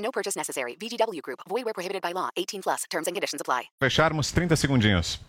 No 0.00 0.10
purchase 0.10 0.36
necessary. 0.36 0.76
VGW 0.80 1.20
Group. 1.22 1.40
Void 1.48 1.64
where 1.64 1.74
prohibited 1.74 2.02
by 2.02 2.12
law. 2.12 2.30
18 2.36 2.62
plus. 2.62 2.84
Terms 2.90 3.06
and 3.06 3.14
conditions 3.14 3.40
apply. 3.40 3.68
Fecharmos 3.80 4.32
30 4.32 4.56
segundinhos. 4.56 5.20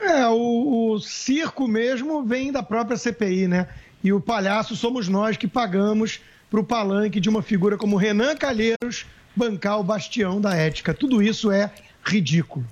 É, 0.00 0.26
o, 0.28 0.92
o 0.92 1.00
circo 1.00 1.66
mesmo 1.66 2.24
vem 2.24 2.52
da 2.52 2.62
própria 2.62 2.96
CPI, 2.96 3.48
né? 3.48 3.68
E 4.02 4.12
o 4.12 4.20
palhaço 4.20 4.76
somos 4.76 5.08
nós 5.08 5.36
que 5.36 5.48
pagamos 5.48 6.20
para 6.50 6.60
o 6.60 6.64
palanque 6.64 7.20
de 7.20 7.28
uma 7.28 7.42
figura 7.42 7.76
como 7.76 7.96
Renan 7.96 8.36
Calheiros 8.36 9.06
bancar 9.34 9.80
o 9.80 9.84
bastião 9.84 10.40
da 10.40 10.54
ética. 10.54 10.94
Tudo 10.94 11.22
isso 11.22 11.50
é 11.50 11.72
ridículo. 12.04 12.66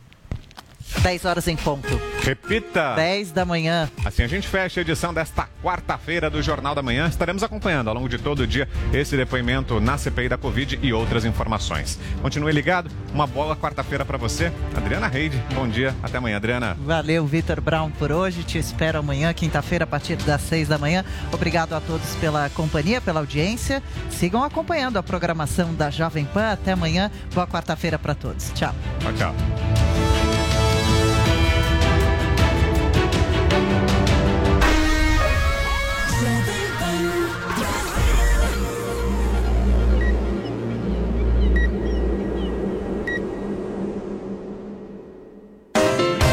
10 1.01 1.25
horas 1.25 1.49
em 1.49 1.57
ponto. 1.57 2.01
Repita! 2.23 2.95
10 2.95 3.33
da 3.33 3.45
manhã. 3.45 3.91
Assim 4.05 4.23
a 4.23 4.27
gente 4.27 4.47
fecha 4.47 4.81
a 4.81 4.83
edição 4.83 5.13
desta 5.13 5.49
quarta-feira 5.63 6.31
do 6.31 6.43
Jornal 6.43 6.75
da 6.75 6.83
Manhã. 6.83 7.07
Estaremos 7.09 7.43
acompanhando 7.43 7.89
ao 7.89 7.95
longo 7.95 8.09
de 8.09 8.19
todo 8.19 8.41
o 8.41 8.47
dia 8.47 8.69
esse 8.93 9.17
depoimento 9.17 9.81
na 9.81 9.99
CPI 9.99 10.29
da 10.29 10.39
Covid 10.39 10.79
e 10.83 10.93
outras 10.93 11.25
informações. 11.25 11.99
Continue 12.21 12.53
ligado. 12.53 12.91
Uma 13.13 13.27
boa 13.27 13.57
quarta-feira 13.57 14.05
para 14.05 14.19
você. 14.19 14.53
Adriana 14.77 15.09
Reide, 15.09 15.43
bom 15.55 15.69
dia. 15.69 15.95
Até 16.03 16.19
amanhã, 16.19 16.37
Adriana. 16.37 16.77
Valeu, 16.81 17.27
Vitor 17.27 17.61
Brown, 17.61 17.91
por 17.91 18.13
hoje. 18.13 18.43
Te 18.45 18.59
espero 18.59 18.99
amanhã, 18.99 19.33
quinta-feira, 19.33 19.85
a 19.85 19.87
partir 19.87 20.17
das 20.17 20.43
6 20.43 20.69
da 20.69 20.79
manhã. 20.79 21.05
Obrigado 21.33 21.75
a 21.75 21.81
todos 21.81 22.15
pela 22.17 22.49
companhia, 22.51 23.01
pela 23.01 23.21
audiência. 23.21 23.83
Sigam 24.11 24.45
acompanhando 24.45 24.97
a 24.97 25.03
programação 25.03 25.75
da 25.75 25.91
Jovem 25.91 26.25
Pan. 26.25 26.53
Até 26.53 26.73
amanhã. 26.73 27.11
Boa 27.35 27.47
quarta-feira 27.47 27.99
para 27.99 28.15
todos. 28.15 28.51
Tchau. 28.55 28.75
Tchau, 29.01 29.13
tchau. 29.15 29.82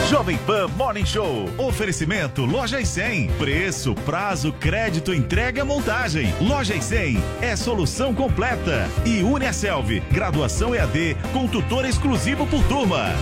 Jovem 0.09 0.39
Pan 0.39 0.67
Morning 0.69 1.05
Show. 1.05 1.47
Oferecimento 1.55 2.43
Loja 2.43 2.81
e 2.81 2.85
100. 2.85 3.27
Preço, 3.38 3.93
prazo, 3.93 4.52
crédito, 4.52 5.13
entrega, 5.13 5.63
montagem. 5.63 6.33
Loja 6.41 6.73
e 6.73 6.81
100 6.81 7.23
é 7.41 7.55
solução 7.55 8.11
completa. 8.11 8.89
E 9.05 9.21
Uniaselv, 9.21 9.99
graduação 10.11 10.73
EAD 10.73 11.15
com 11.31 11.47
tutor 11.47 11.85
exclusivo 11.85 12.47
por 12.47 12.63
turma. 12.63 13.13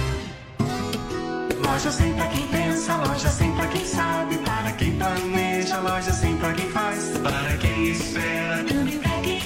Loja 1.61 1.91
sem 1.91 2.13
pra 2.13 2.27
quem 2.27 2.47
pensa, 2.47 2.95
loja 2.95 3.27
sem 3.27 3.52
pra 3.52 3.67
quem 3.67 3.85
sabe, 3.85 4.38
para 4.38 4.71
quem 4.71 4.91
planeja, 4.93 5.80
loja 5.81 6.13
sem 6.13 6.38
pra 6.38 6.53
quem 6.53 6.69
faz, 6.69 7.17
para 7.17 7.58
quem 7.58 7.91
espera, 7.91 8.63
também 8.63 8.97
pra 8.99 9.11
quem 9.21 9.36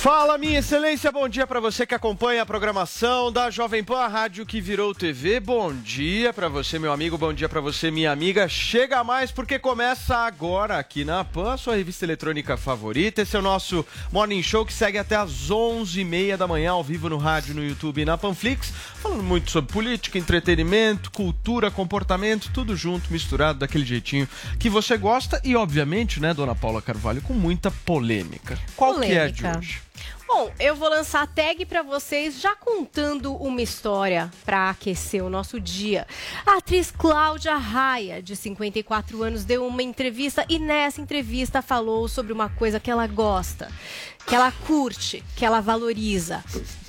Fala, 0.00 0.38
minha 0.38 0.60
excelência, 0.60 1.12
bom 1.12 1.28
dia 1.28 1.46
para 1.46 1.60
você 1.60 1.84
que 1.84 1.94
acompanha 1.94 2.40
a 2.40 2.46
programação 2.46 3.30
da 3.30 3.50
Jovem 3.50 3.84
Pan, 3.84 3.98
a 3.98 4.08
rádio 4.08 4.46
que 4.46 4.58
virou 4.58 4.94
TV. 4.94 5.38
Bom 5.40 5.74
dia 5.74 6.32
para 6.32 6.48
você, 6.48 6.78
meu 6.78 6.90
amigo, 6.90 7.18
bom 7.18 7.34
dia 7.34 7.50
para 7.50 7.60
você, 7.60 7.90
minha 7.90 8.10
amiga. 8.10 8.48
Chega 8.48 9.04
mais 9.04 9.30
porque 9.30 9.58
começa 9.58 10.16
agora 10.16 10.78
aqui 10.78 11.04
na 11.04 11.22
Pan, 11.22 11.52
a 11.52 11.58
sua 11.58 11.76
revista 11.76 12.06
eletrônica 12.06 12.56
favorita. 12.56 13.20
Esse 13.20 13.36
é 13.36 13.40
o 13.40 13.42
nosso 13.42 13.84
Morning 14.10 14.42
Show 14.42 14.64
que 14.64 14.72
segue 14.72 14.96
até 14.96 15.16
às 15.16 15.50
11h30 15.50 16.38
da 16.38 16.48
manhã, 16.48 16.70
ao 16.70 16.82
vivo 16.82 17.10
no 17.10 17.18
rádio, 17.18 17.54
no 17.54 17.62
YouTube 17.62 18.00
e 18.00 18.06
na 18.06 18.16
Panflix, 18.16 18.72
falando 19.02 19.22
muito 19.22 19.50
sobre 19.50 19.70
política, 19.70 20.16
entretenimento, 20.16 21.10
cultura, 21.10 21.70
comportamento, 21.70 22.50
tudo 22.54 22.74
junto, 22.74 23.12
misturado 23.12 23.58
daquele 23.58 23.84
jeitinho 23.84 24.26
que 24.58 24.70
você 24.70 24.96
gosta 24.96 25.42
e, 25.44 25.54
obviamente, 25.54 26.20
né, 26.20 26.32
dona 26.32 26.54
Paula 26.54 26.80
Carvalho, 26.80 27.20
com 27.20 27.34
muita 27.34 27.70
polêmica. 27.70 28.58
Qual 28.74 28.98
que 28.98 29.12
é 29.12 29.24
a 29.24 29.28
de 29.28 29.42
Polêmica. 29.42 29.58
hoje? 29.58 29.90
Bom, 30.32 30.48
eu 30.60 30.76
vou 30.76 30.88
lançar 30.88 31.22
a 31.22 31.26
tag 31.26 31.66
pra 31.66 31.82
vocês 31.82 32.40
já 32.40 32.54
contando 32.54 33.34
uma 33.34 33.60
história 33.60 34.30
pra 34.44 34.70
aquecer 34.70 35.24
o 35.24 35.28
nosso 35.28 35.60
dia. 35.60 36.06
A 36.46 36.58
atriz 36.58 36.92
Cláudia 36.92 37.56
Raia, 37.56 38.22
de 38.22 38.36
54 38.36 39.24
anos, 39.24 39.44
deu 39.44 39.66
uma 39.66 39.82
entrevista 39.82 40.46
e 40.48 40.60
nessa 40.60 41.00
entrevista 41.00 41.60
falou 41.60 42.06
sobre 42.06 42.32
uma 42.32 42.48
coisa 42.48 42.78
que 42.78 42.88
ela 42.88 43.08
gosta, 43.08 43.72
que 44.24 44.32
ela 44.32 44.52
curte, 44.68 45.20
que 45.34 45.44
ela 45.44 45.60
valoriza: 45.60 46.44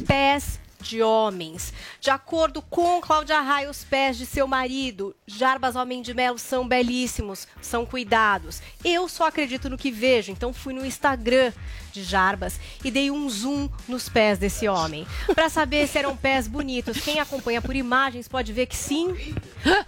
pés 0.06 0.60
de 0.81 1.02
homens. 1.02 1.74
De 2.00 2.09
acordo 2.09 2.62
com 2.62 3.00
Cláudia 3.00 3.40
Raia, 3.40 3.69
os 3.69 3.84
pés 3.84 4.18
de 4.18 4.25
seu 4.25 4.47
marido, 4.47 5.16
Jarbas 5.25 5.75
Homem 5.75 6.02
de 6.02 6.14
Melo, 6.14 6.40
são 6.40 6.68
belíssimos, 6.68 7.47
são 7.62 7.86
cuidados. 7.86 8.62
Eu 8.84 9.08
só 9.08 9.28
acredito 9.28 9.69
no 9.69 9.78
que 9.78 9.92
vejo, 9.92 10.31
então 10.31 10.52
fui 10.52 10.74
no 10.74 10.86
Instagram 10.86 11.53
de 11.92 12.03
Jarbas 12.03 12.59
e 12.84 12.90
dei 12.90 13.12
um 13.12 13.30
zoom 13.30 13.69
nos 13.88 14.09
pés 14.09 14.38
desse 14.40 14.68
homem. 14.68 15.06
Para 15.36 15.50
saber 15.50 15.88
se 15.88 15.97
eram 15.97 16.16
pés 16.16 16.47
bonitos. 16.47 17.00
Quem 17.00 17.19
acompanha 17.19 17.62
por 17.62 17.75
imagens 17.75 18.28
pode 18.28 18.52
ver 18.53 18.66
que 18.66 18.78
sim. 18.78 19.16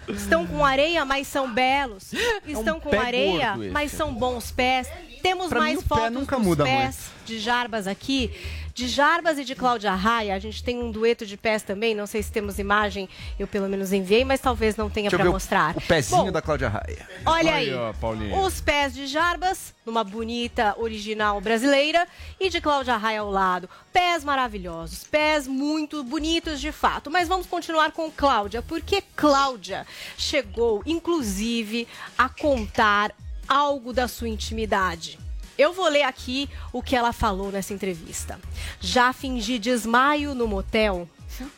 Estão 0.08 0.46
com 0.46 0.64
areia, 0.64 1.04
mas 1.04 1.26
são 1.26 1.52
belos. 1.52 2.12
Estão 2.46 2.78
com 2.78 2.90
pé 2.90 2.98
areia, 2.98 3.48
gordo 3.48 3.64
esse. 3.64 3.72
mas 3.72 3.92
são 3.92 4.14
bons 4.14 4.50
pés. 4.50 4.88
Temos 5.22 5.48
Pra 5.48 5.60
mais 5.60 5.76
mim, 5.76 5.78
o 5.78 5.82
pé 5.82 5.94
fotos 5.94 6.12
nunca 6.12 6.36
dos 6.36 6.44
muda 6.44 6.64
pés 6.64 7.14
de 7.24 7.38
Jarbas 7.38 7.86
aqui. 7.86 8.30
De 8.74 8.88
Jarbas 8.88 9.38
e 9.38 9.44
de 9.44 9.54
Cláudia 9.54 9.94
Raia, 9.94 10.34
a 10.34 10.38
gente 10.40 10.60
tem 10.64 10.82
um 10.82 10.90
dueto 10.90 11.24
de 11.24 11.36
pés 11.36 11.62
também. 11.62 11.94
Não 11.94 12.08
sei 12.08 12.20
se 12.24 12.32
temos 12.32 12.58
imagem, 12.58 13.08
eu 13.38 13.46
pelo 13.46 13.68
menos 13.68 13.92
enviei, 13.92 14.24
mas 14.24 14.40
talvez 14.40 14.74
não 14.76 14.90
tenha 14.90 15.08
para 15.10 15.28
o- 15.28 15.32
mostrar. 15.32 15.76
o 15.76 15.80
pezinho 15.80 16.24
Bom, 16.24 16.32
da 16.32 16.42
Cláudia 16.42 16.68
Raia. 16.68 17.08
Olha 17.24 17.54
Aí, 17.54 17.70
aí, 17.70 17.74
ó, 17.74 17.92
Paulinho. 17.92 18.36
os 18.40 18.60
pés 18.60 18.92
de 18.92 19.06
Jarbas, 19.06 19.72
numa 19.86 20.02
bonita 20.02 20.74
original 20.76 21.40
brasileira, 21.40 22.04
e 22.40 22.50
de 22.50 22.60
Cláudia 22.60 22.96
Raia 22.96 23.20
ao 23.20 23.30
lado. 23.30 23.70
Pés 23.92 24.24
maravilhosos, 24.24 25.04
pés 25.04 25.46
muito 25.46 26.02
bonitos 26.02 26.60
de 26.60 26.72
fato. 26.72 27.12
Mas 27.12 27.28
vamos 27.28 27.46
continuar 27.46 27.92
com 27.92 28.10
Cláudia, 28.10 28.60
porque 28.60 29.04
Cláudia 29.14 29.86
chegou, 30.18 30.82
inclusive, 30.84 31.86
a 32.18 32.28
contar 32.28 33.12
algo 33.46 33.92
da 33.92 34.08
sua 34.08 34.28
intimidade. 34.28 35.16
Eu 35.56 35.72
vou 35.72 35.88
ler 35.88 36.02
aqui 36.02 36.48
o 36.72 36.82
que 36.82 36.96
ela 36.96 37.12
falou 37.12 37.52
nessa 37.52 37.72
entrevista. 37.72 38.40
Já 38.80 39.12
fingi 39.12 39.58
desmaio 39.58 40.34
no 40.34 40.48
motel. 40.48 41.08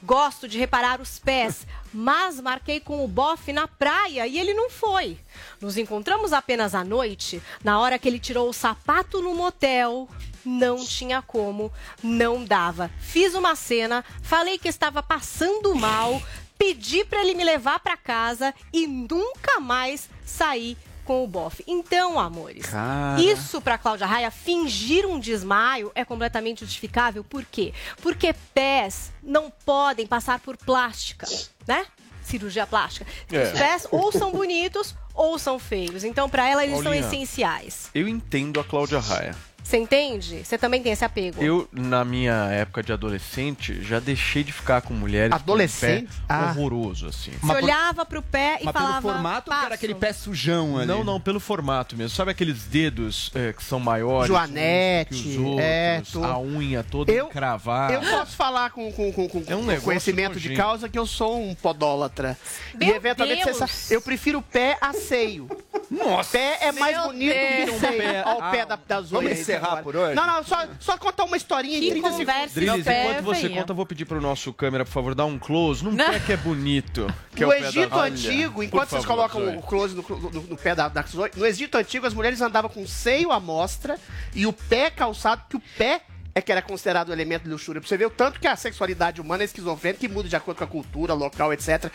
Gosto 0.03 0.49
de 0.49 0.59
reparar 0.59 1.01
os 1.01 1.19
pés, 1.19 1.67
mas 1.93 2.41
marquei 2.41 2.81
com 2.81 3.05
o 3.05 3.09
bofe 3.09 3.53
na 3.53 3.69
praia 3.69 4.27
e 4.27 4.39
ele 4.39 4.55
não 4.55 4.71
foi. 4.71 5.19
Nos 5.61 5.77
encontramos 5.77 6.33
apenas 6.33 6.75
à 6.75 6.83
noite, 6.83 7.43
na 7.63 7.79
hora 7.79 7.99
que 7.99 8.09
ele 8.09 8.19
tirou 8.19 8.49
o 8.49 8.55
sapato 8.55 9.21
no 9.21 9.35
motel. 9.35 10.09
Não 10.45 10.85
tinha 10.85 11.21
como, 11.21 11.73
não 12.03 12.45
dava. 12.45 12.91
Fiz 13.01 13.35
uma 13.35 13.57
cena, 13.57 14.05
falei 14.23 14.59
que 14.59 14.69
estava 14.69 15.03
passando 15.03 15.75
mal, 15.75 16.23
pedi 16.57 17.05
para 17.05 17.21
ele 17.21 17.35
me 17.35 17.45
levar 17.45 17.81
para 17.81 17.97
casa 17.97 18.55
e 18.73 18.87
nunca 18.87 19.61
mais 19.61 20.09
saí 20.25 20.77
com 21.07 21.23
o 21.25 21.27
bofe. 21.27 21.63
Então, 21.67 22.19
amores, 22.19 22.67
Cara. 22.67 23.21
isso 23.23 23.61
para 23.61 23.79
Cláudia 23.79 24.07
Raia 24.07 24.31
fingir 24.31 25.07
um 25.07 25.19
desmaio 25.19 25.91
é 25.95 26.05
completamente 26.05 26.61
justificável. 26.61 27.23
Por 27.23 27.45
quê? 27.45 27.73
Porque 28.03 28.35
pés 28.53 29.13
não 29.23 29.51
podem 29.65 30.07
passar 30.07 30.41
por 30.41 30.57
plástica, 30.57 31.27
né? 31.67 31.87
Cirurgia 32.23 32.67
plástica. 32.67 33.07
É. 33.31 33.45
Os 33.45 33.51
pés 33.53 33.87
ou 33.91 34.11
são 34.11 34.33
bonitos 34.33 34.95
ou 35.15 35.39
são 35.39 35.59
feios. 35.61 36.03
Então, 36.03 36.29
para 36.29 36.49
ela, 36.49 36.65
eles 36.65 36.83
Paulinha. 36.83 37.03
são 37.03 37.13
essenciais. 37.13 37.89
Eu 37.95 38.09
entendo 38.09 38.59
a 38.59 38.65
Cláudia 38.65 38.99
Raia. 38.99 39.35
Você 39.67 39.79
entende? 39.79 40.45
Você 40.45 40.57
também 40.57 40.81
tem 40.81 40.93
esse 40.93 41.05
apego. 41.05 41.43
Eu, 41.43 41.69
na 41.73 42.05
minha 42.05 42.35
época 42.53 42.85
de 42.85 42.93
adolescente, 42.93 43.83
já 43.83 43.99
deixei 43.99 44.45
de 44.45 44.53
ficar 44.53 44.81
com 44.81 44.95
mulheres 44.95 45.33
Adolescente? 45.33 46.07
com 46.07 46.13
um 46.13 46.27
pé 46.29 46.35
Ah. 46.35 46.55
horroroso, 46.57 47.09
assim. 47.09 47.33
Você 47.43 47.53
olhava 47.53 48.07
pro 48.07 48.23
pé 48.23 48.59
e 48.61 48.65
Mas 48.65 48.73
falava. 48.73 49.01
pelo 49.01 49.13
formato 49.15 49.51
ou 49.51 49.55
"Passo". 49.57 49.67
era 49.67 49.75
aquele 49.75 49.95
pé 49.97 50.13
sujão 50.13 50.79
ali? 50.79 50.87
Não, 50.87 51.03
não, 51.03 51.21
pelo 51.21 51.41
formato 51.41 51.97
mesmo. 51.97 52.15
Sabe 52.17 52.31
aqueles 52.31 52.63
dedos 52.63 53.33
eh, 53.35 53.53
que 53.57 53.65
são 53.65 53.81
maiores 53.81 54.29
Joanete, 54.29 55.11
que 55.21 55.29
os 55.31 55.37
outros, 55.39 55.65
é, 55.65 56.03
tô- 56.13 56.23
a 56.25 56.39
unha 56.39 56.85
toda 56.85 57.11
Eu- 57.11 57.27
encravada. 57.27 57.93
Eu 57.95 58.01
posso 58.03 58.37
falar 58.37 58.71
com, 58.71 58.93
com, 58.93 59.13
com, 59.13 59.29
com- 59.29 59.43
É 59.49 59.57
um 59.57 59.67
com 59.67 59.81
conhecimento 59.81 60.39
de 60.39 60.49
nojento. 60.51 60.63
causa 60.65 60.89
que 60.89 60.97
eu 60.99 61.07
sou 61.07 61.43
um 61.43 61.57
podólatra. 61.57 62.39
Meu 62.73 62.89
e 62.89 62.93
eventualmente 62.93 63.43
você 63.43 63.47
Deus! 63.59 63.59
sabe, 63.73 63.95
eu 63.97 64.01
prefiro 64.01 64.41
pé 64.41 64.79
a 64.81 64.93
seio. 64.93 65.49
Nossa! 65.91 66.33
Pé 66.33 66.59
é 66.63 66.73
mais 66.73 66.97
Meu 66.97 67.07
bonito 67.07 67.33
que 67.35 67.71
um 67.71 67.79
seio. 67.81 67.99
Pé- 67.99 68.23
Olha 68.27 68.37
o 68.37 68.51
pé 68.51 68.61
ah, 68.61 68.65
da, 68.65 68.79
das 68.89 69.11
vamos 69.11 69.31
encerrar 69.33 69.67
agora. 69.69 69.83
por 69.83 69.97
hoje? 69.97 70.15
Não, 70.15 70.27
não, 70.27 70.43
só, 70.45 70.67
só 70.81 70.99
contar 70.99 71.25
uma 71.25 71.37
historinha 71.37 71.79
Que 71.79 71.87
em 71.87 71.91
30 71.91 72.09
segundos. 72.11 72.27
conversa 72.27 72.55
Drilis, 72.55 72.87
enquanto 72.87 73.23
você 73.25 73.41
feinha. 73.43 73.61
conta, 73.61 73.73
eu 73.73 73.77
vou 73.77 73.87
pedir 73.87 74.05
pro 74.05 74.21
nosso 74.21 74.53
câmera, 74.53 74.85
por 74.85 74.91
favor, 74.91 75.15
dar 75.15 75.25
um 75.27 75.39
close 75.39 75.85
num 75.85 75.93
Não. 75.93 76.11
pé 76.11 76.19
que 76.21 76.33
é 76.33 76.37
bonito. 76.37 77.07
Que 77.35 77.43
é 77.43 77.47
No 77.47 77.53
o 77.53 77.55
pé 77.55 77.61
da- 77.63 77.69
Egito 77.69 77.95
Olha, 77.97 78.13
Antigo, 78.13 78.55
por 78.55 78.65
enquanto 78.65 78.89
vocês 78.91 79.05
favor, 79.05 79.29
colocam 79.31 79.45
Zoe. 79.45 79.57
o 79.57 79.63
close 79.63 79.95
no, 79.95 80.03
no- 80.09 80.43
no 80.43 80.57
pé 80.57 80.75
da, 80.75 80.89
da 80.89 81.03
Zoe, 81.03 81.31
no 81.37 81.47
Egito 81.47 81.77
Antigo 81.79 82.07
as 82.07 82.15
mulheres 82.15 82.41
andavam 82.41 82.71
com 82.71 82.83
o 82.83 82.89
seio 82.89 83.31
à 83.31 83.39
mostra 83.39 83.99
e 84.35 84.47
o 84.47 84.53
pé 84.53 84.91
calçado, 84.91 85.43
que 85.49 85.57
o 85.57 85.63
pé 85.79 86.01
é 86.35 86.41
que 86.43 86.53
era 86.53 86.61
considerado 86.61 87.09
um 87.09 87.13
elemento 87.13 87.45
de 87.45 87.49
luxúria. 87.51 87.81
Pra 87.81 87.89
você 87.89 87.97
ver 87.97 88.07
o 88.07 88.11
tanto 88.11 88.39
que 88.39 88.47
a 88.47 88.55
sexualidade 88.57 89.21
humana 89.23 89.43
é 89.43 89.47
esquizofrênica 89.47 90.05
e 90.05 90.09
muda 90.09 90.29
de 90.29 90.37
acordo 90.37 90.59
com 90.59 90.65
a 90.65 90.67
cultura 90.67 91.15
local, 91.15 91.51
etc. 91.53 91.91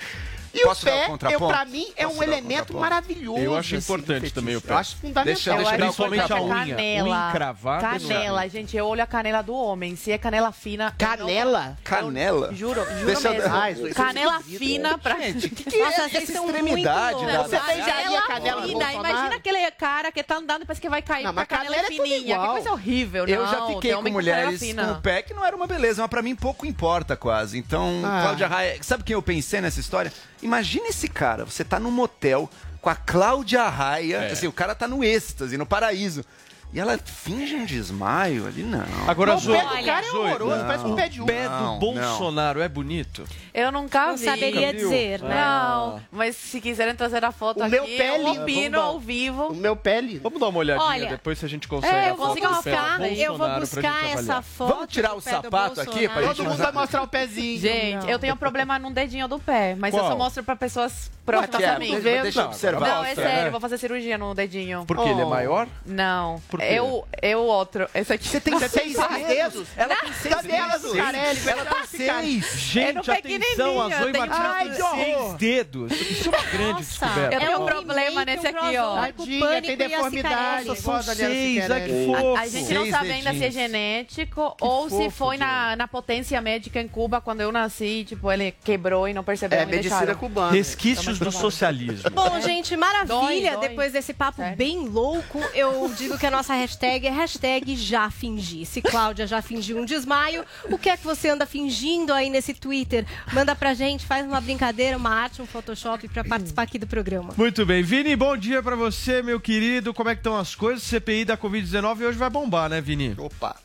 E 0.54 0.64
Posso 0.64 0.82
o 0.82 0.90
pé, 0.92 1.04
eu, 1.06 1.08
contraponto? 1.08 1.48
pra 1.54 1.66
mim, 1.66 1.88
é 1.96 2.06
Posso 2.06 2.20
um 2.20 2.24
elemento 2.24 2.78
maravilhoso. 2.78 3.40
Eu 3.40 3.56
acho 3.56 3.76
assim, 3.76 3.84
importante 3.84 4.16
fetiche. 4.16 4.34
também 4.34 4.56
o 4.56 4.62
pé. 4.62 4.74
Eu 4.74 4.78
acho 4.78 4.96
fundamental. 4.98 5.24
Deixa- 5.24 5.50
Eu 5.52 5.56
deixa- 5.58 5.70
acho 5.72 5.80
principalmente 5.80 6.34
a 6.34 6.42
unha. 6.42 6.56
canela. 6.76 7.08
Unha 7.10 7.30
encravada, 7.30 7.82
Canela, 8.00 8.50
gente. 8.50 8.76
Eu 8.78 8.86
olho 8.88 9.02
a 9.04 9.08
canela 9.08 9.42
do 9.42 9.54
homem. 9.54 9.96
Se 9.96 10.12
é 10.12 10.18
canela 10.18 10.52
fina. 10.52 10.94
eu 11.00 11.08
não- 11.08 11.18
Canela? 11.18 11.78
Canela? 11.84 12.48
Eu 12.48 12.56
juro, 12.56 12.84
juro 12.86 13.06
Deixa 13.06 13.28
eu- 13.30 13.34
mesmo. 13.34 13.56
Ah, 13.56 13.72
isso 13.72 13.94
canela 13.94 14.38
é 14.40 14.42
fina 14.58 14.98
pra. 14.98 15.20
Gente, 15.22 15.50
que, 15.50 15.64
que 15.64 15.78
Nossa, 15.80 16.02
é 16.02 16.10
vocês 16.10 16.24
essa 16.24 16.34
são 16.34 16.46
extremidade 16.48 17.16
muito 17.16 17.32
da... 17.32 17.44
Você 17.44 17.60
beijaria 17.60 18.20
a 18.20 18.22
canela 18.24 18.62
fina. 18.64 18.94
Imagina 18.94 19.36
aquele 19.36 19.72
cara 19.72 20.12
que 20.12 20.22
tá 20.24 20.36
andando 20.38 20.64
e 20.64 20.66
parece 20.66 20.82
que 20.82 20.90
vai 20.90 21.02
cair 21.02 21.24
Não, 21.24 21.34
com 21.34 21.40
a 21.40 21.42
mas 21.44 21.48
canela, 21.48 21.76
canela 21.76 21.88
é 21.88 21.92
fininha. 21.92 22.40
Que 22.40 22.46
coisa 22.48 22.72
horrível, 22.72 23.26
Eu 23.28 23.48
já 23.48 23.68
fiquei 23.68 23.92
com 23.94 23.98
canela 24.00 24.10
mulheres 24.10 24.60
com 24.76 24.92
o 24.92 25.02
pé 25.02 25.22
que 25.22 25.34
não 25.34 25.46
era 25.46 25.56
uma 25.56 25.68
beleza, 25.68 26.02
mas 26.02 26.10
pra 26.10 26.22
mim 26.22 26.36
pouco 26.36 26.66
importa 26.66 27.16
quase. 27.16 27.58
Então, 27.58 28.02
Ah. 28.04 28.22
Cláudia 28.24 28.48
Raia, 28.48 28.78
sabe 28.82 29.04
quem 29.04 29.14
eu 29.14 29.22
pensei 29.22 29.62
nessa 29.62 29.80
história? 29.80 30.12
Imagina 30.42 30.88
esse 30.88 31.08
cara, 31.08 31.46
você 31.46 31.64
tá 31.64 31.80
num 31.80 31.92
motel 31.92 32.50
com 32.82 32.90
a 32.90 32.96
Cláudia 32.96 33.68
Raia, 33.70 34.18
É. 34.18 34.32
assim, 34.32 34.48
o 34.48 34.52
cara 34.52 34.74
tá 34.74 34.88
no 34.88 35.04
êxtase, 35.04 35.58
no 35.58 35.66
paraíso. 35.66 36.26
E 36.74 36.80
ela 36.80 36.98
finge 36.98 37.54
um 37.56 37.66
desmaio 37.66 38.48
ali, 38.48 38.64
não. 38.64 38.86
Agora, 39.06 39.36
O 39.36 39.38
Zoe, 39.40 39.58
pé 39.58 39.64
do 39.66 39.86
cara 39.86 40.06
é 40.06 40.12
horroroso, 40.12 40.66
parece 40.66 40.86
um 40.86 40.96
pé 40.96 41.10
de 41.10 41.22
o 41.22 41.26
pé 41.26 41.44
do 41.44 41.50
Não, 41.50 41.80
Bolsonaro 41.80 42.62
é 42.62 42.70
bonito? 42.70 43.26
Eu 43.54 43.74
nunca 43.74 44.08
Não 44.08 44.16
vi. 44.18 44.24
saberia 44.24 44.74
dizer, 44.74 45.22
né? 45.22 45.36
Não, 45.36 46.02
mas 46.10 46.38
se 46.38 46.62
quiserem 46.62 46.96
trazer 46.96 47.26
a 47.26 47.32
foto 47.34 47.60
O 47.60 47.64
aqui, 47.64 47.72
meu 47.72 47.84
pé 47.84 47.98
é 48.08 48.18
eu 48.18 48.24
lindo, 48.30 48.42
opino 48.44 48.80
ao 48.80 49.00
vivo. 49.00 49.48
O 49.48 49.56
meu 49.56 49.76
pé 49.76 49.98
é 49.98 50.02
lindo. 50.02 50.22
Vamos 50.22 50.40
dar 50.40 50.48
uma 50.48 50.60
olhadinha 50.60 50.88
Olha, 50.88 51.10
depois 51.10 51.38
se 51.40 51.46
a 51.46 51.50
gente 51.50 51.68
consegue 51.68 51.94
É, 51.94 52.10
eu 52.12 52.16
vou 52.16 52.28
buscar, 52.34 53.02
eu 53.18 53.38
vou 53.38 53.50
buscar 53.60 54.06
essa 54.10 54.42
foto. 54.42 54.74
Vamos 54.74 54.88
tirar 54.94 55.14
o 55.14 55.20
sapato 55.20 55.82
aqui 55.82 56.08
pra 56.08 56.22
gente 56.22 56.36
Todo 56.38 56.46
mundo 56.50 56.58
vai 56.58 56.72
mostrar 56.72 57.02
o 57.04 57.08
pezinho. 57.08 57.60
Gente, 57.60 58.10
eu 58.10 58.18
tenho 58.18 58.34
um 58.34 58.38
problema 58.38 58.80
num 58.80 58.94
dedinho 58.94 59.28
do 59.28 59.38
pé, 59.40 59.76
mas 59.78 59.94
Qual? 59.94 60.06
eu 60.06 60.10
só 60.12 60.18
mostro 60.18 60.42
pra 60.42 60.56
pessoas 60.56 61.12
próximas 61.26 61.62
é, 61.62 61.70
a 61.70 61.80
mim. 61.80 62.00
deixa- 62.00 62.42
eu 62.42 62.46
observar. 62.46 62.88
Não, 62.88 63.04
é 63.04 63.14
sério, 63.16 63.32
né? 63.42 63.48
eu 63.48 63.52
vou 63.52 63.60
fazer 63.60 63.78
cirurgia 63.78 64.18
no 64.18 64.34
dedinho. 64.34 64.86
Porque 64.86 65.10
ele 65.10 65.20
é 65.22 65.26
Oh. 65.26 65.30
maior? 65.30 65.68
Não. 65.86 66.42
Por 66.50 66.61
quê? 66.68 66.74
Eu, 66.74 67.08
eu 67.22 67.40
outro. 67.40 67.88
Esse 67.94 68.14
aqui. 68.14 68.28
Você 68.28 68.40
tem 68.40 68.54
Você 68.62 68.70
tem 68.70 68.94
seis 68.94 68.98
seis 69.08 69.28
dedos? 69.28 69.68
Ela 69.76 69.96
tem 69.96 70.14
seis 70.14 70.36
Cadê 70.36 70.52
ela, 70.52 70.68
dedos. 70.68 70.92
Zucarelli? 70.92 71.50
Ela 71.50 71.66
tem 71.66 71.86
seis. 71.86 72.60
Gente, 72.60 73.12
atenção, 73.12 73.82
a 73.82 73.90
Zoe 73.90 74.14
Martins 74.14 74.78
tem 74.78 75.06
seis 75.06 75.34
dedos. 75.34 75.92
Isso 75.92 76.30
é 76.30 76.38
uma 76.38 76.46
grande 76.46 76.72
Nossa, 76.72 76.84
descoberta. 76.84 77.36
Eu 77.36 77.40
tenho 77.40 77.52
é 77.52 77.58
um 77.58 77.66
problema 77.66 78.26
nesse 78.26 78.48
aqui, 78.48 78.78
ó. 78.78 79.02
Tadinha, 79.02 79.62
tem 79.62 79.78
deformidade. 79.78 80.82
São 80.82 81.02
seis, 81.04 81.72
ai 81.72 81.82
que 81.82 82.06
fofo. 82.06 82.36
A 82.36 82.48
gente 82.48 82.74
não 82.74 82.82
Seis 82.82 82.96
sabe 82.96 83.12
ainda 83.12 83.34
se 83.34 83.46
é 83.46 83.52
genético 83.52 84.56
ou 84.60 84.90
se 84.90 85.10
foi 85.10 85.38
na, 85.38 85.76
na 85.76 85.88
potência 85.88 86.40
médica 86.42 86.80
em 86.80 86.88
Cuba 86.88 87.22
quando 87.22 87.42
eu 87.42 87.52
nasci, 87.52 88.06
tipo, 88.08 88.32
ele 88.32 88.54
quebrou 88.64 89.08
e 89.08 89.14
não 89.14 89.24
percebeu 89.24 89.60
É 89.60 89.66
me 89.66 89.72
medicina 89.74 90.16
cubana. 90.16 90.52
Resquícios 90.52 91.20
do 91.20 91.32
socialismo. 91.32 92.10
Bom, 92.12 92.40
gente, 92.42 92.76
maravilha. 92.76 93.58
Depois 93.58 93.92
desse 93.92 94.14
papo 94.14 94.42
bem 94.56 94.88
louco, 94.88 95.40
eu 95.54 95.92
digo 95.98 96.18
que 96.18 96.26
a 96.26 96.32
nossa 96.32 96.51
hashtag 96.56 97.08
é 97.08 97.10
hashtag 97.10 97.76
já 97.76 98.10
fingi. 98.10 98.66
Se 98.66 98.82
Cláudia 98.82 99.28
já 99.28 99.42
fingiu 99.42 99.78
um 99.78 99.86
desmaio, 99.86 100.46
o 100.70 100.78
que 100.78 100.90
é 100.90 100.98
que 100.98 101.04
você 101.04 101.30
anda 101.30 101.46
fingindo 101.46 102.14
aí 102.14 102.30
nesse 102.30 102.54
Twitter? 102.54 103.06
Manda 103.34 103.56
pra 103.56 103.74
gente, 103.74 104.06
faz 104.06 104.26
uma 104.26 104.42
brincadeira, 104.42 104.98
uma 104.98 105.10
arte, 105.10 105.42
um 105.42 105.46
Photoshop 105.46 106.08
pra 106.10 106.24
participar 106.24 106.64
aqui 106.64 106.78
do 106.78 106.88
programa. 106.88 107.34
Muito 107.38 107.66
bem. 107.66 107.84
Vini, 107.84 108.16
bom 108.16 108.36
dia 108.36 108.62
pra 108.62 108.76
você, 108.76 109.22
meu 109.22 109.40
querido. 109.40 109.94
Como 109.94 110.10
é 110.10 110.16
que 110.16 110.20
estão 110.20 110.38
as 110.38 110.56
coisas? 110.56 110.84
CPI 110.84 111.26
da 111.26 111.38
Covid-19 111.38 112.08
hoje 112.08 112.18
vai 112.18 112.30
bombar, 112.30 112.70
né, 112.70 112.82
Vini? 112.82 113.16
Opa. 113.18 113.56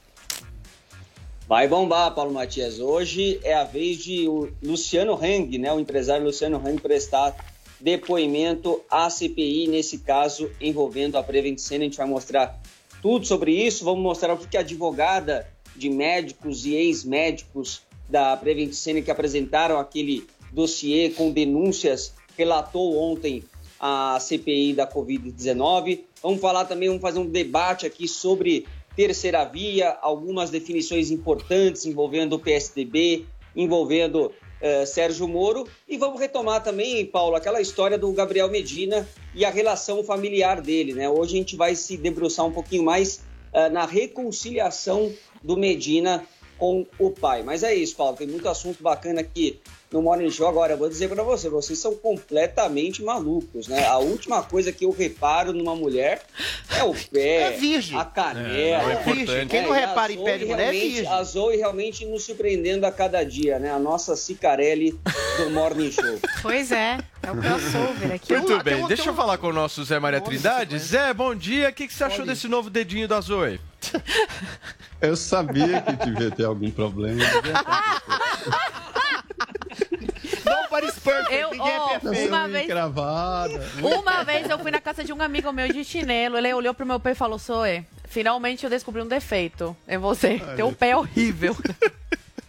Vai 1.48 1.68
bombar, 1.68 2.12
Paulo 2.12 2.32
Matias. 2.32 2.80
Hoje 2.80 3.38
é 3.44 3.54
a 3.54 3.62
vez 3.62 4.02
de 4.02 4.26
o 4.26 4.50
Luciano 4.60 5.16
Heng, 5.22 5.58
né, 5.58 5.72
o 5.72 5.78
empresário 5.78 6.24
Luciano 6.24 6.60
Heng, 6.66 6.76
prestar 6.78 7.36
depoimento 7.80 8.82
à 8.90 9.08
CPI, 9.08 9.68
nesse 9.68 9.98
caso 9.98 10.50
envolvendo 10.60 11.16
a 11.16 11.22
Prevent. 11.22 11.58
A 11.58 11.78
gente 11.78 11.96
vai 11.96 12.06
mostrar 12.06 12.58
tudo 13.06 13.24
sobre 13.24 13.52
isso. 13.52 13.84
Vamos 13.84 14.02
mostrar 14.02 14.34
o 14.34 14.36
que 14.36 14.48
que 14.48 14.56
a 14.56 14.60
advogada 14.60 15.46
de 15.76 15.88
médicos 15.88 16.66
e 16.66 16.74
ex-médicos 16.74 17.82
da 18.08 18.36
Prevent 18.36 18.72
Senior 18.72 19.04
que 19.04 19.12
apresentaram 19.12 19.78
aquele 19.78 20.26
dossiê 20.50 21.10
com 21.10 21.30
denúncias 21.30 22.12
relatou 22.36 22.98
ontem 22.98 23.44
a 23.78 24.18
CPI 24.18 24.72
da 24.72 24.90
Covid-19. 24.90 26.00
Vamos 26.20 26.40
falar 26.40 26.64
também, 26.64 26.88
vamos 26.88 27.00
fazer 27.00 27.20
um 27.20 27.30
debate 27.30 27.86
aqui 27.86 28.08
sobre 28.08 28.66
terceira 28.96 29.44
via, 29.44 29.96
algumas 30.02 30.50
definições 30.50 31.08
importantes 31.12 31.86
envolvendo 31.86 32.32
o 32.32 32.40
PSDB, 32.40 33.24
envolvendo 33.54 34.32
eh, 34.60 34.86
Sérgio 34.86 35.26
Moro. 35.28 35.66
E 35.88 35.96
vamos 35.96 36.20
retomar 36.20 36.62
também, 36.62 37.04
Paulo, 37.04 37.36
aquela 37.36 37.60
história 37.60 37.98
do 37.98 38.10
Gabriel 38.12 38.50
Medina 38.50 39.06
e 39.34 39.44
a 39.44 39.50
relação 39.50 40.02
familiar 40.02 40.60
dele. 40.60 40.92
Né? 40.94 41.08
Hoje 41.08 41.34
a 41.34 41.38
gente 41.38 41.56
vai 41.56 41.74
se 41.74 41.96
debruçar 41.96 42.46
um 42.46 42.52
pouquinho 42.52 42.84
mais 42.84 43.20
eh, 43.52 43.68
na 43.68 43.84
reconciliação 43.84 45.12
do 45.42 45.56
Medina 45.56 46.24
com 46.58 46.86
o 46.98 47.10
pai. 47.10 47.42
Mas 47.42 47.62
é 47.62 47.74
isso, 47.74 47.96
Paulo, 47.96 48.16
tem 48.16 48.26
muito 48.26 48.48
assunto 48.48 48.82
bacana 48.82 49.20
aqui 49.20 49.60
no 49.92 50.02
Morning 50.02 50.30
Show. 50.30 50.46
Agora, 50.48 50.72
eu 50.74 50.76
vou 50.78 50.88
dizer 50.88 51.08
para 51.08 51.22
você, 51.22 51.48
vocês 51.48 51.78
são 51.78 51.94
completamente 51.94 53.02
malucos, 53.02 53.68
né? 53.68 53.86
A 53.86 53.98
última 53.98 54.42
coisa 54.42 54.72
que 54.72 54.84
eu 54.84 54.90
reparo 54.90 55.52
numa 55.52 55.74
mulher 55.76 56.22
é 56.76 56.82
o 56.84 56.92
pé, 56.94 57.42
É 57.42 57.50
virgem. 57.52 57.98
a 57.98 58.04
canela. 58.04 58.48
É, 58.56 58.70
é 58.70 58.78
virgem. 58.96 59.22
importante. 59.22 59.48
Quem 59.50 59.62
não 59.62 59.74
É, 59.74 59.86
repara 59.86 60.12
em 60.12 60.22
pé 60.24 60.38
de 60.38 60.44
mulher 60.44 60.68
é 60.68 60.70
virgem. 60.78 61.06
A 61.06 61.22
Zoe 61.22 61.56
realmente 61.56 62.04
nos 62.04 62.24
surpreendendo 62.24 62.84
a 62.84 62.90
cada 62.92 63.24
dia, 63.24 63.58
né? 63.58 63.70
A 63.70 63.78
nossa 63.78 64.16
Cicarelli 64.16 64.98
do 65.38 65.50
Morning 65.50 65.90
Show. 65.92 66.18
Pois 66.42 66.70
é, 66.70 66.98
é 67.24 67.30
o 67.32 67.36
crossover 67.36 68.12
aqui. 68.14 68.32
Um- 68.34 68.38
Muito 68.38 68.62
bem, 68.62 68.84
um- 68.84 68.86
deixa 68.86 69.08
eu 69.10 69.14
falar 69.14 69.36
com 69.38 69.48
o 69.48 69.52
nosso 69.52 69.82
Zé 69.84 69.98
Maria 69.98 70.20
Trindade. 70.20 70.78
Zé, 70.78 71.12
bom 71.12 71.34
dia. 71.34 71.68
O 71.70 71.72
que, 71.72 71.88
que 71.88 71.94
você 71.94 72.04
achou 72.04 72.24
desse 72.24 72.46
novo 72.46 72.70
dedinho 72.70 73.08
da 73.08 73.20
Zoe? 73.20 73.58
Eu 75.00 75.16
sabia 75.16 75.80
que 75.82 75.92
devia 76.06 76.30
ter 76.30 76.44
algum 76.44 76.70
problema. 76.70 77.20
Nobody's 80.46 80.98
perfect, 80.98 81.34
Eu, 81.34 81.50
ninguém 81.50 81.72
é 81.72 81.80
ó, 81.80 81.88
perfeito. 81.98 82.28
uma 82.28 82.48
vez, 82.48 82.66
Cravada. 82.66 83.66
uma 83.82 84.22
vez 84.24 84.48
eu 84.48 84.58
fui 84.58 84.70
na 84.70 84.80
casa 84.80 85.02
de 85.04 85.12
um 85.12 85.20
amigo 85.20 85.52
meu 85.52 85.68
de 85.72 85.84
chinelo, 85.84 86.38
ele 86.38 86.52
olhou 86.54 86.72
pro 86.72 86.86
meu 86.86 87.00
pé 87.00 87.10
e 87.10 87.14
falou, 87.14 87.38
Zoe, 87.38 87.84
finalmente 88.04 88.64
eu 88.64 88.70
descobri 88.70 89.02
um 89.02 89.06
defeito 89.08 89.76
em 89.88 89.98
você. 89.98 90.40
Teu 90.56 90.72
pé 90.72 90.90
é 90.90 90.96
horrível. 90.96 91.56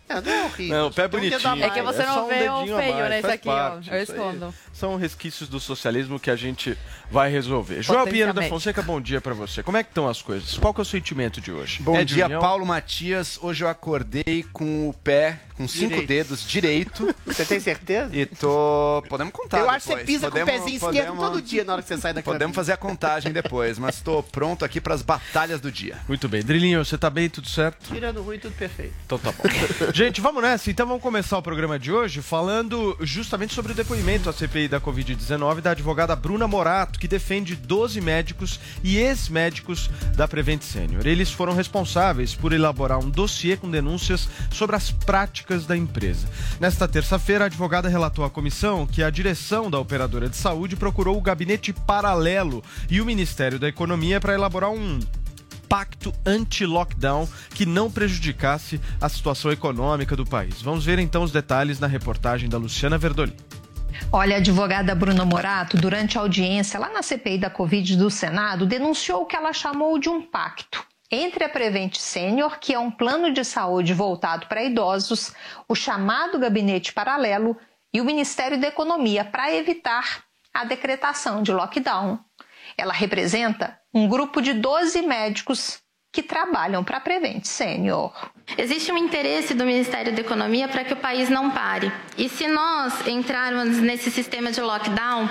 É, 0.10 0.22
não 0.22 0.32
é 0.32 0.44
horrível. 0.46 0.78
Não, 0.78 0.88
o 0.88 0.94
pé 0.94 1.02
é 1.02 1.06
um 1.06 1.10
bonitinho. 1.10 1.64
É 1.66 1.70
que 1.70 1.82
você 1.82 2.04
só 2.04 2.16
não 2.16 2.28
vê 2.28 2.50
o 2.50 2.66
feio, 2.78 3.10
né? 3.10 3.22
Faz 3.22 3.34
aqui, 3.34 3.50
ó. 3.50 3.54
parte, 3.72 3.92
Eu 3.92 4.02
isso 4.04 4.14
aí. 4.14 4.54
São 4.78 4.96
resquícios 4.96 5.50
do 5.50 5.60
socialismo 5.60 6.20
que 6.20 6.30
a 6.30 6.36
gente 6.36 6.78
vai 7.10 7.32
resolver. 7.32 7.82
João 7.82 8.06
Pinheiro 8.06 8.32
da. 8.32 8.44
Fonseca, 8.44 8.80
bom 8.84 9.02
dia 9.02 9.20
pra 9.20 9.34
você. 9.34 9.64
Como 9.64 9.76
é 9.76 9.82
que 9.84 9.90
estão 9.90 10.08
as 10.08 10.22
coisas? 10.22 10.56
Qual 10.60 10.72
que 10.72 10.80
é 10.80 10.84
o 10.84 10.86
sentimento 10.86 11.42
de 11.42 11.52
hoje? 11.52 11.82
Bom 11.82 11.96
É 11.96 12.06
de 12.06 12.14
dia, 12.14 12.26
união? 12.26 12.40
Paulo 12.40 12.64
Matias. 12.64 13.40
Hoje 13.42 13.64
eu 13.64 13.68
acordei 13.70 14.46
com 14.54 14.88
o 14.88 14.94
pé, 14.94 15.40
com 15.56 15.68
cinco 15.68 15.90
Direito. 15.90 16.08
dedos 16.08 16.48
direito. 16.48 17.16
Você 17.26 17.44
tem 17.44 17.60
certeza? 17.60 18.16
E 18.16 18.28
tô. 18.28 19.04
Podemos 19.10 19.34
contar. 19.34 19.58
Eu 19.62 19.70
acho 19.72 19.88
que 19.88 19.94
você 19.96 20.04
pisa 20.04 20.30
com 20.30 20.38
o 20.38 20.40
Podemos- 20.42 20.52
pezinho 20.62 20.76
esquerdo 20.76 21.08
podemos- 21.16 21.26
todo 21.26 21.42
dia 21.42 21.64
na 21.64 21.74
hora 21.74 21.82
que 21.82 21.88
você 21.88 21.98
sai 21.98 22.14
da 22.14 22.22
cama. 22.22 22.36
Podemos 22.36 22.56
fazer 22.56 22.74
a 22.74 22.78
contagem 22.78 23.32
depois, 23.34 23.80
mas 23.80 24.00
tô 24.00 24.22
pronto 24.22 24.64
aqui 24.64 24.80
pras 24.80 25.02
batalhas 25.02 25.60
do 25.60 25.72
dia. 25.72 25.98
Muito 26.08 26.30
bem. 26.30 26.44
Drilinho, 26.44 26.86
você 26.86 27.00
tá 27.00 27.10
bem? 27.10 27.28
Tudo 27.30 27.50
certo? 27.50 27.92
Tirando 27.92 28.22
ruim, 28.22 28.38
tudo 28.38 28.54
perfeito. 28.56 28.94
Então 29.08 29.18
tá 29.18 29.32
bom. 29.32 29.44
Gente, 29.92 30.22
vamos 30.22 30.44
nessa. 30.44 30.70
Então 30.70 30.86
vamos 30.86 31.02
começar 31.02 31.36
o 31.36 31.42
programa 31.42 31.80
de 31.80 31.92
hoje 31.92 32.22
falando 32.22 32.96
justamente 33.02 33.56
sobre 33.56 33.72
o 33.72 33.76
depoimento 33.76 34.30
à 34.30 34.34
CPI 34.34 34.67
da 34.68 34.80
Covid-19 34.80 35.62
da 35.62 35.72
advogada 35.72 36.16
Bruna 36.16 36.48
Morato, 36.48 37.00
que 37.00 37.08
defende 37.08 37.56
12 37.56 38.02
médicos 38.02 38.60
e 38.84 38.98
ex-médicos 38.98 39.90
da 40.16 40.28
Prevent 40.28 40.62
Senior. 40.62 41.06
Eles 41.06 41.32
foram 41.32 41.54
responsáveis 41.54 42.36
por 42.36 42.54
elaborar 42.54 43.00
um 43.00 43.10
dossiê 43.10 43.58
com 43.58 43.70
denúncias 43.70 44.28
sobre 44.52 44.76
as 44.76 44.92
práticas 44.92 45.66
da 45.66 45.76
empresa. 45.76 46.28
Nesta 46.60 46.88
terça-feira, 46.88 47.46
a 47.46 47.48
advogada 47.48 47.90
relatou 47.90 48.26
à 48.26 48.30
comissão 48.30 48.86
que 48.86 49.04
a 49.04 49.10
direção 49.10 49.70
da 49.70 49.80
operadora 49.80 50.30
de 50.30 50.38
saúde 50.38 50.76
procurou 50.76 51.18
o 51.18 51.22
gabinete 51.22 51.74
paralelo 51.74 52.64
e 52.90 53.02
o 53.02 53.06
Ministério 53.06 53.60
da 53.60 53.68
Economia 53.68 54.20
para 54.20 54.34
elaborar 54.34 54.72
um 54.72 55.00
pacto 55.68 56.14
anti-lockdown 56.26 57.28
que 57.54 57.66
não 57.66 57.92
prejudicasse 57.92 58.80
a 59.00 59.10
situação 59.10 59.52
econômica 59.52 60.16
do 60.16 60.26
país. 60.26 60.62
Vamos 60.62 60.86
ver 60.86 61.00
então 61.00 61.24
os 61.24 61.32
detalhes 61.32 61.80
na 61.80 61.88
reportagem 61.88 62.50
da 62.50 62.58
Luciana 62.58 62.98
Verdoli. 62.98 63.34
Olha, 64.12 64.36
a 64.36 64.40
advogada 64.40 64.96
Bruna 64.96 65.26
Morato, 65.26 65.78
durante 65.78 66.18
a 66.18 66.22
audiência 66.22 66.80
lá 66.80 66.90
na 66.90 67.02
CPI 67.02 67.38
da 67.38 67.50
Covid 67.50 67.96
do 67.98 68.10
Senado, 68.10 68.66
denunciou 68.66 69.24
o 69.24 69.26
que 69.26 69.36
ela 69.36 69.54
chamou 69.54 70.00
de 70.00 70.10
um 70.10 70.22
pacto 70.22 70.86
entre 71.10 71.44
a 71.44 71.50
Prevent 71.50 71.96
Senior, 71.96 72.60
que 72.60 72.74
é 72.74 72.80
um 72.80 72.92
plano 72.92 73.32
de 73.32 73.44
saúde 73.44 73.94
voltado 73.94 74.48
para 74.48 74.64
idosos, 74.64 75.34
o 75.68 75.76
chamado 75.76 76.38
gabinete 76.38 76.92
paralelo 76.92 77.58
e 77.94 78.02
o 78.02 78.06
Ministério 78.06 78.60
da 78.60 78.68
Economia 78.68 79.24
para 79.24 79.54
evitar 79.54 80.24
a 80.54 80.66
decretação 80.66 81.42
de 81.42 81.52
lockdown. 81.52 82.20
Ela 82.78 82.94
representa 82.94 83.80
um 83.94 84.08
grupo 84.08 84.42
de 84.42 84.54
12 84.54 85.02
médicos 85.04 85.82
que 86.12 86.24
trabalham 86.24 86.84
para 86.84 86.98
a 86.98 87.00
Prevent 87.00 87.44
Senior. 87.44 88.12
Existe 88.58 88.92
um 88.92 88.98
interesse 88.98 89.54
do 89.54 89.66
Ministério 89.66 90.14
da 90.14 90.22
Economia 90.22 90.68
para 90.68 90.84
que 90.84 90.94
o 90.94 90.98
país 90.98 91.30
não 91.30 91.52
pare. 91.52 91.92
E 92.18 92.30
se 92.30 92.48
nós 92.48 93.06
entrarmos 93.08 93.78
nesse 93.78 94.10
sistema 94.10 94.52
de 94.52 94.62
lockdown, 94.62 95.30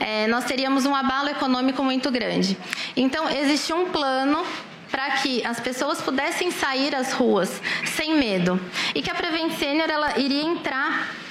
eh, 0.00 0.26
nós 0.28 0.44
teríamos 0.44 0.86
um 0.86 0.94
abalo 0.94 1.28
econômico 1.28 1.82
muito 1.82 2.10
grande. 2.10 2.56
Então, 2.96 3.28
existe 3.28 3.72
um 3.72 3.90
plano 3.90 4.44
para 4.90 5.10
que 5.22 5.44
as 5.44 5.58
pessoas 5.58 6.00
pudessem 6.02 6.50
sair 6.50 6.94
às 6.94 7.12
ruas 7.12 7.60
sem 7.84 8.14
medo 8.14 8.60
e 8.94 9.00
que 9.00 9.10
a 9.10 9.14
Prevent 9.14 9.52
Senior 9.52 9.90
ela 9.90 10.18
iria 10.18 10.42
entrar 10.42 11.21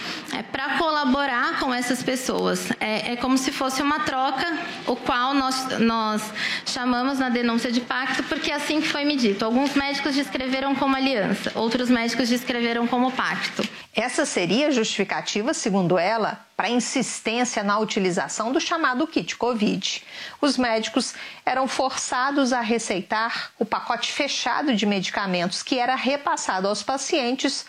para 0.51 0.77
colaborar 0.77 1.59
com 1.59 1.73
essas 1.73 2.01
pessoas. 2.01 2.69
É, 2.79 3.13
é 3.13 3.15
como 3.15 3.37
se 3.37 3.51
fosse 3.51 3.81
uma 3.81 4.01
troca, 4.01 4.45
o 4.87 4.95
qual 4.95 5.33
nós, 5.33 5.79
nós 5.79 6.21
chamamos 6.65 7.19
na 7.19 7.29
denúncia 7.29 7.71
de 7.71 7.81
pacto, 7.81 8.23
porque 8.23 8.51
é 8.51 8.55
assim 8.55 8.81
que 8.81 8.87
foi 8.87 9.03
me 9.03 9.15
dito. 9.15 9.43
Alguns 9.43 9.73
médicos 9.73 10.15
descreveram 10.15 10.75
como 10.75 10.95
aliança, 10.95 11.51
outros 11.55 11.89
médicos 11.89 12.29
descreveram 12.29 12.87
como 12.87 13.11
pacto. 13.11 13.67
Essa 13.93 14.25
seria 14.25 14.67
a 14.67 14.71
justificativa, 14.71 15.53
segundo 15.53 15.99
ela, 15.99 16.45
para 16.55 16.67
a 16.67 16.71
insistência 16.71 17.61
na 17.63 17.77
utilização 17.77 18.51
do 18.51 18.59
chamado 18.59 19.05
kit 19.05 19.35
Covid. 19.35 20.03
Os 20.39 20.57
médicos 20.57 21.13
eram 21.45 21.67
forçados 21.67 22.53
a 22.53 22.61
receitar 22.61 23.51
o 23.59 23.65
pacote 23.65 24.11
fechado 24.11 24.73
de 24.73 24.85
medicamentos 24.85 25.61
que 25.61 25.77
era 25.77 25.95
repassado 25.95 26.67
aos 26.67 26.81
pacientes 26.81 27.65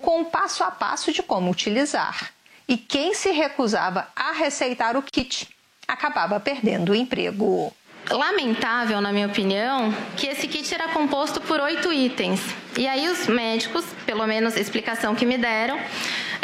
com 0.00 0.22
o 0.22 0.24
passo 0.26 0.62
a 0.64 0.70
passo 0.70 1.12
de 1.12 1.22
como 1.22 1.50
utilizar. 1.50 2.32
E 2.66 2.76
quem 2.76 3.14
se 3.14 3.30
recusava 3.30 4.08
a 4.16 4.32
receitar 4.32 4.96
o 4.96 5.02
kit 5.02 5.48
acabava 5.86 6.40
perdendo 6.40 6.92
o 6.92 6.94
emprego. 6.94 7.72
Lamentável, 8.10 9.00
na 9.00 9.12
minha 9.12 9.26
opinião, 9.26 9.94
que 10.16 10.26
esse 10.26 10.46
kit 10.46 10.74
era 10.74 10.88
composto 10.88 11.40
por 11.40 11.60
oito 11.60 11.92
itens. 11.92 12.40
E 12.76 12.86
aí 12.86 13.08
os 13.08 13.26
médicos, 13.26 13.84
pelo 14.04 14.26
menos 14.26 14.56
a 14.56 14.60
explicação 14.60 15.14
que 15.14 15.24
me 15.24 15.38
deram, 15.38 15.78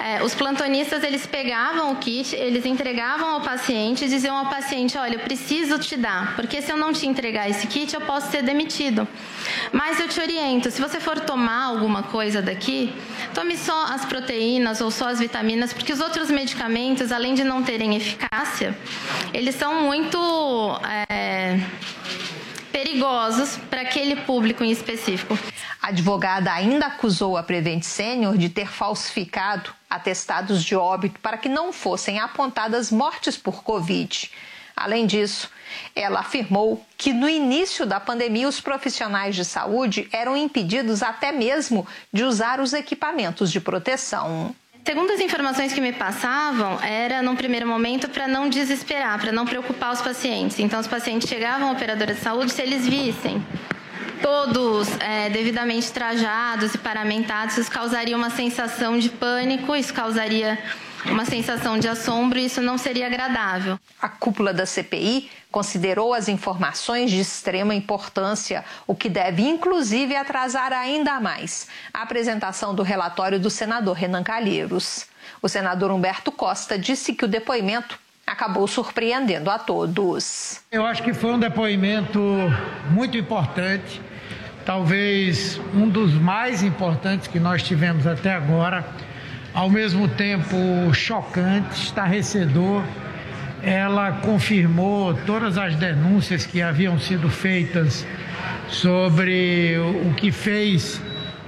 eh, 0.03 0.23
os 0.23 0.35
plantonistas 0.35 1.03
eles 1.03 1.27
pegavam 1.27 1.93
o 1.93 1.97
kit, 1.97 2.35
eles 2.35 2.65
entregavam 2.65 3.29
ao 3.29 3.41
paciente 3.43 4.05
e 4.05 4.09
diziam 4.09 4.37
ao 4.37 4.47
paciente, 4.47 4.97
olha, 4.97 5.17
eu 5.17 5.21
preciso 5.21 5.79
te 5.79 5.97
dar, 5.97 6.35
porque 6.37 6.63
se 6.63 6.73
eu 6.73 6.77
não 6.77 6.93
te 6.93 7.07
entregar 7.07 7.49
esse 7.51 7.67
kit, 7.67 7.95
eu 7.95 8.01
posso 8.01 8.31
ser 8.31 8.43
demitido. 8.43 9.07
Mas 9.73 10.01
eu 10.01 10.09
te 10.09 10.19
oriento, 10.19 10.71
se 10.71 10.81
você 10.81 10.99
for 10.99 11.21
tomar 11.21 11.65
alguma 11.65 12.03
coisa 12.03 12.41
daqui, 12.41 12.95
tome 13.35 13.57
só 13.57 13.87
as 13.93 14.05
proteínas 14.05 14.81
ou 14.81 14.91
só 14.91 15.09
as 15.09 15.19
vitaminas, 15.19 15.73
porque 15.73 15.93
os 15.93 16.01
outros 16.01 16.31
medicamentos, 16.31 17.13
além 17.13 17.35
de 17.35 17.45
não 17.45 17.63
terem 17.63 17.95
eficácia, 17.95 18.77
eles 19.35 19.55
são 19.55 19.83
muito 19.83 20.19
eh, 21.09 21.61
perigosos 22.73 23.59
para 23.69 23.83
aquele 23.83 24.17
público 24.17 24.65
em 24.65 24.71
específico. 24.71 25.39
A 25.83 25.89
advogada 25.89 26.53
ainda 26.53 26.87
acusou 26.87 27.37
a 27.37 27.43
Prevent 27.43 27.83
Senior 27.83 28.39
de 28.39 28.49
ter 28.49 28.67
falsificado 28.67 29.80
atestados 29.91 30.65
de 30.65 30.77
óbito 30.77 31.19
para 31.21 31.37
que 31.37 31.49
não 31.49 31.73
fossem 31.73 32.21
apontadas 32.21 32.93
mortes 32.93 33.37
por 33.37 33.65
Covid. 33.65 34.31
Além 34.77 35.05
disso, 35.05 35.51
ela 35.95 36.21
afirmou 36.21 36.85
que 36.97 37.13
no 37.13 37.29
início 37.29 37.85
da 37.85 38.01
pandemia 38.01 38.49
os 38.49 38.61
profissionais 38.61 39.37
de 39.37 39.45
saúde 39.45 40.09
eram 40.13 40.37
impedidos 40.37 41.03
até 41.03 41.33
mesmo 41.33 41.87
de 42.13 42.25
usar 42.25 42.61
os 42.61 42.73
equipamentos 42.73 43.51
de 43.51 43.61
proteção. 43.61 44.55
Segundo 44.83 45.13
as 45.13 45.21
informações 45.21 45.75
que 45.75 45.81
me 45.81 45.93
passavam, 45.93 46.81
era 46.83 47.21
num 47.21 47.37
primeiro 47.37 47.67
momento 47.67 48.09
para 48.09 48.27
não 48.27 48.49
desesperar, 48.49 49.21
para 49.21 49.31
não 49.31 49.45
preocupar 49.45 49.93
os 49.93 50.01
pacientes. 50.01 50.59
Então, 50.59 50.81
os 50.81 50.87
pacientes 50.87 51.29
chegavam 51.29 51.69
à 51.69 51.73
operadora 51.73 52.15
de 52.15 52.21
saúde, 52.21 52.51
se 52.51 52.63
eles 52.63 52.87
vissem 52.87 53.45
todos 54.23 54.89
é, 55.01 55.29
devidamente 55.31 55.91
trajados 55.93 56.75
e 56.75 56.79
paramentados, 56.79 57.59
isso 57.59 57.71
causaria 57.71 58.17
uma 58.17 58.31
sensação 58.31 58.99
de 58.99 59.09
pânico, 59.09 59.75
isso 59.75 59.93
causaria 59.93 60.59
uma 61.07 61.25
sensação 61.25 61.79
de 61.79 61.89
assombro 61.89 62.39
e 62.39 62.45
isso 62.45 62.61
não 62.61 62.77
seria 62.77 63.07
agradável. 63.07 63.79
A 64.01 64.09
cúpula 64.09 64.53
da 64.53 64.67
CPI 64.67 65.31
considerou 65.51 66.15
as 66.15 66.29
informações 66.29 67.11
de 67.11 67.21
extrema 67.21 67.75
importância, 67.75 68.65
o 68.87 68.95
que 68.95 69.09
deve 69.09 69.43
inclusive 69.43 70.15
atrasar 70.15 70.73
ainda 70.73 71.19
mais 71.21 71.69
a 71.93 72.03
apresentação 72.03 72.75
do 72.75 72.83
relatório 72.83 73.41
do 73.41 73.51
senador 73.51 73.97
Renan 73.97 74.23
Calheiros. 74.23 75.07
O 75.43 75.49
senador 75.49 75.91
Humberto 75.91 76.31
Costa 76.31 76.79
disse 76.79 77.15
que 77.15 77.25
o 77.25 77.29
depoimento 77.29 77.99
acabou 78.27 78.67
surpreendendo 78.69 79.51
a 79.51 79.59
todos. 79.59 80.61
Eu 80.71 80.87
acho 80.87 81.03
que 81.03 81.13
foi 81.13 81.33
um 81.33 81.39
depoimento 81.39 82.21
muito 82.91 83.17
importante, 83.17 84.01
talvez 84.71 85.61
um 85.75 85.89
dos 85.89 86.15
mais 86.15 86.63
importantes 86.63 87.27
que 87.27 87.41
nós 87.41 87.61
tivemos 87.61 88.07
até 88.07 88.33
agora, 88.33 88.87
ao 89.53 89.69
mesmo 89.69 90.07
tempo 90.07 90.55
chocante, 90.95 91.87
estarrecedor. 91.87 92.85
Ela 93.65 94.13
confirmou 94.25 95.13
todas 95.27 95.59
as 95.59 95.75
denúncias 95.75 96.47
que 96.47 96.63
haviam 96.63 97.01
sido 97.01 97.29
feitas 97.29 98.07
sobre 98.69 99.75
o 100.09 100.15
que 100.15 100.31
fez 100.31 101.01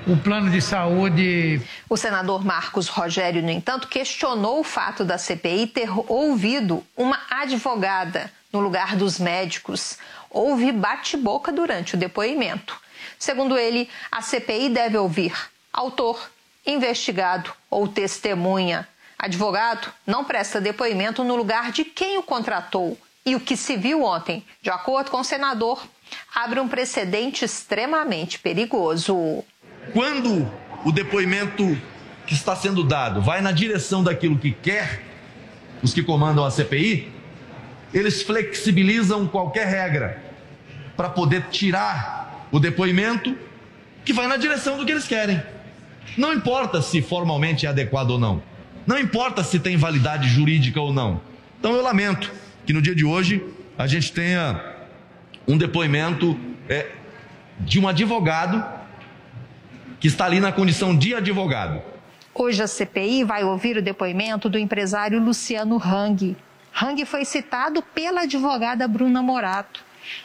o 0.04 0.16
plano 0.16 0.50
de 0.50 0.60
saúde. 0.60 1.62
O 1.88 1.96
senador 1.96 2.44
Marcos 2.44 2.88
Rogério, 2.88 3.40
no 3.40 3.50
entanto, 3.50 3.86
questionou 3.86 4.58
o 4.58 4.64
fato 4.64 5.04
da 5.04 5.16
CPI 5.16 5.68
ter 5.68 5.88
ouvido 6.10 6.82
uma 6.96 7.20
advogada 7.30 8.28
no 8.52 8.58
lugar 8.58 8.96
dos 8.96 9.20
médicos. 9.20 9.96
Houve 10.28 10.72
bate-boca 10.72 11.52
durante 11.52 11.94
o 11.94 11.96
depoimento. 11.96 12.81
Segundo 13.22 13.56
ele, 13.56 13.88
a 14.10 14.20
CPI 14.20 14.68
deve 14.68 14.98
ouvir 14.98 15.32
autor, 15.72 16.28
investigado 16.66 17.52
ou 17.70 17.86
testemunha. 17.86 18.88
Advogado 19.16 19.86
não 20.04 20.24
presta 20.24 20.60
depoimento 20.60 21.22
no 21.22 21.36
lugar 21.36 21.70
de 21.70 21.84
quem 21.84 22.18
o 22.18 22.22
contratou. 22.24 22.98
E 23.24 23.36
o 23.36 23.40
que 23.40 23.56
se 23.56 23.76
viu 23.76 24.02
ontem, 24.02 24.44
de 24.60 24.70
acordo 24.70 25.12
com 25.12 25.20
o 25.20 25.24
senador, 25.24 25.86
abre 26.34 26.58
um 26.58 26.66
precedente 26.66 27.44
extremamente 27.44 28.40
perigoso. 28.40 29.44
Quando 29.92 30.50
o 30.84 30.90
depoimento 30.90 31.80
que 32.26 32.34
está 32.34 32.56
sendo 32.56 32.82
dado 32.82 33.22
vai 33.22 33.40
na 33.40 33.52
direção 33.52 34.02
daquilo 34.02 34.36
que 34.36 34.50
quer 34.50 35.00
os 35.80 35.94
que 35.94 36.02
comandam 36.02 36.44
a 36.44 36.50
CPI, 36.50 37.12
eles 37.94 38.20
flexibilizam 38.20 39.28
qualquer 39.28 39.68
regra 39.68 40.20
para 40.96 41.08
poder 41.08 41.46
tirar 41.50 42.31
o 42.52 42.60
depoimento 42.60 43.36
que 44.04 44.12
vai 44.12 44.28
na 44.28 44.36
direção 44.36 44.76
do 44.76 44.84
que 44.84 44.92
eles 44.92 45.08
querem. 45.08 45.42
Não 46.16 46.32
importa 46.32 46.82
se 46.82 47.00
formalmente 47.00 47.66
é 47.66 47.68
adequado 47.70 48.10
ou 48.10 48.18
não. 48.18 48.42
Não 48.86 48.98
importa 48.98 49.42
se 49.42 49.58
tem 49.58 49.76
validade 49.76 50.28
jurídica 50.28 50.80
ou 50.80 50.92
não. 50.92 51.20
Então 51.58 51.72
eu 51.74 51.82
lamento 51.82 52.30
que 52.66 52.72
no 52.72 52.82
dia 52.82 52.94
de 52.94 53.04
hoje 53.04 53.42
a 53.78 53.86
gente 53.86 54.12
tenha 54.12 54.60
um 55.48 55.56
depoimento 55.56 56.38
é, 56.68 56.90
de 57.60 57.80
um 57.80 57.88
advogado 57.88 58.62
que 59.98 60.08
está 60.08 60.26
ali 60.26 60.40
na 60.40 60.52
condição 60.52 60.96
de 60.96 61.14
advogado. 61.14 61.80
Hoje 62.34 62.62
a 62.62 62.66
CPI 62.66 63.24
vai 63.24 63.44
ouvir 63.44 63.76
o 63.76 63.82
depoimento 63.82 64.48
do 64.48 64.58
empresário 64.58 65.22
Luciano 65.22 65.76
Hang. 65.76 66.36
Hang 66.74 67.04
foi 67.04 67.24
citado 67.24 67.82
pela 67.82 68.22
advogada 68.22 68.88
Bruna 68.88 69.22
Morato. 69.22 69.84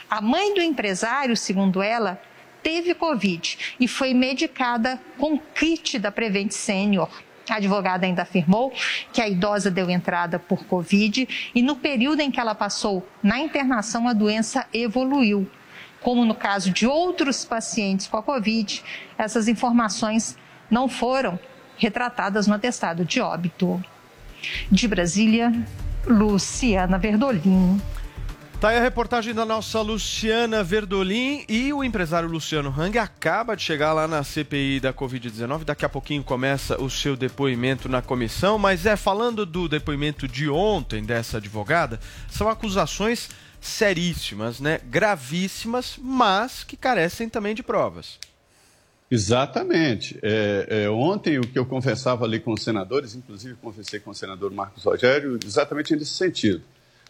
A 0.10 0.22
mãe 0.22 0.54
do 0.54 0.62
empresário, 0.62 1.36
segundo 1.36 1.82
ela, 1.82 2.22
teve 2.64 2.94
Covid 2.94 3.76
e 3.80 3.88
foi 3.88 4.14
medicada 4.14 5.00
com 5.18 5.38
kit 5.40 5.98
da 6.00 6.12
Prevent 6.12 6.52
Senior. 6.52 7.10
A 7.50 7.56
advogada 7.56 8.06
ainda 8.06 8.24
afirmou 8.24 8.74
que 9.14 9.22
a 9.22 9.30
idosa 9.30 9.72
deu 9.72 9.90
entrada 9.90 10.38
por 10.38 10.66
Covid 10.66 11.52
e 11.56 11.62
no 11.62 11.78
período 11.78 12.20
em 12.20 12.30
que 12.30 12.40
ela 12.40 12.54
passou 12.54 13.08
na 13.24 13.40
internação 13.40 14.08
a 14.08 14.14
doença 14.14 14.66
evoluiu. 14.74 15.50
Como 16.02 16.26
no 16.26 16.36
caso 16.36 16.72
de 16.72 16.86
outros 16.86 17.46
pacientes 17.46 18.08
com 18.08 18.18
a 18.18 18.24
Covid, 18.24 18.84
essas 19.18 19.48
informações 19.48 20.38
não 20.70 20.90
foram 20.90 21.40
retratadas 21.78 22.48
no 22.48 22.54
atestado 22.54 23.06
de 23.06 23.22
óbito. 23.22 23.82
De 24.70 24.88
Brasília, 24.88 25.54
Luciana 26.06 26.98
Verdolim. 26.98 27.82
Tá 28.60 28.70
aí 28.70 28.78
a 28.78 28.82
reportagem 28.82 29.36
da 29.36 29.46
nossa 29.46 29.82
Luciana 29.82 30.64
Verdolim 30.64 31.46
e 31.48 31.72
o 31.72 31.84
empresário 31.84 32.28
Luciano 32.28 32.74
Hang 32.76 32.98
acaba 32.98 33.56
de 33.56 33.62
chegar 33.62 33.94
lá 33.94 34.08
na 34.08 34.24
CPI 34.24 34.80
da 34.80 34.92
Covid-19. 34.92 35.64
Daqui 35.64 35.86
a 35.86 35.90
pouquinho 35.90 36.24
começa 36.24 36.82
o 36.82 36.90
seu 36.90 37.16
depoimento 37.16 37.88
na 37.88 38.02
comissão, 38.02 38.58
mas 38.58 38.88
é 38.88 38.96
falando 38.96 39.46
do 39.46 39.70
depoimento 39.70 40.28
de 40.28 40.50
ontem 40.50 41.04
dessa 41.04 41.38
advogada, 41.38 42.00
são 42.32 42.50
acusações 42.50 43.30
seríssimas, 43.62 44.60
né? 44.60 44.80
Gravíssimas, 44.86 45.96
mas 46.02 46.64
que 46.64 46.76
carecem 46.76 47.30
também 47.30 47.54
de 47.54 47.62
provas. 47.62 48.18
Exatamente. 49.10 50.18
É, 50.24 50.86
é, 50.86 50.90
ontem, 50.90 51.38
o 51.38 51.42
que 51.42 51.60
eu 51.60 51.66
conversava 51.66 52.26
ali 52.26 52.40
com 52.40 52.54
os 52.54 52.64
senadores, 52.64 53.14
inclusive 53.14 53.54
conversei 53.62 54.00
com 54.00 54.10
o 54.10 54.16
senador 54.16 54.52
Marcos 54.52 54.84
Rogério, 54.84 55.38
exatamente 55.46 55.96
nesse 55.96 56.16
sentido. 56.16 56.64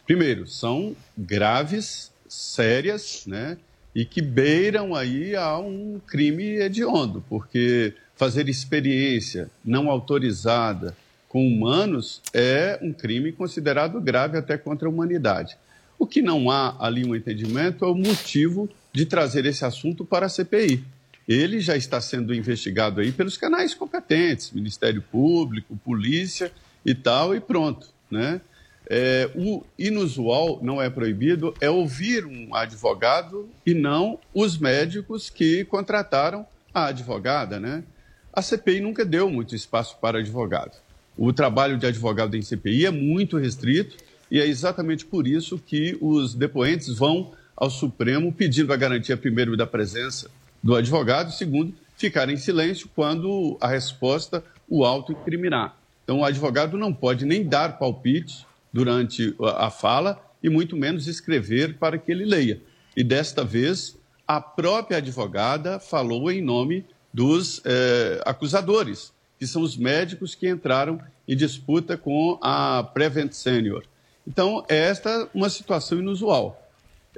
Primeiro, 0.08 0.46
são 0.48 0.96
graves, 1.16 2.10
sérias, 2.26 3.24
né? 3.26 3.58
E 3.94 4.06
que 4.06 4.22
beiram 4.22 4.94
aí 4.94 5.36
a 5.36 5.58
um 5.58 6.00
crime 6.06 6.56
hediondo, 6.56 7.22
porque 7.28 7.92
fazer 8.16 8.48
experiência 8.48 9.50
não 9.62 9.90
autorizada 9.90 10.96
com 11.28 11.46
humanos 11.46 12.22
é 12.32 12.78
um 12.80 12.90
crime 12.90 13.32
considerado 13.32 14.00
grave 14.00 14.38
até 14.38 14.56
contra 14.56 14.88
a 14.88 14.90
humanidade. 14.90 15.58
O 15.98 16.06
que 16.06 16.22
não 16.22 16.50
há 16.50 16.74
ali 16.80 17.04
um 17.04 17.14
entendimento 17.14 17.84
é 17.84 17.88
o 17.88 17.94
motivo 17.94 18.66
de 18.90 19.04
trazer 19.04 19.44
esse 19.44 19.64
assunto 19.64 20.06
para 20.06 20.24
a 20.24 20.28
CPI 20.30 20.82
ele 21.28 21.60
já 21.60 21.76
está 21.76 22.00
sendo 22.00 22.34
investigado 22.34 23.02
aí 23.02 23.12
pelos 23.12 23.36
canais 23.36 23.74
competentes, 23.74 24.50
Ministério 24.50 25.02
Público, 25.02 25.76
Polícia 25.84 26.50
e 26.86 26.94
tal, 26.94 27.36
e 27.36 27.40
pronto, 27.40 27.88
né? 28.10 28.40
É, 28.90 29.30
o 29.34 29.62
inusual, 29.78 30.60
não 30.62 30.80
é 30.80 30.88
proibido, 30.88 31.54
é 31.60 31.68
ouvir 31.68 32.24
um 32.24 32.54
advogado 32.54 33.48
e 33.66 33.74
não 33.74 34.18
os 34.32 34.56
médicos 34.56 35.28
que 35.28 35.64
contrataram 35.66 36.46
a 36.72 36.86
advogada, 36.86 37.60
né? 37.60 37.84
A 38.32 38.40
CPI 38.40 38.80
nunca 38.80 39.04
deu 39.04 39.28
muito 39.28 39.54
espaço 39.54 39.98
para 40.00 40.20
advogado. 40.20 40.72
O 41.18 41.32
trabalho 41.32 41.76
de 41.76 41.86
advogado 41.86 42.36
em 42.36 42.42
CPI 42.42 42.86
é 42.86 42.90
muito 42.90 43.36
restrito 43.36 43.96
e 44.30 44.40
é 44.40 44.46
exatamente 44.46 45.04
por 45.04 45.26
isso 45.26 45.58
que 45.58 45.98
os 46.00 46.34
depoentes 46.34 46.96
vão 46.96 47.32
ao 47.56 47.68
Supremo 47.68 48.32
pedindo 48.32 48.72
a 48.72 48.76
garantia, 48.76 49.16
primeiro, 49.16 49.56
da 49.56 49.66
presença 49.66 50.30
do 50.62 50.74
advogado, 50.74 51.32
segundo, 51.32 51.74
ficar 51.96 52.28
em 52.30 52.36
silêncio 52.36 52.88
quando 52.94 53.58
a 53.60 53.68
resposta 53.68 54.42
o 54.68 54.84
autoincriminar. 54.84 55.76
Então, 56.04 56.20
o 56.20 56.24
advogado 56.24 56.78
não 56.78 56.94
pode 56.94 57.26
nem 57.26 57.44
dar 57.44 57.78
palpite 57.78 58.46
durante 58.72 59.34
a 59.56 59.70
fala 59.70 60.20
e 60.42 60.48
muito 60.48 60.76
menos 60.76 61.06
escrever 61.06 61.78
para 61.78 61.98
que 61.98 62.10
ele 62.12 62.24
leia. 62.24 62.60
E 62.96 63.02
desta 63.02 63.44
vez, 63.44 63.96
a 64.26 64.40
própria 64.40 64.98
advogada 64.98 65.78
falou 65.78 66.30
em 66.30 66.42
nome 66.42 66.84
dos 67.12 67.60
eh, 67.64 68.20
acusadores, 68.24 69.12
que 69.38 69.46
são 69.46 69.62
os 69.62 69.76
médicos 69.76 70.34
que 70.34 70.48
entraram 70.48 71.00
em 71.26 71.36
disputa 71.36 71.96
com 71.96 72.38
a 72.42 72.82
Prevent 72.82 73.32
Senior. 73.32 73.84
Então, 74.26 74.64
esta 74.68 75.10
é 75.10 75.28
uma 75.34 75.48
situação 75.48 75.98
inusual 75.98 76.68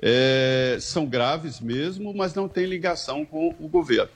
é, 0.02 0.78
são 0.80 1.06
graves 1.06 1.60
mesmo, 1.60 2.14
mas 2.14 2.34
não 2.34 2.48
têm 2.48 2.66
ligação 2.66 3.24
com 3.24 3.54
o 3.60 3.68
governo. 3.68 4.10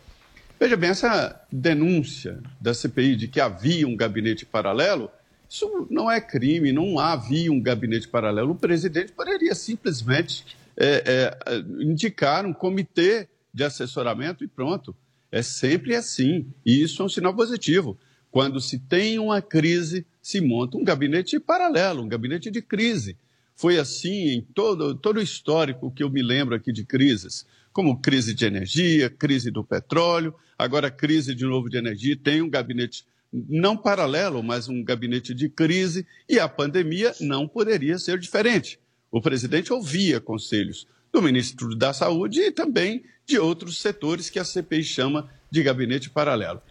Veja 0.58 0.76
bem, 0.76 0.90
essa 0.90 1.40
denúncia 1.50 2.38
da 2.60 2.72
CPI 2.72 3.16
de 3.16 3.28
que 3.28 3.40
havia 3.40 3.86
um 3.86 3.96
gabinete 3.96 4.46
paralelo, 4.46 5.10
isso 5.54 5.86
não 5.88 6.10
é 6.10 6.20
crime, 6.20 6.72
não 6.72 6.98
havia 6.98 7.52
um 7.52 7.60
gabinete 7.60 8.08
paralelo. 8.08 8.50
O 8.50 8.56
presidente 8.56 9.12
poderia 9.12 9.54
simplesmente 9.54 10.44
é, 10.76 11.04
é, 11.46 11.58
indicar 11.80 12.44
um 12.44 12.52
comitê 12.52 13.28
de 13.52 13.62
assessoramento 13.62 14.42
e 14.42 14.48
pronto. 14.48 14.96
É 15.30 15.42
sempre 15.42 15.94
assim. 15.94 16.52
E 16.66 16.82
isso 16.82 17.00
é 17.00 17.04
um 17.04 17.08
sinal 17.08 17.32
positivo. 17.32 17.96
Quando 18.32 18.60
se 18.60 18.80
tem 18.80 19.16
uma 19.20 19.40
crise, 19.40 20.04
se 20.20 20.40
monta 20.40 20.76
um 20.76 20.82
gabinete 20.82 21.38
paralelo, 21.38 22.02
um 22.02 22.08
gabinete 22.08 22.50
de 22.50 22.60
crise. 22.60 23.16
Foi 23.54 23.78
assim 23.78 24.30
em 24.30 24.40
todo, 24.42 24.96
todo 24.96 25.18
o 25.18 25.22
histórico 25.22 25.92
que 25.92 26.02
eu 26.02 26.10
me 26.10 26.20
lembro 26.20 26.56
aqui 26.56 26.72
de 26.72 26.84
crises, 26.84 27.46
como 27.72 28.00
crise 28.00 28.34
de 28.34 28.44
energia, 28.44 29.08
crise 29.08 29.52
do 29.52 29.62
petróleo, 29.62 30.34
agora 30.58 30.90
crise 30.90 31.32
de 31.32 31.44
novo 31.44 31.70
de 31.70 31.76
energia, 31.76 32.16
tem 32.16 32.42
um 32.42 32.50
gabinete 32.50 33.06
não 33.48 33.76
paralelo, 33.76 34.42
mas 34.42 34.68
um 34.68 34.82
gabinete 34.84 35.34
de 35.34 35.48
crise, 35.48 36.06
e 36.28 36.38
a 36.38 36.48
pandemia 36.48 37.12
não 37.20 37.48
poderia 37.48 37.98
ser 37.98 38.18
diferente. 38.18 38.78
O 39.10 39.20
presidente 39.20 39.72
ouvia 39.72 40.20
conselhos 40.20 40.86
do 41.12 41.20
ministro 41.20 41.74
da 41.74 41.92
Saúde 41.92 42.40
e 42.40 42.52
também 42.52 43.04
de 43.26 43.38
outros 43.38 43.80
setores 43.80 44.30
que 44.30 44.38
a 44.38 44.44
CPI 44.44 44.84
chama 44.84 45.28
de 45.50 45.62
gabinete 45.62 46.10
paralelo. 46.10 46.62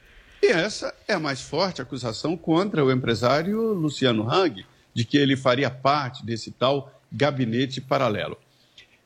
E 0.41 0.47
essa 0.47 0.93
é 1.07 1.13
a 1.13 1.19
mais 1.19 1.41
forte 1.41 1.81
acusação 1.81 2.35
contra 2.35 2.83
o 2.83 2.91
empresário 2.91 3.73
Luciano 3.73 4.29
Hang, 4.29 4.65
de 4.93 5.05
que 5.05 5.17
ele 5.17 5.35
faria 5.35 5.69
parte 5.69 6.25
desse 6.25 6.51
tal 6.51 7.01
gabinete 7.11 7.81
paralelo. 7.81 8.37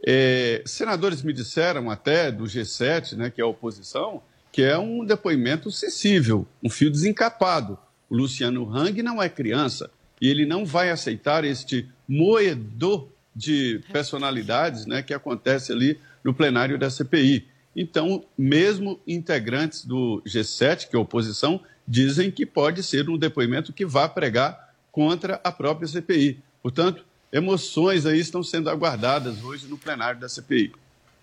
É, 0.05 0.61
senadores 0.65 1.23
me 1.23 1.33
disseram 1.33 1.89
até 1.89 2.31
do 2.31 2.43
G7, 2.43 3.13
né, 3.15 3.29
que 3.29 3.41
é 3.41 3.43
a 3.43 3.47
oposição, 3.47 4.21
que 4.51 4.61
é 4.63 4.77
um 4.77 5.05
depoimento 5.05 5.71
sensível, 5.71 6.47
um 6.63 6.69
fio 6.69 6.89
desencapado. 6.89 7.77
O 8.09 8.15
Luciano 8.15 8.69
Hang 8.75 9.01
não 9.03 9.21
é 9.21 9.29
criança 9.29 9.89
e 10.21 10.27
ele 10.27 10.45
não 10.45 10.65
vai 10.65 10.89
aceitar 10.89 11.43
este 11.43 11.87
moedor 12.07 13.09
de 13.35 13.81
personalidades 13.91 14.85
né, 14.85 15.03
que 15.03 15.13
acontece 15.13 15.71
ali 15.71 15.99
no 16.23 16.33
plenário 16.33 16.77
da 16.77 16.89
CPI. 16.89 17.47
Então, 17.75 18.25
mesmo 18.35 18.99
integrantes 19.05 19.85
do 19.85 20.21
G7, 20.25 20.87
que 20.89 20.95
é 20.95 20.99
a 20.99 21.01
oposição, 21.01 21.61
dizem 21.87 22.31
que 22.31 22.45
pode 22.45 22.81
ser 22.81 23.07
um 23.09 23.17
depoimento 23.17 23.71
que 23.71 23.85
vá 23.85 24.09
pregar 24.09 24.73
contra 24.91 25.39
a 25.43 25.51
própria 25.51 25.87
CPI. 25.87 26.39
Portanto, 26.63 27.05
emoções 27.31 28.07
aí 28.07 28.19
estão 28.19 28.41
sendo 28.41 28.69
aguardadas 28.69 29.43
hoje 29.43 29.67
no 29.67 29.77
plenário 29.77 30.19
da 30.19 30.27
CPI. 30.27 30.73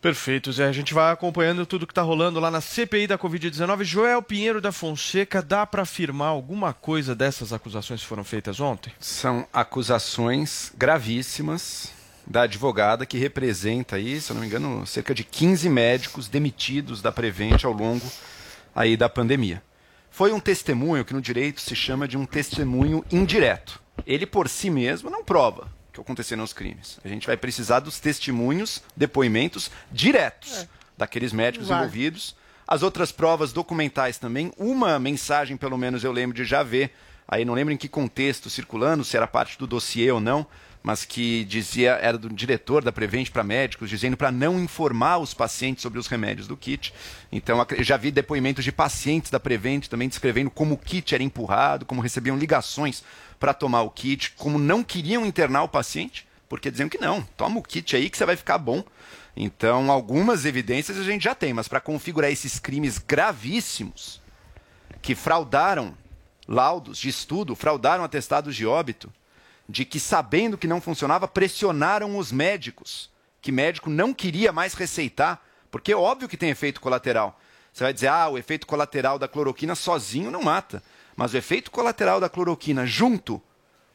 Perfeito, 0.05 0.53
Zé. 0.53 0.67
A 0.67 0.73
gente 0.73 0.93
vai 0.93 1.11
acompanhando 1.11 1.65
tudo 1.65 1.87
que 1.87 1.93
está 1.93 2.03
rolando 2.03 2.39
lá 2.39 2.51
na 2.51 2.61
CPI 2.61 3.07
da 3.07 3.17
Covid-19. 3.17 3.85
Joel 3.85 4.21
Pinheiro 4.21 4.61
da 4.61 4.71
Fonseca, 4.71 5.41
dá 5.41 5.65
para 5.65 5.81
afirmar 5.81 6.29
alguma 6.29 6.75
coisa 6.75 7.15
dessas 7.15 7.55
acusações 7.55 8.03
que 8.03 8.07
foram 8.07 8.23
feitas 8.23 8.61
ontem? 8.61 8.93
São 9.01 9.49
acusações 9.51 10.71
gravíssimas 10.77 11.91
da 12.27 12.43
advogada 12.43 13.07
que 13.07 13.17
representa 13.17 13.97
aí, 13.97 14.21
se 14.21 14.31
eu 14.31 14.35
não 14.35 14.43
me 14.43 14.47
engano, 14.47 14.87
cerca 14.87 15.15
de 15.15 15.25
15 15.25 15.71
médicos 15.71 16.29
demitidos 16.29 17.01
da 17.01 17.11
Prevent 17.11 17.65
ao 17.65 17.73
longo 17.73 18.05
aí 18.77 18.99
da 18.99 19.09
pandemia 19.09 19.63
foi 20.11 20.33
um 20.33 20.39
testemunho 20.39 21.05
que 21.05 21.15
no 21.15 21.21
direito 21.21 21.63
se 21.63 21.75
chama 21.75 22.07
de 22.07 22.17
um 22.17 22.25
testemunho 22.25 23.05
indireto. 23.11 23.81
Ele 24.07 24.27
por 24.27 24.49
si 24.51 24.69
mesmo 24.69 25.11
não 25.11 25.25
prova 25.25 25.73
que 25.95 26.01
aconteceram 26.01 26.43
os 26.43 26.53
crimes. 26.53 26.99
A 27.05 27.09
gente 27.09 27.27
vai 27.27 27.37
precisar 27.37 27.81
dos 27.81 28.01
testemunhos, 28.01 28.83
depoimentos 28.97 29.71
diretos 29.93 30.59
é. 30.59 30.69
daqueles 30.99 31.33
médicos 31.33 31.69
vai. 31.69 31.79
envolvidos. 31.79 32.35
As 32.67 32.83
outras 32.83 33.13
provas 33.13 33.53
documentais 33.53 34.19
também. 34.19 34.53
Uma 34.57 34.99
mensagem, 34.99 35.57
pelo 35.57 35.79
menos, 35.79 36.03
eu 36.03 36.13
lembro 36.13 36.37
de 36.37 36.45
já 36.45 36.63
ver. 36.63 36.93
Aí 37.29 37.45
não 37.45 37.55
lembro 37.55 37.73
em 37.73 37.77
que 37.77 37.89
contexto 37.89 38.51
circulando, 38.51 39.05
se 39.05 39.17
era 39.17 39.27
parte 39.27 39.59
do 39.59 39.67
dossiê 39.67 40.11
ou 40.11 40.21
não, 40.21 40.47
mas 40.83 41.05
que 41.07 41.45
dizia 41.45 41.93
era 41.93 42.19
do 42.19 42.29
diretor 42.29 42.85
da 42.85 42.93
Prevent 42.93 43.31
para 43.31 43.43
médicos, 43.43 43.89
dizendo 43.89 44.19
para 44.19 44.31
não 44.31 44.61
informar 44.61 45.17
os 45.17 45.33
pacientes 45.33 45.83
sobre 45.83 45.99
os 45.99 46.07
remédios 46.07 46.47
do 46.47 46.57
kit. 46.57 46.93
Então, 47.33 47.67
já 47.79 47.97
vi 47.97 48.11
depoimentos 48.11 48.63
de 48.63 48.71
pacientes 48.71 49.31
da 49.31 49.41
Prevent 49.41 49.87
também 49.89 50.09
descrevendo 50.09 50.51
como 50.51 50.75
o 50.75 50.79
kit 50.79 51.15
era 51.15 51.25
empurrado, 51.25 51.87
como 51.87 52.03
recebiam 52.03 52.37
ligações 52.37 53.03
para 53.39 53.55
tomar 53.55 53.83
o 53.83 53.91
kit, 53.91 54.33
como 54.33 54.59
não 54.59 54.83
queriam 54.83 55.25
internar 55.27 55.63
o 55.63 55.69
paciente, 55.69 56.27
porque 56.49 56.71
diziam 56.71 56.89
que 56.89 56.99
não, 56.99 57.23
toma 57.37 57.59
o 57.59 57.63
kit 57.63 57.97
aí 57.97 58.09
que 58.09 58.17
você 58.17 58.25
vai 58.25 58.37
ficar 58.37 58.59
bom. 58.59 58.85
Então, 59.37 59.91
algumas 59.91 60.45
evidências 60.45 60.99
a 60.99 61.03
gente 61.03 61.25
já 61.25 61.35
tem, 61.35 61.53
mas 61.53 61.67
para 61.67 61.81
configurar 61.81 62.31
esses 62.31 62.59
crimes 62.61 62.99
gravíssimos 62.99 64.21
que 65.03 65.15
fraudaram 65.15 65.97
laudos 66.47 66.99
de 66.99 67.09
estudo, 67.09 67.57
fraudaram 67.57 68.05
atestados 68.05 68.55
de 68.55 68.67
óbito, 68.67 69.13
de 69.69 69.85
que 69.85 69.99
sabendo 69.99 70.59
que 70.59 70.67
não 70.67 70.81
funcionava, 70.81 71.27
pressionaram 71.27 72.17
os 72.17 72.31
médicos, 72.31 73.11
que 73.41 73.51
médico 73.51 73.91
não 73.91 74.15
queria 74.15 74.53
mais 74.53 74.75
receitar, 74.75 75.43
porque 75.71 75.93
é 75.93 75.97
óbvio 75.97 76.29
que 76.29 76.37
tem 76.37 76.51
efeito 76.51 76.81
colateral. 76.81 77.39
Você 77.73 77.83
vai 77.83 77.93
dizer, 77.93 78.07
ah, 78.07 78.29
o 78.29 78.39
efeito 78.39 78.67
colateral 78.67 79.19
da 79.19 79.27
cloroquina 79.27 79.75
sozinho 79.75 80.31
não 80.31 80.43
mata, 80.43 80.83
mas 81.17 81.33
o 81.33 81.37
efeito 81.37 81.71
colateral 81.71 82.21
da 82.21 82.29
cloroquina 82.29 82.87
junto 82.87 83.41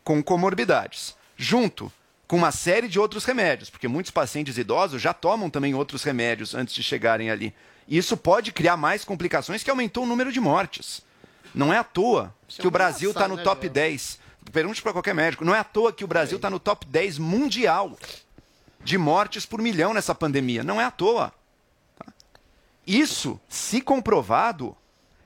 com 0.04 0.24
comorbidades, 0.24 1.16
junto 1.36 1.92
com 2.28 2.38
uma 2.38 2.52
série 2.52 2.88
de 2.88 3.00
outros 3.00 3.26
remédios, 3.26 3.70
porque 3.70 3.88
muitos 3.88 4.12
pacientes 4.12 4.58
idosos 4.58 5.02
já 5.02 5.14
tomam 5.14 5.50
também 5.50 5.74
outros 5.74 6.04
remédios 6.04 6.54
antes 6.54 6.76
de 6.76 6.84
chegarem 6.84 7.32
ali. 7.32 7.54
Isso 7.88 8.16
pode 8.16 8.52
criar 8.52 8.78
mais 8.78 9.04
complicações 9.04 9.64
que 9.64 9.70
aumentou 9.70 10.04
o 10.04 10.08
número 10.08 10.32
de 10.32 10.40
mortes. 10.40 11.02
Não 11.56 11.74
é 11.74 11.78
à 11.78 11.84
toa 11.84 12.34
que 12.48 12.68
o 12.68 12.72
Brasil 12.72 13.10
está 13.10 13.28
no 13.28 13.36
né, 13.36 13.44
top 13.44 13.68
10. 13.68 14.20
Pergunte 14.52 14.82
para 14.82 14.94
qualquer 14.94 15.16
médico. 15.16 15.44
Não 15.44 15.56
é 15.56 15.60
à 15.60 15.64
toa 15.64 15.92
que 15.92 16.04
o 16.04 16.08
Brasil 16.08 16.36
está 16.36 16.50
no 16.50 16.60
top 16.60 16.86
10 16.86 17.18
mundial 17.18 17.98
de 18.84 18.98
mortes 18.98 19.46
por 19.46 19.60
milhão 19.60 19.94
nessa 19.94 20.14
pandemia. 20.14 20.64
Não 20.64 20.80
é 20.80 20.86
à 20.86 20.92
toa. 20.92 21.34
tá? 21.98 22.14
Isso, 22.86 23.40
se 23.50 23.82
comprovado, 23.82 24.78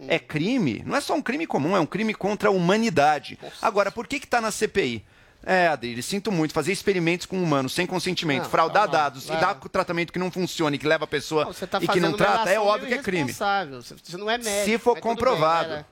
é 0.08 0.20
crime. 0.20 0.84
Não 0.86 0.96
é 0.96 1.02
só 1.02 1.14
um 1.16 1.22
crime 1.22 1.46
comum, 1.48 1.76
é 1.76 1.80
um 1.80 1.86
crime 1.86 2.14
contra 2.14 2.50
a 2.50 2.52
humanidade. 2.52 3.38
Agora, 3.62 3.92
por 3.92 4.08
que 4.08 4.18
está 4.18 4.40
na 4.42 4.52
CPI? 4.52 5.04
É, 5.46 5.68
Adri, 5.68 6.02
sinto 6.02 6.32
muito. 6.32 6.54
Fazer 6.54 6.72
experimentos 6.72 7.26
com 7.26 7.42
humanos 7.42 7.74
sem 7.74 7.86
consentimento, 7.86 8.44
Não, 8.44 8.50
fraudar 8.50 8.86
lá. 8.86 8.92
dados 8.92 9.26
Vai. 9.26 9.38
e 9.38 9.42
dar 9.42 9.56
tratamento 9.56 10.14
que 10.14 10.20
não 10.20 10.32
funciona 10.32 10.76
e 10.76 10.80
que 10.80 10.88
leva 10.88 11.04
a 11.04 11.08
pessoa 11.08 11.46
Você 11.46 11.68
tá 11.68 11.80
e 11.82 11.88
que 11.88 12.00
não 12.00 12.14
trata, 12.14 12.50
é 12.50 12.58
óbvio 12.60 12.88
que 12.88 12.94
é 12.94 12.98
crime. 13.00 13.34
Você- 13.34 14.18
não 14.18 14.30
é 14.30 14.38
médico. 14.38 14.66
Se 14.66 14.78
for 14.78 14.92
tudo 14.92 14.94
bem, 14.94 15.02
comprovado. 15.04 15.74
era- 15.74 15.86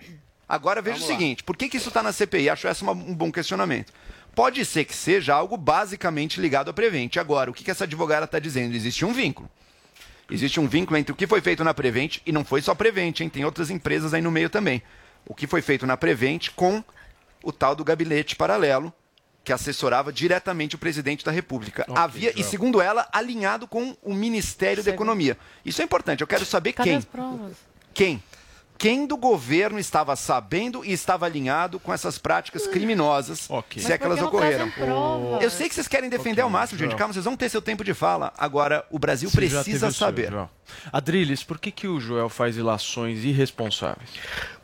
Agora 0.47 0.81
veja 0.81 0.97
o 0.97 0.99
Vamos 1.01 1.09
lá. 1.11 1.17
seguinte: 1.17 1.43
por 1.43 1.55
que, 1.57 1.67
que 1.69 1.77
isso 1.77 1.89
está 1.89 2.01
na 2.03 2.11
CPI? 2.13 2.49
Acho 2.49 2.67
essa 2.67 2.83
uma- 2.83 2.93
um 2.93 3.13
bom 3.13 3.31
questionamento. 3.31 3.91
Pode 4.33 4.63
ser 4.63 4.85
que 4.85 4.93
seja 4.95 5.33
algo 5.33 5.57
basicamente 5.57 6.39
ligado 6.39 6.69
à 6.69 6.73
Prevent. 6.73 7.17
Agora, 7.17 7.51
o 7.51 7.53
que, 7.53 7.63
que 7.65 7.71
essa 7.71 7.83
advogada 7.83 8.23
está 8.25 8.39
dizendo? 8.39 8.73
Existe 8.73 9.03
um 9.03 9.11
vínculo. 9.11 9.49
Existe 10.31 10.59
um 10.59 10.67
vínculo 10.67 10.97
entre 10.97 11.11
o 11.11 11.15
que 11.15 11.27
foi 11.27 11.41
feito 11.41 11.63
na 11.63 11.73
Prevent, 11.73 12.19
e 12.25 12.31
não 12.31 12.45
foi 12.45 12.61
só 12.61 12.73
Prevent, 12.73 13.19
hein? 13.19 13.29
tem 13.29 13.43
outras 13.43 13.69
empresas 13.69 14.13
aí 14.13 14.21
no 14.21 14.31
meio 14.31 14.49
também. 14.49 14.81
O 15.25 15.35
que 15.35 15.45
foi 15.45 15.61
feito 15.61 15.85
na 15.85 15.97
Prevent 15.97 16.49
com 16.55 16.83
o 17.43 17.51
tal 17.51 17.75
do 17.75 17.83
gabinete 17.83 18.35
paralelo, 18.35 18.93
que 19.43 19.51
assessorava 19.51 20.13
diretamente 20.13 20.75
o 20.75 20.77
presidente 20.79 21.25
da 21.25 21.31
República. 21.31 21.85
Havia, 21.93 22.31
e 22.39 22.43
segundo 22.43 22.79
ela, 22.79 23.07
alinhado 23.11 23.67
com 23.67 23.97
o 24.01 24.13
Ministério 24.13 24.83
da 24.83 24.91
Economia. 24.91 25.37
Isso 25.65 25.81
é 25.81 25.85
importante, 25.85 26.21
eu 26.21 26.27
quero 26.27 26.45
saber 26.45 26.73
Cadê 26.73 26.91
quem. 26.91 26.97
as 26.97 27.05
provas? 27.05 27.53
Quem? 27.93 28.23
Quem 28.81 29.05
do 29.05 29.15
governo 29.15 29.77
estava 29.77 30.15
sabendo 30.15 30.83
e 30.83 30.91
estava 30.91 31.27
alinhado 31.27 31.79
com 31.79 31.93
essas 31.93 32.17
práticas 32.17 32.65
criminosas, 32.65 33.41
se 33.41 33.51
Mas 33.75 33.89
é 33.91 33.95
que 33.95 34.03
elas 34.03 34.17
não 34.17 34.25
ocorreram? 34.27 34.71
Eu 35.39 35.51
sei 35.51 35.69
que 35.69 35.75
vocês 35.75 35.87
querem 35.87 36.09
defender 36.09 36.41
ao 36.41 36.49
máximo, 36.49 36.79
gente. 36.79 36.95
Calma, 36.95 37.13
vocês 37.13 37.23
vão 37.25 37.37
ter 37.37 37.47
seu 37.47 37.61
tempo 37.61 37.83
de 37.83 37.93
fala. 37.93 38.33
Agora, 38.35 38.83
o 38.89 38.97
Brasil 38.97 39.29
Você 39.29 39.37
precisa 39.37 39.91
seu, 39.91 39.93
saber. 39.93 40.31
João. 40.31 40.49
Adriles, 40.91 41.43
por 41.43 41.59
que, 41.59 41.69
que 41.69 41.87
o 41.87 41.99
Joel 41.99 42.27
faz 42.27 42.57
ilações 42.57 43.23
irresponsáveis? 43.23 44.09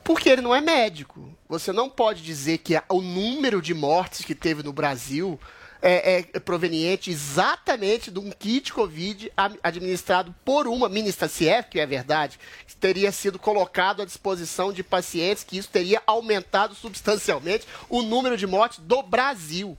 Porque 0.04 0.30
ele 0.30 0.42
não 0.42 0.56
é 0.56 0.62
médico. 0.62 1.32
Você 1.48 1.72
não 1.72 1.88
pode 1.88 2.24
dizer 2.24 2.58
que 2.58 2.76
a- 2.76 2.84
o 2.90 3.02
número 3.04 3.62
de 3.62 3.76
mortes 3.76 4.26
que 4.26 4.34
teve 4.34 4.64
no 4.64 4.74
Brasil 4.74 5.40
é, 5.82 6.26
é 6.34 6.40
proveniente 6.40 7.12
exatamente 7.12 8.12
de 8.12 8.20
um 8.20 8.32
kit 8.32 8.74
Covid 8.74 9.32
administrado 9.64 10.34
por 10.44 10.68
uma 10.68 10.90
ministra 10.90 11.28
CIEF, 11.28 11.70
que 11.70 11.80
é 11.80 11.86
verdade, 11.86 12.40
que 12.68 12.76
teria 12.76 13.12
sido 13.12 13.40
colocado 13.40 14.02
à 14.02 14.06
disposição 14.06 14.72
de 14.72 14.84
pacientes, 14.84 15.44
que 15.44 15.58
isso 15.58 15.70
teria 15.70 16.02
aumentado 16.06 16.76
substancialmente 16.76 17.68
o 17.90 18.02
número 18.02 18.38
de 18.38 18.48
mortes 18.48 18.80
do 18.80 19.02
Brasil. 19.02 19.78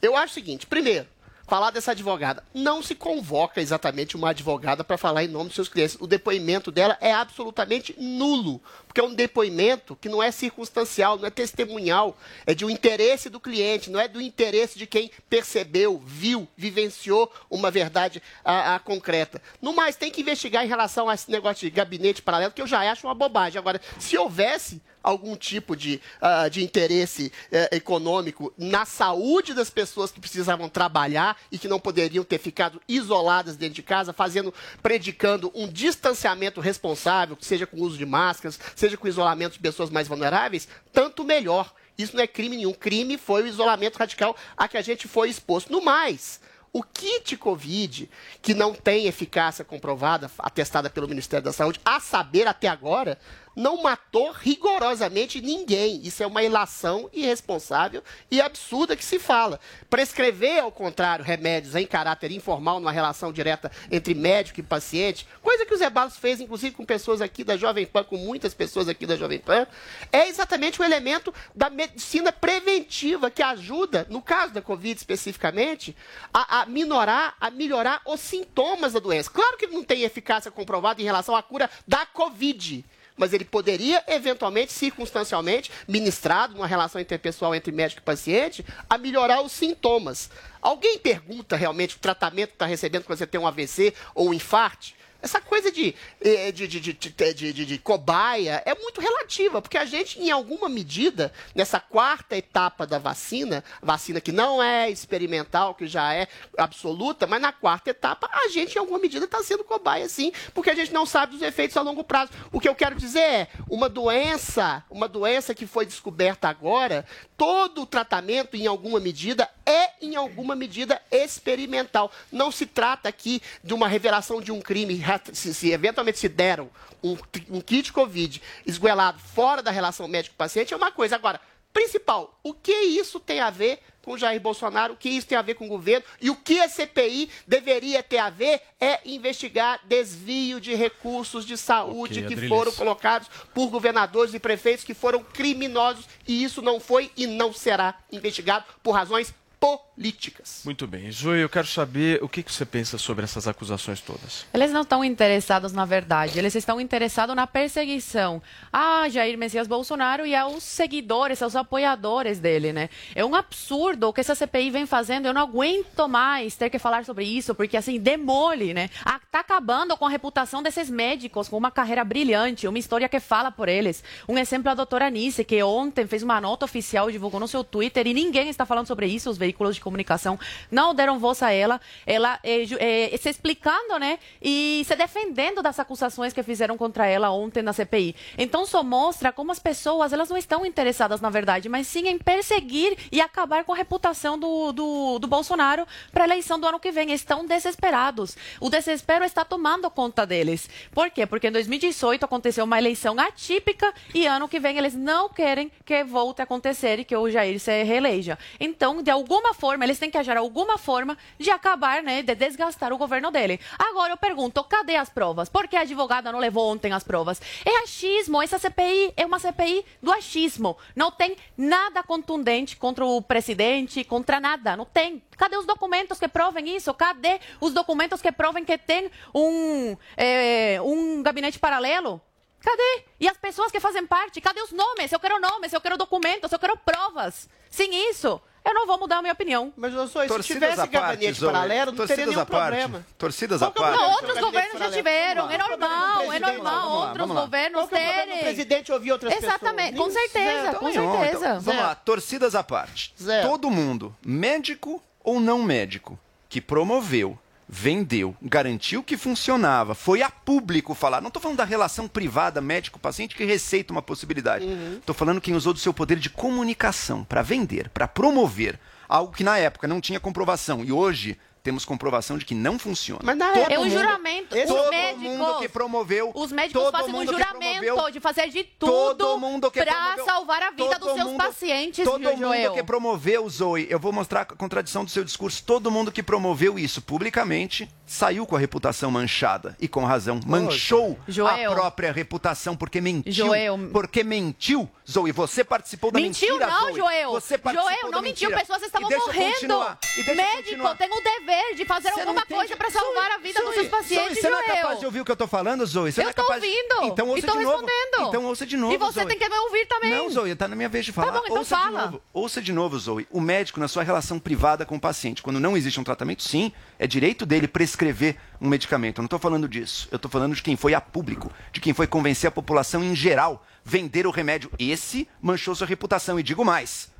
Eu 0.00 0.16
acho 0.16 0.32
o 0.32 0.34
seguinte, 0.34 0.66
primeiro, 0.66 1.06
falar 1.46 1.70
dessa 1.70 1.90
advogada. 1.90 2.42
Não 2.54 2.82
se 2.82 2.94
convoca 2.94 3.60
exatamente 3.60 4.16
uma 4.16 4.30
advogada 4.30 4.82
para 4.82 4.96
falar 4.96 5.22
em 5.24 5.28
nome 5.28 5.46
dos 5.46 5.54
seus 5.54 5.68
clientes. 5.68 5.96
O 6.00 6.06
depoimento 6.06 6.70
dela 6.70 6.96
é 6.98 7.12
absolutamente 7.12 7.94
nulo, 7.98 8.58
porque 8.92 9.00
é 9.00 9.04
um 9.04 9.14
depoimento 9.14 9.96
que 9.96 10.06
não 10.06 10.22
é 10.22 10.30
circunstancial, 10.30 11.16
não 11.16 11.24
é 11.24 11.30
testemunhal, 11.30 12.14
é 12.46 12.52
de 12.52 12.62
um 12.62 12.68
interesse 12.68 13.30
do 13.30 13.40
cliente, 13.40 13.88
não 13.88 13.98
é 13.98 14.06
do 14.06 14.20
interesse 14.20 14.78
de 14.78 14.86
quem 14.86 15.10
percebeu, 15.30 16.02
viu, 16.04 16.46
vivenciou 16.54 17.32
uma 17.50 17.70
verdade 17.70 18.22
a, 18.44 18.74
a 18.74 18.78
concreta. 18.78 19.40
No 19.62 19.72
mais, 19.72 19.96
tem 19.96 20.10
que 20.10 20.20
investigar 20.20 20.62
em 20.62 20.68
relação 20.68 21.08
a 21.08 21.14
esse 21.14 21.30
negócio 21.30 21.66
de 21.66 21.74
gabinete 21.74 22.20
paralelo, 22.20 22.52
que 22.52 22.60
eu 22.60 22.66
já 22.66 22.80
acho 22.92 23.06
uma 23.06 23.14
bobagem. 23.14 23.58
Agora, 23.58 23.80
se 23.98 24.18
houvesse 24.18 24.82
algum 25.02 25.36
tipo 25.36 25.76
de, 25.76 26.00
ah, 26.20 26.48
de 26.48 26.62
interesse 26.62 27.32
eh, 27.50 27.76
econômico 27.76 28.52
na 28.56 28.84
saúde 28.84 29.52
das 29.52 29.68
pessoas 29.68 30.12
que 30.12 30.20
precisavam 30.20 30.68
trabalhar 30.68 31.36
e 31.50 31.58
que 31.58 31.68
não 31.68 31.80
poderiam 31.80 32.22
ter 32.22 32.38
ficado 32.38 32.80
isoladas 32.88 33.56
dentro 33.56 33.74
de 33.74 33.82
casa, 33.82 34.12
fazendo, 34.12 34.54
predicando 34.80 35.50
um 35.54 35.66
distanciamento 35.66 36.60
responsável, 36.60 37.36
seja 37.40 37.66
com 37.66 37.80
uso 37.80 37.98
de 37.98 38.06
máscaras, 38.06 38.58
seja 38.82 38.96
com 38.96 39.06
isolamento 39.06 39.52
de 39.52 39.60
pessoas 39.60 39.90
mais 39.90 40.08
vulneráveis, 40.08 40.66
tanto 40.92 41.22
melhor. 41.22 41.72
Isso 41.96 42.16
não 42.16 42.22
é 42.24 42.26
crime 42.26 42.56
nenhum. 42.56 42.72
Crime 42.72 43.16
foi 43.16 43.44
o 43.44 43.46
isolamento 43.46 43.96
radical 43.96 44.36
a 44.56 44.66
que 44.66 44.76
a 44.76 44.82
gente 44.82 45.06
foi 45.06 45.28
exposto. 45.28 45.70
No 45.70 45.80
mais, 45.80 46.40
o 46.72 46.82
kit 46.82 47.36
Covid, 47.36 48.10
que 48.40 48.54
não 48.54 48.74
tem 48.74 49.06
eficácia 49.06 49.64
comprovada, 49.64 50.28
atestada 50.36 50.90
pelo 50.90 51.06
Ministério 51.06 51.44
da 51.44 51.52
Saúde, 51.52 51.80
a 51.84 52.00
saber 52.00 52.48
até 52.48 52.66
agora, 52.66 53.18
não 53.56 53.82
matou 53.82 54.30
rigorosamente 54.32 55.40
ninguém. 55.40 56.00
Isso 56.02 56.22
é 56.22 56.26
uma 56.26 56.42
ilação 56.42 57.08
irresponsável 57.12 58.02
e 58.30 58.40
absurda 58.40 58.96
que 58.96 59.04
se 59.04 59.18
fala. 59.18 59.60
Prescrever, 59.88 60.62
ao 60.62 60.72
contrário, 60.72 61.24
remédios 61.24 61.74
em 61.74 61.86
caráter 61.86 62.30
informal, 62.30 62.80
numa 62.80 62.92
relação 62.92 63.32
direta 63.32 63.70
entre 63.90 64.14
médico 64.14 64.60
e 64.60 64.62
paciente, 64.62 65.26
coisa 65.40 65.66
que 65.66 65.74
o 65.74 65.76
Zé 65.76 65.90
Barros 65.90 66.16
fez, 66.16 66.40
inclusive, 66.40 66.74
com 66.74 66.84
pessoas 66.84 67.20
aqui 67.20 67.44
da 67.44 67.56
Jovem 67.56 67.86
Pan, 67.86 68.04
com 68.04 68.16
muitas 68.16 68.54
pessoas 68.54 68.88
aqui 68.88 69.06
da 69.06 69.16
Jovem 69.16 69.38
Pan, 69.38 69.66
é 70.10 70.28
exatamente 70.28 70.80
o 70.80 70.84
elemento 70.84 71.32
da 71.54 71.68
medicina 71.68 72.32
preventiva 72.32 73.30
que 73.30 73.42
ajuda, 73.42 74.06
no 74.10 74.22
caso 74.22 74.54
da 74.54 74.62
Covid 74.62 74.96
especificamente, 74.96 75.96
a, 76.32 76.60
a 76.60 76.66
minorar, 76.66 77.36
a 77.40 77.50
melhorar 77.50 78.00
os 78.06 78.20
sintomas 78.20 78.92
da 78.92 79.00
doença. 79.00 79.30
Claro 79.30 79.56
que 79.56 79.66
não 79.66 79.82
tem 79.82 80.02
eficácia 80.02 80.50
comprovada 80.50 81.00
em 81.00 81.04
relação 81.04 81.36
à 81.36 81.42
cura 81.42 81.70
da 81.86 82.06
Covid 82.06 82.84
mas 83.16 83.32
ele 83.32 83.44
poderia, 83.44 84.02
eventualmente, 84.06 84.72
circunstancialmente, 84.72 85.70
ministrado 85.86 86.54
numa 86.54 86.66
relação 86.66 87.00
interpessoal 87.00 87.54
entre 87.54 87.72
médico 87.72 88.00
e 88.00 88.04
paciente, 88.04 88.64
a 88.88 88.96
melhorar 88.98 89.42
os 89.42 89.52
sintomas. 89.52 90.30
Alguém 90.60 90.98
pergunta 90.98 91.56
realmente 91.56 91.96
o 91.96 92.00
tratamento 92.00 92.50
que 92.50 92.54
está 92.56 92.66
recebendo 92.66 93.04
quando 93.04 93.18
você 93.18 93.26
tem 93.26 93.40
um 93.40 93.46
AVC 93.46 93.94
ou 94.14 94.30
um 94.30 94.34
infarte? 94.34 94.96
Essa 95.22 95.40
coisa 95.40 95.70
de, 95.70 95.94
eh, 96.20 96.50
de, 96.50 96.66
de, 96.66 96.80
de, 96.80 97.52
de, 97.64 97.78
cobaia 97.78 98.60
é 98.66 98.74
muito 98.74 99.00
relativa, 99.00 99.62
porque 99.62 99.78
a 99.78 99.84
gente, 99.84 100.20
em 100.20 100.32
alguma 100.32 100.68
medida, 100.68 101.32
nessa 101.54 101.78
quarta 101.78 102.36
etapa 102.36 102.84
da 102.84 102.98
vacina, 102.98 103.62
vacina 103.80 104.20
que 104.20 104.32
não 104.32 104.60
é 104.60 104.90
experimental, 104.90 105.76
que 105.76 105.86
já 105.86 106.12
é 106.12 106.26
absoluta, 106.58 107.24
mas 107.24 107.40
na 107.40 107.52
quarta 107.52 107.90
etapa, 107.90 108.28
a 108.32 108.48
gente, 108.48 108.74
em 108.74 108.78
alguma 108.80 108.98
medida, 108.98 109.24
está 109.24 109.40
sendo 109.44 109.62
cobaia, 109.62 110.08
sim, 110.08 110.32
porque 110.52 110.70
a 110.70 110.74
gente 110.74 110.92
não 110.92 111.06
sabe 111.06 111.34
dos 111.34 111.42
efeitos 111.42 111.76
a 111.76 111.82
longo 111.82 112.02
prazo. 112.02 112.32
O 112.50 112.58
que 112.58 112.68
eu 112.68 112.74
quero 112.74 112.96
dizer 112.96 113.20
é, 113.20 113.48
uma 113.70 113.88
doença, 113.88 114.84
uma 114.90 115.06
doença 115.06 115.54
que 115.54 115.66
foi 115.66 115.86
descoberta 115.86 116.48
agora, 116.48 117.06
todo 117.36 117.82
o 117.82 117.86
tratamento, 117.86 118.56
em 118.56 118.66
alguma 118.66 118.98
medida, 118.98 119.48
é, 119.64 119.90
em 120.00 120.16
alguma 120.16 120.56
medida, 120.56 121.00
experimental. 121.10 122.10
Não 122.30 122.50
se 122.50 122.66
trata 122.66 123.08
aqui 123.08 123.40
de 123.62 123.72
uma 123.72 123.86
revelação 123.86 124.40
de 124.40 124.50
um 124.50 124.60
crime. 124.60 124.94
Se, 125.32 125.54
se 125.54 125.70
eventualmente 125.70 126.18
se 126.18 126.28
deram 126.28 126.70
um, 127.02 127.16
um 127.50 127.60
kit 127.60 127.92
Covid 127.92 128.40
esguelado 128.66 129.18
fora 129.18 129.62
da 129.62 129.70
relação 129.70 130.06
médico-paciente, 130.06 130.72
é 130.72 130.76
uma 130.76 130.92
coisa. 130.92 131.16
Agora, 131.16 131.40
principal, 131.72 132.38
o 132.42 132.52
que 132.52 132.72
isso 132.72 133.18
tem 133.18 133.40
a 133.40 133.50
ver 133.50 133.80
com 134.02 134.18
Jair 134.18 134.40
Bolsonaro, 134.40 134.94
o 134.94 134.96
que 134.96 135.08
isso 135.08 135.26
tem 135.26 135.38
a 135.38 135.42
ver 135.42 135.54
com 135.54 135.64
o 135.64 135.68
governo? 135.68 136.04
E 136.20 136.28
o 136.28 136.36
que 136.36 136.60
a 136.60 136.68
CPI 136.68 137.30
deveria 137.46 138.02
ter 138.02 138.18
a 138.18 138.30
ver 138.30 138.60
é 138.80 139.00
investigar 139.04 139.80
desvio 139.84 140.60
de 140.60 140.74
recursos 140.74 141.46
de 141.46 141.56
saúde 141.56 142.24
Ok, 142.24 142.36
que 142.36 142.48
foram 142.48 142.72
colocados 142.72 143.28
por 143.54 143.68
governadores 143.68 144.34
e 144.34 144.40
prefeitos 144.40 144.84
que 144.84 144.94
foram 144.94 145.22
criminosos. 145.22 146.06
E 146.26 146.42
isso 146.42 146.60
não 146.60 146.80
foi 146.80 147.10
e 147.16 147.26
não 147.26 147.52
será 147.52 147.94
investigado 148.10 148.64
por 148.82 148.92
razões 148.92 149.32
políticas. 149.62 150.62
Muito 150.64 150.88
bem. 150.88 151.08
Zoe, 151.12 151.38
eu 151.38 151.48
quero 151.48 151.68
saber 151.68 152.20
o 152.20 152.28
que, 152.28 152.42
que 152.42 152.52
você 152.52 152.66
pensa 152.66 152.98
sobre 152.98 153.22
essas 153.22 153.46
acusações 153.46 154.00
todas. 154.00 154.44
Eles 154.52 154.72
não 154.72 154.82
estão 154.82 155.04
interessados 155.04 155.72
na 155.72 155.84
verdade, 155.84 156.36
eles 156.36 156.56
estão 156.56 156.80
interessados 156.80 157.36
na 157.36 157.46
perseguição 157.46 158.42
a 158.72 159.08
Jair 159.08 159.38
Messias 159.38 159.68
Bolsonaro 159.68 160.26
e 160.26 160.34
aos 160.34 160.64
seguidores, 160.64 161.40
aos 161.40 161.54
apoiadores 161.54 162.40
dele, 162.40 162.72
né? 162.72 162.90
É 163.14 163.24
um 163.24 163.36
absurdo 163.36 164.08
o 164.08 164.12
que 164.12 164.20
essa 164.20 164.34
CPI 164.34 164.70
vem 164.70 164.84
fazendo, 164.84 165.26
eu 165.26 165.32
não 165.32 165.42
aguento 165.42 166.08
mais 166.08 166.56
ter 166.56 166.68
que 166.68 166.80
falar 166.80 167.04
sobre 167.04 167.24
isso, 167.24 167.54
porque 167.54 167.76
assim, 167.76 168.00
demole, 168.00 168.74
né? 168.74 168.90
Ah, 169.04 169.20
Tá 169.32 169.40
acabando 169.40 169.96
com 169.96 170.04
a 170.04 170.10
reputação 170.10 170.62
desses 170.62 170.90
médicos, 170.90 171.48
com 171.48 171.56
uma 171.56 171.70
carreira 171.70 172.04
brilhante, 172.04 172.68
uma 172.68 172.78
história 172.78 173.08
que 173.08 173.18
fala 173.18 173.50
por 173.50 173.66
eles. 173.66 174.04
Um 174.28 174.36
exemplo 174.36 174.68
é 174.68 174.72
a 174.72 174.74
doutora 174.74 175.06
Anice, 175.06 175.42
que 175.42 175.62
ontem 175.62 176.06
fez 176.06 176.22
uma 176.22 176.38
nota 176.38 176.66
oficial 176.66 177.08
e 177.08 177.14
divulgou 177.14 177.40
no 177.40 177.48
seu 177.48 177.64
Twitter, 177.64 178.06
e 178.06 178.12
ninguém 178.12 178.50
está 178.50 178.66
falando 178.66 178.86
sobre 178.86 179.06
isso, 179.06 179.30
os 179.30 179.38
veículos 179.38 179.51
de 179.52 179.80
comunicação 179.80 180.38
não 180.70 180.94
deram 180.94 181.18
voz 181.18 181.42
a 181.42 181.50
ela, 181.52 181.80
ela 182.06 182.38
ju- 182.66 182.76
eh, 182.80 183.16
se 183.18 183.28
explicando, 183.28 183.98
né, 183.98 184.18
e 184.40 184.82
se 184.86 184.94
defendendo 184.96 185.62
das 185.62 185.78
acusações 185.78 186.32
que 186.32 186.42
fizeram 186.42 186.76
contra 186.76 187.06
ela 187.06 187.30
ontem 187.30 187.62
na 187.62 187.72
CPI. 187.72 188.14
Então, 188.38 188.66
só 188.66 188.82
mostra 188.82 189.30
como 189.32 189.52
as 189.52 189.58
pessoas, 189.58 190.12
elas 190.12 190.28
não 190.28 190.36
estão 190.36 190.64
interessadas 190.66 191.20
na 191.20 191.30
verdade, 191.30 191.68
mas 191.68 191.86
sim 191.86 192.08
em 192.08 192.18
perseguir 192.18 192.96
e 193.10 193.20
acabar 193.20 193.64
com 193.64 193.72
a 193.72 193.76
reputação 193.76 194.38
do, 194.38 194.72
do, 194.72 195.18
do 195.18 195.26
Bolsonaro 195.26 195.86
para 196.10 196.24
a 196.24 196.26
eleição 196.26 196.58
do 196.58 196.66
ano 196.66 196.80
que 196.80 196.90
vem. 196.90 197.12
Estão 197.12 197.44
desesperados. 197.44 198.36
O 198.60 198.70
desespero 198.70 199.24
está 199.24 199.44
tomando 199.44 199.90
conta 199.90 200.24
deles. 200.26 200.68
Por 200.92 201.10
quê? 201.10 201.26
Porque 201.26 201.48
em 201.48 201.52
2018 201.52 202.24
aconteceu 202.24 202.64
uma 202.64 202.78
eleição 202.78 203.18
atípica 203.18 203.92
e 204.14 204.26
ano 204.26 204.48
que 204.48 204.58
vem 204.60 204.78
eles 204.78 204.94
não 204.94 205.28
querem 205.28 205.70
que 205.84 206.04
volte 206.04 206.40
a 206.40 206.44
acontecer 206.44 206.98
e 207.00 207.04
que 207.04 207.16
o 207.16 207.28
Jair 207.30 207.58
se 207.58 207.82
reeleja. 207.82 208.38
Então, 208.60 209.02
de 209.02 209.10
alguma 209.10 209.41
forma, 209.52 209.84
eles 209.84 209.98
têm 209.98 210.10
que 210.10 210.18
achar 210.18 210.36
alguma 210.36 210.78
forma 210.78 211.18
de 211.38 211.50
acabar, 211.50 212.02
né, 212.02 212.22
de 212.22 212.34
desgastar 212.34 212.92
o 212.92 212.98
governo 212.98 213.30
dele. 213.30 213.60
Agora 213.78 214.12
eu 214.12 214.16
pergunto, 214.16 214.62
cadê 214.64 214.96
as 214.96 215.08
provas? 215.08 215.48
Por 215.48 215.66
que 215.66 215.76
a 215.76 215.80
advogada 215.80 216.30
não 216.30 216.38
levou 216.38 216.70
ontem 216.70 216.92
as 216.92 217.04
provas? 217.04 217.40
É 217.64 217.82
achismo, 217.82 218.42
essa 218.42 218.58
CPI 218.58 219.12
é 219.16 219.26
uma 219.26 219.38
CPI 219.38 219.84
do 220.02 220.12
achismo. 220.12 220.76
Não 220.94 221.10
tem 221.10 221.36
nada 221.56 222.02
contundente 222.02 222.76
contra 222.76 223.04
o 223.04 223.20
presidente, 223.20 224.04
contra 224.04 224.40
nada, 224.40 224.76
não 224.76 224.84
tem. 224.84 225.22
Cadê 225.36 225.56
os 225.56 225.66
documentos 225.66 226.18
que 226.18 226.28
provem 226.28 226.76
isso? 226.76 226.94
Cadê 226.94 227.40
os 227.60 227.72
documentos 227.72 228.22
que 228.22 228.30
provem 228.30 228.64
que 228.64 228.78
tem 228.78 229.10
um, 229.34 229.96
é, 230.16 230.80
um 230.82 231.22
gabinete 231.22 231.58
paralelo? 231.58 232.20
Cadê? 232.62 233.04
E 233.18 233.28
as 233.28 233.36
pessoas 233.36 233.72
que 233.72 233.80
fazem 233.80 234.06
parte? 234.06 234.40
Cadê 234.40 234.62
os 234.62 234.70
nomes? 234.70 235.10
Eu 235.10 235.18
quero 235.18 235.40
nomes, 235.40 235.72
eu 235.72 235.80
quero 235.80 235.98
documentos, 235.98 236.52
eu 236.52 236.58
quero 236.58 236.76
provas. 236.76 237.48
Sem 237.68 238.10
isso, 238.10 238.40
eu 238.64 238.74
não 238.74 238.86
vou 238.86 238.98
mudar 238.98 239.18
a 239.18 239.22
minha 239.22 239.32
opinião. 239.32 239.72
Mas, 239.76 239.92
eu 239.92 240.06
sou, 240.08 240.22
se 240.42 240.42
tivesse 240.54 240.86
gabinete 240.86 241.40
paralelo, 241.40 241.92
não 241.92 242.06
teria 242.06 242.26
nenhum 242.26 242.44
problema. 242.44 243.06
Torcidas 243.18 243.62
à 243.62 243.66
é 243.66 243.68
o 243.68 243.72
parte. 243.72 243.96
Não, 243.98 244.10
outros 244.12 244.38
governos 244.38 244.78
já 244.78 244.90
tiveram. 244.90 245.50
É 245.50 245.56
lá. 245.56 245.68
normal, 245.68 246.32
é 246.32 246.38
normal. 246.38 247.08
Outros 247.08 247.28
governos 247.28 247.80
é 247.80 247.84
o 247.84 247.88
terem. 247.88 248.38
presidente 248.38 248.92
ouvir 248.92 249.12
outras 249.12 249.34
pessoas? 249.34 249.52
Exatamente, 249.52 249.96
com 249.96 250.10
certeza, 250.10 250.62
Zero. 250.62 250.78
com 250.78 250.88
Então, 250.88 251.12
certeza. 251.20 251.46
então, 251.46 251.60
vamos 251.60 251.82
lá, 251.82 251.94
torcidas 251.94 252.54
à 252.54 252.62
parte. 252.62 253.14
Todo 253.42 253.70
mundo, 253.70 254.14
médico 254.24 255.02
ou 255.24 255.40
não 255.40 255.62
médico, 255.62 256.18
que 256.48 256.60
promoveu, 256.60 257.38
vendeu, 257.74 258.36
garantiu 258.42 259.02
que 259.02 259.16
funcionava, 259.16 259.94
foi 259.94 260.20
a 260.20 260.28
público 260.28 260.94
falar. 260.94 261.22
Não 261.22 261.28
estou 261.28 261.40
falando 261.40 261.56
da 261.56 261.64
relação 261.64 262.06
privada 262.06 262.60
médico-paciente 262.60 263.34
que 263.34 263.46
receita 263.46 263.94
uma 263.94 264.02
possibilidade. 264.02 264.66
Estou 264.98 265.14
falando 265.14 265.40
quem 265.40 265.54
usou 265.54 265.72
do 265.72 265.78
seu 265.78 265.94
poder 265.94 266.18
de 266.18 266.28
comunicação 266.28 267.24
para 267.24 267.40
vender, 267.40 267.88
para 267.88 268.06
promover 268.06 268.78
algo 269.08 269.32
que 269.32 269.42
na 269.42 269.56
época 269.56 269.88
não 269.88 270.02
tinha 270.02 270.20
comprovação 270.20 270.84
e 270.84 270.92
hoje 270.92 271.38
temos 271.62 271.84
comprovação 271.84 272.36
de 272.38 272.44
que 272.44 272.54
não 272.54 272.78
funciona. 272.78 273.20
Mas 273.22 273.36
na 273.36 273.52
Todo 273.52 273.70
É 273.70 273.78
um 273.78 273.84
mundo- 273.84 273.92
juramento. 273.92 274.56
Os 274.56 274.64
todo 274.64 274.90
médicos. 274.90 275.22
mundo 275.22 275.58
que 275.58 275.68
promoveu, 275.68 276.32
Os 276.34 276.50
médicos 276.52 276.90
fazem 276.90 277.14
um 277.14 277.24
juramento 277.24 277.80
promoveu- 277.84 278.10
de 278.10 278.20
fazer 278.20 278.48
de 278.48 278.64
todo 278.64 279.16
tudo 279.18 279.38
mundo 279.38 279.70
que 279.70 279.82
para 279.84 279.92
promoveu- 279.94 280.24
salvar 280.24 280.62
a 280.62 280.70
vida 280.70 280.98
dos 280.98 281.12
seus 281.14 281.24
mundo- 281.30 281.36
pacientes, 281.38 282.04
Todo 282.04 282.22
Joel? 282.36 282.70
mundo 282.70 282.74
que 282.74 282.82
promoveu, 282.82 283.48
Zoe, 283.48 283.86
eu 283.88 283.98
vou 284.00 284.12
mostrar 284.12 284.40
a 284.42 284.44
contradição 284.46 285.04
do 285.04 285.10
seu 285.10 285.22
discurso. 285.24 285.62
Todo 285.64 285.90
mundo 285.90 286.10
que 286.10 286.22
promoveu 286.22 286.78
isso 286.78 287.00
publicamente 287.00 287.88
saiu 288.06 288.44
com 288.46 288.56
a 288.56 288.58
reputação 288.58 289.10
manchada. 289.10 289.76
E 289.80 289.86
com 289.86 290.04
razão. 290.04 290.40
Manchou 290.46 291.18
Joel. 291.28 291.70
a 291.70 291.74
própria 291.74 292.12
reputação 292.12 292.76
porque 292.76 293.00
mentiu. 293.00 293.32
Joel. 293.32 293.78
Porque 293.92 294.24
mentiu, 294.24 294.88
Zoe. 295.10 295.32
Você 295.32 295.62
participou 295.64 296.10
da 296.10 296.18
Mentiu 296.20 296.54
mentira, 296.54 296.70
não, 296.70 296.80
Zoe. 296.86 296.94
Joel. 296.96 297.30
Você 297.32 297.56
participou 297.58 297.90
Joel, 297.92 298.10
não 298.10 298.22
mentiu. 298.22 298.48
mentira. 298.50 298.60
Pessoas 298.60 298.82
E 298.82 298.86
estavam 298.86 299.08
morrendo. 299.10 299.52
continuar. 299.52 299.98
E 300.02 300.16
deixa 300.16 300.30
eu 300.30 300.36
Médico 300.36 300.62
continuar. 300.64 300.96
tem 300.96 301.08
o 301.10 301.20
dever 301.22 301.51
de 301.76 301.84
fazer 301.84 302.10
Você 302.12 302.20
alguma 302.20 302.44
coisa 302.46 302.76
para 302.76 302.90
salvar 302.90 303.30
a 303.32 303.38
vida 303.38 303.60
dos 303.60 303.68
Zoe, 303.68 303.74
seus 303.74 303.88
pacientes, 303.88 304.34
Zoe, 304.34 304.40
você 304.42 304.50
não 304.50 304.60
é 304.60 304.62
capaz 304.64 305.00
de 305.00 305.06
ouvir 305.06 305.20
o 305.20 305.24
que 305.24 305.30
eu 305.30 305.36
tô 305.36 305.46
falando, 305.46 305.84
Zoe? 305.86 306.12
Você 306.12 306.20
Eu 306.20 306.24
não 306.24 306.30
é 306.30 306.32
tô 306.34 306.42
capaz... 306.42 306.62
ouvindo. 306.62 307.04
Então 307.12 307.28
ouça 307.28 307.38
E 307.38 307.42
tô 307.42 307.52
de 307.52 307.64
novo. 307.64 307.70
respondendo. 307.86 308.28
Então 308.28 308.44
ouça 308.44 308.66
de 308.66 308.76
novo, 308.76 308.94
E 308.94 308.96
você 308.98 309.20
Zoe. 309.20 309.28
tem 309.28 309.38
que 309.38 309.48
me 309.48 309.58
ouvir 309.58 309.86
também. 309.86 310.10
Não, 310.10 310.30
Zoe, 310.30 310.54
tá 310.54 310.68
na 310.68 310.76
minha 310.76 310.88
vez 310.88 311.04
de 311.04 311.12
falar. 311.12 311.32
Tá 311.32 311.38
bom, 311.38 311.44
então 311.46 311.56
ouça 311.58 311.76
fala. 311.76 311.98
de 311.98 312.04
novo. 312.06 312.22
Ouça 312.32 312.60
de 312.62 312.72
novo, 312.72 312.98
Zoe. 312.98 313.26
O 313.30 313.40
médico, 313.40 313.80
na 313.80 313.88
sua 313.88 314.02
relação 314.02 314.38
privada 314.38 314.84
com 314.84 314.96
o 314.96 315.00
paciente, 315.00 315.42
quando 315.42 315.58
não 315.60 315.76
existe 315.76 315.98
um 316.00 316.04
tratamento, 316.04 316.42
sim, 316.42 316.72
é 316.98 317.06
direito 317.06 317.44
dele 317.46 317.66
prescrever 317.68 318.36
um 318.60 318.68
medicamento. 318.68 319.18
Eu 319.18 319.22
não 319.22 319.26
estou 319.26 319.38
falando 319.38 319.68
disso. 319.68 320.08
Eu 320.10 320.16
estou 320.16 320.30
falando 320.30 320.54
de 320.54 320.62
quem 320.62 320.76
foi 320.76 320.94
a 320.94 321.00
público, 321.00 321.50
de 321.72 321.80
quem 321.80 321.92
foi 321.92 322.06
convencer 322.06 322.48
a 322.48 322.52
população 322.52 323.02
em 323.02 323.14
geral 323.14 323.64
vender 323.84 324.26
o 324.26 324.30
remédio. 324.30 324.70
Esse 324.78 325.28
manchou 325.40 325.74
sua 325.74 325.86
reputação. 325.86 326.38
E 326.38 326.42
digo 326.42 326.64
mais: 326.64 327.10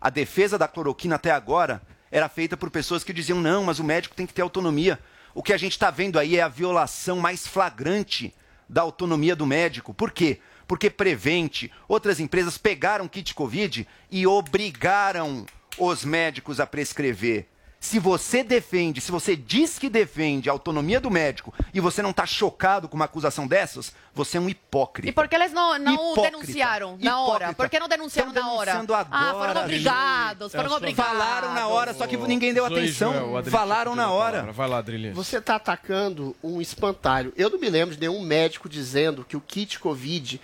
a 0.00 0.10
defesa 0.10 0.56
da 0.58 0.68
cloroquina 0.68 1.16
até 1.16 1.30
agora 1.30 1.82
era 2.14 2.28
feita 2.28 2.56
por 2.56 2.70
pessoas 2.70 3.02
que 3.02 3.12
diziam 3.12 3.40
não, 3.40 3.64
mas 3.64 3.80
o 3.80 3.84
médico 3.84 4.14
tem 4.14 4.24
que 4.24 4.32
ter 4.32 4.40
autonomia. 4.40 5.00
O 5.34 5.42
que 5.42 5.52
a 5.52 5.56
gente 5.56 5.72
está 5.72 5.90
vendo 5.90 6.16
aí 6.16 6.36
é 6.36 6.42
a 6.42 6.46
violação 6.46 7.18
mais 7.18 7.44
flagrante 7.44 8.32
da 8.68 8.82
autonomia 8.82 9.34
do 9.34 9.44
médico. 9.44 9.92
Por 9.92 10.12
quê? 10.12 10.38
Porque 10.64 10.88
Prevente, 10.88 11.72
outras 11.88 12.20
empresas 12.20 12.56
pegaram 12.56 13.08
kit 13.08 13.34
Covid 13.34 13.84
e 14.12 14.28
obrigaram 14.28 15.44
os 15.76 16.04
médicos 16.04 16.60
a 16.60 16.66
prescrever. 16.68 17.48
Se 17.84 17.98
você 17.98 18.42
defende, 18.42 18.98
se 18.98 19.12
você 19.12 19.36
diz 19.36 19.78
que 19.78 19.90
defende 19.90 20.48
a 20.48 20.52
autonomia 20.52 20.98
do 20.98 21.10
médico 21.10 21.52
e 21.72 21.80
você 21.80 22.00
não 22.00 22.12
está 22.12 22.24
chocado 22.24 22.88
com 22.88 22.96
uma 22.96 23.04
acusação 23.04 23.46
dessas, 23.46 23.92
você 24.14 24.38
é 24.38 24.40
um 24.40 24.48
hipócrita. 24.48 25.06
E 25.06 25.12
por 25.12 25.28
que 25.28 25.34
eles 25.34 25.52
não, 25.52 25.78
não 25.78 25.92
Hipócrita. 25.92 26.30
denunciaram 26.30 26.96
na 26.98 27.20
hora? 27.20 27.52
Por 27.52 27.68
que 27.68 27.78
não 27.78 27.86
denunciaram 27.86 28.32
na 28.32 28.52
hora? 28.52 28.72
denunciando 28.72 28.94
ah, 28.94 29.04
foram 29.04 29.28
agora, 29.28 29.60
obrigados, 29.60 30.52
foram 30.52 30.72
É 30.72 30.76
obrigados. 30.76 31.12
Falaram 31.12 31.52
na 31.52 31.68
hora, 31.68 31.92
só 31.92 32.06
que 32.06 32.16
ninguém 32.16 32.54
deu 32.54 32.64
atenção. 32.64 33.12
Joel, 33.12 33.44
Falaram 33.44 33.94
na 33.94 34.10
hora. 34.10 34.50
Vai 34.50 34.66
lá, 34.66 34.78
Adriles. 34.78 35.14
Você 35.14 35.36
está 35.36 35.56
atacando 35.56 36.34
um 36.42 36.62
espantalho. 36.62 37.34
Eu 37.36 37.50
não 37.50 37.60
me 37.60 37.68
lembro 37.68 37.94
de 37.94 38.00
nenhum 38.00 38.22
médico 38.22 38.66
dizendo 38.66 39.26
que 39.26 39.36
o 39.36 39.42
kit 39.42 39.78
Covid 39.78 40.40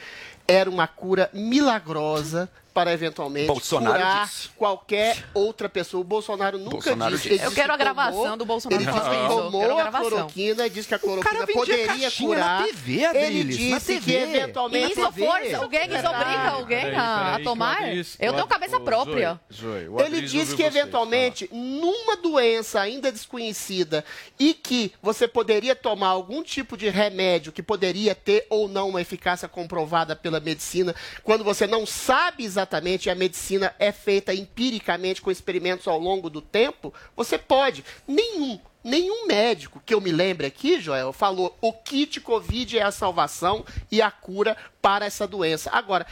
era 0.46 0.68
uma 0.68 0.86
cura 0.86 1.30
milagrosa 1.32 2.50
para 2.72 2.92
eventualmente 2.92 3.46
Bolsonaro 3.46 3.94
curar 3.98 4.26
disse. 4.26 4.48
qualquer 4.56 5.24
outra 5.34 5.68
pessoa. 5.68 6.00
O 6.00 6.04
Bolsonaro 6.04 6.58
nunca 6.58 6.70
Bolsonaro 6.70 7.16
disse. 7.16 7.28
disse. 7.28 7.42
Eu 7.44 7.48
disse 7.50 7.60
quero 7.60 7.72
a 7.72 7.76
que 7.78 7.84
tomou- 7.84 7.94
gravação 7.94 8.38
do 8.38 8.44
Bolsonaro 8.44 8.82
Ele 8.82 8.90
disse 8.92 9.04
que 9.04 9.28
tomou 9.28 9.62
a 9.62 9.72
a 9.72 9.76
gravação. 9.76 10.08
cloroquina, 10.10 10.70
disse 10.70 10.88
que 10.88 10.94
a 10.94 10.98
cloroquina 10.98 11.46
poderia 11.48 11.86
caixinha 11.86 12.28
na 12.30 12.34
curar. 12.36 12.64
TV, 12.66 12.92
ele 12.92 13.06
Adriles, 13.06 13.58
na 13.70 13.78
disse 13.78 13.94
que 13.94 14.00
TV. 14.12 14.16
eventualmente... 14.22 14.92
Isso 14.92 15.00
força 15.12 15.56
alguém, 15.58 15.80
isso 15.86 16.08
obriga 16.08 16.48
alguém 16.50 16.80
Peraí, 16.80 16.94
a, 16.96 17.16
peraí, 17.18 17.34
a 17.34 17.36
que 17.38 17.44
tomar? 17.44 17.96
Eu 18.20 18.32
tenho 18.34 18.46
cabeça 18.46 18.76
o 18.76 18.80
própria. 18.80 19.40
Zoe, 19.52 19.70
Zoe, 19.84 19.88
o 19.88 20.00
Ele 20.00 20.20
disse 20.22 20.54
que 20.56 20.62
eventualmente, 20.62 21.48
numa 21.52 22.16
doença 22.16 22.80
ainda 22.80 23.10
desconhecida 23.10 24.04
e 24.38 24.54
que 24.54 24.92
você 25.02 25.26
poderia 25.26 25.74
tomar 25.74 26.08
algum 26.08 26.42
tipo 26.42 26.76
de 26.76 26.88
remédio 26.88 27.50
que 27.52 27.62
poderia 27.62 28.14
ter 28.14 28.46
ou 28.48 28.68
não 28.68 28.88
uma 28.90 29.00
eficácia 29.00 29.48
comprovada 29.48 30.14
pela 30.14 30.38
medicina, 30.40 30.94
quando 31.24 31.42
você 31.42 31.66
não 31.66 31.84
sabe 31.84 32.44
exatamente 32.44 32.59
e 33.06 33.10
a 33.10 33.14
medicina 33.14 33.74
é 33.78 33.92
feita 33.92 34.34
empiricamente 34.34 35.22
com 35.22 35.30
experimentos 35.30 35.86
ao 35.86 35.98
longo 35.98 36.28
do 36.28 36.40
tempo, 36.40 36.92
você 37.16 37.38
pode. 37.38 37.84
Nenhum 38.06 38.58
Nenhum 38.82 39.26
médico 39.26 39.82
que 39.84 39.92
eu 39.92 40.00
me 40.00 40.10
lembre 40.10 40.46
aqui, 40.46 40.80
Joel, 40.80 41.12
falou 41.12 41.54
o 41.60 41.70
kit 41.70 42.18
Covid 42.18 42.78
é 42.78 42.82
a 42.82 42.90
salvação 42.90 43.62
e 43.92 44.00
a 44.00 44.10
cura 44.10 44.56
para 44.80 45.04
essa 45.04 45.26
doença. 45.26 45.68
Agora, 45.70 46.06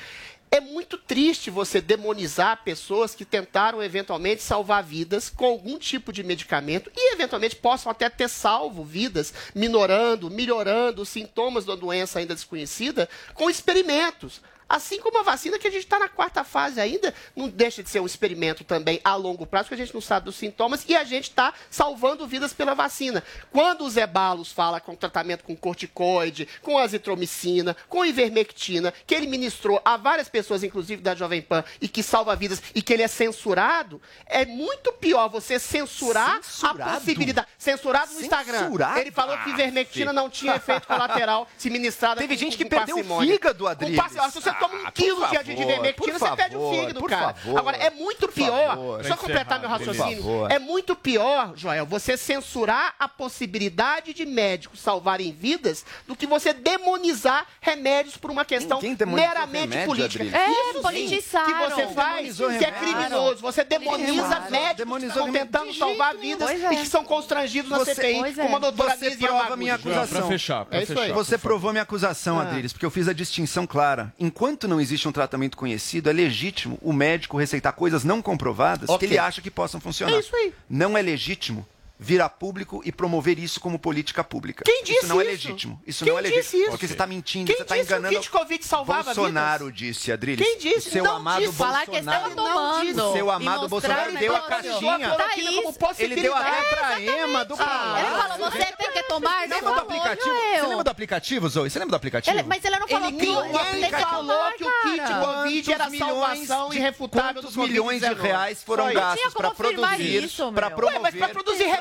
é 0.51 0.61
muito 0.61 0.97
triste 0.97 1.51
você 1.51 1.81
demonizar 1.81 2.63
pessoas 2.65 3.15
que 3.15 3.25
tentaram 3.25 3.83
eventualmente 3.83 4.43
salvar 4.43 4.83
vidas 4.83 5.29
com 5.31 5.47
algum 5.47 5.79
tipo 5.79 6.13
de 6.13 6.23
medicamento 6.23 6.91
e 6.95 7.13
eventualmente 7.13 7.57
possam 7.57 7.91
até 7.91 8.09
ter 8.09 8.29
salvo 8.29 8.85
vidas, 8.85 9.33
minorando, 9.55 10.31
melhorando 10.31 11.03
os 11.03 11.09
sintomas 11.09 11.65
da 11.65 11.75
doença 11.75 12.19
ainda 12.19 12.35
desconhecida 12.35 13.09
com 13.35 13.49
experimentos. 13.49 14.43
Assim 14.69 15.01
como 15.01 15.19
a 15.19 15.23
vacina, 15.23 15.59
que 15.59 15.67
a 15.67 15.71
gente 15.71 15.85
está 15.85 15.99
na 15.99 16.09
quarta 16.09 16.45
fase 16.45 16.79
ainda, 16.81 17.15
não 17.35 17.49
deixa 17.49 17.83
de 17.83 17.89
ser 17.89 18.01
um 18.01 18.07
experimento 18.07 18.65
também 18.65 19.01
a 19.03 19.15
longo 19.15 19.47
prazo, 19.47 19.69
que 19.69 19.75
a 19.75 19.79
gente 19.79 19.95
não 19.95 20.01
sabe 20.01 20.27
dos 20.27 20.37
sintomas, 20.37 20.85
e 20.89 20.95
a 20.95 21.05
gente 21.05 21.25
está 21.31 21.55
salvando 21.71 22.27
vidas 22.27 22.53
pela 22.53 22.75
vacina. 22.75 23.23
Quando 23.51 23.85
o 23.85 23.91
Zé 23.91 24.07
Balos 24.07 24.53
fala 24.53 24.81
com 24.81 24.95
tratamento 24.95 25.43
com 25.45 25.57
corticoide, 25.57 26.47
com 26.61 26.77
azitromicina, 26.79 27.75
com 27.89 28.05
ivermectina, 28.05 28.93
que 29.07 29.15
ele 29.15 29.27
ministrou 29.27 29.81
a 29.85 29.97
várias 29.97 30.29
pessoas, 30.29 30.63
inclusive 30.63 31.01
da 31.03 31.15
Jovem 31.15 31.41
Pan, 31.41 31.65
e 31.81 31.89
que 31.89 32.03
salva 32.03 32.37
vidas, 32.37 32.63
e 32.75 32.83
que 32.83 32.93
ele 32.93 33.03
é 33.03 33.09
censurado, 33.09 34.01
é 34.27 34.45
muito 34.45 34.93
pior 34.93 35.29
você 35.29 35.59
censurar 35.59 36.43
Censurado? 36.43 36.83
a 36.83 36.95
possibilidade. 37.01 37.49
Censurado 37.57 38.13
no 38.13 38.21
Instagram. 38.21 38.59
Censurado? 38.65 38.99
Ele 38.99 39.11
falou 39.11 39.37
que 39.39 39.51
ivermectina 39.51 40.11
Ah, 40.11 40.15
não 40.15 40.29
tinha 40.29 40.57
efeito 40.57 40.87
colateral 40.87 41.49
se 41.57 41.71
ministrada 41.71 42.21
Teve 42.21 42.35
com- 42.35 42.41
gente 42.41 42.57
que 42.57 42.65
com 42.65 42.71
perdeu 42.71 42.97
o 42.97 42.99
parcimônia. 42.99 43.33
fígado, 43.33 43.65
Com 43.65 43.71
Adriles. 43.71 43.97
parcimônia. 43.97 44.58
Toma 44.59 44.75
um 44.75 44.87
Ah, 44.87 44.91
quilo 44.93 45.17
por 45.21 45.29
de, 45.31 45.39
de 45.45 45.51
favor, 45.57 45.63
ivermectina, 45.63 46.19
você 46.19 46.37
perde 46.37 46.57
o 46.57 46.61
favor, 46.61 46.75
fígado, 46.81 47.01
por 47.01 47.11
cara. 47.11 47.35
favor, 47.35 47.59
Agora, 47.59 47.77
é 47.77 47.91
muito 47.91 48.29
pior, 48.29 48.69
favor. 48.69 49.05
só 49.05 49.17
completar 49.17 49.61
meu 49.61 49.69
raciocínio, 49.69 50.17
favor. 50.23 50.51
é 50.51 50.59
muito 50.59 50.97
pior, 50.97 51.53
Joel, 51.57 51.87
você 51.87 52.17
censurar 52.17 52.95
a 52.99 53.09
possibilidade 53.09 54.13
de 54.15 54.25
médicos 54.27 54.81
salvarem 54.81 55.33
vidas 55.33 55.85
do 56.07 56.17
que 56.17 56.27
você 56.27 56.53
demonizar 56.53 57.47
remédios 57.61 58.17
por 58.17 58.31
uma 58.31 58.45
questão 58.45 58.81
meramente 58.81 59.69
remédio, 59.71 59.87
política. 59.87 60.25
Adriles. 60.25 60.35
É, 60.35 60.51
Isso 60.71 60.83
politizaram. 60.83 61.47
que 61.47 61.71
você 61.75 61.87
faz, 61.95 62.37
que 62.37 62.65
é 62.65 62.71
criminoso. 62.73 63.41
Você 63.43 63.65
demoniza 63.65 64.41
médicos 64.51 64.69
que 64.71 64.75
Demonizou 64.79 65.27
estão 65.27 65.33
tentando 65.33 65.73
de 65.73 65.79
salvar 65.79 66.13
jeito 66.13 66.21
vidas 66.23 66.49
nenhum. 66.51 66.73
e 66.73 66.77
que 66.79 66.87
são 66.87 67.05
constrangidos 67.05 67.71
na 67.71 67.79
Você- 67.79 67.95
CPI, 67.95 68.19
é. 68.39 68.43
como 68.43 68.57
a 68.57 68.59
doutora 68.59 68.97
Você 68.97 69.17
prova 69.17 69.57
minha 69.57 69.75
acusação. 69.75 70.19
Pra 70.21 70.29
fechar, 70.29 70.65
pra 70.65 70.79
É 70.79 70.83
isso 70.83 70.93
aí. 70.93 70.99
fechar. 70.99 71.15
Você 71.15 71.39
provou 71.39 71.73
minha 71.73 71.83
acusação, 71.83 72.39
Ah. 72.39 72.43
Adriles, 72.43 72.73
porque 72.73 72.87
eu 72.87 72.91
fiz 72.91 73.09
a 73.09 73.13
distinção 73.13 73.67
clara. 73.67 74.13
Enquanto 74.19 74.48
não 74.69 74.81
existe 74.81 75.07
um 75.09 75.13
tratamento 75.13 75.57
conhecido, 75.57 76.09
é 76.09 76.13
legítimo 76.13 76.79
o 76.81 76.93
médico 76.93 77.37
receitar 77.37 77.73
coisas 77.73 78.05
não 78.05 78.23
comprovadas 78.23 78.89
Ok. 78.89 78.99
que 78.99 79.15
ele 79.15 79.19
acha 79.19 79.43
que 79.43 79.51
possam 79.51 79.81
funcionar. 79.81 80.15
É 80.17 80.21
isso 80.21 80.35
aí. 80.35 80.53
Não 80.71 80.97
é 80.97 81.03
legítimo 81.03 81.67
vir 82.01 82.21
a 82.23 82.29
público 82.29 82.81
e 82.85 82.93
promover 82.93 83.39
isso 83.39 83.59
como 83.61 83.79
política 83.79 84.23
pública. 84.23 84.63
Quem 84.65 84.85
disse 84.85 84.99
isso 84.99 85.07
não 85.09 85.21
é 85.21 85.25
isso? 85.25 85.33
legítimo. 85.49 85.83
Isso 85.87 86.05
Quem 86.05 86.13
não 86.13 86.19
é 86.19 86.23
disse 86.23 86.37
legítimo. 86.37 86.63
isso? 86.63 86.71
Porque 86.71 86.87
você 86.87 86.93
está 86.95 87.07
mentindo, 87.07 87.47
Quem 87.47 87.57
você 87.57 87.63
está 87.63 87.75
disse 87.75 87.87
que 87.89 87.93
o 87.93 87.97
enganando. 87.99 88.21
kit 88.21 88.31
Covid 88.31 88.65
salvava 88.67 89.03
Bolsonaro 89.15 89.65
vidas? 89.67 89.79
disse, 89.79 90.13
Adriles. 90.13 90.47
Quem 90.47 90.59
disse? 90.59 90.89
O 90.89 90.93
seu 90.93 91.05
Não 91.05 91.17
amado 91.17 91.43
disse. 91.45 91.57
Falar 91.57 91.81
que 91.85 91.91
Bolsonaro. 91.91 92.29
estava 92.29 92.49
tomando. 92.49 93.09
O 93.09 93.13
seu 93.13 93.31
amado 93.31 93.69
Bolsonaro 93.69 94.13
o 94.13 94.17
deu 94.17 94.37
a 94.37 94.41
caixinha. 94.43 94.81
como 95.11 95.35
Ele 95.39 95.51
deu 95.51 95.69
até 95.69 95.79
possibilidade. 95.87 96.67
pra 96.71 97.01
Ema 97.01 97.45
do 97.45 97.55
Ele 97.55 97.63
falou, 97.63 98.51
você 98.51 98.65
tem 98.79 98.93
que 98.93 99.03
tomar, 99.05 99.49
não 99.49 99.57
Lembra 99.57 99.73
do 99.75 99.81
aplicativo? 99.81 100.35
Você 100.37 100.67
lembra 100.67 100.85
do 100.85 100.91
aplicativo, 100.91 101.49
Zoe? 101.49 101.71
Você 101.71 101.79
lembra 101.81 101.91
do 101.91 101.97
aplicativo? 101.97 102.37
Ele- 102.39 102.47
mas 102.49 102.65
ele 102.65 102.79
não 102.79 102.87
falou 102.89 103.09
que 103.13 103.17
ninguém 103.27 103.81
tem 103.81 103.91
que 103.91 104.01
falou 104.05 104.37
tomar, 104.37 104.53
que 104.55 104.65
o 104.65 104.73
kit. 104.83 105.15
Covid 105.25 105.73
era 105.73 105.91
salvação 105.91 106.73
irrefutável 106.73 107.43
Quantos 107.43 107.57
milhões 107.57 108.01
de 108.01 108.07
Covid-19? 108.07 108.21
reais 108.23 108.63
foram 108.63 108.93
gastos 108.93 109.35
para 109.35 109.51
produzir, 109.51 110.25
isso, 110.25 110.53
para 110.53 110.71
promover... 110.71 111.23
Ué, 111.23 111.29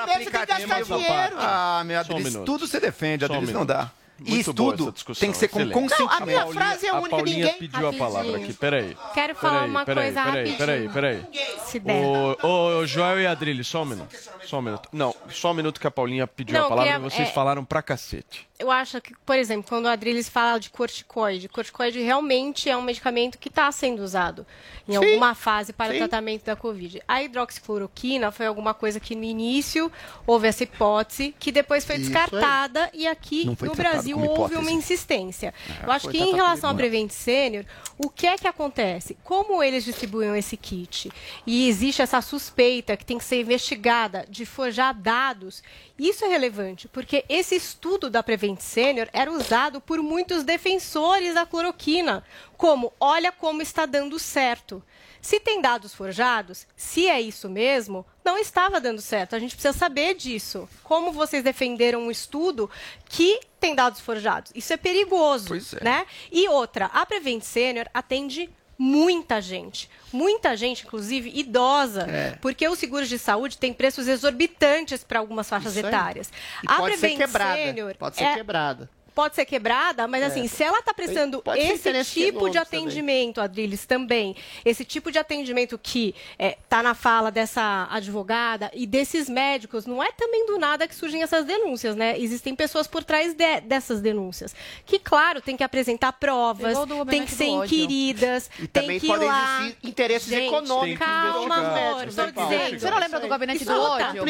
remédio 0.08 0.32
você 0.32 0.32
tem 0.32 0.58
que 0.58 0.66
gastar 0.68 0.84
dinheiro. 0.84 1.36
Ah, 1.40 1.84
meu 1.86 1.96
Só 1.96 2.02
um 2.02 2.16
Adriles, 2.16 2.34
minuto. 2.34 2.46
tudo 2.46 2.68
você 2.68 2.80
defende, 2.80 3.26
Só 3.26 3.34
um 3.34 3.36
Adriles, 3.36 3.54
não 3.54 3.62
minuto. 3.62 3.78
dá. 3.78 3.92
E 4.20 4.30
Muito 4.32 4.42
isso 4.42 4.52
boa 4.54 4.72
tudo 4.72 4.84
essa 4.86 4.92
discussão, 4.94 5.20
tem 5.20 5.32
que 5.32 5.38
ser 5.38 5.48
com 5.48 5.60
excelente. 5.60 5.74
consentimento. 5.76 6.10
Não, 6.10 6.24
a 6.24 6.26
minha 6.26 6.48
frase 6.48 6.88
é 6.88 6.90
a 6.90 6.96
única 6.96 7.10
Paulinha 7.12 7.38
ninguém... 7.38 7.54
pediu 7.60 7.88
a 7.88 7.94
palavra 7.94 8.38
aqui, 8.38 8.52
peraí. 8.54 8.98
Quero 9.14 9.36
falar 9.36 9.54
Peraí, 9.60 9.70
uma 9.70 9.86
peraí, 9.86 10.04
coisa 10.06 10.24
peraí, 10.24 10.36
rapidinho. 10.58 10.58
peraí, 10.58 10.90
peraí. 10.90 11.58
Se 11.68 11.80
der. 11.80 12.04
Ô, 12.04 12.80
ô, 12.80 12.86
Joel 12.88 13.22
e 13.22 13.28
Adrilles, 13.28 13.68
só 13.68 13.84
um 13.84 13.86
minuto. 13.86 14.16
Só 14.44 14.58
um 14.58 14.62
minuto. 14.64 14.90
Não, 14.92 15.14
só 15.30 15.52
um 15.52 15.54
minuto 15.54 15.80
que 15.80 15.86
a 15.86 15.92
Paulinha 15.92 16.26
pediu 16.26 16.58
Não, 16.58 16.66
a 16.66 16.68
palavra 16.70 16.94
queria- 16.94 17.08
e 17.08 17.12
vocês 17.12 17.30
é- 17.30 17.32
falaram 17.32 17.64
pra 17.64 17.84
cacete. 17.84 18.48
Eu 18.60 18.72
acho 18.72 19.00
que, 19.00 19.14
por 19.24 19.38
exemplo, 19.38 19.70
quando 19.70 19.86
o 19.86 19.88
Adriles 19.88 20.28
fala 20.28 20.60
de 20.60 20.72
corticoide, 20.72 21.48
corticoide 21.48 22.02
realmente 22.02 22.68
é 22.68 22.76
um 22.76 22.82
medicamento 22.82 23.38
que 23.38 23.50
está 23.50 23.72
sendo 23.72 24.02
usado 24.02 24.48
em 24.88 24.94
Sim, 24.94 24.98
alguma 24.98 25.36
fase 25.36 25.72
para 25.72 25.92
sim. 25.92 25.96
o 25.96 25.98
tratamento 26.00 26.46
da 26.46 26.56
Covid. 26.56 27.00
A 27.08 27.22
hidroxicloroquina 27.22 28.32
foi 28.32 28.48
alguma 28.48 28.74
coisa 28.74 29.00
que 29.00 29.14
no 29.16 29.24
início 29.24 29.92
houve 30.26 30.48
essa 30.48 30.64
hipótese, 30.64 31.36
que 31.40 31.52
depois 31.52 31.86
foi 31.86 31.98
Isso 31.98 32.06
aí. 32.06 32.10
descartada 32.10 32.90
e 32.96 33.06
aqui 33.06 33.46
no 33.46 33.76
Brasil 33.76 34.20
houve 34.20 34.56
uma 34.56 34.72
insistência. 34.72 35.54
Eu 35.84 35.92
acho 35.92 36.10
que 36.10 36.18
em 36.18 36.34
relação 36.34 36.72
à 36.72 36.74
Prevent 36.74 37.12
Senior, 37.12 37.64
o 37.96 38.10
que 38.10 38.26
é 38.26 38.38
que 38.38 38.48
acontece? 38.48 39.16
Como 39.24 39.62
eles 39.62 39.84
distribuem 39.84 40.36
esse 40.36 40.58
kit 40.58 41.12
e 41.46 41.70
existe 41.70 42.02
essa 42.02 42.22
suspeita 42.22 42.98
que 42.98 43.06
tem 43.06 43.20
que 43.20 43.24
ser 43.24 43.42
investigada 43.42 44.26
de 44.28 44.48
forjar 44.48 44.96
dados, 44.96 45.62
isso 45.98 46.24
é 46.26 46.28
relevante, 46.28 46.88
porque 46.88 47.26
esse 47.28 47.56
estudo 47.56 48.10
da 48.10 48.22
Prevent 48.22 48.60
Senior 48.60 49.08
era 49.12 49.32
usado 49.32 49.82
por 49.82 50.00
muitos 50.02 50.44
defensores 50.44 51.34
da 51.34 51.46
cloroquina, 51.46 52.24
como 52.56 52.94
olha 53.00 53.32
como 53.32 53.62
está 53.62 53.86
dando 53.86 54.20
certo. 54.20 54.84
Se 55.20 55.40
tem 55.40 55.60
dados 55.60 55.94
forjados, 55.94 56.68
se 56.76 57.08
é 57.08 57.20
isso 57.20 57.50
mesmo, 57.50 58.06
não 58.24 58.38
estava 58.38 58.80
dando 58.80 59.02
certo. 59.02 59.36
A 59.36 59.40
gente 59.40 59.56
precisa 59.56 59.78
saber 59.78 60.14
disso. 60.14 60.70
Como 60.84 61.12
vocês 61.12 61.44
defenderam 61.44 62.02
um 62.04 62.12
estudo 62.12 62.70
que 63.10 63.40
tem 63.60 63.74
dados 63.76 64.00
forjados? 64.00 64.52
Isso 64.56 64.72
é 64.72 64.78
perigoso, 64.78 65.50
Pois 65.50 65.74
é. 65.74 65.84
né? 65.84 66.06
E 66.32 66.48
outra, 66.48 66.86
a 66.86 67.06
Prevent 67.06 67.42
Senior 67.42 67.88
atende 67.94 68.50
muita 68.78 69.42
gente. 69.42 69.90
Muita 70.12 70.56
gente, 70.56 70.86
inclusive 70.86 71.32
idosa, 71.34 72.04
É. 72.10 72.38
porque 72.42 72.68
os 72.68 72.78
seguros 72.80 73.10
de 73.10 73.18
saúde 73.18 73.58
têm 73.58 73.74
preços 73.74 74.08
exorbitantes 74.08 75.04
para 75.04 75.20
algumas 75.20 75.50
faixas 75.50 75.76
etárias. 75.76 76.32
A 76.66 76.76
pode 76.78 76.96
ser 76.96 77.00
Prevent 77.00 77.18
quebrada. 77.20 77.96
Pode 77.98 78.16
ser 78.16 78.24
é- 78.24 78.36
quebrada. 78.36 78.90
Pode 79.18 79.34
ser 79.34 79.46
quebrada, 79.46 80.08
mas 80.08 80.22
assim, 80.22 80.48
se 80.48 80.62
ela 80.64 80.78
está 80.78 80.94
prestando 80.94 81.42
pode 81.42 81.60
esse 81.60 81.82
tipo 82.04 82.22
de 82.22 82.28
econômico 82.28 82.54
também. 82.66 82.84
atendimento, 82.84 83.42
Adriles, 83.42 83.84
também, 83.84 84.36
esse 84.64 84.86
tipo 84.86 85.12
de 85.12 85.18
atendimento 85.18 85.76
que 85.76 86.14
está 86.38 86.84
na 86.84 86.94
fala 86.94 87.32
dessa 87.32 87.88
advogada 87.90 88.70
e 88.76 88.86
desses 88.86 89.28
médicos, 89.28 89.88
não 89.88 90.04
é 90.04 90.12
também 90.12 90.46
do 90.46 90.60
nada 90.60 90.88
que 90.88 90.94
surgem 90.94 91.24
essas 91.24 91.46
denúncias, 91.46 91.96
né? 91.96 92.16
Existem 92.20 92.56
pessoas 92.56 92.86
por 92.86 93.04
trás 93.04 93.34
de- 93.34 93.62
dessas 93.62 94.02
denúncias, 94.02 94.56
que, 94.86 95.00
claro, 95.00 95.42
tem 95.42 95.58
que 95.58 95.64
apresentar 95.64 96.12
provas, 96.14 96.78
tem 97.10 97.26
que 97.26 97.32
ser 97.32 97.46
inquiridas, 97.48 98.52
E 98.60 98.68
tem 98.68 99.00
que 99.00 99.06
ir 99.08 99.10
podem 99.10 99.28
lá. 99.28 99.62
existir 99.64 99.88
interesses 99.88 100.30
Gente, 100.30 100.46
econômicos 100.48 101.00
calma, 101.00 101.28
investigados 101.28 101.58
amor, 101.58 101.74
médicos, 101.74 102.16
dizendo. 102.16 102.80
Você 102.80 102.90
não 102.92 103.00
lembra 103.00 103.20
do 103.20 103.28
gabinete 103.28 103.66
do 103.66 103.82
ódio? 103.82 104.24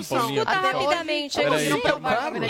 Escuta 0.00 0.50
rapidamente. 0.50 1.38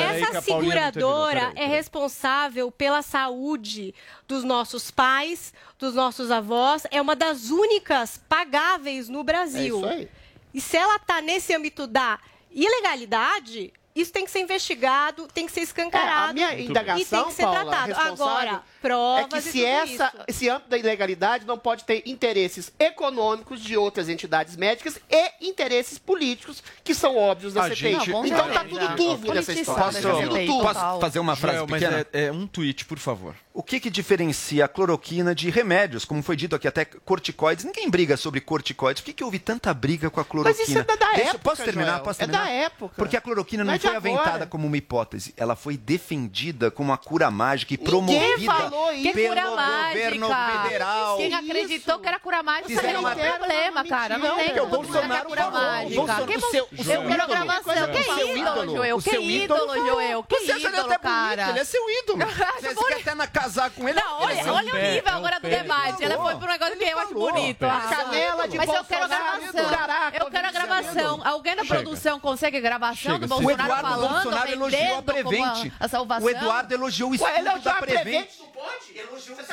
Essa 0.00 0.40
seguradora 0.40 1.53
é. 1.57 1.80
Responsável 1.81 2.71
pela 2.71 3.01
saúde 3.01 3.95
dos 4.29 4.45
nossos 4.45 4.90
pais, 4.90 5.53
dos 5.79 5.95
nossos 5.95 6.31
avós, 6.31 6.87
é 6.90 7.01
uma 7.01 7.16
das 7.16 7.49
únicas 7.51 8.21
pagáveis 8.29 9.09
no 9.09 9.25
Brasil. 9.25 9.77
É 9.77 9.79
isso 9.79 9.87
aí. 9.87 10.09
E 10.53 10.61
se 10.61 10.77
ela 10.77 10.97
está 10.97 11.23
nesse 11.23 11.55
âmbito 11.55 11.87
da 11.87 12.19
ilegalidade, 12.51 13.73
isso 13.95 14.12
tem 14.12 14.25
que 14.25 14.31
ser 14.31 14.40
investigado, 14.40 15.27
tem 15.33 15.47
que 15.47 15.53
ser 15.53 15.61
É, 15.61 15.62
escancarado 15.62 16.31
a 16.31 16.33
minha 16.35 16.53
e 16.53 16.57
tem 16.57 16.66
indagação, 16.66 17.25
que 17.25 17.33
ser 17.35 17.43
Paula, 17.43 17.64
tratado. 17.64 17.95
Agora, 18.12 18.62
provas 18.81 19.25
é 19.25 19.29
que 19.29 19.38
e 19.38 19.43
se 19.43 19.59
tudo 19.59 19.66
essa, 19.66 20.05
isso. 20.14 20.25
esse 20.29 20.49
âmbito 20.49 20.71
da 20.71 20.79
ilegalidade 20.79 21.45
não 21.47 21.59
pode 21.59 21.85
ter 21.85 22.03
interesses 22.07 22.73
econômicos 22.79 23.61
de 23.61 23.77
outras 23.77 24.09
entidades 24.09 24.57
médicas 24.57 24.99
e 25.11 25.49
interesses 25.49 25.99
políticos 25.99 26.62
que 26.83 26.95
são 26.95 27.16
óbvios 27.16 27.55
da 27.55 27.64
A 27.64 27.69
CPI. 27.69 27.77
gente- 27.95 28.11
Não, 28.11 28.25
então 28.27 28.49
tá 28.51 28.62
ver, 28.62 28.69
tudo 28.71 28.97
turvo 28.97 29.35
nessa 29.35 29.53
história. 29.53 29.85
Posso, 29.85 30.01
Tá 30.03 30.11
tudo 30.12 30.47
turvo. 30.47 30.62
posso 30.62 31.01
fazer 31.01 31.19
uma 31.19 31.37
frase 31.37 31.59
Joel, 31.59 31.69
mas 31.71 31.83
pequena? 31.83 32.07
é, 32.12 32.25
é 32.27 32.33
um 32.33 32.47
tweet, 32.47 32.85
por 32.85 32.99
favor. 32.99 33.35
O 33.53 33.62
que, 33.62 33.81
que 33.81 33.90
diferencia 33.90 34.64
a 34.64 34.69
cloroquina 34.69 35.35
de 35.35 35.51
remédios? 35.51 36.05
Como 36.05 36.23
foi 36.23 36.37
dito 36.37 36.55
aqui, 36.57 36.69
até 36.69 36.85
corticoides. 36.85 37.64
Ninguém 37.64 37.90
briga 37.90 38.16
sobre 38.16 38.40
corticoides. 38.40 39.03
Por 39.03 39.07
que, 39.07 39.12
que 39.12 39.25
houve 39.25 39.38
tanta 39.38 39.75
briga 39.75 40.09
com 40.09 40.21
a 40.21 40.25
cloroquina? 40.25 40.57
Mas 40.59 40.69
isso 40.69 40.79
é 40.79 40.83
da- 40.85 40.95
da 40.95 41.07
Deixa- 41.12 41.31
época, 41.31 41.38
Posso 41.51 41.64
terminar? 41.64 41.90
Joel. 41.93 42.03
Posso 42.05 42.23
É 42.23 42.27
terminar? 42.27 42.45
da 42.45 42.51
época. 42.51 42.95
Porque 42.97 43.16
a 43.16 43.21
cloroquina 43.21 43.64
Não 43.64 43.69
não 43.73 43.75
é 43.75 43.79
foi 43.79 43.90
agora. 43.95 44.14
aventada 44.14 44.47
como 44.47 44.66
uma 44.66 44.77
hipótese. 44.77 45.35
Ela 45.37 45.57
foi 45.57 45.77
defendida 45.77 46.71
como 46.71 46.90
uma 46.90 46.97
cura 46.99 47.31
mágica 47.31 47.75
e 47.75 47.77
Ninguém 47.77 47.90
promovida 47.90 48.69
falou 48.70 48.92
isso. 48.92 49.02
Que 49.02 49.12
pelo 49.12 49.28
cura 49.28 49.42
governo 49.42 50.28
mágica. 50.28 50.62
federal. 50.62 51.16
Quem 51.16 51.35
acreditou 51.35 51.98
que 51.98 52.09
era 52.09 52.18
cura 52.18 52.42
mágica 52.42 52.74
não 52.74 52.83
tem 52.83 52.96
uma- 52.96 53.16
problema, 53.16 53.85
cara. 53.85 54.18
Não, 54.18 54.28
Não, 54.28 54.37
tem 54.37 54.44
porque 54.46 54.61
o 54.61 54.64
é 54.64 54.66
Bolsonaro 54.66 55.24
cura 55.28 55.50
mágica. 55.50 55.94
Bolsonaro- 55.96 56.26
Que 56.26 56.37
o 56.37 56.40
seu- 56.50 56.68
eu 56.70 56.85
Joel, 56.85 57.00
quero 57.02 57.12
ídolo. 57.14 57.28
gravação. 57.28 57.62
Coisa 57.64 57.88
Que 57.88 58.04
seu 58.04 58.37
ídolo. 58.37 58.76
Joel. 58.76 58.96
O 58.96 59.02
Que 59.02 59.11
seu 59.11 59.22
ídolo. 59.22 59.74
Joel. 59.87 60.22
Que 60.24 60.37
ídolo, 60.52 60.98
cara. 61.00 61.50
Ele 61.50 61.59
é 61.61 61.64
seu 61.64 61.90
ídolo. 61.90 62.18
Você 62.61 62.85
quer 62.88 63.00
até 63.00 63.14
na 63.14 63.26
casar 63.26 63.70
com 63.70 63.88
ele. 63.88 64.00
Não, 64.00 64.20
olha, 64.22 64.35
é 64.40 64.52
o 64.52 64.59
nível 64.61 65.02
é 65.06 65.12
um 65.12 65.16
agora 65.18 65.40
do 65.40 65.48
debate. 65.48 66.04
Ela 66.04 66.16
foi 66.16 66.35
um 66.35 66.38
negócio 66.46 66.76
que 66.76 66.85
eu 66.85 66.98
acho 66.98 67.14
bonito. 67.14 67.59
pé. 67.59 67.66
Ah, 67.70 67.80
Canela 67.90 68.48
de 68.48 68.56
Mas 68.56 68.68
eu 68.68 68.85
quero 68.85 69.04
a 69.04 69.09
Bolsonaro 69.09 69.40
gravação. 69.52 70.11
Eu 70.14 70.30
quero 70.30 70.46
a 70.46 70.50
gravação. 70.52 71.20
Alguém 71.24 71.56
da 71.56 71.64
produção 71.64 72.20
consegue 72.20 72.61
gravação 72.61 73.18
do. 73.18 73.26
O 73.26 73.28
Bolsonaro 73.28 73.62
Eduardo 73.62 73.88
falando, 73.88 74.12
Bolsonaro 74.22 74.50
elogiou 74.50 74.80
a 74.83 75.00
vendendo 75.00 75.22
como 75.24 75.28
Prevent. 75.28 75.72
a 75.80 75.88
salvação? 75.88 76.26
O 76.26 76.30
Eduardo 76.30 76.74
elogiou 76.74 77.11
o 77.11 77.12
é 77.12 77.16
estudo 77.16 77.44
da 77.44 77.59
já 77.59 77.74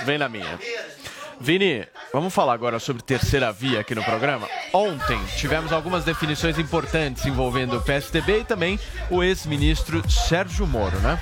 Vem 0.05 0.17
na 0.17 0.29
minha. 0.29 0.59
Vini, 1.39 1.85
vamos 2.11 2.33
falar 2.33 2.53
agora 2.53 2.79
sobre 2.79 3.03
terceira 3.03 3.51
via 3.51 3.81
aqui 3.81 3.93
no 3.93 4.03
programa. 4.03 4.47
Ontem 4.73 5.19
tivemos 5.37 5.71
algumas 5.71 6.03
definições 6.03 6.57
importantes 6.57 7.25
envolvendo 7.25 7.77
o 7.77 7.81
PSDB 7.81 8.39
e 8.39 8.45
também 8.45 8.79
o 9.11 9.23
ex-ministro 9.23 10.01
Sérgio 10.09 10.65
Moro, 10.65 10.99
né? 10.99 11.19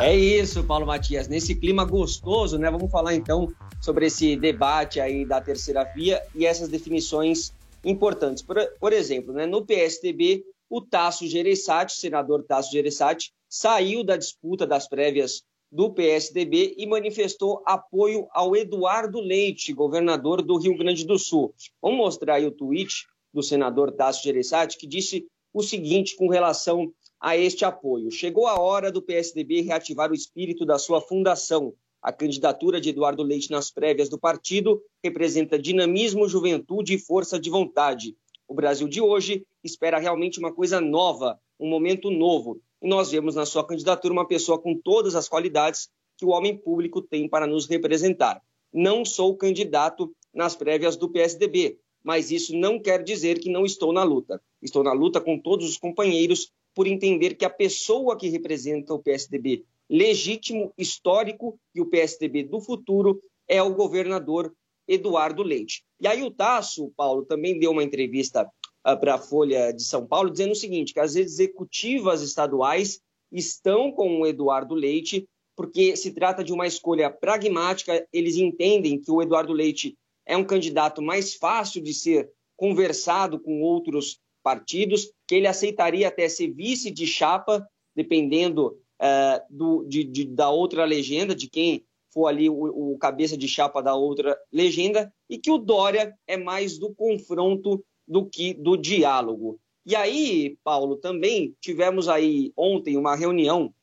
É 0.00 0.14
isso, 0.14 0.64
Paulo 0.64 0.86
Matias. 0.86 1.28
Nesse 1.28 1.54
clima 1.54 1.84
gostoso, 1.84 2.58
né? 2.58 2.70
Vamos 2.70 2.90
falar 2.90 3.14
então 3.14 3.52
sobre 3.80 4.06
esse 4.06 4.36
debate 4.36 5.00
aí 5.00 5.24
da 5.24 5.40
terceira 5.40 5.84
via 5.84 6.22
e 6.34 6.46
essas 6.46 6.68
definições 6.68 7.52
importantes. 7.84 8.42
Por, 8.42 8.56
por 8.78 8.92
exemplo, 8.92 9.32
né, 9.32 9.46
no 9.46 9.64
PSDB, 9.64 10.44
o 10.70 10.80
Tasso 10.80 11.26
Gereissati, 11.26 11.94
senador 11.94 12.44
Tasso 12.44 12.70
Gereissati, 12.70 13.32
saiu 13.52 14.02
da 14.02 14.16
disputa 14.16 14.66
das 14.66 14.88
prévias 14.88 15.42
do 15.70 15.92
PSDB 15.92 16.74
e 16.78 16.86
manifestou 16.86 17.62
apoio 17.66 18.26
ao 18.30 18.56
Eduardo 18.56 19.20
Leite, 19.20 19.74
governador 19.74 20.40
do 20.40 20.56
Rio 20.56 20.74
Grande 20.74 21.04
do 21.04 21.18
Sul. 21.18 21.54
Vamos 21.82 21.98
mostrar 21.98 22.36
aí 22.36 22.46
o 22.46 22.50
tweet 22.50 23.06
do 23.30 23.42
senador 23.42 23.92
Tasso 23.92 24.22
Gereissati, 24.22 24.78
que 24.78 24.86
disse 24.86 25.26
o 25.52 25.62
seguinte 25.62 26.16
com 26.16 26.28
relação 26.28 26.90
a 27.20 27.36
este 27.36 27.62
apoio. 27.62 28.10
Chegou 28.10 28.46
a 28.46 28.58
hora 28.58 28.90
do 28.90 29.02
PSDB 29.02 29.60
reativar 29.60 30.10
o 30.10 30.14
espírito 30.14 30.64
da 30.64 30.78
sua 30.78 31.02
fundação. 31.02 31.74
A 32.00 32.10
candidatura 32.10 32.80
de 32.80 32.88
Eduardo 32.88 33.22
Leite 33.22 33.50
nas 33.50 33.70
prévias 33.70 34.08
do 34.08 34.18
partido 34.18 34.82
representa 35.04 35.58
dinamismo, 35.58 36.26
juventude 36.26 36.94
e 36.94 36.98
força 36.98 37.38
de 37.38 37.50
vontade. 37.50 38.16
O 38.48 38.54
Brasil 38.54 38.88
de 38.88 39.02
hoje 39.02 39.46
espera 39.62 39.98
realmente 39.98 40.38
uma 40.38 40.54
coisa 40.54 40.80
nova, 40.80 41.38
um 41.60 41.68
momento 41.68 42.10
novo. 42.10 42.58
E 42.82 42.88
nós 42.88 43.10
vemos 43.12 43.36
na 43.36 43.46
sua 43.46 43.64
candidatura 43.64 44.12
uma 44.12 44.26
pessoa 44.26 44.58
com 44.58 44.76
todas 44.76 45.14
as 45.14 45.28
qualidades 45.28 45.88
que 46.18 46.24
o 46.24 46.30
homem 46.30 46.56
público 46.56 47.00
tem 47.00 47.28
para 47.28 47.46
nos 47.46 47.66
representar. 47.66 48.42
Não 48.72 49.04
sou 49.04 49.36
candidato 49.36 50.12
nas 50.34 50.56
prévias 50.56 50.96
do 50.96 51.08
PSDB, 51.08 51.78
mas 52.02 52.32
isso 52.32 52.56
não 52.56 52.80
quer 52.80 53.04
dizer 53.04 53.38
que 53.38 53.48
não 53.48 53.64
estou 53.64 53.92
na 53.92 54.02
luta. 54.02 54.42
Estou 54.60 54.82
na 54.82 54.92
luta 54.92 55.20
com 55.20 55.38
todos 55.38 55.68
os 55.68 55.76
companheiros 55.76 56.50
por 56.74 56.86
entender 56.86 57.34
que 57.34 57.44
a 57.44 57.50
pessoa 57.50 58.16
que 58.16 58.28
representa 58.28 58.94
o 58.94 58.98
PSDB 58.98 59.64
legítimo, 59.88 60.72
histórico 60.76 61.58
e 61.74 61.80
o 61.80 61.86
PSDB 61.86 62.44
do 62.44 62.60
futuro 62.60 63.22
é 63.46 63.62
o 63.62 63.74
governador 63.74 64.52
Eduardo 64.88 65.42
Leite. 65.42 65.84
E 66.00 66.08
aí 66.08 66.22
o 66.22 66.30
Tasso, 66.30 66.92
Paulo, 66.96 67.24
também 67.24 67.58
deu 67.58 67.70
uma 67.70 67.84
entrevista 67.84 68.50
para 68.82 69.14
a 69.14 69.18
Folha 69.18 69.72
de 69.72 69.84
São 69.84 70.06
Paulo 70.06 70.30
dizendo 70.30 70.52
o 70.52 70.56
seguinte, 70.56 70.92
que 70.92 71.00
as 71.00 71.14
executivas 71.14 72.22
estaduais 72.22 73.00
estão 73.30 73.92
com 73.92 74.20
o 74.20 74.26
Eduardo 74.26 74.74
Leite 74.74 75.28
porque 75.56 75.96
se 75.96 76.12
trata 76.12 76.42
de 76.42 76.52
uma 76.52 76.66
escolha 76.66 77.10
pragmática, 77.10 78.06
eles 78.12 78.36
entendem 78.36 79.00
que 79.00 79.10
o 79.10 79.22
Eduardo 79.22 79.52
Leite 79.52 79.96
é 80.26 80.36
um 80.36 80.44
candidato 80.44 81.02
mais 81.02 81.34
fácil 81.34 81.82
de 81.82 81.92
ser 81.92 82.30
conversado 82.56 83.38
com 83.38 83.60
outros 83.60 84.18
partidos, 84.42 85.12
que 85.26 85.34
ele 85.34 85.46
aceitaria 85.46 86.08
até 86.08 86.28
ser 86.28 86.52
vice 86.52 86.90
de 86.90 87.06
chapa, 87.06 87.66
dependendo 87.94 88.78
uh, 89.00 89.40
do, 89.50 89.84
de, 89.84 90.04
de, 90.04 90.24
da 90.24 90.50
outra 90.50 90.84
legenda, 90.84 91.34
de 91.34 91.48
quem 91.48 91.84
for 92.12 92.26
ali 92.26 92.48
o, 92.48 92.92
o, 92.92 92.98
cabeça 92.98 93.36
de 93.36 93.48
chapa 93.48 93.82
da 93.82 93.94
outra 93.94 94.36
legenda, 94.52 95.12
e 95.28 95.38
que 95.38 95.50
o 95.50 95.58
Dória 95.58 96.14
é 96.26 96.36
mais 96.36 96.78
do 96.78 96.94
confronto 96.94 97.84
do 98.12 98.26
que 98.26 98.52
do 98.52 98.76
diálogo. 98.76 99.58
E 99.86 99.96
aí, 99.96 100.58
Paulo, 100.62 100.96
também 100.96 101.56
tivemos 101.60 102.10
aí 102.10 102.52
ontem 102.54 102.98
uma 102.98 103.16
reunião, 103.16 103.74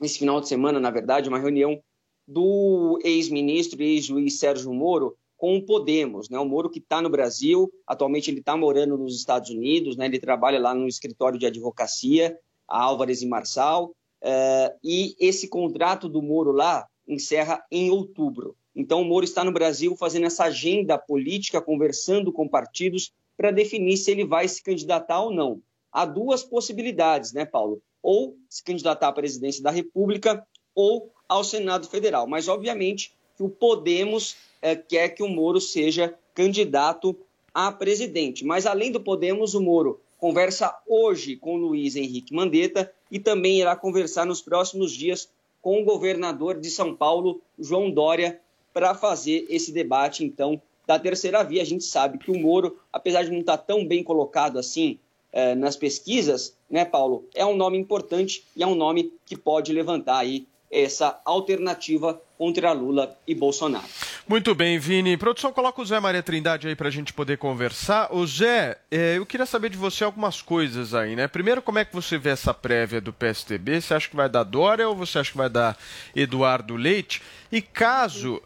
esse 0.00 0.18
final 0.18 0.40
de 0.40 0.46
semana, 0.46 0.78
na 0.78 0.90
verdade, 0.90 1.28
uma 1.28 1.38
reunião 1.38 1.82
do 2.28 3.00
ex-ministro 3.02 3.82
e 3.82 3.94
ex-juiz 3.94 4.38
Sérgio 4.38 4.72
Moro 4.74 5.16
com 5.38 5.56
o 5.56 5.62
Podemos, 5.64 6.28
né? 6.28 6.38
O 6.38 6.44
Moro 6.44 6.68
que 6.68 6.78
está 6.78 7.00
no 7.00 7.08
Brasil, 7.08 7.72
atualmente 7.86 8.30
ele 8.30 8.40
está 8.40 8.56
morando 8.56 8.96
nos 8.96 9.16
Estados 9.16 9.48
Unidos, 9.48 9.96
né? 9.96 10.04
Ele 10.04 10.20
trabalha 10.20 10.60
lá 10.60 10.74
no 10.74 10.86
escritório 10.86 11.38
de 11.38 11.46
advocacia, 11.46 12.38
a 12.68 12.80
Álvares 12.80 13.22
e 13.22 13.26
Marçal, 13.26 13.86
uh, 14.22 14.78
e 14.84 15.16
esse 15.18 15.48
contrato 15.48 16.08
do 16.08 16.22
Moro 16.22 16.52
lá 16.52 16.86
encerra 17.08 17.64
em 17.70 17.90
outubro. 17.90 18.54
Então 18.76 19.00
o 19.00 19.04
Moro 19.04 19.24
está 19.24 19.42
no 19.42 19.50
Brasil 19.50 19.96
fazendo 19.96 20.26
essa 20.26 20.44
agenda 20.44 20.96
política, 20.98 21.60
conversando 21.60 22.32
com 22.32 22.46
partidos 22.46 23.12
para 23.36 23.50
definir 23.50 23.96
se 23.96 24.10
ele 24.10 24.24
vai 24.24 24.46
se 24.48 24.62
candidatar 24.62 25.22
ou 25.22 25.32
não. 25.32 25.60
Há 25.92 26.04
duas 26.04 26.42
possibilidades, 26.42 27.32
né, 27.32 27.44
Paulo? 27.44 27.82
Ou 28.02 28.36
se 28.48 28.62
candidatar 28.62 29.08
à 29.08 29.12
presidência 29.12 29.62
da 29.62 29.70
República 29.70 30.46
ou 30.74 31.12
ao 31.28 31.44
Senado 31.44 31.88
Federal. 31.88 32.26
Mas, 32.26 32.48
obviamente, 32.48 33.14
que 33.36 33.42
o 33.42 33.48
Podemos 33.48 34.36
é, 34.60 34.74
quer 34.76 35.10
que 35.10 35.22
o 35.22 35.28
Moro 35.28 35.60
seja 35.60 36.14
candidato 36.34 37.16
a 37.54 37.70
presidente. 37.70 38.44
Mas, 38.44 38.66
além 38.66 38.90
do 38.90 39.00
Podemos, 39.00 39.54
o 39.54 39.60
Moro 39.60 40.00
conversa 40.18 40.74
hoje 40.86 41.36
com 41.36 41.56
Luiz 41.56 41.96
Henrique 41.96 42.34
Mandetta 42.34 42.92
e 43.10 43.18
também 43.18 43.60
irá 43.60 43.74
conversar 43.74 44.24
nos 44.24 44.40
próximos 44.40 44.92
dias 44.92 45.28
com 45.60 45.80
o 45.80 45.84
governador 45.84 46.58
de 46.58 46.70
São 46.70 46.94
Paulo, 46.94 47.40
João 47.58 47.90
Dória, 47.90 48.40
para 48.72 48.94
fazer 48.94 49.46
esse 49.48 49.70
debate, 49.70 50.24
então, 50.24 50.60
da 50.86 50.98
terceira 50.98 51.42
via. 51.42 51.62
A 51.62 51.66
gente 51.66 51.84
sabe 51.84 52.18
que 52.18 52.30
o 52.30 52.38
Moro, 52.38 52.78
apesar 52.92 53.22
de 53.22 53.30
não 53.30 53.40
estar 53.40 53.58
tão 53.58 53.86
bem 53.86 54.02
colocado 54.02 54.58
assim 54.58 54.98
eh, 55.32 55.54
nas 55.54 55.76
pesquisas, 55.76 56.56
né, 56.68 56.84
Paulo, 56.84 57.26
é 57.34 57.44
um 57.44 57.56
nome 57.56 57.78
importante 57.78 58.44
e 58.56 58.62
é 58.62 58.66
um 58.66 58.74
nome 58.74 59.12
que 59.24 59.36
pode 59.36 59.72
levantar 59.72 60.18
aí 60.18 60.46
essa 60.72 61.20
alternativa 61.24 62.18
contra 62.38 62.72
Lula 62.72 63.16
e 63.26 63.34
Bolsonaro. 63.34 63.84
Muito 64.26 64.54
bem, 64.54 64.78
Vini. 64.78 65.16
Produção, 65.16 65.52
coloca 65.52 65.80
o 65.80 65.84
Zé 65.84 66.00
Maria 66.00 66.22
Trindade 66.22 66.66
aí 66.66 66.74
para 66.74 66.88
a 66.88 66.90
gente 66.90 67.12
poder 67.12 67.36
conversar. 67.36 68.12
O 68.12 68.26
Zé, 68.26 68.78
é, 68.90 69.18
eu 69.18 69.26
queria 69.26 69.44
saber 69.44 69.68
de 69.68 69.76
você 69.76 70.02
algumas 70.02 70.40
coisas 70.40 70.94
aí, 70.94 71.14
né? 71.14 71.28
Primeiro, 71.28 71.60
como 71.60 71.78
é 71.78 71.84
que 71.84 71.94
você 71.94 72.16
vê 72.16 72.30
essa 72.30 72.54
prévia 72.54 73.00
do 73.00 73.12
PSDB? 73.12 73.80
Você 73.80 73.94
acha 73.94 74.08
que 74.08 74.16
vai 74.16 74.28
dar 74.28 74.44
Dória 74.44 74.88
ou 74.88 74.96
você 74.96 75.18
acha 75.18 75.30
que 75.30 75.36
vai 75.36 75.50
dar 75.50 75.76
Eduardo 76.16 76.74
Leite? 76.74 77.22
E 77.50 77.60
caso 77.60 78.36
uh, 78.36 78.40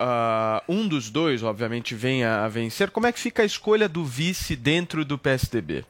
uh, 0.00 0.72
um 0.72 0.86
dos 0.86 1.10
dois, 1.10 1.42
obviamente, 1.42 1.94
venha 1.94 2.44
a 2.44 2.48
vencer, 2.48 2.90
como 2.90 3.06
é 3.06 3.12
que 3.12 3.18
fica 3.18 3.42
a 3.42 3.46
escolha 3.46 3.88
do 3.88 4.04
vice 4.04 4.54
dentro 4.54 5.04
do 5.04 5.18
PSDB? 5.18 5.84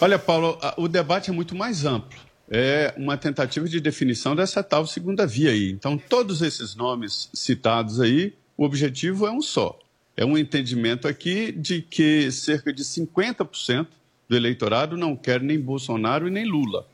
Olha, 0.00 0.18
Paulo, 0.18 0.58
o 0.76 0.88
debate 0.88 1.30
é 1.30 1.32
muito 1.32 1.54
mais 1.54 1.84
amplo 1.84 2.31
é 2.54 2.92
uma 2.98 3.16
tentativa 3.16 3.66
de 3.66 3.80
definição 3.80 4.36
dessa 4.36 4.62
tal 4.62 4.86
segunda 4.86 5.26
via 5.26 5.50
aí. 5.50 5.70
Então, 5.70 5.96
todos 5.96 6.42
esses 6.42 6.74
nomes 6.74 7.30
citados 7.32 7.98
aí, 7.98 8.34
o 8.58 8.64
objetivo 8.64 9.26
é 9.26 9.32
um 9.32 9.40
só. 9.40 9.78
É 10.14 10.22
um 10.22 10.36
entendimento 10.36 11.08
aqui 11.08 11.50
de 11.50 11.80
que 11.80 12.30
cerca 12.30 12.70
de 12.70 12.84
50% 12.84 13.86
do 14.28 14.36
eleitorado 14.36 14.98
não 14.98 15.16
quer 15.16 15.40
nem 15.40 15.58
Bolsonaro 15.58 16.28
e 16.28 16.30
nem 16.30 16.44
Lula. 16.44 16.86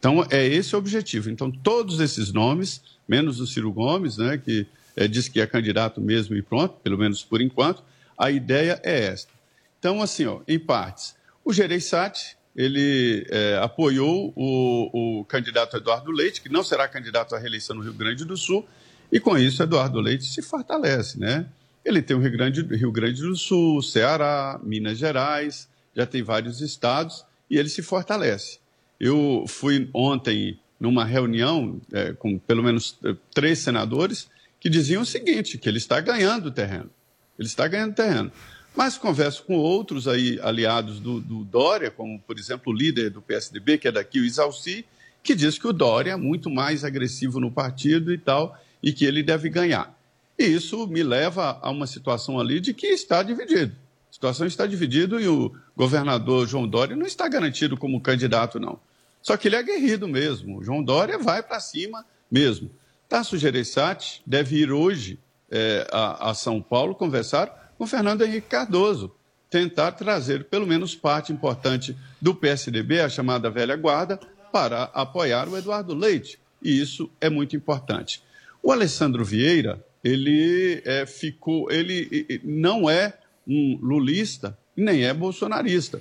Então, 0.00 0.26
é 0.28 0.44
esse 0.44 0.74
o 0.74 0.78
objetivo. 0.80 1.30
Então, 1.30 1.48
todos 1.48 2.00
esses 2.00 2.32
nomes, 2.32 2.82
menos 3.06 3.38
o 3.38 3.46
Ciro 3.46 3.72
Gomes, 3.72 4.18
né, 4.18 4.36
que 4.36 4.66
é, 4.96 5.06
diz 5.06 5.28
que 5.28 5.40
é 5.40 5.46
candidato 5.46 6.00
mesmo 6.00 6.34
e 6.34 6.42
pronto, 6.42 6.74
pelo 6.82 6.98
menos 6.98 7.22
por 7.22 7.40
enquanto, 7.40 7.84
a 8.18 8.32
ideia 8.32 8.80
é 8.82 9.04
esta. 9.06 9.32
Então, 9.78 10.02
assim, 10.02 10.26
ó, 10.26 10.40
em 10.48 10.58
partes, 10.58 11.14
o 11.44 11.52
Gereissati, 11.52 12.36
ele 12.54 13.26
é, 13.30 13.58
apoiou 13.60 14.32
o, 14.36 15.20
o, 15.20 15.24
candidato 15.24 15.76
Eduardo 15.76 16.10
Leite, 16.12 16.40
que 16.40 16.48
não 16.48 16.62
será 16.62 16.86
candidato 16.86 17.34
à 17.34 17.38
reeleição 17.38 17.76
no 17.76 17.82
Rio 17.82 17.94
Grande 17.94 18.24
do 18.24 18.36
Sul, 18.36 18.66
e 19.10 19.18
com 19.18 19.36
isso 19.36 19.62
Eduardo 19.62 20.00
Leite 20.00 20.24
se 20.24 20.40
fortalece, 20.40 21.18
né? 21.18 21.46
Ele 21.84 22.00
tem 22.00 22.16
o 22.16 22.20
Rio 22.20 22.32
Grande, 22.32 22.62
Rio 22.62 22.92
Grande 22.92 23.20
do 23.20 23.36
Sul, 23.36 23.82
Ceará, 23.82 24.58
Minas 24.62 24.98
Gerais, 24.98 25.68
já 25.94 26.06
tem 26.06 26.22
vários 26.22 26.60
estados, 26.60 27.24
e 27.50 27.58
ele 27.58 27.68
se 27.68 27.82
fortalece. 27.82 28.58
Eu 28.98 29.44
fui 29.46 29.88
ontem 29.92 30.58
numa 30.80 31.04
reunião 31.04 31.80
é, 31.92 32.12
com 32.12 32.38
pelo 32.38 32.62
menos 32.62 32.98
é, 33.04 33.14
três 33.34 33.58
senadores 33.58 34.28
que 34.58 34.70
diziam 34.70 35.02
o 35.02 35.06
seguinte, 35.06 35.58
que 35.58 35.68
ele 35.68 35.78
está 35.78 36.00
ganhando 36.00 36.50
terreno. 36.50 36.90
Ele 37.38 37.48
está 37.48 37.66
ganhando 37.68 37.94
terreno. 37.94 38.32
Mas 38.76 38.98
converso 38.98 39.44
com 39.44 39.56
outros 39.56 40.08
aí 40.08 40.38
aliados 40.42 40.98
do, 40.98 41.20
do, 41.20 41.44
Dória, 41.44 41.90
como, 41.90 42.18
por 42.20 42.38
exemplo, 42.38 42.72
o 42.72 42.76
líder 42.76 43.10
do 43.10 43.22
PSDB, 43.22 43.78
que 43.78 43.86
é 43.86 43.92
daqui, 43.92 44.18
o 44.18 44.24
Isalci, 44.24 44.84
que 45.22 45.34
diz 45.34 45.58
que 45.58 45.68
o 45.68 45.72
Dória 45.72 46.12
é 46.12 46.16
muito 46.16 46.50
mais 46.50 46.84
agressivo 46.84 47.38
no 47.38 47.50
partido 47.50 48.12
e 48.12 48.18
tal, 48.18 48.58
e 48.82 48.92
que 48.92 49.04
ele 49.04 49.22
deve 49.22 49.48
ganhar. 49.48 49.96
E 50.36 50.44
isso 50.44 50.86
me 50.88 51.02
leva 51.02 51.58
a 51.62 51.70
uma 51.70 51.86
situação 51.86 52.40
ali 52.40 52.60
de 52.60 52.74
que 52.74 52.88
está 52.88 53.22
dividido. 53.22 53.72
A 54.10 54.12
situação 54.12 54.46
está 54.46 54.66
dividida 54.66 55.20
e 55.20 55.28
o 55.28 55.54
governador 55.76 56.46
João 56.48 56.66
Dória 56.66 56.96
não 56.96 57.06
está 57.06 57.28
garantido 57.28 57.76
como 57.76 58.00
candidato, 58.00 58.58
não. 58.58 58.78
Só 59.22 59.36
que 59.36 59.48
ele 59.48 59.56
é 59.56 59.60
aguerrido 59.60 60.08
mesmo. 60.08 60.58
O 60.58 60.64
João 60.64 60.82
Dória 60.82 61.16
vai 61.16 61.42
para 61.42 61.60
cima 61.60 62.04
mesmo. 62.30 62.70
Tasso 63.08 63.38
Gereissati 63.38 64.20
deve 64.26 64.56
ir 64.56 64.72
hoje 64.72 65.18
é, 65.50 65.86
a, 65.92 66.30
a 66.30 66.34
São 66.34 66.60
Paulo 66.60 66.94
conversar 66.94 67.63
com 67.76 67.86
Fernando 67.86 68.22
Henrique 68.22 68.48
Cardoso, 68.48 69.14
tentar 69.50 69.92
trazer 69.92 70.44
pelo 70.44 70.66
menos 70.66 70.94
parte 70.94 71.32
importante 71.32 71.96
do 72.20 72.34
PSDB, 72.34 73.00
a 73.00 73.08
chamada 73.08 73.50
velha 73.50 73.76
guarda, 73.76 74.18
para 74.52 74.84
apoiar 74.94 75.48
o 75.48 75.56
Eduardo 75.56 75.94
Leite. 75.94 76.38
E 76.62 76.80
isso 76.80 77.10
é 77.20 77.28
muito 77.28 77.54
importante. 77.54 78.22
O 78.62 78.72
Alessandro 78.72 79.24
Vieira, 79.24 79.84
ele 80.02 80.82
é, 80.84 81.04
ficou, 81.06 81.70
ele 81.70 82.40
não 82.42 82.88
é 82.88 83.14
um 83.46 83.78
lulista 83.80 84.56
nem 84.76 85.04
é 85.04 85.12
bolsonarista. 85.12 86.00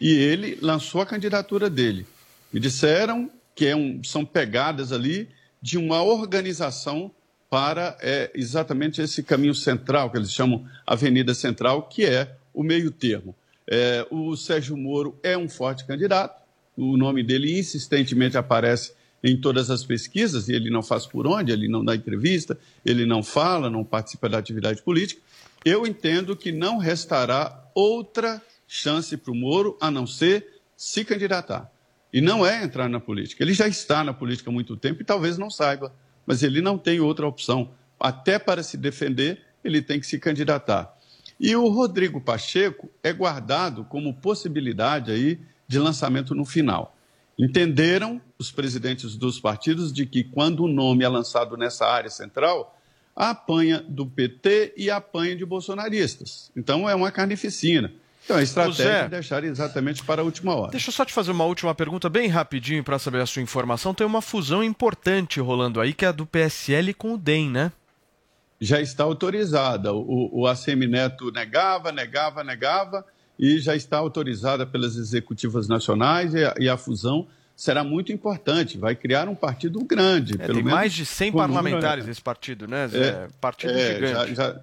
E 0.00 0.10
ele 0.10 0.58
lançou 0.60 1.00
a 1.00 1.06
candidatura 1.06 1.70
dele. 1.70 2.06
Me 2.52 2.60
disseram 2.60 3.30
que 3.54 3.66
é 3.66 3.76
um, 3.76 4.02
são 4.02 4.24
pegadas 4.24 4.92
ali 4.92 5.28
de 5.60 5.78
uma 5.78 6.02
organização 6.02 7.10
para 7.52 7.98
é, 8.00 8.30
exatamente 8.34 9.02
esse 9.02 9.22
caminho 9.22 9.54
central, 9.54 10.10
que 10.10 10.16
eles 10.16 10.32
chamam 10.32 10.64
Avenida 10.86 11.34
Central, 11.34 11.82
que 11.82 12.02
é 12.02 12.34
o 12.54 12.62
meio 12.62 12.90
termo. 12.90 13.36
É, 13.68 14.06
o 14.10 14.34
Sérgio 14.34 14.74
Moro 14.74 15.18
é 15.22 15.36
um 15.36 15.50
forte 15.50 15.84
candidato, 15.84 16.40
o 16.74 16.96
nome 16.96 17.22
dele 17.22 17.58
insistentemente 17.58 18.38
aparece 18.38 18.94
em 19.22 19.38
todas 19.38 19.68
as 19.68 19.84
pesquisas, 19.84 20.48
e 20.48 20.54
ele 20.54 20.70
não 20.70 20.82
faz 20.82 21.04
por 21.04 21.26
onde, 21.26 21.52
ele 21.52 21.68
não 21.68 21.84
dá 21.84 21.94
entrevista, 21.94 22.58
ele 22.86 23.04
não 23.04 23.22
fala, 23.22 23.68
não 23.68 23.84
participa 23.84 24.30
da 24.30 24.38
atividade 24.38 24.80
política. 24.80 25.20
Eu 25.62 25.86
entendo 25.86 26.34
que 26.34 26.52
não 26.52 26.78
restará 26.78 27.70
outra 27.74 28.40
chance 28.66 29.14
para 29.14 29.30
o 29.30 29.36
Moro 29.36 29.76
a 29.78 29.90
não 29.90 30.06
ser 30.06 30.62
se 30.74 31.04
candidatar. 31.04 31.70
E 32.10 32.22
não 32.22 32.46
é 32.46 32.64
entrar 32.64 32.88
na 32.88 32.98
política. 32.98 33.44
Ele 33.44 33.52
já 33.52 33.68
está 33.68 34.02
na 34.02 34.14
política 34.14 34.48
há 34.48 34.52
muito 34.52 34.74
tempo 34.74 35.02
e 35.02 35.04
talvez 35.04 35.36
não 35.36 35.50
saiba, 35.50 35.92
mas 36.32 36.42
ele 36.42 36.62
não 36.62 36.78
tem 36.78 36.98
outra 36.98 37.28
opção. 37.28 37.72
Até 38.00 38.38
para 38.38 38.62
se 38.62 38.78
defender, 38.78 39.42
ele 39.62 39.82
tem 39.82 40.00
que 40.00 40.06
se 40.06 40.18
candidatar. 40.18 40.96
E 41.38 41.54
o 41.54 41.68
Rodrigo 41.68 42.22
Pacheco 42.22 42.88
é 43.02 43.12
guardado 43.12 43.84
como 43.84 44.14
possibilidade 44.14 45.12
aí 45.12 45.38
de 45.68 45.78
lançamento 45.78 46.34
no 46.34 46.46
final. 46.46 46.96
Entenderam 47.38 48.18
os 48.38 48.50
presidentes 48.50 49.14
dos 49.14 49.38
partidos 49.38 49.92
de 49.92 50.06
que 50.06 50.24
quando 50.24 50.64
o 50.64 50.68
nome 50.68 51.04
é 51.04 51.08
lançado 51.08 51.54
nessa 51.54 51.84
área 51.84 52.08
central, 52.08 52.80
apanha 53.14 53.84
do 53.86 54.06
PT 54.06 54.72
e 54.74 54.90
apanha 54.90 55.36
de 55.36 55.44
bolsonaristas. 55.44 56.50
Então 56.56 56.88
é 56.88 56.94
uma 56.94 57.12
carnificina. 57.12 57.92
Então 58.24 58.36
a 58.36 58.42
estratégia 58.42 58.84
Zé, 58.84 59.00
é 59.00 59.08
deixar 59.08 59.42
exatamente 59.44 60.02
para 60.04 60.22
a 60.22 60.24
última 60.24 60.54
hora. 60.54 60.70
Deixa 60.70 60.88
eu 60.88 60.92
só 60.92 61.04
te 61.04 61.12
fazer 61.12 61.32
uma 61.32 61.44
última 61.44 61.74
pergunta 61.74 62.08
bem 62.08 62.28
rapidinho 62.28 62.82
para 62.84 62.98
saber 62.98 63.20
a 63.20 63.26
sua 63.26 63.42
informação. 63.42 63.92
Tem 63.92 64.06
uma 64.06 64.22
fusão 64.22 64.62
importante 64.62 65.40
rolando 65.40 65.80
aí, 65.80 65.92
que 65.92 66.04
é 66.04 66.08
a 66.08 66.12
do 66.12 66.24
PSL 66.26 66.94
com 66.94 67.14
o 67.14 67.18
DEM, 67.18 67.50
né? 67.50 67.72
Já 68.60 68.80
está 68.80 69.02
autorizada. 69.02 69.92
O, 69.92 70.30
o 70.32 70.46
ACM 70.46 70.86
Neto 70.86 71.32
negava, 71.32 71.90
negava, 71.90 72.44
negava, 72.44 73.04
e 73.36 73.58
já 73.58 73.74
está 73.74 73.98
autorizada 73.98 74.64
pelas 74.64 74.94
executivas 74.96 75.66
nacionais, 75.66 76.32
e 76.32 76.44
a, 76.44 76.54
e 76.60 76.68
a 76.68 76.76
fusão 76.76 77.26
será 77.56 77.82
muito 77.82 78.12
importante. 78.12 78.78
Vai 78.78 78.94
criar 78.94 79.28
um 79.28 79.34
partido 79.34 79.82
grande. 79.84 80.34
É, 80.34 80.46
tem 80.46 80.56
menos 80.56 80.70
mais 80.72 80.92
de 80.92 81.04
100 81.04 81.32
com 81.32 81.38
número- 81.38 81.54
parlamentares 81.54 82.06
nesse 82.06 82.22
partido, 82.22 82.68
né, 82.68 82.86
Zé? 82.86 82.98
É, 83.08 83.28
partido 83.40 83.72
é, 83.72 83.94
gigante. 83.94 84.34
já- 84.36 84.52
já- 84.52 84.60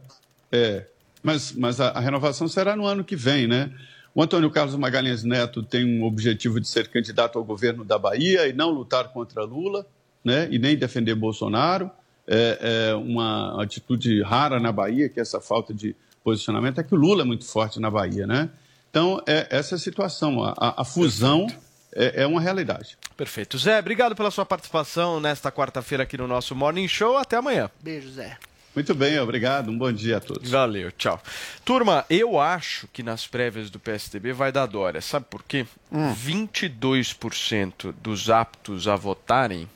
é, 0.50 0.86
mas, 1.32 1.52
mas 1.54 1.80
a, 1.82 1.90
a 1.90 2.00
renovação 2.00 2.48
será 2.48 2.76
no 2.76 2.86
ano 2.86 3.04
que 3.04 3.16
vem, 3.16 3.48
né? 3.48 3.72
O 4.16 4.22
Antônio 4.24 4.50
Carlos 4.50 4.76
Magalhães 4.76 5.24
Neto 5.24 5.62
tem 5.62 5.86
um 6.00 6.04
objetivo 6.04 6.60
de 6.60 6.68
ser 6.68 6.88
candidato 6.88 7.38
ao 7.38 7.44
governo 7.46 7.86
da 7.86 7.98
Bahia 8.00 8.48
e 8.48 8.54
não 8.54 8.70
lutar 8.72 9.10
contra 9.10 9.44
Lula, 9.44 9.86
né? 10.24 10.48
E 10.52 10.58
nem 10.58 10.76
defender 10.76 11.16
Bolsonaro. 11.16 11.90
É, 12.32 12.90
é 12.92 12.96
uma 12.96 13.62
atitude 13.64 14.22
rara 14.22 14.60
na 14.60 14.72
Bahia, 14.72 15.10
que 15.10 15.20
essa 15.20 15.40
falta 15.42 15.74
de 15.74 15.96
posicionamento 16.24 16.80
é 16.80 16.84
que 16.84 16.94
o 16.94 16.98
Lula 16.98 17.22
é 17.24 17.26
muito 17.26 17.46
forte 17.46 17.80
na 17.80 17.90
Bahia, 17.90 18.28
né? 18.28 18.50
Então, 18.90 19.22
é 19.28 19.48
essa 19.52 19.76
é 19.76 19.78
a 19.78 19.80
situação. 19.80 20.44
A, 20.44 20.54
a- 20.58 20.82
a 20.82 20.86
fusão 20.86 21.48
é, 21.94 22.24
é 22.24 22.28
uma 22.28 22.42
realidade. 22.42 22.98
Perfeito. 23.18 23.58
Zé, 23.58 23.80
obrigado 23.80 24.16
pela 24.16 24.30
sua 24.32 24.46
participação 24.46 25.20
nesta 25.20 25.52
quarta-feira 25.52 26.04
aqui 26.04 26.18
no 26.18 26.28
nosso 26.28 26.56
Morning 26.56 26.88
Show. 26.88 27.18
Até 27.18 27.38
amanhã. 27.38 27.70
Beijo, 27.82 28.10
Zé. 28.12 28.38
Muito 28.76 28.94
bem, 28.96 29.20
obrigado. 29.20 29.70
Um 29.72 29.78
bom 29.78 29.92
dia 29.92 30.18
a 30.18 30.20
todos. 30.20 30.50
Valeu, 30.50 30.92
tchau. 30.92 31.22
Turma, 31.66 32.06
eu 32.10 32.40
acho 32.40 32.88
que 32.94 33.02
nas 33.04 33.26
prévias 33.28 33.70
do 33.70 33.80
PSDB 33.80 34.32
vai 34.32 34.52
dar 34.52 34.68
Dória. 34.68 35.02
Sabe 35.02 35.26
por 35.30 35.44
quê? 35.44 35.66
Hum. 35.92 36.14
22% 36.14 37.94
dos 38.02 38.30
aptos 38.30 38.88
a 38.88 38.96
votarem 38.96 39.68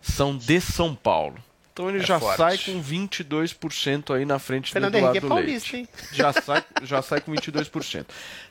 são 0.00 0.36
de 0.36 0.60
São 0.60 0.94
Paulo. 0.94 1.36
Então 1.72 1.90
ele 1.90 1.98
É 1.98 2.06
já 2.06 2.18
forte. 2.18 2.36
sai 2.38 2.58
com 2.58 2.82
22% 2.82 4.14
aí 4.14 4.24
na 4.24 4.38
frente 4.38 4.72
Fernando 4.72 4.92
do 4.92 4.96
Eduardo 4.98 5.16
Henrique 5.18 5.26
é 5.26 5.28
paulista, 5.28 5.76
Leite. 5.76 5.76
hein? 5.76 6.06
Já 6.12 6.32
sai, 6.32 6.64
já 6.82 7.02
sai 7.02 7.20
com 7.20 7.32
22%. 7.32 8.06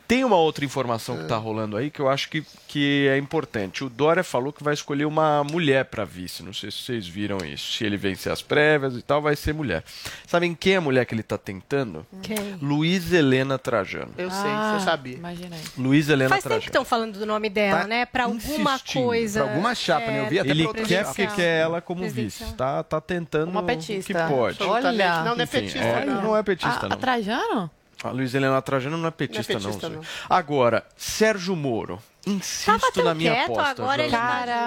Tem 0.08 0.24
uma 0.24 0.36
outra 0.36 0.64
informação 0.64 1.16
que 1.18 1.24
está 1.24 1.36
rolando 1.38 1.76
aí 1.78 1.90
que 1.90 2.00
eu 2.00 2.08
acho 2.08 2.30
que, 2.30 2.44
que 2.68 3.08
é 3.10 3.18
importante. 3.18 3.84
O 3.84 3.90
Dória 3.90 4.24
falou 4.24 4.54
que 4.54 4.64
vai 4.64 4.74
escolher 4.74 5.06
uma 5.06 5.44
mulher 5.44 5.86
para 5.86 6.06
vice. 6.06 6.44
Não 6.44 6.54
sei 6.54 6.70
se 6.70 6.78
vocês 6.84 7.08
viram 7.08 7.38
isso. 7.46 7.74
Se 7.74 7.84
ele 7.86 7.98
vencer 7.98 8.32
as 8.32 8.42
prévias 8.42 8.96
e 8.96 9.02
tal, 9.02 9.22
vai 9.22 9.36
ser 9.36 9.54
mulher. 9.54 9.84
Sabem 10.28 10.54
quem 10.54 10.74
é 10.74 10.78
a 10.78 10.82
mulher 10.82 11.06
que 11.06 11.14
ele 11.16 11.22
está 11.22 11.38
tentando? 11.38 12.06
Quem? 12.22 12.38
Luiz 12.62 13.12
Helena 13.12 13.58
Trajano. 13.58 14.12
Eu 14.18 14.30
sei, 14.30 14.40
Ah, 14.52 14.78
você 14.80 14.86
sabia. 14.86 15.16
Imaginei. 15.16 15.60
Luiz 15.78 16.08
Helena 16.10 16.30
Faz 16.30 16.44
tempo 16.44 16.56
que 16.56 16.60
Trajano. 16.60 16.70
estão 16.70 16.86
falando 16.86 17.18
do 17.20 17.26
nome 17.26 17.50
dela, 17.50 17.82
Tá 17.82 17.88
né? 17.88 18.06
Pra 18.06 18.26
alguma 18.26 18.80
coisa. 18.80 19.42
Pra 19.44 19.50
alguma 19.52 19.74
chapa, 19.74 20.08
né? 20.08 20.20
Eu 20.22 20.30
vi 20.30 20.40
até 20.40 20.50
Ele 20.50 20.68
quer 20.86 21.06
porque 21.06 21.26
quer 21.28 21.62
ela 21.62 21.82
como 21.82 22.08
vice. 22.10 22.44
Tá, 22.54 22.84
tá 22.84 23.02
tentando 23.02 23.50
Uma 23.50 23.62
o 23.62 23.66
petista. 23.66 24.14
que 24.14 24.34
pode. 24.34 24.62
Olha. 24.62 25.24
Não, 25.24 25.36
não 25.36 25.42
é 25.44 25.46
petista, 25.48 25.80
é, 25.80 26.06
não. 26.06 26.22
não 26.22 26.38
é 26.38 26.44
petista, 26.44 26.86
Ah, 26.86 26.90
não. 26.90 26.96
a 26.96 27.00
Trajano? 27.00 27.72
A 28.08 28.12
Luiz 28.12 28.34
Helena 28.34 28.62
Trajano 28.62 28.98
não 28.98 29.08
é 29.08 29.12
petista, 29.12 29.54
Não 29.54 29.60
é 29.60 29.64
petista, 29.64 29.90
não. 29.90 29.96
não. 29.98 30.04
Agora, 30.30 30.86
Sérgio 30.96 31.56
Moro. 31.56 32.02
Insisto 32.28 32.66
Tava 32.66 33.04
na 33.10 33.14
minha 33.14 33.32
quieto, 33.34 33.52
aposta. 33.52 33.84
agora 33.84 34.04
ele 34.04 34.18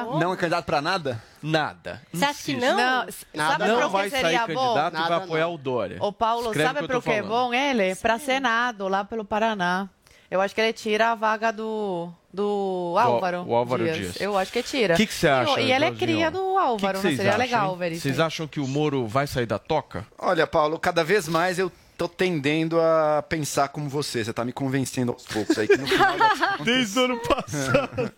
novo? 0.04 0.18
Não 0.20 0.32
é 0.32 0.36
candidato 0.36 0.64
para 0.64 0.80
nada? 0.80 1.22
Nada. 1.42 2.02
Você 2.12 2.24
acha 2.24 2.42
que 2.44 2.54
não? 2.56 2.76
Não, 2.76 2.76
Nada 2.76 3.12
sabe 3.34 3.66
Não 3.68 3.76
para 3.78 3.86
vai 3.88 4.04
que 4.04 4.10
sair 4.10 4.20
seria 4.22 4.46
bom? 4.46 4.46
candidato 4.46 4.92
e 4.92 4.96
Nada 4.96 5.08
vai 5.08 5.18
não. 5.18 5.24
apoiar 5.24 5.48
o 5.48 5.58
Dória. 5.58 5.96
Ô 6.00 6.12
Paulo, 6.12 6.46
Escreve 6.46 6.66
sabe 6.68 6.78
o 6.78 6.82
que 6.82 6.86
para 6.88 6.98
o 6.98 7.02
tô 7.02 7.10
que 7.10 7.16
é 7.16 7.22
bom 7.22 7.52
ele? 7.52 7.96
Para 7.96 8.18
Senado, 8.18 8.86
lá 8.86 9.04
pelo 9.04 9.24
Paraná. 9.24 9.88
Eu 10.30 10.40
acho 10.40 10.54
que 10.54 10.60
ele 10.60 10.72
tira 10.72 11.10
a 11.10 11.14
vaga 11.14 11.50
do, 11.50 12.10
do 12.32 12.94
Álvaro. 12.98 13.44
o 13.46 13.54
Álvaro 13.56 13.90
Dias. 13.92 14.20
Eu 14.20 14.36
acho 14.38 14.52
que 14.52 14.62
tira. 14.62 14.94
O 14.94 14.96
que 14.96 15.06
que 15.06 15.14
você 15.14 15.26
acha, 15.26 15.60
E, 15.60 15.66
e 15.68 15.72
ele 15.72 15.86
é 15.86 15.90
cria 15.90 16.30
do 16.30 16.38
O 16.44 16.52
que 16.54 16.58
Álvaro, 16.60 16.98
que 17.00 17.08
não 17.08 17.16
seria 17.16 17.30
acham, 17.30 17.38
legal 17.40 17.72
hein? 17.72 17.78
ver 17.78 17.92
isso. 17.92 18.02
Vocês 18.02 18.20
acham 18.20 18.46
que 18.46 18.60
o 18.60 18.68
Moro 18.68 19.06
vai 19.06 19.26
sair 19.26 19.46
da 19.46 19.58
toca? 19.58 20.06
Olha, 20.18 20.46
Paulo, 20.46 20.78
cada 20.78 21.02
vez 21.02 21.26
mais 21.26 21.58
eu 21.58 21.72
tô 21.98 22.08
tendendo 22.08 22.80
a 22.80 23.22
pensar 23.28 23.68
como 23.68 23.88
você. 23.88 24.24
Você 24.24 24.32
tá 24.32 24.44
me 24.44 24.52
convencendo 24.52 25.12
aos 25.12 25.24
poucos 25.24 25.58
aí 25.58 25.66
que 25.66 25.76
no 25.76 25.86
final 25.86 26.16
das 26.16 26.38
contas, 26.38 26.64
Desde 26.64 26.98
o 26.98 27.04
ano 27.04 27.20
passado. 27.20 28.12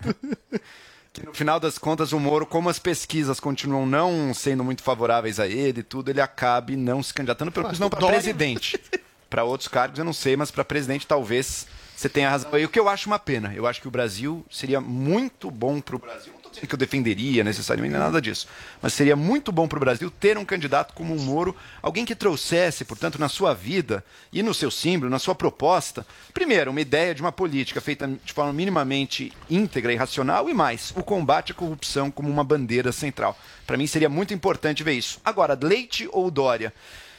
que 1.13 1.27
no 1.27 1.35
final 1.35 1.59
das 1.59 1.79
contas 1.79 2.13
o 2.13 2.21
Moro, 2.21 2.45
como 2.45 2.69
as 2.69 2.79
pesquisas 2.79 3.41
continuam 3.41 3.87
não 3.87 4.35
sendo 4.35 4.63
muito 4.63 4.83
favoráveis 4.83 5.41
a 5.41 5.49
ele 5.49 5.81
e 5.81 5.83
tudo, 5.83 6.11
ele 6.11 6.21
acabe 6.21 6.77
não 6.77 7.03
se 7.03 7.15
candidatando, 7.15 7.51
pelo 7.51 7.65
menos 7.65 7.81
não 7.81 7.89
para 7.89 8.07
presidente. 8.07 8.79
Para 9.31 9.45
outros 9.45 9.67
cargos 9.67 9.99
eu 9.99 10.05
não 10.05 10.13
sei, 10.13 10.37
mas 10.37 10.51
para 10.51 10.65
presidente 10.65 11.07
talvez 11.07 11.67
você 11.97 12.09
tenha 12.09 12.29
razão. 12.29 12.57
E 12.59 12.65
o 12.65 12.69
que 12.69 12.79
eu 12.79 12.89
acho 12.89 13.09
uma 13.09 13.19
pena, 13.19 13.55
eu 13.55 13.67
acho 13.67 13.81
que 13.81 13.89
o 13.89 13.91
Brasil 13.91 14.45
seria 14.51 14.81
muito 14.81 15.51
bom 15.51 15.81
para 15.81 15.97
o 15.97 15.99
Brasil. 15.99 16.33
Estou 16.51 16.63
dizendo 16.63 16.69
que 16.69 16.75
eu 16.75 16.79
defenderia 16.79 17.45
necessariamente, 17.45 17.93
não 17.95 18.01
é 18.01 18.05
nada 18.05 18.21
disso. 18.21 18.49
Mas 18.83 18.93
seria 18.93 19.15
muito 19.15 19.53
bom 19.53 19.69
para 19.69 19.77
o 19.77 19.81
Brasil 19.81 20.11
ter 20.11 20.37
um 20.37 20.45
candidato 20.45 20.93
como 20.95 21.15
o 21.15 21.21
Moro, 21.21 21.55
alguém 21.81 22.05
que 22.05 22.15
trouxesse, 22.15 22.85
portanto, 22.85 23.21
na 23.21 23.29
sua 23.29 23.55
vida 23.55 24.05
e 24.33 24.43
no 24.43 24.53
seu 24.53 24.69
símbolo, 24.71 25.09
na 25.11 25.21
sua 25.21 25.35
proposta, 25.35 26.05
primeiro, 26.35 26.73
uma 26.73 26.81
ideia 26.81 27.15
de 27.15 27.21
uma 27.23 27.31
política 27.31 27.81
feita 27.81 28.09
de 28.25 28.33
forma 28.33 28.53
minimamente 28.53 29.33
íntegra 29.49 29.93
e 29.93 29.97
racional 29.97 30.49
e 30.51 30.55
mais, 30.55 30.93
o 30.97 31.03
combate 31.05 31.53
à 31.53 31.55
corrupção 31.55 32.11
como 32.11 32.29
uma 32.29 32.43
bandeira 32.43 32.91
central. 32.91 33.39
Para 33.65 33.77
mim 33.77 33.87
seria 33.87 34.09
muito 34.09 34.35
importante 34.35 34.83
ver 34.83 34.95
isso. 34.95 35.21
Agora, 35.25 35.57
Leite 35.61 36.09
ou 36.11 36.31
Dória? 36.33 36.73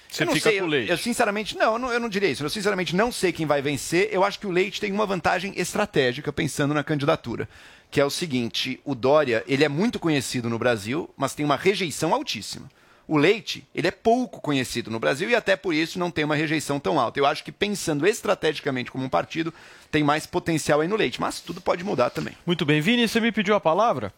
Você 0.10 0.24
Eu 0.24 0.26
não 0.28 0.34
fica 0.34 0.50
sei, 0.50 0.60
com 0.60 0.66
o 0.66 0.68
eu- 0.68 0.72
Leite. 0.72 0.92
Eu, 0.92 0.98
sinceramente, 0.98 1.56
não, 1.58 1.72
eu 1.74 1.80
não, 1.80 1.94
eu 1.94 2.00
não 2.02 2.10
diria 2.10 2.28
isso. 2.30 2.44
Eu 2.44 2.50
sinceramente 2.50 2.94
não 2.94 3.14
sei 3.14 3.32
quem 3.32 3.46
vai 3.46 3.62
vencer. 3.62 4.10
Eu 4.12 4.26
acho 4.26 4.38
que 4.38 4.46
o 4.46 4.52
Leite 4.52 4.82
tem 4.82 4.92
uma 4.92 5.06
vantagem 5.06 5.54
estratégica 5.56 6.34
pensando 6.34 6.74
na 6.74 6.84
candidatura, 6.84 7.48
que 7.92 8.00
é 8.00 8.06
o 8.06 8.10
seguinte: 8.10 8.80
o 8.86 8.96
Dória, 8.96 9.44
ele 9.46 9.66
é 9.66 9.70
muito 9.70 10.00
conhecido 10.00 10.50
no 10.50 10.58
Brasil, 10.58 11.10
mas 11.18 11.36
tem 11.36 11.46
uma 11.46 11.58
rejeição 11.58 12.14
altíssima. 12.14 12.72
O 13.08 13.18
Leite, 13.18 13.68
ele 13.76 13.88
é 13.88 13.92
pouco 13.92 14.40
conhecido 14.40 14.90
no 14.90 14.98
Brasil 14.98 15.30
e 15.30 15.36
até 15.36 15.58
por 15.58 15.74
isso 15.74 16.00
não 16.00 16.10
tem 16.10 16.24
uma 16.24 16.36
rejeição 16.36 16.80
tão 16.80 16.98
alta. 16.98 17.20
Eu 17.20 17.26
acho 17.26 17.44
que 17.44 17.52
pensando 17.52 18.08
estrategicamente 18.08 18.90
como 18.90 19.04
um 19.04 19.10
partido, 19.10 19.54
tem 19.92 20.02
mais 20.02 20.26
potencial 20.26 20.80
aí 20.80 20.88
no 20.88 20.96
Leite, 20.96 21.20
mas 21.20 21.42
tudo 21.42 21.60
pode 21.60 21.84
mudar 21.84 22.10
também. 22.10 22.38
Muito 22.46 22.66
bem. 22.66 22.80
Vini, 22.80 23.06
você 23.06 23.20
me 23.20 23.32
pediu 23.34 23.54
a 23.54 23.60
palavra? 23.60 24.14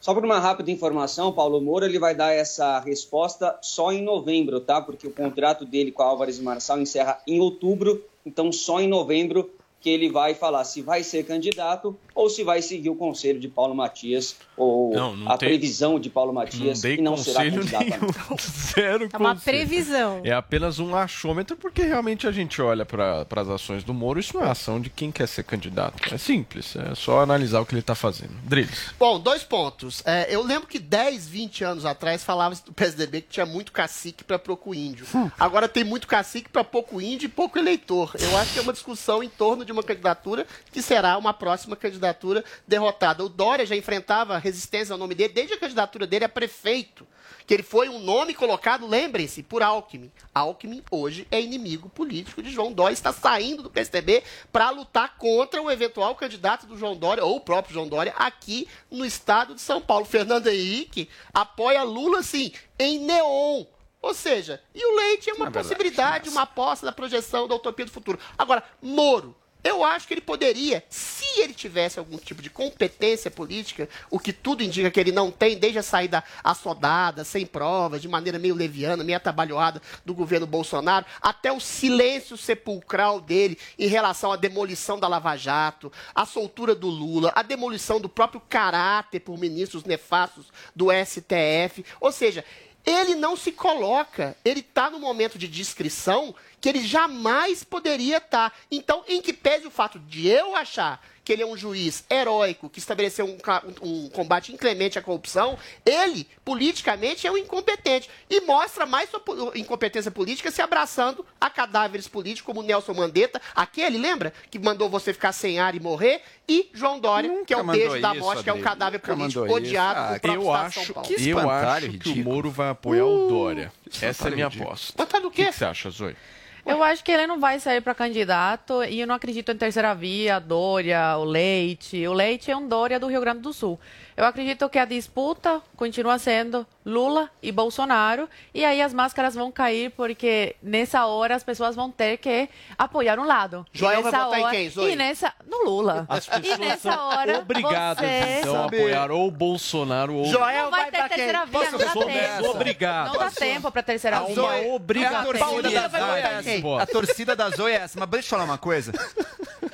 Só 0.00 0.14
por 0.14 0.24
uma 0.24 0.38
rápida 0.38 0.70
informação, 0.70 1.32
Paulo 1.32 1.60
Moura 1.60 1.86
ele 1.86 1.98
vai 1.98 2.14
dar 2.14 2.32
essa 2.32 2.78
resposta 2.78 3.58
só 3.62 3.92
em 3.92 4.02
novembro, 4.02 4.60
tá? 4.60 4.80
Porque 4.80 5.06
o 5.06 5.12
contrato 5.12 5.64
dele 5.64 5.90
com 5.90 6.02
a 6.02 6.06
Álvares 6.06 6.38
Marçal 6.38 6.80
encerra 6.80 7.20
em 7.26 7.40
outubro, 7.40 8.04
então 8.24 8.52
só 8.52 8.80
em 8.80 8.86
novembro 8.86 9.50
que 9.82 9.90
ele 9.90 10.08
vai 10.08 10.32
falar 10.32 10.64
se 10.64 10.80
vai 10.80 11.02
ser 11.02 11.24
candidato 11.24 11.98
ou 12.14 12.28
se 12.30 12.42
vai 12.44 12.62
seguir 12.62 12.90
o 12.90 12.94
conselho 12.94 13.38
de 13.40 13.48
Paulo 13.48 13.74
Matias 13.74 14.36
ou 14.56 14.92
Não, 14.94 15.16
não 15.16 15.30
a 15.32 15.36
tem- 15.38 15.48
previsão 15.48 15.98
de 15.98 16.10
Paulo 16.10 16.32
Não 16.32 16.40
Matias 16.42 16.80
dei 16.80 16.96
e 16.96 17.00
não 17.00 17.16
será 17.16 17.44
candidato. 17.44 17.84
nenhum. 17.84 18.36
Zero 18.40 19.08
É 19.12 19.16
uma 19.16 19.34
conselho. 19.34 19.56
previsão. 19.58 20.20
É 20.24 20.32
apenas 20.32 20.78
um 20.78 20.94
achômetro, 20.94 21.56
porque 21.56 21.82
realmente 21.82 22.26
a 22.26 22.32
gente 22.32 22.60
olha 22.60 22.84
para 22.84 23.26
as 23.36 23.48
ações 23.48 23.82
do 23.84 23.94
Moro, 23.94 24.20
isso 24.20 24.36
não 24.36 24.44
é 24.44 24.50
ação 24.50 24.80
de 24.80 24.90
quem 24.90 25.10
quer 25.10 25.26
ser 25.28 25.44
candidato. 25.44 26.12
É 26.14 26.18
simples, 26.18 26.76
é 26.76 26.94
só 26.94 27.20
analisar 27.20 27.60
o 27.60 27.66
que 27.66 27.72
ele 27.72 27.80
está 27.80 27.94
fazendo. 27.94 28.32
Drilis. 28.44 28.92
Bom, 28.98 29.18
dois 29.18 29.42
pontos. 29.42 30.02
É, 30.04 30.26
eu 30.34 30.42
lembro 30.42 30.68
que 30.68 30.78
10, 30.78 31.26
20 31.28 31.64
anos 31.64 31.84
atrás 31.86 32.22
falava 32.24 32.54
do 32.64 32.72
PSDB 32.72 33.22
que 33.22 33.28
tinha 33.30 33.46
muito 33.46 33.72
cacique 33.72 34.22
para 34.24 34.38
pouco 34.38 34.74
índio. 34.74 35.06
Agora 35.38 35.68
tem 35.68 35.84
muito 35.84 36.06
cacique 36.06 36.48
para 36.50 36.62
pouco 36.64 37.00
índio 37.00 37.26
e 37.26 37.28
pouco 37.28 37.58
eleitor. 37.58 38.12
Eu 38.20 38.36
acho 38.36 38.52
que 38.52 38.58
é 38.58 38.62
uma 38.62 38.72
discussão 38.72 39.22
em 39.22 39.28
torno 39.28 39.64
de 39.64 39.72
uma 39.72 39.82
candidatura 39.82 40.46
que 40.70 40.82
será 40.82 41.16
uma 41.16 41.32
próxima 41.32 41.74
candidatura 41.76 42.01
candidatura 42.02 42.44
derrotada. 42.66 43.24
O 43.24 43.28
Dória 43.28 43.64
já 43.64 43.76
enfrentava 43.76 44.38
resistência 44.38 44.92
ao 44.92 44.98
nome 44.98 45.14
dele 45.14 45.32
desde 45.32 45.54
a 45.54 45.58
candidatura 45.58 46.06
dele 46.06 46.24
a 46.24 46.28
prefeito. 46.28 47.06
Que 47.46 47.54
ele 47.54 47.62
foi 47.62 47.88
um 47.88 47.98
nome 47.98 48.34
colocado, 48.34 48.86
lembrem-se, 48.86 49.42
por 49.42 49.62
Alckmin. 49.62 50.10
Alckmin 50.34 50.82
hoje 50.90 51.26
é 51.30 51.40
inimigo 51.40 51.88
político 51.88 52.42
de 52.42 52.50
João 52.50 52.72
Dória, 52.72 52.92
está 52.92 53.12
saindo 53.12 53.62
do 53.62 53.70
PSDB 53.70 54.22
para 54.52 54.70
lutar 54.70 55.16
contra 55.16 55.60
o 55.60 55.70
eventual 55.70 56.14
candidato 56.14 56.66
do 56.66 56.76
João 56.76 56.96
Dória, 56.96 57.24
ou 57.24 57.36
o 57.36 57.40
próprio 57.40 57.74
João 57.74 57.88
Dória, 57.88 58.14
aqui 58.16 58.68
no 58.90 59.04
estado 59.04 59.54
de 59.54 59.60
São 59.60 59.80
Paulo. 59.80 60.04
Fernando 60.04 60.46
Henrique 60.46 61.08
apoia 61.32 61.82
Lula, 61.82 62.20
assim, 62.20 62.52
em 62.78 62.98
neon. 62.98 63.64
Ou 64.00 64.14
seja, 64.14 64.60
e 64.74 64.84
o 64.84 64.96
Leite 64.96 65.30
é 65.30 65.34
uma 65.34 65.46
verdade, 65.46 65.68
possibilidade, 65.68 66.28
uma 66.28 66.42
aposta 66.42 66.86
da 66.86 66.92
projeção 66.92 67.46
da 67.46 67.54
utopia 67.54 67.84
do 67.84 67.90
futuro. 67.92 68.18
Agora, 68.36 68.62
Moro, 68.80 69.34
eu 69.64 69.84
acho 69.84 70.08
que 70.08 70.14
ele 70.14 70.20
poderia, 70.20 70.84
se 70.88 71.40
ele 71.40 71.54
tivesse 71.54 71.98
algum 71.98 72.18
tipo 72.18 72.42
de 72.42 72.50
competência 72.50 73.30
política, 73.30 73.88
o 74.10 74.18
que 74.18 74.32
tudo 74.32 74.62
indica 74.62 74.90
que 74.90 74.98
ele 74.98 75.12
não 75.12 75.30
tem, 75.30 75.56
desde 75.56 75.78
a 75.78 75.82
saída 75.82 76.24
assodada, 76.42 77.24
sem 77.24 77.46
provas, 77.46 78.02
de 78.02 78.08
maneira 78.08 78.38
meio 78.38 78.54
leviana, 78.54 79.04
meio 79.04 79.16
atabalhoada 79.16 79.80
do 80.04 80.14
governo 80.14 80.46
Bolsonaro, 80.46 81.06
até 81.20 81.52
o 81.52 81.60
silêncio 81.60 82.36
sepulcral 82.36 83.20
dele 83.20 83.56
em 83.78 83.86
relação 83.86 84.32
à 84.32 84.36
demolição 84.36 84.98
da 84.98 85.06
Lava 85.06 85.36
Jato, 85.36 85.92
a 86.14 86.26
soltura 86.26 86.74
do 86.74 86.88
Lula, 86.88 87.32
a 87.34 87.42
demolição 87.42 88.00
do 88.00 88.08
próprio 88.08 88.42
caráter 88.48 89.20
por 89.20 89.38
ministros 89.38 89.84
nefastos 89.84 90.46
do 90.74 90.88
STF. 90.90 91.84
Ou 92.00 92.10
seja, 92.10 92.44
ele 92.84 93.14
não 93.14 93.36
se 93.36 93.52
coloca, 93.52 94.36
ele 94.44 94.60
está 94.60 94.90
no 94.90 94.98
momento 94.98 95.38
de 95.38 95.46
discrição 95.46 96.34
que 96.62 96.68
ele 96.68 96.80
jamais 96.86 97.62
poderia 97.64 98.16
estar. 98.16 98.54
Então, 98.70 99.02
em 99.06 99.20
que 99.20 99.32
pese 99.34 99.66
o 99.66 99.70
fato 99.70 99.98
de 99.98 100.28
eu 100.28 100.56
achar 100.56 101.04
que 101.24 101.32
ele 101.32 101.42
é 101.42 101.46
um 101.46 101.56
juiz 101.56 102.04
heróico, 102.10 102.68
que 102.68 102.80
estabeleceu 102.80 103.24
um, 103.24 103.36
ca- 103.38 103.62
um 103.80 104.08
combate 104.08 104.52
inclemente 104.52 104.98
à 104.98 105.02
corrupção, 105.02 105.56
ele, 105.86 106.26
politicamente, 106.44 107.26
é 107.28 107.30
um 107.30 107.36
incompetente. 107.38 108.10
E 108.28 108.40
mostra 108.40 108.86
mais 108.86 109.08
sua 109.08 109.22
incompetência 109.54 110.10
política 110.10 110.50
se 110.50 110.60
abraçando 110.60 111.24
a 111.40 111.48
cadáveres 111.48 112.08
políticos 112.08 112.46
como 112.46 112.60
Nelson 112.66 112.94
Mandetta, 112.94 113.40
aquele, 113.54 113.98
lembra? 113.98 114.32
Que 114.50 114.58
mandou 114.58 114.88
você 114.88 115.12
ficar 115.12 115.30
sem 115.32 115.60
ar 115.60 115.74
e 115.76 115.80
morrer, 115.80 116.22
e 116.48 116.68
João 116.74 116.98
Dória, 116.98 117.44
que 117.44 117.54
é 117.54 117.56
o 117.56 117.64
beijo 117.64 118.00
da 118.00 118.10
isso, 118.12 118.20
morte, 118.20 118.42
que 118.42 118.50
é 118.50 118.52
um 118.52 118.60
cadáver 118.60 118.98
Nunca 119.00 119.14
político 119.14 119.52
odiado 119.52 120.00
Ah, 120.00 120.12
Eu 120.12 120.16
estado 120.16 120.68
de 120.68 120.74
São 120.74 120.82
acho, 120.82 120.94
Paulo. 120.94 121.08
eu 121.18 121.50
acho 121.50 121.98
que 121.98 122.10
o. 122.10 122.16
Moro 122.24 122.50
vai 122.50 122.70
apoiar 122.70 123.04
o 123.06 123.28
Dória. 123.28 123.72
Essa 123.86 124.00
é 124.00 124.06
a 124.06 124.10
espantalho 124.10 124.34
minha 124.34 124.46
aposta. 124.48 124.94
Mas 124.98 125.08
tá 125.08 125.18
do 125.20 125.28
O 125.28 125.30
que 125.30 125.44
que 125.46 125.52
você 125.52 125.64
acha, 125.64 125.88
Zoe? 125.90 126.16
Eu 126.64 126.80
acho 126.82 127.02
que 127.02 127.10
ele 127.10 127.26
não 127.26 127.40
vai 127.40 127.58
sair 127.58 127.80
para 127.80 127.92
candidato 127.92 128.84
e 128.84 129.00
eu 129.00 129.06
não 129.06 129.16
acredito 129.16 129.50
em 129.50 129.56
terceira 129.56 129.94
via, 129.94 130.38
Dória, 130.38 131.16
o 131.18 131.24
Leite. 131.24 132.06
O 132.06 132.12
Leite 132.12 132.52
é 132.52 132.56
um 132.56 132.68
Dória 132.68 133.00
do 133.00 133.08
Rio 133.08 133.20
Grande 133.20 133.40
do 133.40 133.52
Sul. 133.52 133.80
Eu 134.22 134.28
acredito 134.28 134.68
que 134.68 134.78
a 134.78 134.84
disputa 134.84 135.60
continua 135.76 136.16
sendo 136.16 136.64
Lula 136.86 137.28
e 137.42 137.50
Bolsonaro 137.50 138.28
e 138.54 138.64
aí 138.64 138.80
as 138.80 138.94
máscaras 138.94 139.34
vão 139.34 139.50
cair 139.50 139.90
porque 139.96 140.54
nessa 140.62 141.06
hora 141.06 141.34
as 141.34 141.42
pessoas 141.42 141.74
vão 141.74 141.90
ter 141.90 142.18
que 142.18 142.48
apoiar 142.78 143.18
um 143.18 143.24
lado. 143.24 143.66
E 143.74 143.78
Joel 143.80 144.00
vai 144.00 144.12
nessa 144.12 144.24
votar 144.24 144.38
em 144.38 144.42
hora- 144.44 144.54
quem, 144.54 144.70
Zoe? 144.70 144.92
E 144.92 144.94
nessa 144.96 145.34
no 145.44 145.64
Lula. 145.64 146.06
As 146.08 146.24
E 146.28 146.30
pessoas 146.30 146.58
nessa 146.60 146.92
são 146.92 147.08
hora 147.08 147.38
obrigadas, 147.40 148.08
você... 148.08 148.38
então, 148.38 148.62
a 148.62 148.66
apoiar 148.66 149.10
ou 149.10 149.28
Bolsonaro 149.28 150.14
ou... 150.14 150.24
Joel 150.26 150.64
Não 150.66 150.70
vai 150.70 150.82
vai 150.82 150.90
ter 150.92 150.96
pra 150.98 151.08
quem? 151.08 151.16
terceira 151.16 151.44
via, 151.44 151.52
Posso 151.58 151.72
não 151.72 151.78
dá 151.78 151.92
tempo. 152.06 152.48
obrigado. 152.50 153.12
Não 153.12 153.18
dá 153.18 153.30
tempo 153.32 153.72
para 153.72 153.82
terceira 153.82 154.20
via. 154.20 154.34
uma 154.44 154.54
É 154.54 155.16
a 155.16 155.24
torcida. 155.24 156.82
A 156.82 156.86
torcida 156.86 157.34
da 157.34 157.50
Zoe 157.50 157.72
é 157.72 157.76
essa. 157.76 157.98
Mas 157.98 158.08
deixa 158.08 158.26
eu 158.26 158.30
falar 158.30 158.44
uma 158.44 158.58
coisa. 158.58 158.92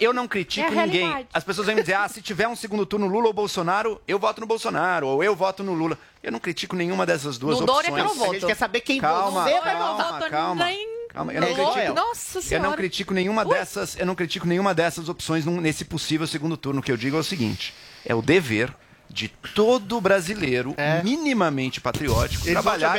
Eu 0.00 0.12
não 0.12 0.28
critico 0.28 0.72
É 0.72 0.86
ninguém. 0.86 1.26
As 1.34 1.42
pessoas 1.42 1.66
vêm 1.66 1.74
me 1.76 1.82
dizer, 1.82 1.94
ah, 1.94 2.06
se 2.08 2.22
tiver 2.22 2.46
um 2.46 2.54
segundo 2.54 2.86
turno 2.86 3.06
Lula 3.08 3.26
ou 3.26 3.32
Bolsonaro, 3.32 4.00
eu 4.06 4.16
voto 4.18 4.37
no 4.40 4.46
Bolsonaro, 4.46 5.06
ou 5.08 5.22
eu 5.24 5.34
voto 5.34 5.62
no 5.62 5.72
Lula. 5.74 5.98
Eu 6.22 6.32
não 6.32 6.38
critico 6.38 6.74
nenhuma 6.76 7.04
dessas 7.06 7.38
duas 7.38 7.58
No 7.58 7.64
opções. 7.64 7.76
Dória 7.86 7.92
que 7.94 8.00
eu 8.00 8.04
não 8.04 8.14
voto. 8.14 8.30
A 8.30 8.34
gente 8.34 8.46
quer 8.46 8.56
saber 8.56 8.80
quem 8.80 9.00
Calma, 9.00 9.44
você 9.44 9.60
vai 9.60 9.74
calma, 9.76 10.02
votar. 10.04 10.30
calma. 10.30 10.64
nem- 10.64 10.98
Calma, 11.08 11.32
eu 11.32 11.40
não 11.40 11.48
critico. 11.54 11.98
Eu 11.98 12.14
senhora. 12.42 12.68
não 12.68 12.76
critico 12.76 13.14
nenhuma 13.14 13.44
dessas, 13.44 13.96
eu 13.98 14.06
não 14.06 14.14
critico 14.14 14.46
nenhuma 14.46 14.74
dessas 14.74 15.08
opções 15.08 15.44
nesse 15.46 15.84
possível 15.84 16.26
segundo 16.26 16.56
turno. 16.56 16.80
O 16.80 16.82
que 16.82 16.92
eu 16.92 16.96
digo 16.96 17.16
é 17.16 17.20
o 17.20 17.24
seguinte: 17.24 17.74
é 18.04 18.14
o 18.14 18.20
dever 18.22 18.72
de 19.10 19.28
todo 19.54 20.00
brasileiro 20.00 20.74
minimamente 21.02 21.80
patriótico 21.80 22.44
Eles 22.46 22.52
trabalhar 22.52 22.96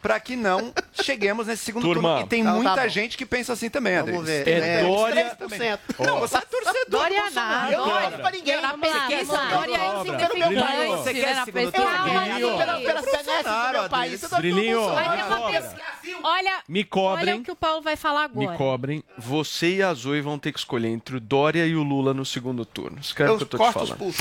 para 0.00 0.18
que 0.18 0.34
não 0.34 0.72
cheguemos 0.92 1.46
nesse 1.46 1.64
segundo 1.64 1.82
Turma. 1.82 2.08
turno. 2.10 2.26
E 2.26 2.28
tem 2.28 2.40
Então 2.40 2.52
tá 2.54 2.58
muita 2.70 2.82
bom. 2.82 2.88
gente 2.88 3.16
que 3.16 3.26
pensa 3.26 3.52
assim 3.52 3.68
também, 3.70 3.94
André. 3.96 4.12
Vamos 4.12 4.26
ver. 4.26 4.48
É 4.48 4.82
Dória- 4.82 5.36
3%. 5.38 5.78
Não, 6.00 6.20
você 6.20 6.36
é 6.36 6.40
torcedor. 6.40 6.84
Dória 6.88 7.16
do 7.18 7.22
Bolsonaro. 7.22 7.52
nada. 7.52 7.72
Eu 7.72 7.78
não 7.78 7.88
Dória. 7.88 8.06
olho 8.08 8.18
pra 8.18 8.30
ninguém. 8.30 8.56
Pesquisa, 8.80 9.24
vamos 9.24 9.28
lá. 9.32 9.50
Dória 9.56 9.76
é 9.76 9.98
insignificante. 10.00 11.02
Você 11.02 11.14
quer 11.14 11.34
na 11.34 11.44
segundo 11.44 11.72
turno? 11.72 11.90
Calma, 11.92 12.24
Pela, 12.24 12.80
pela 12.80 13.02
benesses 13.02 13.10
do 13.18 13.32
Bolsonaro, 13.32 13.80
meu 13.80 13.88
país. 13.90 14.22
Eu 14.22 14.28
tô 14.28 14.36
Brilhinho. 14.36 14.78
com 14.78 14.84
o 14.86 14.94
Vai 14.94 15.04
ter 15.04 15.08
Bolsonaro. 15.10 15.42
uma 15.42 15.50
pesquisa. 15.50 15.82
Olha, 16.24 16.52
Me 16.68 16.80
olha 16.80 16.86
cobrem. 16.88 17.34
o 17.34 17.42
que 17.42 17.50
o 17.50 17.56
Paulo 17.56 17.82
vai 17.82 17.96
falar 17.96 18.28
Me 18.28 18.42
agora. 18.44 18.58
cobrem, 18.58 19.04
você 19.18 19.76
e 19.76 19.82
a 19.82 19.92
Zoe 19.94 20.20
vão 20.20 20.38
ter 20.38 20.52
que 20.52 20.58
escolher 20.58 20.88
entre 20.88 21.16
o 21.16 21.20
Dória 21.20 21.66
e 21.66 21.74
o 21.76 21.82
Lula 21.82 22.12
no 22.14 22.24
segundo 22.24 22.64
turno. 22.64 22.98
Escreve 23.00 23.32
o 23.32 23.36
que 23.36 23.42
eu 23.42 23.46
Eu 23.46 23.48
tô 23.48 23.56
te 23.56 23.60
corto 23.60 23.82
os 23.82 23.88
falando. 23.90 24.14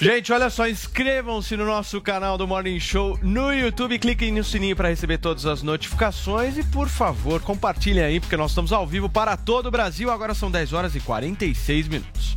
Gente, 0.00 0.32
olha 0.32 0.48
só, 0.48 0.68
inscrevam-se 0.68 1.56
no 1.56 1.66
nosso 1.66 2.00
canal 2.00 2.38
do 2.38 2.46
Morning 2.46 2.78
Show 2.78 3.18
no 3.20 3.52
YouTube, 3.52 3.98
cliquem 3.98 4.30
no 4.30 4.44
sininho 4.44 4.76
para 4.76 4.90
receber 4.90 5.18
todas 5.18 5.44
as 5.44 5.60
notificações 5.60 6.56
e, 6.56 6.62
por 6.62 6.88
favor, 6.88 7.42
compartilhem 7.42 8.04
aí, 8.04 8.20
porque 8.20 8.36
nós 8.36 8.52
estamos 8.52 8.72
ao 8.72 8.86
vivo 8.86 9.08
para 9.08 9.36
todo 9.36 9.66
o 9.66 9.70
Brasil. 9.72 10.08
Agora 10.08 10.34
são 10.34 10.52
10 10.52 10.72
horas 10.72 10.94
e 10.94 11.00
46 11.00 11.88
minutos. 11.88 12.36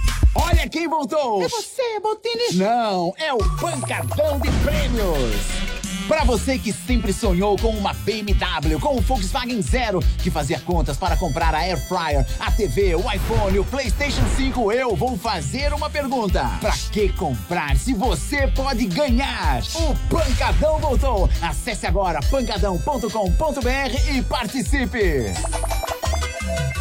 Olha 0.33 0.67
quem 0.69 0.87
voltou! 0.87 1.43
É 1.43 1.47
você, 1.47 1.99
Botini? 1.99 2.57
Não, 2.57 3.13
é 3.17 3.33
o 3.33 3.37
Pancadão 3.57 4.39
de 4.39 4.49
Prêmios! 4.63 5.71
Para 6.07 6.23
você 6.23 6.57
que 6.57 6.73
sempre 6.73 7.13
sonhou 7.13 7.57
com 7.57 7.69
uma 7.69 7.93
BMW, 7.93 8.79
com 8.81 8.97
o 8.97 9.01
Volkswagen 9.01 9.61
Zero, 9.61 9.99
que 10.21 10.29
fazia 10.29 10.59
contas 10.59 10.97
para 10.97 11.15
comprar 11.15 11.55
a 11.55 11.59
Air 11.59 11.77
Fryer, 11.87 12.25
a 12.39 12.51
TV, 12.51 12.95
o 12.95 13.11
iPhone, 13.11 13.59
o 13.59 13.65
PlayStation 13.65 14.23
5, 14.35 14.71
eu 14.71 14.95
vou 14.95 15.17
fazer 15.17 15.73
uma 15.73 15.89
pergunta. 15.89 16.43
Para 16.59 16.73
que 16.91 17.09
comprar 17.13 17.77
se 17.77 17.93
você 17.93 18.47
pode 18.47 18.85
ganhar? 18.87 19.61
O 19.75 19.95
Pancadão 20.09 20.79
voltou! 20.79 21.29
Acesse 21.41 21.85
agora 21.85 22.19
pancadão.com.br 22.29 24.13
e 24.13 24.21
participe! 24.23 25.33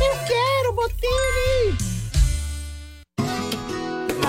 Eu 0.01 0.17
quero, 0.27 0.73
Botini! 0.73 1.90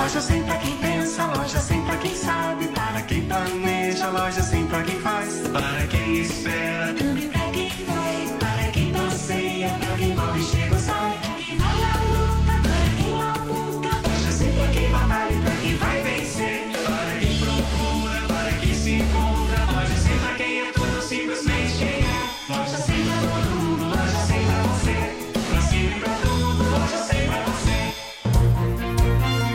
Loja 0.02 0.20
sem 0.20 0.44
pra 0.44 0.58
quem 0.58 0.76
pensa, 0.78 1.26
loja 1.28 1.60
sem 1.60 1.86
pra 1.86 1.96
quem 1.98 2.16
sabe, 2.16 2.68
para 2.70 3.04
quem 3.04 3.24
planeja, 3.28 4.10
loja 4.10 4.42
sem 4.42 4.66
pra 4.66 4.82
quem 4.82 5.00
faz, 5.00 5.48
para 5.50 5.88
quem 5.88 6.22
espera, 6.22 6.92
também 6.96 7.41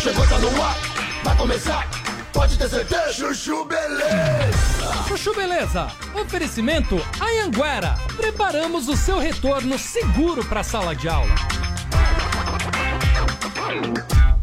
Chegou, 0.00 0.26
tá 0.26 0.38
no 0.38 0.62
ar, 0.62 0.76
vai 1.22 1.36
começar. 1.36 1.86
pode 2.32 2.56
ter 2.56 2.70
certeza. 2.70 3.12
Chuchu 3.12 3.66
Beleza. 3.66 5.04
Chuchu 5.06 5.34
Beleza. 5.34 5.88
Oferecimento 6.14 6.98
Anhanguera. 7.20 7.98
Preparamos 8.16 8.88
o 8.88 8.96
seu 8.96 9.18
retorno 9.18 9.78
seguro 9.78 10.42
para 10.42 10.62
sala 10.62 10.96
de 10.96 11.06
aula. 11.06 11.34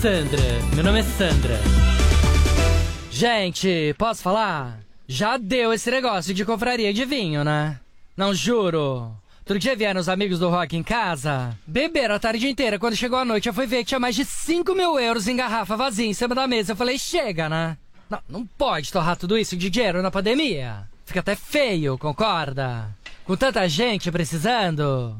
Sandra, 0.00 0.42
meu 0.74 0.84
nome 0.84 1.00
é 1.00 1.02
Sandra. 1.02 1.60
Gente, 3.10 3.94
posso 3.98 4.22
falar? 4.22 4.78
Já 5.08 5.36
deu 5.36 5.72
esse 5.72 5.90
negócio 5.90 6.32
de 6.34 6.44
confraria 6.44 6.92
de 6.92 7.04
vinho, 7.04 7.42
né? 7.44 7.80
Não 8.16 8.34
juro. 8.34 9.12
Outro 9.40 9.58
dia 9.58 9.76
vieram 9.76 10.00
os 10.00 10.08
amigos 10.08 10.38
do 10.38 10.48
rock 10.48 10.76
em 10.76 10.82
casa. 10.82 11.56
Beberam 11.66 12.14
a 12.14 12.18
tarde 12.18 12.48
inteira. 12.48 12.78
Quando 12.78 12.96
chegou 12.96 13.18
a 13.18 13.24
noite, 13.24 13.48
eu 13.48 13.54
fui 13.54 13.66
ver 13.66 13.78
que 13.78 13.86
tinha 13.86 14.00
mais 14.00 14.14
de 14.16 14.24
5 14.24 14.74
mil 14.74 14.98
euros 14.98 15.28
em 15.28 15.36
garrafa 15.36 15.76
vazia 15.76 16.06
em 16.06 16.14
cima 16.14 16.34
da 16.34 16.46
mesa. 16.46 16.72
Eu 16.72 16.76
falei, 16.76 16.98
chega, 16.98 17.48
né? 17.48 17.76
Não, 18.10 18.20
não 18.28 18.46
pode 18.46 18.92
torrar 18.92 19.16
tudo 19.16 19.38
isso 19.38 19.56
de 19.56 19.70
dinheiro 19.70 20.02
na 20.02 20.10
pandemia. 20.10 20.88
Fica 21.04 21.20
até 21.20 21.36
feio, 21.36 21.96
concorda? 21.96 22.88
Com 23.24 23.36
tanta 23.36 23.68
gente 23.68 24.10
precisando. 24.10 25.16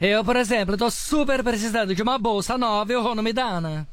Eu, 0.00 0.24
por 0.24 0.36
exemplo, 0.36 0.76
tô 0.76 0.90
super 0.90 1.42
precisando 1.42 1.94
de 1.94 2.02
uma 2.02 2.18
bolsa 2.18 2.56
nova 2.56 2.92
e 2.92 2.96
o 2.96 3.02
Rô 3.02 3.14
não 3.14 3.22
me 3.22 3.32
dá, 3.32 3.60
né? 3.60 3.84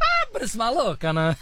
Ah, 0.00 0.26
parece 0.32 0.56
maluca, 0.56 1.12
né? 1.12 1.36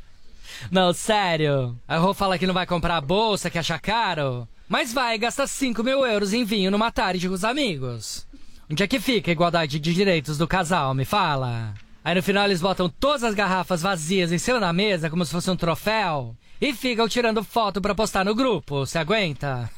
não, 0.70 0.92
sério. 0.94 1.78
A 1.86 1.98
Rô 1.98 2.14
fala 2.14 2.38
que 2.38 2.46
não 2.46 2.54
vai 2.54 2.66
comprar 2.66 2.96
a 2.96 3.00
bolsa, 3.00 3.50
que 3.50 3.58
acha 3.58 3.78
caro. 3.78 4.48
Mas 4.66 4.92
vai 4.92 5.18
gastar 5.18 5.46
5 5.46 5.82
mil 5.84 6.04
euros 6.06 6.32
em 6.32 6.44
vinho 6.44 6.70
numa 6.70 6.90
tarde 6.90 7.28
com 7.28 7.34
os 7.34 7.44
amigos. 7.44 8.26
Onde 8.70 8.82
é 8.82 8.86
que 8.86 8.98
fica 8.98 9.30
a 9.30 9.32
igualdade 9.32 9.78
de 9.78 9.92
direitos 9.92 10.38
do 10.38 10.48
casal, 10.48 10.94
me 10.94 11.04
fala? 11.04 11.74
Aí 12.02 12.14
no 12.14 12.22
final 12.22 12.46
eles 12.46 12.60
botam 12.60 12.88
todas 12.88 13.22
as 13.22 13.34
garrafas 13.34 13.82
vazias 13.82 14.32
em 14.32 14.38
cima 14.38 14.58
da 14.58 14.72
mesa 14.72 15.10
como 15.10 15.24
se 15.24 15.32
fosse 15.32 15.50
um 15.50 15.56
troféu. 15.56 16.34
E 16.58 16.72
ficam 16.72 17.06
tirando 17.06 17.44
foto 17.44 17.82
pra 17.82 17.94
postar 17.94 18.24
no 18.24 18.34
grupo. 18.34 18.86
Você 18.86 18.98
aguenta? 18.98 19.70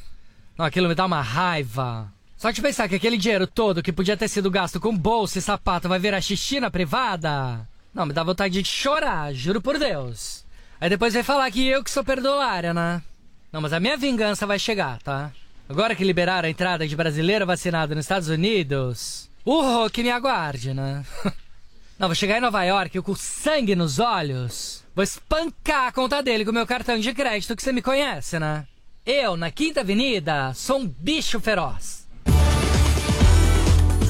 Não, 0.57 0.65
aquilo 0.65 0.87
me 0.87 0.95
dá 0.95 1.05
uma 1.05 1.21
raiva. 1.21 2.11
Só 2.39 2.51
de 2.51 2.61
pensar 2.61 2.87
que 2.87 2.95
aquele 2.95 3.17
dinheiro 3.17 3.45
todo 3.45 3.83
que 3.83 3.91
podia 3.91 4.15
ter 4.15 4.29
sido 4.29 4.49
gasto 4.49 4.79
com 4.79 4.95
bolsa 4.95 5.37
e 5.37 5.41
sapato 5.41 5.89
vai 5.89 5.99
virar 5.99 6.21
xixi 6.21 6.57
na 6.61 6.71
privada. 6.71 7.67
Não, 7.93 8.05
me 8.05 8.13
dá 8.13 8.23
vontade 8.23 8.61
de 8.61 8.69
chorar, 8.69 9.33
juro 9.33 9.61
por 9.61 9.77
Deus. 9.77 10.45
Aí 10.79 10.89
depois 10.89 11.13
vai 11.13 11.21
falar 11.21 11.51
que 11.51 11.67
eu 11.67 11.83
que 11.83 11.91
sou 11.91 12.01
perdolária, 12.01 12.73
né? 12.73 13.03
Não, 13.51 13.59
mas 13.59 13.73
a 13.73 13.79
minha 13.81 13.97
vingança 13.97 14.47
vai 14.47 14.57
chegar, 14.57 15.01
tá? 15.01 15.33
Agora 15.67 15.93
que 15.93 16.05
liberaram 16.05 16.47
a 16.47 16.49
entrada 16.49 16.87
de 16.87 16.95
brasileiro 16.95 17.45
vacinado 17.45 17.93
nos 17.93 18.05
Estados 18.05 18.29
Unidos, 18.29 19.29
o 19.43 19.89
que 19.89 20.01
me 20.01 20.09
aguarde, 20.09 20.73
né? 20.73 21.05
Não, 21.99 22.07
vou 22.07 22.15
chegar 22.15 22.37
em 22.37 22.41
Nova 22.41 22.63
York 22.63 23.01
com 23.01 23.15
sangue 23.15 23.75
nos 23.75 23.99
olhos. 23.99 24.81
Vou 24.95 25.03
espancar 25.03 25.87
a 25.87 25.91
conta 25.91 26.23
dele 26.23 26.45
com 26.45 26.51
o 26.51 26.53
meu 26.53 26.65
cartão 26.65 26.97
de 26.97 27.13
crédito 27.13 27.53
que 27.53 27.61
você 27.61 27.73
me 27.73 27.81
conhece, 27.81 28.39
né? 28.39 28.65
Eu, 29.05 29.35
na 29.35 29.51
Quinta 29.51 29.81
Avenida, 29.81 30.53
sou 30.53 30.79
um 30.79 30.87
bicho 30.87 31.37
feroz. 31.41 31.98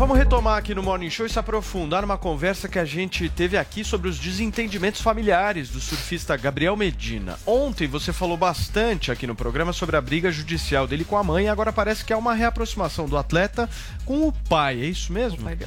Vamos 0.00 0.16
retomar 0.16 0.56
aqui 0.56 0.74
no 0.74 0.82
Morning 0.82 1.10
Show 1.10 1.26
e 1.26 1.28
se 1.28 1.38
aprofundar 1.38 2.00
numa 2.00 2.16
conversa 2.16 2.68
que 2.68 2.78
a 2.78 2.84
gente 2.84 3.28
teve 3.28 3.58
aqui 3.58 3.84
sobre 3.84 4.08
os 4.08 4.18
desentendimentos 4.18 5.02
familiares 5.02 5.68
do 5.68 5.78
surfista 5.78 6.36
Gabriel 6.36 6.74
Medina. 6.74 7.38
Ontem 7.46 7.86
você 7.86 8.12
falou 8.12 8.36
bastante 8.36 9.12
aqui 9.12 9.26
no 9.26 9.34
programa 9.34 9.72
sobre 9.72 9.96
a 9.96 10.00
briga 10.00 10.32
judicial 10.32 10.86
dele 10.86 11.04
com 11.04 11.18
a 11.18 11.22
mãe 11.22 11.44
e 11.44 11.48
agora 11.48 11.72
parece 11.72 12.04
que 12.04 12.12
é 12.12 12.16
uma 12.16 12.32
reaproximação 12.32 13.06
do 13.06 13.16
atleta 13.16 13.68
com 14.06 14.26
o 14.26 14.32
pai, 14.32 14.80
é 14.80 14.86
isso 14.86 15.12
mesmo? 15.12 15.40
O 15.40 15.44
pai 15.44 15.58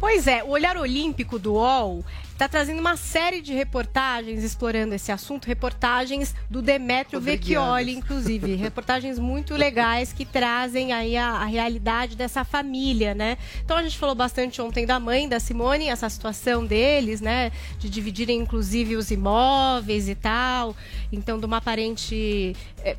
Pois 0.00 0.26
é, 0.26 0.42
o 0.42 0.48
Olhar 0.48 0.76
Olímpico 0.76 1.38
do 1.38 1.54
UOL 1.54 2.04
está 2.36 2.46
trazendo 2.46 2.80
uma 2.80 2.98
série 2.98 3.40
de 3.40 3.54
reportagens 3.54 4.44
explorando 4.44 4.94
esse 4.94 5.10
assunto, 5.10 5.46
reportagens 5.46 6.34
do 6.50 6.60
Demetrio 6.60 7.18
Vecchioli, 7.18 7.94
inclusive, 7.94 8.54
reportagens 8.56 9.18
muito 9.18 9.54
legais 9.54 10.12
que 10.12 10.26
trazem 10.26 10.92
aí 10.92 11.16
a, 11.16 11.28
a 11.28 11.44
realidade 11.46 12.14
dessa 12.14 12.44
família, 12.44 13.14
né? 13.14 13.38
Então 13.64 13.78
a 13.78 13.82
gente 13.82 13.96
falou 13.96 14.14
bastante 14.14 14.60
ontem 14.60 14.84
da 14.84 15.00
mãe 15.00 15.26
da 15.26 15.40
Simone, 15.40 15.88
essa 15.88 16.10
situação 16.10 16.66
deles, 16.66 17.22
né, 17.22 17.50
de 17.78 17.88
dividirem 17.88 18.38
inclusive 18.38 18.96
os 18.96 19.10
imóveis 19.10 20.06
e 20.06 20.14
tal, 20.14 20.76
então 21.10 21.38
de 21.40 21.46
uma 21.46 21.56
aparente 21.56 22.54
é, 22.84 22.96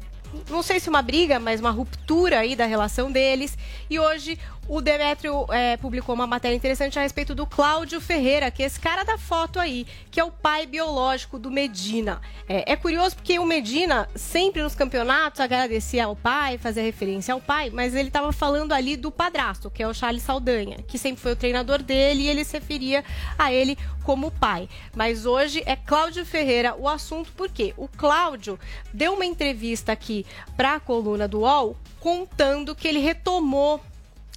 não 0.50 0.62
sei 0.62 0.80
se 0.80 0.90
uma 0.90 1.02
briga, 1.02 1.40
mas 1.40 1.60
uma 1.60 1.72
ruptura 1.72 2.40
aí 2.40 2.56
da 2.56 2.66
relação 2.66 3.12
deles. 3.12 3.58
E 3.90 4.00
hoje 4.00 4.38
o 4.68 4.82
Demetrio 4.82 5.46
é, 5.50 5.78
publicou 5.78 6.14
uma 6.14 6.28
matéria 6.28 6.56
interessante 6.56 7.00
a 7.00 7.02
respeito 7.02 7.34
do 7.34 7.46
Cláudio 7.46 8.02
Ferreira, 8.02 8.52
que 8.52 8.62
é 8.62 8.66
esse 8.66 8.80
cara 8.80 9.04
da 9.04 9.18
foto 9.18 9.60
aí, 9.60 9.88
que 10.12 10.20
é 10.20 10.24
o 10.24 10.32
pai 10.32 10.66
biológico 10.66 11.40
do 11.40 11.50
Medina. 11.50 12.22
É, 12.50 12.74
é 12.74 12.76
curioso 12.76 13.16
porque 13.16 13.40
o 13.40 13.46
Medina 13.46 14.10
sempre 14.16 14.62
nos 14.62 14.76
campeonatos 14.76 15.40
agradecia 15.40 16.06
ao 16.06 16.16
pai, 16.16 16.58
fazia 16.58 16.84
referência 16.84 17.34
ao 17.34 17.40
pai, 17.40 17.70
mas 17.70 17.96
ele 17.96 18.10
estava 18.10 18.32
falando 18.34 18.74
ali 18.74 18.98
do 18.98 19.12
padrasto, 19.12 19.70
que 19.70 19.82
é 19.82 19.88
o 19.88 19.94
Charles 19.94 20.24
Saldanha, 20.24 20.78
que 20.88 20.98
sempre 20.98 21.22
foi 21.22 21.32
o 21.32 21.36
treinador 21.36 21.82
dele 21.82 22.24
e 22.24 22.28
ele 22.28 22.44
se 22.44 22.58
referia 22.58 23.06
a 23.38 23.52
ele 23.54 23.78
como 24.04 24.32
pai. 24.32 24.68
Mas 24.96 25.26
hoje 25.26 25.64
é 25.66 25.76
Cláudio 25.76 26.26
Ferreira 26.26 26.76
o 26.76 26.88
assunto, 26.88 27.32
porque 27.36 27.74
o 27.78 27.88
Cláudio 27.88 28.60
deu 28.94 29.14
uma 29.14 29.26
entrevista 29.26 29.92
aqui 29.92 30.26
para 30.56 30.76
a 30.76 30.80
coluna 30.80 31.28
do 31.28 31.40
UOL 31.40 31.78
contando 32.00 32.76
que 32.76 32.88
ele 32.88 33.00
retomou 33.00 33.82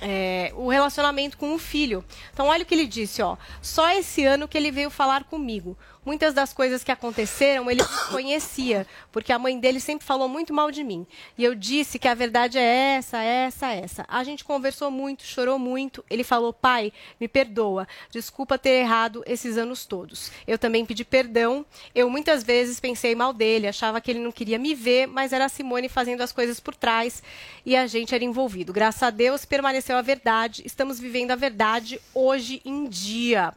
é, 0.01 0.53
o 0.57 0.69
relacionamento 0.69 1.37
com 1.37 1.55
o 1.55 1.59
filho. 1.59 2.05
Então, 2.33 2.47
olha 2.47 2.63
o 2.63 2.67
que 2.67 2.75
ele 2.75 2.87
disse, 2.87 3.23
ó. 3.23 3.37
Só 3.61 3.91
esse 3.91 4.25
ano 4.25 4.49
que 4.49 4.57
ele 4.57 4.71
veio 4.71 4.91
falar 4.91 5.25
comigo. 5.25 5.77
Muitas 6.03 6.33
das 6.33 6.55
coisas 6.55 6.83
que 6.83 6.91
aconteceram 6.91 7.71
ele 7.71 7.83
desconhecia, 7.83 8.87
porque 9.13 9.33
a 9.33 9.39
mãe 9.39 9.59
dele 9.61 9.79
sempre 9.79 10.07
falou 10.07 10.29
muito 10.31 10.53
mal 10.53 10.71
de 10.71 10.83
mim. 10.83 11.07
E 11.37 11.45
eu 11.45 11.55
disse 11.55 11.99
que 11.99 12.09
a 12.09 12.15
verdade 12.15 12.57
é 12.57 12.97
essa, 12.97 13.23
essa, 13.23 13.71
essa. 13.73 14.07
A 14.09 14.25
gente 14.25 14.43
conversou 14.43 14.91
muito, 14.91 15.25
chorou 15.25 15.59
muito. 15.59 16.03
Ele 16.09 16.25
falou: 16.25 16.55
pai, 16.55 16.91
me 17.21 17.29
perdoa, 17.29 17.87
desculpa 18.11 18.57
ter 18.57 18.81
errado 18.81 19.23
esses 19.27 19.59
anos 19.59 19.85
todos. 19.85 20.33
Eu 20.47 20.59
também 20.59 20.87
pedi 20.87 21.05
perdão. 21.05 21.67
Eu 21.95 22.09
muitas 22.09 22.43
vezes 22.43 22.81
pensei 22.81 23.15
mal 23.15 23.35
dele, 23.35 23.69
achava 23.69 24.01
que 24.01 24.11
ele 24.11 24.21
não 24.21 24.33
queria 24.33 24.59
me 24.59 24.75
ver, 24.75 25.07
mas 25.07 25.35
era 25.35 25.45
a 25.45 25.49
Simone 25.51 25.89
fazendo 25.91 26.23
as 26.23 26.33
coisas 26.33 26.59
por 26.59 26.75
trás 26.75 27.23
e 27.65 27.77
a 27.77 27.87
gente 27.87 28.15
era 28.15 28.25
envolvido. 28.25 28.73
Graças 28.73 29.03
a 29.03 29.11
Deus 29.11 29.45
permaneceu 29.45 29.99
a 29.99 30.03
verdade. 30.03 30.63
Estamos 30.65 30.99
vivendo 30.99 31.33
a 31.33 31.37
verdade 31.37 32.01
hoje 32.15 32.63
em 32.65 32.89
dia. 32.89 33.53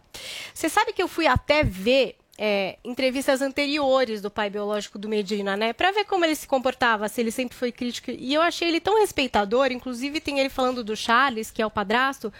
Você 0.53 0.67
sabe 0.67 0.91
que 0.91 1.01
eu 1.01 1.07
fui 1.07 1.25
até 1.25 1.63
ver 1.63 2.17
é, 2.37 2.77
entrevistas 2.83 3.41
anteriores 3.41 4.21
do 4.21 4.29
pai 4.31 4.49
biológico 4.49 4.97
do 4.97 5.07
Medina, 5.07 5.55
né? 5.55 5.71
Pra 5.73 5.91
ver 5.91 6.05
como 6.05 6.25
ele 6.25 6.35
se 6.35 6.47
comportava, 6.47 7.07
se 7.07 7.21
ele 7.21 7.31
sempre 7.31 7.55
foi 7.55 7.71
crítico. 7.71 8.09
E 8.11 8.33
eu 8.33 8.41
achei 8.41 8.67
ele 8.67 8.79
tão 8.79 8.99
respeitador, 8.99 9.71
inclusive 9.71 10.19
tem 10.19 10.39
ele 10.39 10.49
falando 10.49 10.83
do 10.83 10.95
Charles, 10.95 11.51
que 11.51 11.61
é 11.61 11.65
o 11.65 11.69
padrasto, 11.71 12.33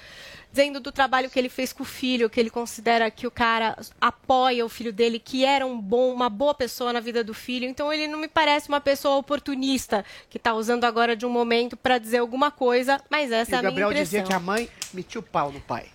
dizendo 0.52 0.80
do 0.80 0.92
trabalho 0.92 1.30
que 1.30 1.38
ele 1.38 1.50
fez 1.50 1.72
com 1.72 1.84
o 1.84 1.86
filho, 1.86 2.30
que 2.30 2.40
ele 2.40 2.50
considera 2.50 3.10
que 3.12 3.26
o 3.28 3.32
cara 3.32 3.78
apoia 4.02 4.66
o 4.66 4.70
filho 4.70 4.92
dele, 4.92 5.20
que 5.20 5.46
era 5.46 5.66
um 5.66 5.80
bom, 5.80 6.12
uma 6.14 6.30
boa 6.30 6.54
pessoa 6.56 6.92
na 6.92 7.00
vida 7.00 7.24
do 7.24 7.34
filho. 7.34 7.68
Então 7.68 7.92
ele 7.94 8.08
não 8.08 8.20
me 8.20 8.28
parece 8.28 8.70
uma 8.70 8.82
pessoa 8.82 9.16
oportunista 9.18 10.04
que 10.30 10.38
está 10.38 10.54
usando 10.56 10.86
agora 10.86 11.16
de 11.16 11.26
um 11.26 11.30
momento 11.30 11.78
para 11.78 11.98
dizer 12.00 12.18
alguma 12.18 12.50
coisa, 12.52 13.00
mas 13.10 13.32
essa 13.32 13.52
E 13.52 13.54
é 13.56 13.58
a 13.58 13.60
o 13.60 13.62
minha 13.62 13.72
Gabriel 13.72 13.92
impressão. 13.92 14.06
dizia 14.06 14.24
que 14.24 14.34
a 14.34 14.40
mãe 14.40 14.70
metia 14.92 15.20
o 15.20 15.24
pau 15.24 15.52
no 15.52 15.60
pai. 15.62 15.86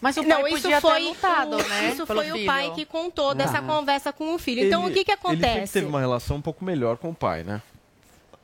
Mas 0.00 0.16
o 0.16 0.22
pai 0.24 0.28
não, 0.42 0.48
isso 0.48 0.80
foi 0.80 1.02
lutado, 1.02 1.54
o, 1.56 1.68
né, 1.68 1.90
Isso 1.92 2.06
foi 2.06 2.30
o 2.30 2.34
filho. 2.34 2.46
pai 2.46 2.70
que 2.74 2.84
contou 2.84 3.34
dessa 3.34 3.58
Ah. 3.58 3.62
conversa 3.62 4.12
com 4.12 4.34
o 4.34 4.38
filho. 4.38 4.64
Então, 4.66 4.84
o 4.84 4.92
que, 4.92 5.04
que 5.04 5.10
Ele 5.10 5.18
acontece? 5.18 5.72
teve 5.72 5.86
uma 5.86 6.00
relação 6.00 6.36
um 6.36 6.40
pouco 6.42 6.64
melhor 6.64 6.96
com 6.98 7.10
o 7.10 7.14
pai, 7.14 7.42
né? 7.42 7.62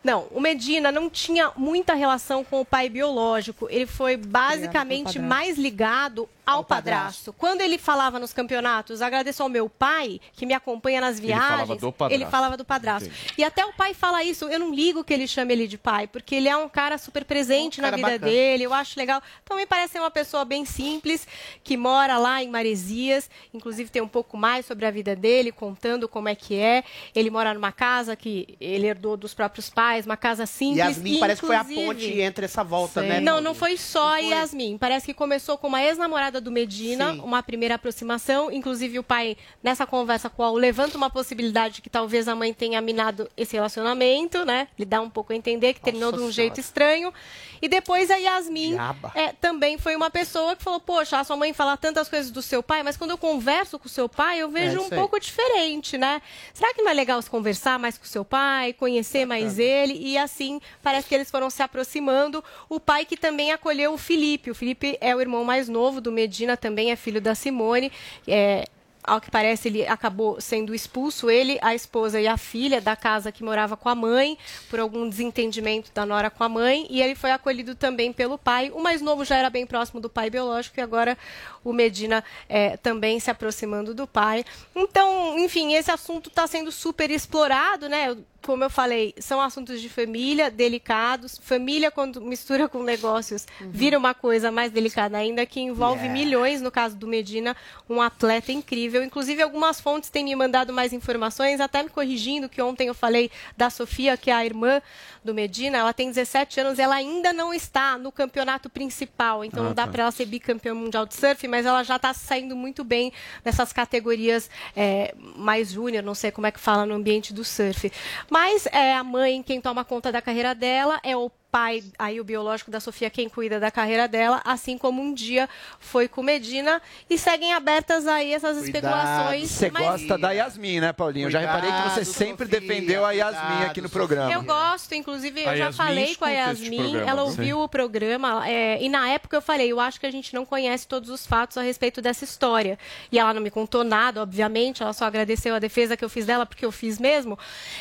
Não, 0.02 0.26
o 0.32 0.40
Medina 0.40 0.90
não 0.90 1.08
tinha 1.08 1.52
muita 1.56 1.94
relação 1.94 2.42
com 2.42 2.60
o 2.60 2.64
pai 2.64 2.88
biológico. 2.88 3.68
Ele 3.70 3.86
foi 3.86 4.16
basicamente 4.16 5.18
mais 5.20 5.56
ligado 5.56 6.28
ao 6.44 6.64
padrasto. 6.64 7.32
Quando 7.32 7.60
ele 7.60 7.78
falava 7.78 8.18
nos 8.18 8.32
campeonatos, 8.32 9.00
agradeço 9.00 9.42
ao 9.42 9.48
meu 9.48 9.68
pai, 9.68 10.20
que 10.32 10.44
me 10.44 10.54
acompanha 10.54 11.00
nas 11.00 11.18
Ele 11.18 11.32
falava 11.32 11.56
viagens. 11.56 11.80
do 11.80 11.92
padrasto. 11.92 12.22
Ele 12.22 12.30
falava 12.30 12.56
do 12.56 12.64
padrasto. 12.64 13.10
E 13.38 13.44
até 13.44 13.64
o 13.64 13.72
pai 13.72 13.94
fala 13.94 14.22
isso. 14.24 14.46
Eu 14.46 14.58
não 14.58 14.74
ligo 14.74 15.04
que 15.04 15.12
ele 15.12 15.26
chame 15.28 15.52
ele 15.52 15.66
de 15.68 15.78
pai, 15.78 16.06
porque 16.06 16.34
ele 16.34 16.48
é 16.48 16.56
um 16.56 16.68
cara 16.68 16.98
super 16.98 17.24
presente 17.24 17.80
Um 17.80 17.82
na 17.82 17.90
cara 17.90 17.96
vida 17.96 18.10
bacana. 18.18 18.30
dele. 18.32 18.64
Eu 18.64 18.74
acho 18.74 18.98
legal. 18.98 19.22
Então 19.44 19.56
me 19.56 19.66
parece 19.66 19.92
ser 19.92 20.00
uma 20.00 20.10
pessoa 20.10 20.44
bem 20.44 20.64
simples, 20.64 21.26
que 21.62 21.76
mora 21.76 22.18
lá 22.18 22.42
em 22.42 22.48
Maresias. 22.48 23.30
Inclusive 23.54 23.90
tem 23.90 24.02
um 24.02 24.08
pouco 24.08 24.36
mais 24.36 24.66
sobre 24.66 24.84
a 24.86 24.90
vida 24.90 25.14
dele, 25.14 25.52
contando 25.52 26.08
como 26.08 26.28
é 26.28 26.34
que 26.34 26.56
é. 26.58 26.82
Ele 27.14 27.30
mora 27.30 27.54
numa 27.54 27.70
casa 27.72 28.16
que 28.16 28.56
ele 28.60 28.86
herdou 28.86 29.16
dos 29.16 29.32
próprios 29.34 29.70
pais, 29.70 30.06
uma 30.06 30.16
casa 30.16 30.44
simples. 30.46 30.78
Yasmin 30.78 31.20
parece 31.20 31.40
que 31.40 31.46
foi 31.46 31.56
a 31.56 31.64
ponte 31.64 32.20
entre 32.20 32.44
essa 32.46 32.64
volta, 32.64 33.00
né? 33.02 33.20
não, 33.20 33.40
não 33.40 33.54
foi 33.54 33.76
só 33.76 34.14
a 34.14 34.18
Yasmin. 34.18 34.76
Parece 34.78 35.06
que 35.06 35.14
começou 35.14 35.56
com 35.56 35.68
uma 35.68 35.82
ex-namorada 35.82 36.31
do 36.40 36.50
Medina, 36.50 37.12
uma 37.12 37.42
primeira 37.42 37.74
aproximação. 37.74 38.50
Inclusive, 38.50 38.98
o 38.98 39.02
pai, 39.02 39.36
nessa 39.62 39.86
conversa 39.86 40.28
com 40.30 40.42
a 40.42 40.50
U, 40.50 40.56
levanta 40.56 40.96
uma 40.96 41.10
possibilidade 41.10 41.76
de 41.76 41.82
que 41.82 41.90
talvez 41.90 42.28
a 42.28 42.34
mãe 42.34 42.52
tenha 42.52 42.80
minado 42.80 43.28
esse 43.36 43.54
relacionamento, 43.54 44.44
né? 44.44 44.68
Ele 44.78 44.86
dá 44.86 45.00
um 45.00 45.10
pouco 45.10 45.32
a 45.32 45.36
entender 45.36 45.74
que 45.74 45.80
terminou 45.80 46.10
de 46.10 46.16
um 46.16 46.18
Senhora. 46.20 46.32
jeito 46.32 46.60
estranho. 46.60 47.12
E 47.60 47.68
depois 47.68 48.10
a 48.10 48.16
Yasmin 48.16 48.76
é, 49.14 49.32
também 49.32 49.78
foi 49.78 49.94
uma 49.94 50.10
pessoa 50.10 50.56
que 50.56 50.62
falou: 50.64 50.80
Poxa, 50.80 51.18
a 51.20 51.24
sua 51.24 51.36
mãe 51.36 51.52
fala 51.52 51.76
tantas 51.76 52.08
coisas 52.08 52.30
do 52.30 52.42
seu 52.42 52.62
pai, 52.62 52.82
mas 52.82 52.96
quando 52.96 53.10
eu 53.10 53.18
converso 53.18 53.78
com 53.78 53.86
o 53.86 53.88
seu 53.88 54.08
pai, 54.08 54.38
eu 54.38 54.50
vejo 54.50 54.78
É, 54.78 54.80
um 54.80 54.88
pouco 54.90 55.18
diferente, 55.20 55.96
né? 55.96 56.20
Será 56.52 56.74
que 56.74 56.82
não 56.82 56.90
é 56.90 56.94
legal 56.94 57.22
se 57.22 57.30
conversar 57.30 57.78
mais 57.78 57.96
com 57.96 58.04
o 58.04 58.08
seu 58.08 58.24
pai, 58.24 58.72
conhecer 58.72 59.24
mais 59.24 59.58
ele? 59.58 59.94
E 59.96 60.18
assim, 60.18 60.60
parece 60.82 61.08
que 61.08 61.14
eles 61.14 61.30
foram 61.30 61.48
se 61.50 61.62
aproximando. 61.62 62.42
O 62.68 62.80
pai 62.80 63.04
que 63.04 63.16
também 63.16 63.52
acolheu 63.52 63.92
o 63.94 63.98
Felipe. 63.98 64.50
O 64.50 64.54
Felipe 64.54 64.98
é 65.00 65.14
o 65.14 65.20
irmão 65.20 65.44
mais 65.44 65.68
novo 65.68 66.00
do 66.00 66.10
Medina, 66.10 66.21
também 66.56 66.90
é 66.90 66.96
filho 66.96 67.20
da 67.20 67.34
Simone. 67.34 67.90
É, 68.26 68.64
ao 69.04 69.20
que 69.20 69.30
parece, 69.30 69.68
ele 69.68 69.86
acabou 69.86 70.40
sendo 70.40 70.74
expulso, 70.74 71.28
ele, 71.28 71.58
a 71.60 71.74
esposa 71.74 72.20
e 72.20 72.28
a 72.28 72.36
filha 72.36 72.80
da 72.80 72.94
casa 72.94 73.32
que 73.32 73.42
morava 73.42 73.76
com 73.76 73.88
a 73.88 73.94
mãe, 73.94 74.38
por 74.70 74.78
algum 74.78 75.08
desentendimento 75.08 75.90
da 75.92 76.06
nora 76.06 76.30
com 76.30 76.44
a 76.44 76.48
mãe, 76.48 76.86
e 76.88 77.02
ele 77.02 77.16
foi 77.16 77.32
acolhido 77.32 77.74
também 77.74 78.12
pelo 78.12 78.38
pai. 78.38 78.70
O 78.72 78.80
mais 78.80 79.02
novo 79.02 79.24
já 79.24 79.36
era 79.36 79.50
bem 79.50 79.66
próximo 79.66 80.00
do 80.00 80.08
pai 80.08 80.30
biológico, 80.30 80.78
e 80.78 80.82
agora 80.82 81.18
o 81.64 81.72
Medina 81.72 82.22
eh, 82.48 82.76
também 82.76 83.18
se 83.18 83.30
aproximando 83.30 83.92
do 83.92 84.06
pai. 84.06 84.44
Então, 84.74 85.36
enfim, 85.38 85.74
esse 85.74 85.90
assunto 85.90 86.28
está 86.28 86.46
sendo 86.46 86.70
super 86.70 87.10
explorado, 87.10 87.88
né? 87.88 88.16
Como 88.44 88.64
eu 88.64 88.70
falei, 88.70 89.14
são 89.18 89.40
assuntos 89.40 89.80
de 89.80 89.88
família, 89.88 90.50
delicados. 90.50 91.38
Família, 91.42 91.90
quando 91.90 92.20
mistura 92.20 92.68
com 92.68 92.82
negócios, 92.82 93.46
vira 93.60 93.96
uma 93.96 94.14
coisa 94.14 94.50
mais 94.50 94.72
delicada 94.72 95.16
ainda, 95.16 95.46
que 95.46 95.60
envolve 95.60 96.02
Yeah. 96.02 96.12
milhões, 96.12 96.60
no 96.60 96.70
caso 96.70 96.96
do 96.96 97.06
Medina, 97.06 97.56
um 97.88 98.00
atleta 98.02 98.50
incrível. 98.50 99.02
Inclusive, 99.02 99.42
algumas 99.42 99.80
fontes 99.80 100.10
têm 100.10 100.24
me 100.24 100.34
mandado 100.34 100.72
mais 100.72 100.92
informações, 100.92 101.60
até 101.60 101.82
me 101.82 101.88
corrigindo, 101.88 102.48
que 102.48 102.60
ontem 102.60 102.88
eu 102.88 102.94
falei 102.94 103.30
da 103.56 103.70
Sofia, 103.70 104.16
que 104.16 104.30
é 104.30 104.34
a 104.34 104.44
irmã 104.44 104.82
do 105.24 105.32
Medina, 105.32 105.78
ela 105.78 105.92
tem 105.92 106.08
17 106.08 106.58
anos, 106.60 106.78
ela 106.80 106.96
ainda 106.96 107.32
não 107.32 107.54
está 107.54 107.96
no 107.96 108.10
campeonato 108.10 108.68
principal, 108.68 109.44
então 109.44 109.62
Ah, 109.62 109.66
não 109.68 109.74
dá 109.74 109.86
tá. 109.86 109.92
para 109.92 110.02
ela 110.02 110.10
ser 110.10 110.26
bicampeã 110.26 110.74
mundial 110.74 111.06
de 111.06 111.14
surf, 111.14 111.46
mas 111.46 111.64
ela 111.64 111.84
já 111.84 111.94
está 111.96 112.12
saindo 112.12 112.56
muito 112.56 112.82
bem 112.82 113.12
nessas 113.44 113.72
categorias 113.72 114.50
é, 114.74 115.14
mais 115.36 115.70
júnior, 115.72 116.02
não 116.02 116.14
sei 116.14 116.32
como 116.32 116.46
é 116.46 116.50
que 116.50 116.58
fala 116.58 116.84
no 116.84 116.94
ambiente 116.94 117.32
do 117.32 117.44
surf. 117.44 117.92
Mas 118.32 118.64
é 118.72 118.94
a 118.94 119.04
mãe 119.04 119.42
quem 119.42 119.60
toma 119.60 119.84
conta 119.84 120.10
da 120.10 120.22
carreira 120.22 120.54
dela, 120.54 120.98
é 121.04 121.14
o 121.14 121.30
pai, 121.52 121.84
aí 121.98 122.18
o 122.18 122.24
biológico 122.24 122.70
da 122.70 122.80
Sofia 122.80 123.10
quem 123.10 123.28
cuida 123.28 123.60
da 123.60 123.70
carreira 123.70 124.08
dela, 124.08 124.40
assim 124.42 124.78
como 124.78 125.02
um 125.02 125.12
dia 125.12 125.46
foi 125.78 126.08
com 126.08 126.22
Medina, 126.22 126.80
e 127.10 127.18
seguem 127.18 127.52
abertas 127.52 128.06
aí 128.06 128.32
essas 128.32 128.56
especulações. 128.64 129.50
Você 129.50 129.70
mas- 129.70 130.00
gosta 130.00 130.16
da 130.16 130.32
Yasmin, 130.32 130.80
né, 130.80 130.94
Paulinho? 130.94 131.26
Eu 131.26 131.30
já 131.30 131.40
reparei 131.40 131.70
que 131.70 131.76
você 131.82 131.92
Cuidado, 131.96 132.04
sempre 132.14 132.46
Sofia, 132.46 132.60
defendeu 132.60 133.04
a 133.04 133.12
Yasmin 133.12 133.40
cuidado, 133.48 133.70
aqui 133.70 133.80
no 133.82 133.90
programa. 133.90 134.32
Eu 134.32 134.42
gosto, 134.42 134.94
inclusive, 134.94 135.42
eu 135.42 135.50
A 135.50 135.56
já 135.56 135.64
Yasmin 135.66 135.76
falei 135.76 136.16
com 136.16 136.24
a 136.24 136.30
Yasmin, 136.30 136.96
ela 137.06 137.22
ouviu 137.22 137.60
o 137.60 137.68
programa, 137.68 138.48
é, 138.48 138.82
e 138.82 138.88
na 138.88 139.10
época 139.10 139.36
eu 139.36 139.42
falei, 139.42 139.70
eu 139.70 139.78
acho 139.78 140.00
que 140.00 140.06
a 140.06 140.10
gente 140.10 140.32
não 140.34 140.46
conhece 140.46 140.88
todos 140.88 141.10
os 141.10 141.26
fatos 141.26 141.58
a 141.58 141.62
respeito 141.62 142.00
dessa 142.00 142.24
história. 142.24 142.78
E 143.10 143.18
ela 143.18 143.34
não 143.34 143.42
me 143.42 143.50
contou 143.50 143.84
nada, 143.84 144.22
obviamente, 144.22 144.82
ela 144.82 144.94
só 144.94 145.04
agradeceu 145.04 145.54
a 145.54 145.58
defesa 145.58 145.98
que 145.98 146.04
eu 146.04 146.08
fiz 146.08 146.24
dela, 146.24 146.46
porque 146.46 146.64
eu 146.64 146.72
fiz 146.72 146.98
mesmo. 146.98 147.38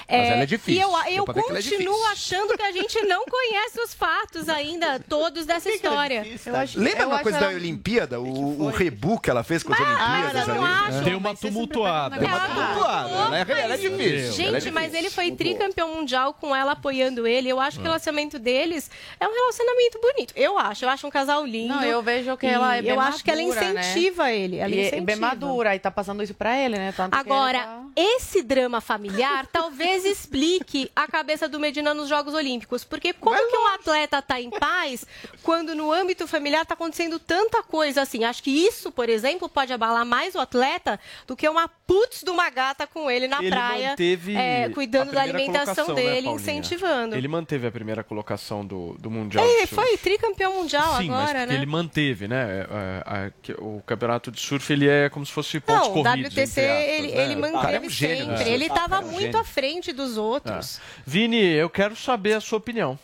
Mas 0.09 0.27
ela 0.27 0.43
é 0.43 0.45
difícil, 0.45 0.81
E 0.81 0.83
eu, 0.83 0.89
eu 1.15 1.23
é 1.23 1.25
continuo 1.33 1.61
difícil. 1.61 2.05
achando 2.11 2.57
que 2.57 2.63
a 2.63 2.71
gente 2.73 3.01
não 3.03 3.23
conhece 3.25 3.60
os 3.83 3.93
fatos 3.93 4.49
ainda, 4.49 4.99
todos 4.99 5.45
dessa 5.45 5.69
história. 5.69 6.25
Eu 6.45 6.55
acho- 6.55 6.79
Lembra 6.79 7.03
eu 7.03 7.07
uma 7.07 7.15
acho 7.15 7.23
coisa 7.23 7.37
ela- 7.37 7.47
da 7.49 7.53
Olimpíada? 7.55 8.19
O, 8.19 8.63
o 8.63 8.69
rebu 8.69 9.19
que 9.19 9.29
ela 9.29 9.43
fez 9.43 9.63
com 9.63 9.73
as 9.73 9.79
Mas, 9.79 9.89
Olimpíadas 9.89 10.47
eu 10.47 10.55
não 10.55 10.65
ali? 10.65 10.73
acho. 10.95 11.03
Deu 11.03 11.17
uma 11.17 11.35
tumultuada. 11.35 12.17
Deu 12.17 12.27
uma 12.27 12.39
tumultuada. 12.39 13.09
Ela 13.09 13.37
é, 13.37 13.61
ela 13.63 13.73
é 13.73 13.77
difícil. 13.77 14.31
Gente, 14.33 14.47
ela 14.47 14.57
é 14.57 14.71
mas 14.71 14.83
difícil. 14.91 14.97
ele 14.99 15.09
foi 15.09 15.31
tricampeão 15.31 15.95
mundial 15.95 16.33
com 16.33 16.55
ela 16.55 16.71
apoiando 16.73 17.25
ele. 17.27 17.49
Eu 17.49 17.59
acho 17.59 17.77
que 17.77 17.81
o 17.83 17.85
relacionamento 17.85 18.37
deles 18.39 18.89
é 19.19 19.27
um 19.27 19.33
relacionamento 19.33 19.99
bonito. 20.01 20.33
Eu 20.35 20.57
acho. 20.57 20.85
Eu 20.85 20.89
acho 20.89 21.07
um 21.07 21.09
casal 21.11 21.45
lindo. 21.45 21.73
Não, 21.73 21.83
eu 21.83 22.01
vejo 22.01 22.35
que 22.37 22.45
ela 22.45 22.75
é 22.75 22.81
bem 22.81 22.91
Eu 22.91 22.99
acho 22.99 23.23
que 23.23 23.31
ela 23.31 23.41
madura, 23.41 23.73
né? 23.73 23.81
incentiva 23.81 24.31
ele. 24.31 24.57
Ela 24.57 24.69
E 24.75 24.79
é 24.79 24.81
incentiva. 24.87 25.05
bem 25.05 25.15
madura 25.15 25.75
e 25.75 25.79
tá 25.79 25.91
passando 25.91 26.23
isso 26.23 26.33
pra 26.33 26.57
ele, 26.57 26.75
né? 26.77 26.93
Tanto 26.95 27.11
que 27.11 27.17
ele 27.21 27.31
Agora, 27.33 27.59
tá- 27.59 27.81
esse 27.95 28.41
drama 28.41 28.81
familiar 28.81 29.45
talvez 29.51 30.03
explique 30.05 30.89
a 30.95 31.07
cabeça 31.07 31.47
do 31.47 31.59
Medina 31.59 31.93
nos 31.93 32.07
Jogos 32.09 32.33
Olímpicos. 32.33 32.83
Porque 32.83 33.13
como 33.13 33.50
que 33.51 33.57
um 33.57 33.67
atleta 33.67 34.21
tá 34.21 34.39
em 34.39 34.49
paz 34.49 35.05
quando 35.43 35.75
no 35.75 35.91
âmbito 35.91 36.25
familiar 36.27 36.65
tá 36.65 36.73
acontecendo 36.73 37.19
tanta 37.19 37.61
coisa 37.61 38.01
assim? 38.01 38.23
Acho 38.23 38.41
que 38.41 38.49
isso, 38.49 38.91
por 38.91 39.09
exemplo, 39.09 39.49
pode 39.49 39.73
abalar 39.73 40.05
mais 40.05 40.33
o 40.35 40.39
atleta 40.39 40.99
do 41.27 41.35
que 41.35 41.47
uma 41.47 41.67
putz 41.67 42.23
de 42.23 42.29
uma 42.29 42.49
gata 42.49 42.87
com 42.87 43.11
ele 43.11 43.27
na 43.27 43.39
Ele 43.39 43.49
praia, 43.49 43.89
manteve 43.89 44.35
é, 44.35 44.69
cuidando 44.69 45.11
da 45.11 45.21
alimentação 45.21 45.89
né, 45.89 45.93
dele, 45.95 46.27
Paulinha? 46.27 46.35
incentivando. 46.35 47.15
Ele 47.15 47.27
manteve 47.27 47.67
a 47.67 47.71
primeira 47.71 48.03
colocação 48.03 48.65
do, 48.65 48.93
do 48.97 49.11
Mundial. 49.11 49.45
Ele 49.45 49.67
foi 49.67 49.97
tricampeão 49.97 50.55
mundial 50.55 50.97
Sim, 50.97 51.09
agora, 51.11 51.45
né? 51.45 51.53
ele 51.55 51.65
manteve, 51.65 52.27
né? 52.27 52.65
É, 53.05 53.31
é, 53.49 53.53
o 53.59 53.81
campeonato 53.85 54.31
de 54.31 54.39
surf 54.39 54.71
ele 54.71 54.87
é 54.87 55.09
como 55.09 55.25
se 55.25 55.31
fosse 55.31 55.59
pontos 55.59 55.87
Não, 55.89 55.99
o 55.99 56.03
corridos. 56.03 56.31
WTC 56.33 56.41
entre 56.61 56.71
aspas, 56.71 56.87
ele, 56.93 57.07
né? 57.11 57.23
ele 57.23 57.35
O 57.35 57.39
manteve 57.39 57.75
é 57.75 57.79
um 57.81 57.89
gênio, 57.89 58.25
sempre. 58.27 58.43
né? 58.45 58.49
Ele 58.51 58.63
O 58.63 58.67
estava 58.67 58.95
é 58.95 58.99
um 58.99 59.03
muito 59.03 59.21
gênio. 59.21 59.39
à 59.39 59.43
frente 59.43 59.91
dos 59.91 60.17
outros. 60.17 60.77
É. 60.77 60.81
Vini, 61.05 61.41
eu 61.43 61.69
quero 61.69 61.95
saber 61.95 62.33
a 62.33 62.41
sua 62.41 62.57
opinião. 62.57 62.97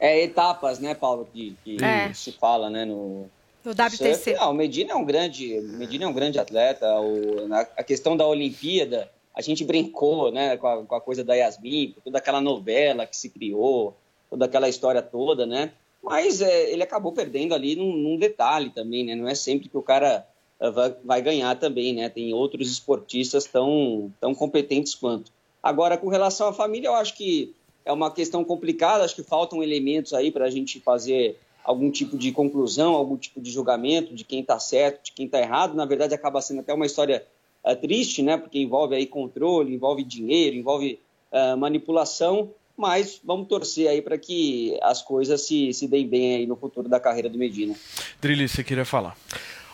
É 0.00 0.22
etapas, 0.22 0.78
né, 0.78 0.94
Paulo, 0.94 1.28
que, 1.32 1.56
que 1.64 1.82
É. 1.82 2.12
se 2.12 2.32
fala, 2.32 2.70
né, 2.70 2.84
no, 2.84 3.26
No 3.64 3.72
WTC. 3.72 4.34
Não, 4.34 4.50
o 4.52 4.54
Medina 4.54 4.92
é 4.92 4.94
um 4.94 5.04
grande, 5.04 5.60
Medina 5.60 6.04
é 6.04 6.08
um 6.08 6.12
grande 6.12 6.38
atleta. 6.38 6.86
O, 7.00 7.48
na, 7.48 7.60
a 7.60 7.82
questão 7.82 8.16
da 8.16 8.26
Olimpíada, 8.26 9.10
a 9.34 9.42
gente 9.42 9.64
brincou, 9.64 10.30
né, 10.30 10.56
com 10.56 10.66
a, 10.66 10.84
com 10.84 10.94
a 10.94 11.00
coisa 11.00 11.24
da 11.24 11.34
Yasmin, 11.34 11.92
com 11.92 12.00
toda 12.02 12.18
aquela 12.18 12.40
novela 12.40 13.06
que 13.06 13.16
se 13.16 13.28
criou, 13.28 13.96
toda 14.30 14.44
aquela 14.44 14.68
história 14.68 15.02
toda, 15.02 15.44
né? 15.46 15.72
Mas 16.02 16.40
é, 16.40 16.70
ele 16.70 16.82
acabou 16.82 17.12
perdendo 17.12 17.54
ali 17.54 17.74
num, 17.74 17.92
num 17.92 18.16
detalhe 18.16 18.70
também, 18.70 19.04
né? 19.04 19.14
Não 19.16 19.28
é 19.28 19.34
sempre 19.34 19.68
que 19.68 19.76
o 19.76 19.82
cara 19.82 20.24
eh, 20.60 20.70
vai, 20.70 20.94
vai 21.04 21.22
ganhar 21.22 21.54
também, 21.56 21.92
né? 21.92 22.08
Tem 22.08 22.32
outros 22.32 22.70
esportistas 22.70 23.44
tão, 23.46 24.12
tão 24.20 24.32
competentes 24.34 24.94
quanto. 24.94 25.32
Agora, 25.60 25.98
com 25.98 26.08
relação 26.08 26.46
à 26.48 26.52
família, 26.52 26.86
eu 26.88 26.94
acho 26.94 27.16
que 27.16 27.52
é 27.84 27.92
uma 27.92 28.10
questão 28.10 28.44
complicada, 28.44 29.04
acho 29.04 29.14
que 29.14 29.22
faltam 29.22 29.62
elementos 29.62 30.12
aí 30.12 30.30
para 30.30 30.44
a 30.44 30.50
gente 30.50 30.80
fazer 30.80 31.38
algum 31.64 31.90
tipo 31.90 32.16
de 32.16 32.32
conclusão, 32.32 32.94
algum 32.94 33.16
tipo 33.16 33.40
de 33.40 33.50
julgamento 33.50 34.14
de 34.14 34.24
quem 34.24 34.40
está 34.40 34.58
certo, 34.58 35.04
de 35.04 35.12
quem 35.12 35.26
está 35.26 35.38
errado. 35.38 35.74
Na 35.74 35.84
verdade, 35.84 36.14
acaba 36.14 36.40
sendo 36.40 36.60
até 36.60 36.72
uma 36.72 36.86
história 36.86 37.24
eh, 37.64 37.74
triste, 37.74 38.22
né? 38.22 38.38
Porque 38.38 38.58
envolve 38.58 38.94
aí 38.94 39.06
controle, 39.06 39.74
envolve 39.74 40.02
dinheiro, 40.02 40.56
envolve 40.56 40.98
eh, 41.30 41.54
manipulação. 41.56 42.50
Mas 42.74 43.20
vamos 43.24 43.48
torcer 43.48 43.88
aí 43.88 44.00
para 44.00 44.16
que 44.16 44.78
as 44.82 45.02
coisas 45.02 45.42
se, 45.42 45.72
se 45.74 45.88
deem 45.88 46.06
bem 46.06 46.36
aí 46.36 46.46
no 46.46 46.56
futuro 46.56 46.88
da 46.88 47.00
carreira 47.00 47.28
do 47.28 47.36
Medina. 47.36 47.74
Drilly, 48.20 48.48
você 48.48 48.62
queria 48.62 48.84
falar? 48.84 49.16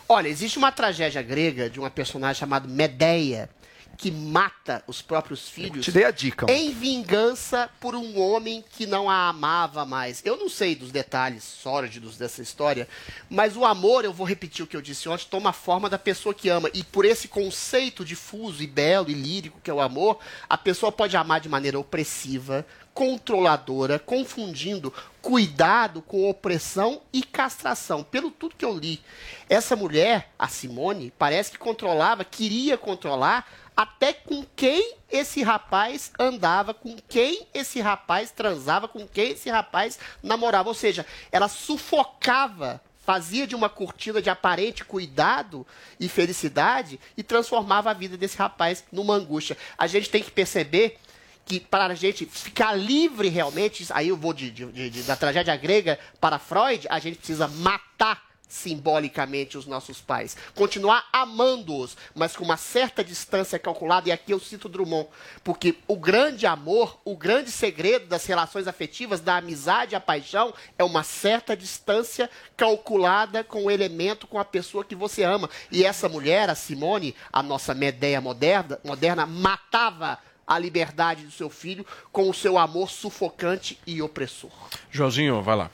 Olha, 0.09 0.27
existe 0.27 0.57
uma 0.57 0.71
tragédia 0.71 1.21
grega 1.21 1.69
de 1.69 1.79
uma 1.79 1.89
personagem 1.89 2.39
chamada 2.39 2.67
Medeia 2.67 3.49
que 3.97 4.11
mata 4.11 4.83
os 4.87 5.01
próprios 5.01 5.47
filhos. 5.47 5.85
te 5.85 5.91
dei 5.91 6.03
a 6.03 6.11
dica, 6.11 6.45
Em 6.51 6.71
vingança 6.73 7.69
por 7.79 7.95
um 7.95 8.19
homem 8.19 8.63
que 8.71 8.85
não 8.85 9.09
a 9.09 9.29
amava 9.29 9.85
mais. 9.85 10.21
Eu 10.25 10.37
não 10.37 10.49
sei 10.49 10.75
dos 10.75 10.91
detalhes 10.91 11.43
sórdidos 11.43 12.17
dessa 12.17 12.41
história, 12.41 12.87
mas 13.29 13.55
o 13.55 13.65
amor, 13.65 14.05
eu 14.05 14.13
vou 14.13 14.25
repetir 14.25 14.63
o 14.63 14.67
que 14.67 14.75
eu 14.75 14.81
disse 14.81 15.07
ontem, 15.07 15.27
toma 15.29 15.49
a 15.49 15.53
forma 15.53 15.89
da 15.89 15.97
pessoa 15.97 16.33
que 16.33 16.49
ama. 16.49 16.69
E 16.73 16.83
por 16.83 17.05
esse 17.05 17.27
conceito 17.27 18.05
difuso 18.05 18.61
e 18.61 18.67
belo 18.67 19.09
e 19.09 19.13
lírico 19.13 19.59
que 19.61 19.69
é 19.69 19.73
o 19.73 19.81
amor, 19.81 20.19
a 20.49 20.57
pessoa 20.57 20.91
pode 20.91 21.15
amar 21.15 21.39
de 21.39 21.49
maneira 21.49 21.79
opressiva, 21.79 22.65
controladora, 22.93 23.99
confundindo 23.99 24.93
cuidado 25.21 26.01
com 26.01 26.29
opressão 26.29 27.01
e 27.11 27.23
castração. 27.23 28.03
Pelo 28.03 28.31
tudo 28.31 28.55
que 28.55 28.63
eu 28.63 28.77
li, 28.77 29.01
essa 29.49 29.75
mulher, 29.75 30.31
a 30.39 30.47
Simone, 30.47 31.11
parece 31.17 31.51
que 31.51 31.57
controlava, 31.57 32.23
queria 32.23 32.77
controlar 32.77 33.45
até 33.75 34.13
com 34.13 34.45
quem 34.55 34.95
esse 35.11 35.43
rapaz 35.43 36.11
andava, 36.19 36.73
com 36.73 36.95
quem 37.09 37.45
esse 37.53 37.79
rapaz 37.81 38.31
transava, 38.31 38.87
com 38.87 39.07
quem 39.07 39.31
esse 39.31 39.49
rapaz 39.49 39.99
namorava. 40.23 40.69
Ou 40.69 40.75
seja, 40.75 41.05
ela 41.31 41.47
sufocava 41.47 42.81
fazia 43.05 43.45
de 43.45 43.53
uma 43.55 43.69
cortina 43.69 44.19
de 44.19 44.31
aparente 44.31 44.83
cuidado 44.83 45.65
e 45.99 46.09
felicidade 46.09 46.99
e 47.15 47.21
transformava 47.21 47.91
a 47.91 47.93
vida 47.93 48.17
desse 48.17 48.35
rapaz 48.35 48.83
numa 48.91 49.13
angústia. 49.13 49.55
A 49.77 49.85
gente 49.85 50.09
tem 50.09 50.23
que 50.23 50.31
perceber 50.31 50.97
que 51.45 51.59
para 51.59 51.85
a 51.85 51.93
gente 51.93 52.25
ficar 52.25 52.73
livre 52.73 53.29
realmente, 53.29 53.85
aí 53.91 54.07
eu 54.07 54.17
vou 54.17 54.33
de, 54.33 54.49
de- 54.49 54.89
de- 54.89 55.03
da 55.03 55.15
tragédia 55.15 55.55
grega 55.55 55.99
para 56.19 56.39
Freud, 56.39 56.87
a 56.89 56.97
gente 56.97 57.17
precisa 57.19 57.47
matar 57.47 58.24
simbolicamente 58.47 59.57
os 59.57 59.65
nossos 59.65 60.01
pais, 60.01 60.37
continuar 60.53 61.07
amando-os, 61.11 61.97
mas 62.13 62.35
com 62.35 62.43
uma 62.43 62.57
certa 62.57 63.03
distância 63.03 63.59
calculada, 63.59 64.09
e 64.09 64.11
aqui 64.11 64.31
eu 64.31 64.39
cito 64.39 64.69
Drummond, 64.69 65.09
porque 65.43 65.75
o 65.87 65.97
grande 65.97 66.45
amor, 66.45 66.99
o 67.03 67.15
grande 67.15 67.51
segredo 67.51 68.07
das 68.07 68.25
relações 68.25 68.67
afetivas, 68.67 69.19
da 69.19 69.37
amizade, 69.37 69.95
a 69.95 69.99
paixão, 69.99 70.53
é 70.77 70.83
uma 70.83 71.03
certa 71.03 71.55
distância 71.55 72.29
calculada 72.55 73.43
com 73.43 73.65
o 73.65 73.71
elemento, 73.71 74.27
com 74.27 74.39
a 74.39 74.45
pessoa 74.45 74.85
que 74.85 74.95
você 74.95 75.23
ama. 75.23 75.49
E 75.71 75.83
essa 75.83 76.07
mulher, 76.07 76.49
a 76.49 76.55
Simone, 76.55 77.15
a 77.31 77.43
nossa 77.43 77.73
Medeia 77.73 78.21
moderna, 78.21 78.79
moderna 78.83 79.25
matava 79.25 80.19
a 80.47 80.59
liberdade 80.59 81.23
do 81.23 81.31
seu 81.31 81.49
filho 81.49 81.85
com 82.11 82.29
o 82.29 82.33
seu 82.33 82.57
amor 82.57 82.89
sufocante 82.89 83.79
e 83.85 84.01
opressor. 84.01 84.51
Joãozinho, 84.91 85.41
vai 85.41 85.55
lá. 85.55 85.71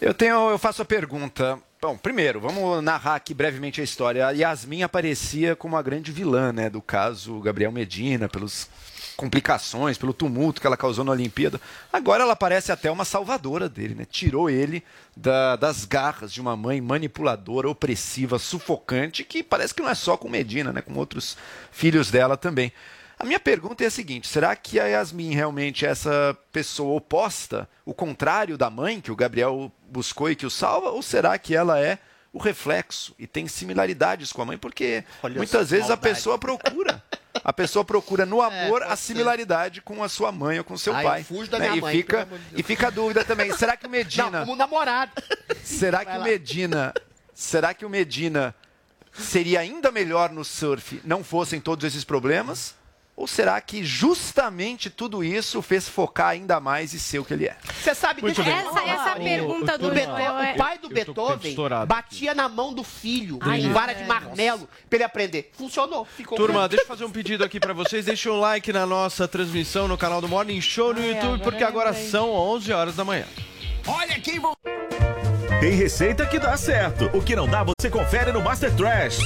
Eu 0.00 0.14
tenho, 0.14 0.50
eu 0.50 0.58
faço 0.58 0.82
a 0.82 0.84
pergunta. 0.84 1.58
Bom, 1.82 1.96
primeiro, 1.96 2.38
vamos 2.38 2.84
narrar 2.84 3.14
aqui 3.14 3.32
brevemente 3.32 3.80
a 3.80 3.84
história. 3.84 4.26
A 4.26 4.32
Yasmin 4.32 4.82
aparecia 4.82 5.56
como 5.56 5.78
a 5.78 5.82
grande 5.82 6.12
vilã, 6.12 6.52
né, 6.52 6.68
do 6.68 6.82
caso 6.82 7.40
Gabriel 7.40 7.72
Medina, 7.72 8.28
pelas 8.28 8.68
complicações, 9.16 9.96
pelo 9.96 10.12
tumulto 10.12 10.60
que 10.60 10.66
ela 10.66 10.76
causou 10.76 11.06
na 11.06 11.12
Olimpíada. 11.12 11.58
Agora 11.90 12.22
ela 12.22 12.36
parece 12.36 12.70
até 12.70 12.90
uma 12.90 13.06
salvadora 13.06 13.66
dele, 13.66 13.94
né? 13.94 14.04
Tirou 14.04 14.50
ele 14.50 14.84
da- 15.16 15.56
das 15.56 15.86
garras 15.86 16.30
de 16.30 16.40
uma 16.40 16.54
mãe 16.54 16.82
manipuladora, 16.82 17.68
opressiva, 17.68 18.38
sufocante, 18.38 19.24
que 19.24 19.42
parece 19.42 19.72
que 19.72 19.82
não 19.82 19.88
é 19.88 19.94
só 19.94 20.18
com 20.18 20.28
Medina, 20.28 20.74
né, 20.74 20.82
com 20.82 20.92
outros 20.94 21.34
filhos 21.72 22.10
dela 22.10 22.36
também. 22.36 22.70
A 23.20 23.24
minha 23.26 23.38
pergunta 23.38 23.84
é 23.84 23.86
a 23.86 23.90
seguinte: 23.90 24.26
será 24.26 24.56
que 24.56 24.80
a 24.80 24.86
Yasmin 24.86 25.34
realmente 25.34 25.84
é 25.84 25.90
essa 25.90 26.34
pessoa 26.50 26.96
oposta, 26.96 27.68
o 27.84 27.92
contrário 27.92 28.56
da 28.56 28.70
mãe 28.70 28.98
que 28.98 29.12
o 29.12 29.16
Gabriel 29.16 29.70
buscou 29.90 30.30
e 30.30 30.34
que 30.34 30.46
o 30.46 30.50
salva? 30.50 30.88
Ou 30.88 31.02
será 31.02 31.38
que 31.38 31.54
ela 31.54 31.78
é 31.78 31.98
o 32.32 32.38
reflexo 32.38 33.14
e 33.18 33.26
tem 33.26 33.46
similaridades 33.46 34.32
com 34.32 34.40
a 34.40 34.46
mãe? 34.46 34.56
Porque 34.56 35.04
Olha 35.22 35.36
muitas 35.36 35.68
vezes 35.68 35.86
a 35.86 35.96
maldade. 35.96 36.14
pessoa 36.14 36.38
procura. 36.38 37.04
A 37.44 37.52
pessoa 37.52 37.84
procura 37.84 38.24
no 38.24 38.40
amor 38.42 38.80
pode 38.80 38.90
a 38.92 38.96
similaridade 38.96 39.82
com 39.82 40.02
a 40.02 40.08
sua 40.08 40.32
mãe 40.32 40.56
ou 40.58 40.64
com 40.64 40.72
o 40.72 40.78
seu 40.78 40.96
Ah, 40.96 41.02
pai. 41.02 41.22
fujo 41.22 41.50
da 41.50 41.58
né? 41.58 41.66
minha 41.68 41.78
e, 41.78 41.80
mãe, 41.82 41.94
fica, 41.96 42.26
e 42.56 42.62
fica 42.62 42.86
a 42.86 42.90
dúvida 42.90 43.22
também: 43.22 43.52
será 43.52 43.76
que 43.76 43.86
o 43.86 43.90
Medina. 43.90 44.30
Não, 44.30 44.40
como 44.46 44.56
namorado. 44.56 45.12
Será 45.62 46.06
que 46.06 46.16
o 46.16 46.22
Medina. 46.22 46.94
Será 47.34 47.74
que 47.74 47.84
o 47.84 47.90
Medina 47.90 48.54
seria 49.12 49.60
ainda 49.60 49.90
melhor 49.92 50.30
no 50.30 50.42
surf 50.42 51.02
não 51.04 51.22
fossem 51.22 51.60
todos 51.60 51.84
esses 51.84 52.02
problemas? 52.02 52.74
Ou 53.20 53.26
será 53.26 53.60
que 53.60 53.84
justamente 53.84 54.88
tudo 54.88 55.22
isso 55.22 55.58
o 55.58 55.62
fez 55.62 55.86
focar 55.86 56.28
ainda 56.28 56.58
mais 56.58 56.94
e 56.94 56.98
ser 56.98 57.18
o 57.18 57.24
que 57.24 57.34
ele 57.34 57.46
é? 57.46 57.54
Você 57.82 57.94
sabe 57.94 58.22
Muito 58.22 58.42
deixa 58.42 58.62
falar. 58.62 58.80
Essa- 58.82 59.08
essa 59.10 59.16
pergunta 59.20 59.76
do 59.76 59.90
Beethoven- 59.90 60.16
Beethoven- 60.16 60.54
o 60.54 60.56
pai 60.56 60.78
do 60.78 60.88
Beethoven 60.88 61.56
batia 61.86 62.34
na 62.34 62.48
mão 62.48 62.72
do 62.72 62.82
filho 62.82 63.38
Ai, 63.42 63.60
em 63.60 63.70
vara 63.74 63.92
de 63.94 64.04
é. 64.04 64.06
marmelo 64.06 64.66
pra 64.88 64.96
ele 64.96 65.04
aprender. 65.04 65.50
Funcionou. 65.52 66.06
Ficou 66.06 66.38
Turma, 66.38 66.66
deixa 66.66 66.84
eu 66.84 66.88
fazer 66.88 67.04
um 67.04 67.10
pedido 67.10 67.44
aqui 67.44 67.60
pra 67.60 67.74
vocês. 67.74 68.06
Deixa 68.06 68.30
um 68.30 68.40
like 68.40 68.72
na 68.72 68.86
nossa 68.86 69.28
transmissão 69.28 69.86
no 69.86 69.98
canal 69.98 70.22
do 70.22 70.26
Morning 70.28 70.62
Show 70.62 70.94
no 70.94 71.04
YouTube, 71.04 71.42
porque 71.42 71.62
agora 71.62 71.92
são 71.92 72.30
11 72.30 72.72
horas 72.72 72.96
da 72.96 73.04
manhã. 73.04 73.26
Olha 73.86 74.18
quem 74.18 74.38
vou. 74.38 74.56
Tem 75.60 75.72
receita 75.74 76.24
que 76.24 76.38
dá 76.38 76.56
certo. 76.56 77.10
O 77.14 77.20
que 77.22 77.36
não 77.36 77.46
dá, 77.46 77.62
você 77.64 77.90
confere 77.90 78.32
no 78.32 78.40
Master 78.40 78.74
Trash. 78.74 79.18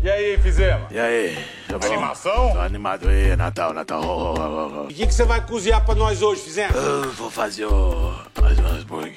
E 0.00 0.08
aí, 0.08 0.38
fizemos? 0.38 0.92
E 0.92 0.98
aí? 0.98 1.36
Tá? 1.66 1.86
Animação? 1.86 2.52
Tô 2.52 2.60
animado 2.60 3.08
aí, 3.08 3.34
Natal, 3.34 3.74
Natal. 3.74 4.00
Oh, 4.04 4.34
oh, 4.34 4.40
oh, 4.40 4.80
oh. 4.82 4.84
O 4.84 4.88
que 4.88 5.06
que 5.06 5.12
você 5.12 5.24
vai 5.24 5.44
cozinhar 5.44 5.84
pra 5.84 5.96
nós 5.96 6.22
hoje, 6.22 6.40
fizemos? 6.42 6.76
Eu 6.76 7.10
vou 7.14 7.28
fazer 7.28 7.66
o... 7.66 8.14
mais 8.40 8.56
um 8.60 8.66
hambúrguer. 8.66 9.16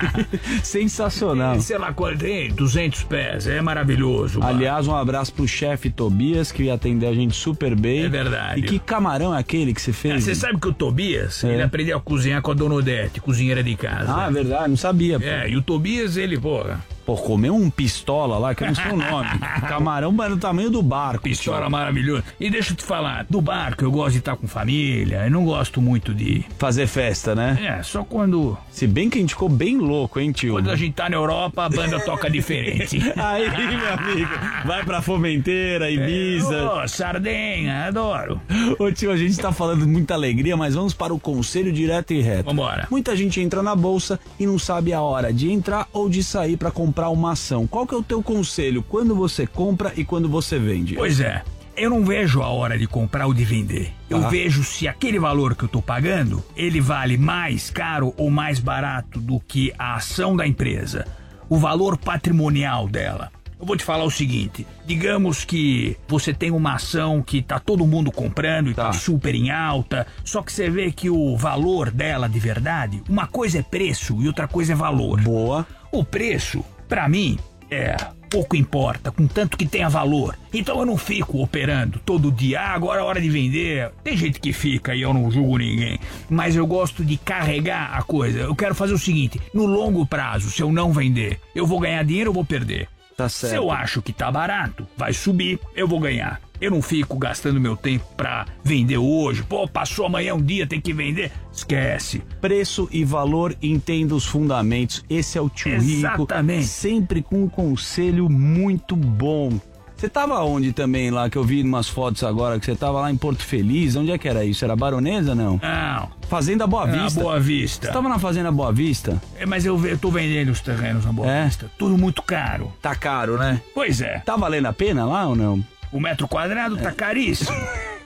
Sensacional. 0.64 1.60
Sei 1.60 1.76
lá 1.76 1.92
qual 1.92 2.16
tem, 2.16 2.48
200 2.50 3.02
pés. 3.04 3.46
É 3.46 3.60
maravilhoso. 3.60 4.42
Aliás, 4.42 4.88
um 4.88 4.94
abraço 4.94 5.32
pro 5.34 5.46
chefe 5.46 5.90
Tobias, 5.90 6.50
que 6.50 6.64
ia 6.64 6.74
atender 6.74 7.06
a 7.06 7.12
gente 7.14 7.34
super 7.36 7.74
bem. 7.74 8.04
É 8.04 8.08
verdade. 8.08 8.60
E 8.60 8.62
que 8.62 8.78
camarão 8.78 9.34
é 9.34 9.38
aquele 9.38 9.74
que 9.74 9.80
você 9.82 9.90
Ah, 9.90 9.94
fez? 9.94 10.24
Você 10.24 10.34
sabe 10.34 10.58
que 10.58 10.68
o 10.68 10.72
Tobias, 10.72 11.44
É. 11.44 11.52
ele 11.52 11.62
aprendeu 11.62 11.98
a 11.98 12.00
cozinhar 12.00 12.40
com 12.40 12.50
a 12.50 12.54
Dona 12.54 12.76
Odete, 12.76 13.20
cozinheira 13.20 13.62
de 13.62 13.76
casa. 13.76 14.14
Ah, 14.16 14.26
é 14.28 14.30
verdade, 14.30 14.68
não 14.70 14.76
sabia. 14.76 15.20
pô. 15.20 15.26
É, 15.26 15.48
e 15.48 15.56
o 15.56 15.62
Tobias, 15.62 16.16
ele, 16.16 16.38
porra, 16.38 16.80
Pô, 17.04 17.16
comer 17.16 17.50
um 17.50 17.68
pistola 17.68 18.38
lá, 18.38 18.54
que 18.54 18.64
eu 18.64 18.68
não 18.68 18.74
sei 18.74 18.90
o 18.90 18.96
nome. 18.96 19.28
Camarão, 19.68 20.10
mas 20.10 20.30
do 20.30 20.38
tamanho 20.38 20.70
do 20.70 20.82
barco. 20.82 21.24
Pistola 21.24 21.68
maravilhoso. 21.68 22.24
E 22.40 22.48
deixa 22.48 22.72
eu 22.72 22.76
te 22.76 22.82
falar, 22.84 23.26
do 23.28 23.40
barco 23.40 23.84
eu 23.84 23.90
gosto 23.90 24.12
de 24.12 24.18
estar 24.18 24.36
com 24.36 24.46
família, 24.46 25.24
eu 25.24 25.30
não 25.30 25.44
gosto 25.44 25.80
muito 25.80 26.14
de. 26.14 26.44
Fazer 26.58 26.86
festa, 26.86 27.34
né? 27.34 27.78
É, 27.78 27.82
só 27.82 28.02
quando. 28.04 28.56
Se 28.70 28.86
bem 28.86 29.10
que 29.10 29.18
a 29.18 29.20
gente 29.20 29.34
ficou 29.34 29.48
bem 29.48 29.76
louco, 29.76 30.18
hein, 30.18 30.32
tio? 30.32 30.54
Quando 30.54 30.70
a 30.70 30.76
gente 30.76 30.94
tá 30.94 31.08
na 31.08 31.16
Europa, 31.16 31.64
a 31.64 31.68
banda 31.68 32.00
toca 32.00 32.30
diferente. 32.30 32.98
Aí, 33.16 33.50
meu 33.50 33.92
amigo, 33.92 34.30
vai 34.64 34.84
pra 34.84 35.02
Fomenteira, 35.02 35.90
Ibiza. 35.90 36.70
Ô, 36.70 36.88
sardenha, 36.88 37.86
adoro. 37.86 38.40
Ô 38.78 38.90
tio, 38.90 39.10
a 39.10 39.16
gente 39.16 39.36
tá 39.36 39.52
falando 39.52 39.80
de 39.80 39.88
muita 39.88 40.14
alegria, 40.14 40.56
mas 40.56 40.74
vamos 40.74 40.94
para 40.94 41.12
o 41.12 41.20
conselho 41.20 41.72
direto 41.72 42.14
e 42.14 42.22
reto. 42.22 42.44
Vambora. 42.44 42.86
Muita 42.90 43.14
gente 43.14 43.40
entra 43.40 43.62
na 43.62 43.74
bolsa 43.74 44.18
e 44.38 44.46
não 44.46 44.58
sabe 44.58 44.92
a 44.92 45.00
hora 45.02 45.32
de 45.32 45.50
entrar 45.50 45.86
ou 45.92 46.08
de 46.08 46.22
sair 46.22 46.56
para 46.56 46.70
comprar 46.70 46.93
uma 47.10 47.32
ação. 47.32 47.66
Qual 47.66 47.86
que 47.86 47.94
é 47.94 47.98
o 47.98 48.02
teu 48.02 48.22
conselho 48.22 48.82
quando 48.82 49.14
você 49.14 49.46
compra 49.46 49.92
e 49.96 50.04
quando 50.04 50.28
você 50.28 50.58
vende? 50.58 50.94
Pois 50.94 51.20
é. 51.20 51.42
Eu 51.76 51.90
não 51.90 52.04
vejo 52.04 52.40
a 52.40 52.48
hora 52.48 52.78
de 52.78 52.86
comprar 52.86 53.26
ou 53.26 53.34
de 53.34 53.44
vender. 53.44 53.92
Eu 54.08 54.20
Tá. 54.20 54.28
vejo 54.28 54.62
se 54.62 54.86
aquele 54.86 55.18
valor 55.18 55.56
que 55.56 55.64
eu 55.64 55.68
tô 55.68 55.82
pagando, 55.82 56.42
ele 56.56 56.80
vale 56.80 57.18
mais 57.18 57.68
caro 57.68 58.14
ou 58.16 58.30
mais 58.30 58.60
barato 58.60 59.18
do 59.20 59.40
que 59.40 59.72
a 59.76 59.96
ação 59.96 60.36
da 60.36 60.46
empresa. 60.46 61.04
O 61.48 61.58
valor 61.58 61.96
patrimonial 61.98 62.88
dela. 62.88 63.30
Eu 63.58 63.66
vou 63.66 63.76
te 63.76 63.84
falar 63.84 64.04
o 64.04 64.10
seguinte, 64.10 64.66
digamos 64.84 65.44
que 65.44 65.96
você 66.06 66.34
tem 66.34 66.50
uma 66.50 66.74
ação 66.74 67.22
que 67.22 67.40
tá 67.40 67.58
todo 67.58 67.86
mundo 67.86 68.12
comprando 68.12 68.70
e 68.70 68.74
tá, 68.74 68.92
super 68.92 69.34
em 69.34 69.50
alta, 69.50 70.06
só 70.24 70.42
que 70.42 70.52
você 70.52 70.68
vê 70.68 70.92
que 70.92 71.08
o 71.08 71.36
valor 71.36 71.90
dela 71.90 72.28
de 72.28 72.38
verdade, 72.38 73.02
uma 73.08 73.26
coisa 73.26 73.58
é 73.58 73.62
preço 73.62 74.20
e 74.20 74.26
outra 74.26 74.46
coisa 74.46 74.72
é 74.72 74.76
valor. 74.76 75.20
Boa. 75.20 75.66
O 75.90 76.04
preço, 76.04 76.64
pra 76.88 77.08
mim, 77.08 77.38
é 77.70 77.96
pouco 78.34 78.56
importa, 78.56 79.12
contanto 79.12 79.56
que 79.56 79.64
tenha 79.64 79.88
valor. 79.88 80.36
Então 80.52 80.80
eu 80.80 80.86
não 80.86 80.96
fico 80.96 81.40
operando 81.40 82.00
todo 82.04 82.32
dia, 82.32 82.60
ah, 82.60 82.74
agora 82.74 83.00
é 83.00 83.04
hora 83.04 83.20
de 83.20 83.30
vender. 83.30 83.92
Tem 84.02 84.16
gente 84.16 84.40
que 84.40 84.52
fica 84.52 84.92
e 84.92 85.02
eu 85.02 85.14
não 85.14 85.30
julgo 85.30 85.58
ninguém, 85.58 86.00
mas 86.28 86.56
eu 86.56 86.66
gosto 86.66 87.04
de 87.04 87.16
carregar 87.16 87.96
a 87.96 88.02
coisa. 88.02 88.40
Eu 88.40 88.54
quero 88.56 88.74
fazer 88.74 88.92
o 88.92 88.98
seguinte, 88.98 89.40
no 89.52 89.66
longo 89.66 90.04
prazo, 90.04 90.50
se 90.50 90.60
eu 90.60 90.72
não 90.72 90.92
vender, 90.92 91.38
eu 91.54 91.64
vou 91.64 91.78
ganhar 91.78 92.02
dinheiro 92.04 92.30
ou 92.30 92.34
vou 92.34 92.44
perder? 92.44 92.88
Tá 93.16 93.28
Se 93.28 93.54
eu 93.54 93.70
acho 93.70 94.02
que 94.02 94.12
tá 94.12 94.30
barato, 94.30 94.86
vai 94.96 95.12
subir, 95.12 95.58
eu 95.74 95.86
vou 95.86 96.00
ganhar. 96.00 96.40
Eu 96.60 96.70
não 96.70 96.80
fico 96.80 97.18
gastando 97.18 97.60
meu 97.60 97.76
tempo 97.76 98.04
pra 98.16 98.46
vender 98.62 98.96
hoje. 98.96 99.42
Pô, 99.42 99.68
passou 99.68 100.06
amanhã 100.06 100.34
um 100.34 100.42
dia, 100.42 100.66
tem 100.66 100.80
que 100.80 100.92
vender. 100.92 101.30
Esquece. 101.52 102.22
Preço 102.40 102.88
e 102.90 103.04
valor, 103.04 103.56
entenda 103.60 104.14
os 104.14 104.24
fundamentos. 104.24 105.04
Esse 105.10 105.36
é 105.36 105.40
o 105.40 105.48
tio 105.48 105.72
Rico. 105.78 105.98
Exatamente. 105.98 106.66
Sempre 106.66 107.22
com 107.22 107.44
um 107.44 107.48
conselho 107.48 108.30
muito 108.30 108.96
bom. 108.96 109.60
Você 110.04 110.10
tava 110.10 110.38
onde 110.44 110.70
também 110.74 111.10
lá, 111.10 111.30
que 111.30 111.38
eu 111.38 111.42
vi 111.42 111.62
umas 111.62 111.88
fotos 111.88 112.22
agora, 112.24 112.60
que 112.60 112.66
você 112.66 112.76
tava 112.76 113.00
lá 113.00 113.10
em 113.10 113.16
Porto 113.16 113.42
Feliz? 113.42 113.96
Onde 113.96 114.12
é 114.12 114.18
que 114.18 114.28
era 114.28 114.44
isso? 114.44 114.62
Era 114.62 114.76
Baronesa, 114.76 115.34
não? 115.34 115.58
Não. 115.62 116.10
Fazenda 116.28 116.66
Boa 116.66 116.86
É, 116.86 116.92
Vista. 116.92 117.20
Boa 117.22 117.40
Vista. 117.40 117.86
Você 117.86 117.92
tava 117.94 118.06
na 118.10 118.18
Fazenda 118.18 118.52
Boa 118.52 118.70
Vista? 118.70 119.18
É, 119.34 119.46
mas 119.46 119.64
eu, 119.64 119.82
eu 119.86 119.96
tô 119.96 120.10
vendendo 120.10 120.50
os 120.50 120.60
terrenos 120.60 121.06
na 121.06 121.12
Boa 121.12 121.26
É? 121.26 121.46
Vista. 121.46 121.70
Tudo 121.78 121.96
muito 121.96 122.20
caro. 122.20 122.70
Tá 122.82 122.94
caro, 122.94 123.38
né? 123.38 123.62
Pois 123.74 124.02
é. 124.02 124.18
Tá 124.26 124.36
valendo 124.36 124.66
a 124.66 124.74
pena 124.74 125.06
lá 125.06 125.26
ou 125.26 125.34
não? 125.34 125.64
O 125.90 125.98
metro 125.98 126.28
quadrado 126.28 126.76
tá 126.76 126.92
caríssimo. 126.92 127.56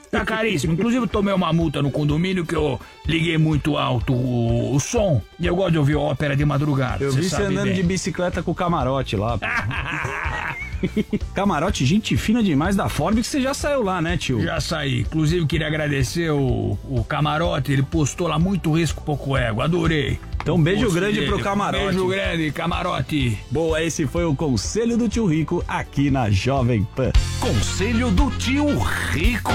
Tá 0.08 0.24
caríssimo. 0.24 0.74
Inclusive, 0.74 1.02
eu 1.02 1.08
tomei 1.08 1.34
uma 1.34 1.52
multa 1.52 1.82
no 1.82 1.90
condomínio 1.90 2.46
que 2.46 2.54
eu 2.54 2.80
liguei 3.06 3.36
muito 3.38 3.76
alto 3.76 4.12
o, 4.14 4.72
o 4.72 4.78
som. 4.78 5.20
E 5.40 5.48
eu 5.48 5.56
gosto 5.56 5.72
de 5.72 5.78
ouvir 5.78 5.96
ópera 5.96 6.36
de 6.36 6.44
madrugada. 6.44 7.02
Eu 7.02 7.10
vi 7.10 7.28
você 7.28 7.42
andando 7.42 7.64
bem. 7.64 7.74
de 7.74 7.82
bicicleta 7.82 8.40
com 8.40 8.52
o 8.52 8.54
camarote 8.54 9.16
lá. 9.16 9.36
camarote, 11.34 11.84
gente 11.84 12.16
fina 12.16 12.42
demais 12.42 12.76
da 12.76 12.88
Ford, 12.88 13.16
que 13.16 13.22
você 13.22 13.40
já 13.40 13.54
saiu 13.54 13.82
lá, 13.82 14.00
né, 14.00 14.16
tio? 14.16 14.42
Já 14.42 14.60
saí. 14.60 15.00
Inclusive, 15.00 15.46
queria 15.46 15.66
agradecer 15.66 16.30
o, 16.30 16.78
o 16.88 17.04
camarote. 17.04 17.72
Ele 17.72 17.82
postou 17.82 18.28
lá 18.28 18.38
muito 18.38 18.72
risco, 18.72 19.02
pouco 19.02 19.36
ego. 19.36 19.60
Adorei. 19.60 20.18
Então, 20.40 20.56
um 20.56 20.62
beijo 20.62 20.84
Post 20.84 20.98
grande 20.98 21.22
pro 21.26 21.40
camarote. 21.40 21.84
Beijo 21.84 22.08
grande, 22.08 22.50
camarote. 22.52 23.38
Boa, 23.50 23.82
esse 23.82 24.06
foi 24.06 24.24
o 24.24 24.34
Conselho 24.34 24.96
do 24.96 25.08
Tio 25.08 25.26
Rico 25.26 25.62
aqui 25.68 26.10
na 26.10 26.30
Jovem 26.30 26.86
Pan. 26.96 27.12
Conselho 27.40 28.10
do 28.10 28.30
Tio 28.30 28.66
Rico. 28.78 29.52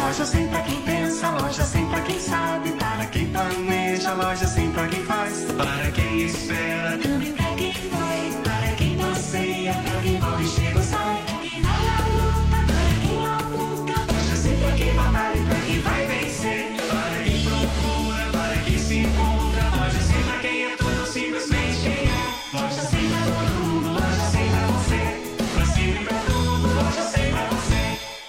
Loja 0.00 0.24
sem 0.24 0.48
pra 0.48 0.62
quem 0.62 0.80
pensa, 0.82 1.30
loja 1.30 1.62
sem 1.62 1.86
pra 1.86 2.00
quem 2.00 2.18
sabe, 2.18 2.70
para 2.72 3.06
quem 3.06 3.26
planeja, 3.26 4.14
loja 4.14 4.46
sem 4.46 4.70
pra 4.70 4.88
quem 4.88 5.04
faz, 5.04 5.17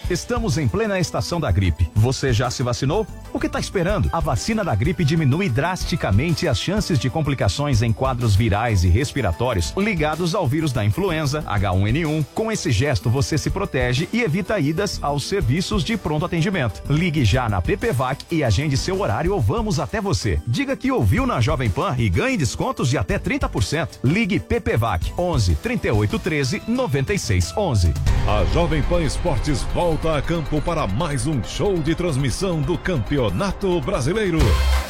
Estamos 0.10 0.58
em 0.58 0.68
plena 0.68 1.00
estação 1.00 1.40
da 1.40 1.52
gripe. 1.52 1.88
Você 1.94 2.34
já 2.34 2.50
se 2.50 2.64
vacinou? 2.64 3.06
O 3.32 3.40
que 3.40 3.46
está 3.46 3.60
esperando? 3.60 4.10
A 4.12 4.20
vacina 4.20 4.64
da 4.64 4.74
gripe 4.74 5.06
diminui 5.06 5.48
drasticamente 5.50 6.48
as 6.48 6.60
chances 6.60 6.98
de 6.98 7.12
complicações 7.12 7.84
em 7.84 7.94
quadros 7.94 8.36
virais 8.36 8.84
e 8.84 8.90
respiratórios 8.90 9.72
ligados 9.78 10.34
ao 10.34 10.48
vírus 10.48 10.74
da 10.74 10.84
influenza 10.84 11.44
H1N1. 11.44 12.26
Com 12.34 12.52
esse 12.52 12.72
gesto, 12.72 13.08
você 13.08 13.38
se 13.38 13.52
protege 13.52 14.10
e 14.12 14.24
evita 14.24 14.60
idas 14.60 14.98
aos 15.00 15.26
serviços 15.26 15.84
de 15.84 15.96
pronto 15.96 16.26
atendimento. 16.26 16.82
Ligue 16.90 17.24
já 17.24 17.48
na 17.48 17.62
PPVAC 17.62 18.26
e 18.32 18.44
agende 18.44 18.76
seu 18.78 19.00
horário 19.00 19.32
ou 19.32 19.40
vamos 19.40 19.80
até 19.80 20.02
você. 20.02 20.42
Diga 20.48 20.76
que 20.76 20.92
ouviu 20.92 21.28
na 21.28 21.40
Jovem 21.40 21.70
Pan 21.70 21.94
e 22.00 22.10
ganhe 22.10 22.36
descontos 22.36 22.90
de 22.90 22.98
até 22.98 23.20
30%. 23.20 24.00
Ligue 24.04 24.40
PPVAC 24.40 25.14
11 25.16 25.56
38 25.58 26.18
13 26.18 26.64
96 26.68 27.54
11. 27.56 27.94
A 28.28 28.44
Jovem 28.54 28.82
Pan 28.84 29.04
Esportes 29.04 29.62
volta 29.74 29.99
a 30.08 30.22
campo 30.22 30.62
para 30.62 30.88
mais 30.88 31.28
um 31.28 31.44
show 31.44 31.78
de 31.78 31.94
transmissão 31.94 32.62
do 32.62 32.78
Campeonato 32.78 33.82
Brasileiro. 33.82 34.40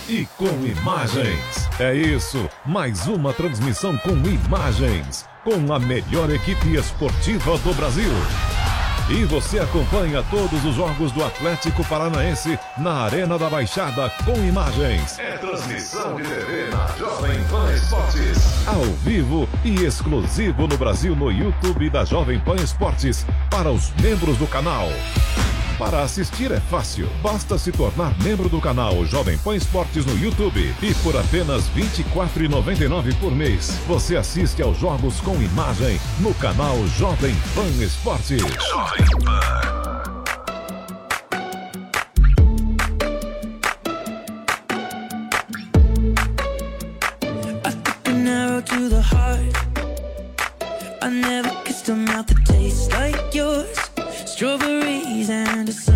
E 0.08 0.28
com 0.38 0.46
imagens. 0.66 1.70
É 1.80 1.96
isso, 1.96 2.48
mais 2.66 3.08
uma 3.08 3.34
transmissão 3.34 3.98
com 3.98 4.12
imagens. 4.12 5.26
Com 5.44 5.74
a 5.74 5.80
melhor 5.80 6.30
equipe 6.30 6.76
esportiva 6.76 7.58
do 7.60 7.74
Brasil. 7.74 8.12
E 9.10 9.26
você 9.26 9.58
acompanha 9.58 10.24
todos 10.30 10.64
os 10.64 10.76
jogos 10.76 11.12
do 11.12 11.24
Atlético 11.24 11.84
Paranaense 11.84 12.60
na 12.78 13.06
Arena 13.06 13.40
da 13.40 13.50
Baixada 13.50 14.08
com 14.24 14.36
imagens. 14.46 15.18
É 15.18 15.36
transmissão 15.38 16.16
de 16.16 16.24
TV 16.24 16.70
na 16.70 16.86
Jovem 16.96 17.44
Pan 17.46 17.74
Esportes. 17.74 18.68
Ao 18.68 18.84
vivo 19.04 19.50
e 19.66 19.84
exclusivo 19.84 20.68
no 20.68 20.78
Brasil 20.78 21.16
no 21.16 21.32
YouTube 21.32 21.90
da 21.90 22.06
Jovem 22.06 22.40
Pan 22.40 22.58
Esportes 22.58 23.26
para 23.50 23.72
os 23.72 23.92
membros 24.00 24.38
do 24.38 24.46
canal. 24.46 24.88
Para 25.80 26.02
assistir 26.02 26.52
é 26.52 26.60
fácil, 26.60 27.10
basta 27.24 27.58
se 27.58 27.72
tornar 27.72 28.14
membro 28.22 28.50
do 28.50 28.60
canal 28.60 29.06
Jovem 29.06 29.38
Pan 29.38 29.56
Esportes 29.56 30.06
no 30.06 30.14
YouTube 30.20 30.76
e 30.82 30.94
por 30.96 31.16
apenas 31.16 31.70
R$ 31.70 31.84
24,99 31.84 33.18
por 33.18 33.32
mês 33.34 33.80
você 33.88 34.18
assiste 34.18 34.62
aos 34.62 34.78
jogos 34.78 35.22
com 35.22 35.42
imagem 35.42 35.98
no 36.20 36.34
canal 36.34 36.76
Jovem 36.98 37.34
Pan 37.56 37.82
Esportes. 37.82 38.42
Jovem 38.42 39.06
Pan. 39.24 39.80
to 48.66 48.90
the 48.90 49.02
heart. 49.02 49.56
I 51.02 51.10
never 51.10 51.50
kissed 51.64 51.88
a 51.88 51.96
mouth 51.96 52.28
that 52.28 52.46
tastes 52.46 52.92
like 52.92 53.34
yours. 53.34 53.89
Strawberries 54.40 55.30
and 55.30 55.68
something 55.68 55.89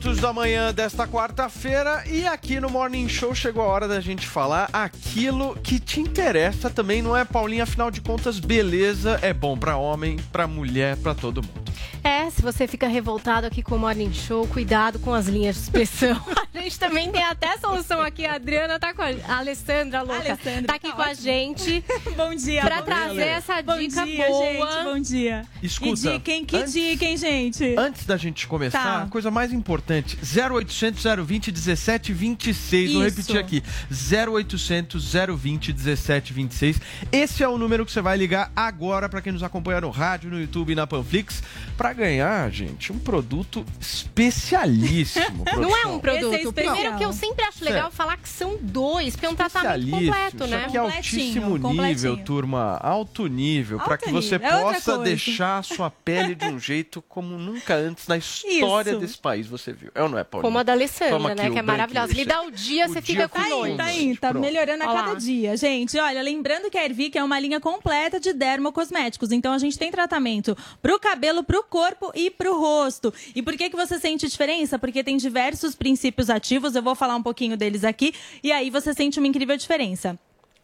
minutos 0.00 0.18
da 0.18 0.32
manhã 0.32 0.72
desta 0.72 1.06
quarta-feira 1.06 2.02
e 2.06 2.26
aqui 2.26 2.58
no 2.58 2.70
Morning 2.70 3.06
Show 3.06 3.34
chegou 3.34 3.62
a 3.62 3.66
hora 3.66 3.86
da 3.86 4.00
gente 4.00 4.26
falar 4.26 4.70
aquilo 4.72 5.54
que 5.56 5.78
te 5.78 6.00
interessa 6.00 6.70
também, 6.70 7.02
não 7.02 7.14
é, 7.14 7.22
Paulinha? 7.22 7.64
Afinal 7.64 7.90
de 7.90 8.00
contas, 8.00 8.40
beleza 8.40 9.18
é 9.20 9.34
bom 9.34 9.58
pra 9.58 9.76
homem, 9.76 10.16
pra 10.32 10.46
mulher, 10.46 10.96
pra 10.96 11.14
todo 11.14 11.42
mundo. 11.42 11.70
É, 12.02 12.30
se 12.30 12.40
você 12.40 12.66
fica 12.66 12.88
revoltado 12.88 13.46
aqui 13.46 13.62
com 13.62 13.76
o 13.76 13.78
Morning 13.78 14.10
Show, 14.10 14.46
cuidado 14.46 14.98
com 14.98 15.12
as 15.12 15.26
linhas 15.26 15.56
de 15.56 15.62
expressão. 15.64 16.18
A 16.60 16.62
gente 16.64 16.78
também 16.78 17.10
tem 17.10 17.24
até 17.24 17.56
solução 17.56 18.02
aqui. 18.02 18.26
A 18.26 18.34
Adriana 18.34 18.78
tá 18.78 18.92
com 18.92 19.00
a, 19.00 19.06
a 19.26 19.38
Alessandra 19.38 20.02
louca. 20.02 20.16
Alessandra, 20.30 20.62
tá 20.64 20.74
aqui 20.74 20.88
tá 20.88 20.92
com 20.94 21.00
a 21.00 21.06
ótimo. 21.06 21.22
gente. 21.22 21.84
Bom 22.14 22.34
dia. 22.34 22.60
Pra 22.60 22.76
bom 22.80 22.84
trazer 22.84 23.14
dia. 23.14 23.24
essa 23.24 23.62
Bom 23.62 23.78
dica 23.78 24.04
dia, 24.04 24.26
boa. 24.26 24.70
gente. 24.72 24.84
Bom 24.84 25.00
dia. 25.00 25.46
Escuta, 25.62 25.90
E 26.10 26.12
dica, 26.18 26.30
hein? 26.32 26.44
Que 26.44 26.56
antes- 26.58 26.72
dica, 26.74 27.04
hein, 27.06 27.16
gente? 27.16 27.74
Antes 27.78 28.04
da 28.04 28.18
gente 28.18 28.46
começar, 28.46 28.82
Tá. 28.82 29.02
a 29.04 29.06
coisa 29.06 29.30
mais 29.30 29.54
importante: 29.54 30.18
0800 30.22 31.02
020 31.24 31.50
17 31.50 32.12
26. 32.12 32.92
Vou 32.92 33.06
Isso. 33.06 33.16
repetir 33.16 33.38
aqui: 33.40 33.62
0800 33.90 35.14
020 35.38 35.72
17 35.72 36.32
26. 36.34 36.78
Esse 37.10 37.42
é 37.42 37.48
o 37.48 37.56
número 37.56 37.86
que 37.86 37.92
você 37.92 38.02
vai 38.02 38.18
ligar 38.18 38.52
agora 38.54 39.08
para 39.08 39.22
quem 39.22 39.32
nos 39.32 39.42
acompanha 39.42 39.80
no 39.80 39.88
rádio, 39.88 40.28
no 40.30 40.38
YouTube 40.38 40.72
e 40.72 40.74
na 40.74 40.86
Panflix, 40.86 41.42
para 41.78 41.94
ganhar, 41.94 42.50
gente, 42.50 42.92
um 42.92 42.98
produto 42.98 43.64
especialíssimo. 43.80 45.44
Não 45.56 45.74
é 45.74 45.86
um 45.86 45.98
produto. 45.98 46.49
É 46.50 46.62
especial. 46.62 46.74
Primeiro 46.74 46.98
que 46.98 47.04
eu 47.04 47.12
sempre 47.12 47.44
acho 47.44 47.64
legal 47.64 47.82
Certo. 47.82 47.94
falar 47.94 48.16
que 48.16 48.28
são 48.28 48.56
dois, 48.60 49.14
porque 49.14 49.26
é 49.26 49.28
um 49.28 49.34
tratamento 49.34 49.90
completo, 49.90 50.36
Isso 50.36 50.46
né? 50.46 50.64
aqui 50.64 50.76
é 50.76 50.80
altíssimo 50.80 51.56
nível, 51.72 52.16
turma. 52.18 52.78
Alto 52.82 53.26
nível. 53.26 53.78
Para 53.78 53.96
que 53.98 54.10
você 54.10 54.38
nível, 54.38 54.58
é 54.58 54.62
possa 54.62 54.98
deixar 54.98 55.58
a 55.58 55.62
sua 55.62 55.90
pele 55.90 56.34
de 56.34 56.46
um 56.46 56.58
jeito 56.60 57.02
como 57.02 57.38
nunca 57.38 57.74
antes 57.74 58.06
na 58.06 58.16
história 58.16 58.90
Isso. 58.92 59.00
desse 59.00 59.18
país 59.18 59.46
você 59.46 59.72
viu. 59.72 59.90
É 59.94 60.02
ou 60.02 60.08
não 60.08 60.18
é, 60.18 60.24
Paulinho? 60.24 60.48
Como 60.48 60.58
a 60.58 60.62
da 60.62 60.72
Toma 60.72 60.78
Alessandra, 60.80 61.32
aqui 61.32 61.42
né? 61.42 61.50
Que 61.50 61.58
é 61.58 61.62
maravilhosa. 61.62 62.12
Me 62.14 62.20
isso. 62.20 62.28
dá 62.28 62.42
o 62.42 62.50
dia, 62.50 62.86
O 62.86 62.88
você 62.88 63.00
dia 63.00 63.02
fica 63.02 63.28
com 63.28 63.40
fundo. 63.40 63.76
Tá 63.76 63.84
aí, 63.84 64.16
tá 64.16 64.28
Pronto. 64.30 64.42
melhorando 64.44 64.84
a 64.84 64.90
Olha 64.90 65.02
cada 65.02 65.14
dia. 65.14 65.56
Gente, 65.56 65.98
olha, 65.98 66.22
lembrando 66.22 66.70
que 66.70 66.78
a 66.78 66.84
Ervic 66.84 67.16
é 67.16 67.24
uma 67.24 67.38
linha 67.38 67.60
completa 67.60 68.18
de 68.20 68.32
dermocosméticos. 68.32 69.32
Então 69.32 69.52
a 69.52 69.58
gente 69.58 69.78
tem 69.78 69.90
tratamento 69.90 70.56
pro 70.82 70.98
cabelo, 70.98 71.42
pro 71.42 71.62
corpo 71.62 72.10
e 72.14 72.30
pro 72.30 72.58
rosto. 72.58 73.12
E 73.34 73.42
por 73.42 73.56
que 73.56 73.70
que 73.70 73.76
você 73.76 73.98
sente 73.98 74.28
diferença? 74.28 74.78
Porque 74.78 75.02
tem 75.04 75.16
diversos 75.16 75.74
princípios 75.74 76.30
ativos, 76.30 76.39
eu 76.74 76.82
vou 76.82 76.94
falar 76.94 77.16
um 77.16 77.22
pouquinho 77.22 77.56
deles 77.56 77.84
aqui, 77.84 78.14
e 78.42 78.50
aí 78.50 78.70
você 78.70 78.92
sente 78.94 79.18
uma 79.18 79.28
incrível 79.28 79.56
diferença. 79.56 80.18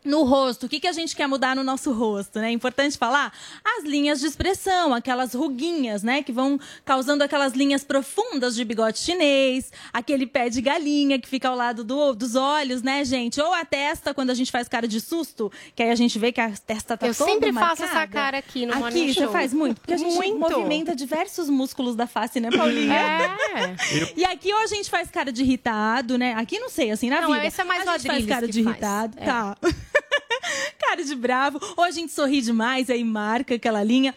No 0.06 0.22
rosto, 0.22 0.66
o 0.66 0.68
que, 0.68 0.78
que 0.80 0.86
a 0.86 0.92
gente 0.92 1.14
quer 1.16 1.26
mudar 1.26 1.56
no 1.56 1.64
nosso 1.64 1.92
rosto, 1.92 2.38
né? 2.38 2.48
É 2.48 2.52
importante 2.52 2.96
falar 2.96 3.32
as 3.64 3.84
linhas 3.84 4.20
de 4.20 4.26
expressão, 4.26 4.94
aquelas 4.94 5.34
ruguinhas, 5.34 6.02
né? 6.02 6.22
Que 6.22 6.32
vão 6.32 6.58
causando 6.84 7.24
aquelas 7.24 7.52
linhas 7.54 7.82
profundas 7.82 8.54
de 8.54 8.64
bigode 8.64 8.98
chinês, 8.98 9.72
aquele 9.92 10.26
pé 10.26 10.48
de 10.48 10.60
galinha 10.60 11.18
que 11.18 11.28
fica 11.28 11.48
ao 11.48 11.56
lado 11.56 11.82
do- 11.82 12.14
dos 12.14 12.34
olhos, 12.36 12.82
né, 12.82 13.04
gente? 13.04 13.40
Ou 13.40 13.52
a 13.52 13.64
testa, 13.64 14.14
quando 14.14 14.30
a 14.30 14.34
gente 14.34 14.50
faz 14.52 14.68
cara 14.68 14.86
de 14.86 15.00
susto, 15.00 15.50
que 15.74 15.82
aí 15.82 15.90
a 15.90 15.94
gente 15.96 16.18
vê 16.18 16.30
que 16.30 16.40
a 16.40 16.50
testa 16.50 16.96
tá 16.96 17.06
Eu 17.08 17.14
toda 17.14 17.30
sempre 17.30 17.52
faço 17.52 17.82
marcada. 17.82 17.84
essa 18.00 18.06
cara 18.06 18.38
aqui 18.38 18.64
no 18.64 18.72
Aqui, 18.86 19.12
você 19.12 19.22
Show. 19.24 19.32
faz 19.32 19.52
muito? 19.52 19.80
Porque 19.80 19.94
a 19.94 19.96
gente 19.98 20.14
Muito. 20.14 20.38
movimenta 20.38 20.94
diversos 20.94 21.48
músculos 21.50 21.96
da 21.96 22.06
face, 22.06 22.38
né, 22.38 22.50
Paulinha? 22.50 22.94
É. 22.94 23.76
E 24.16 24.24
aqui 24.24 24.52
ou 24.52 24.60
a 24.60 24.66
gente 24.66 24.88
faz 24.88 25.10
cara 25.10 25.32
de 25.32 25.42
irritado, 25.42 26.16
né? 26.16 26.34
Aqui 26.34 26.58
não 26.60 26.68
sei, 26.68 26.90
assim, 26.92 27.10
na 27.10 27.20
Não, 27.20 27.32
vida. 27.32 27.44
esse 27.46 27.60
é 27.60 27.64
mais 27.64 27.86
a 27.88 27.92
gente 27.98 28.06
faz 28.06 28.26
cara 28.26 28.46
de 28.46 28.62
faz. 28.62 28.66
irritado, 28.76 29.16
É. 29.18 29.24
tá. 29.24 29.56
cara 30.78 31.04
de 31.04 31.14
bravo, 31.14 31.60
ou 31.76 31.84
a 31.84 31.90
gente 31.90 32.12
sorri 32.12 32.40
demais, 32.40 32.90
aí 32.90 33.04
marca 33.04 33.54
aquela 33.54 33.82
linha. 33.82 34.14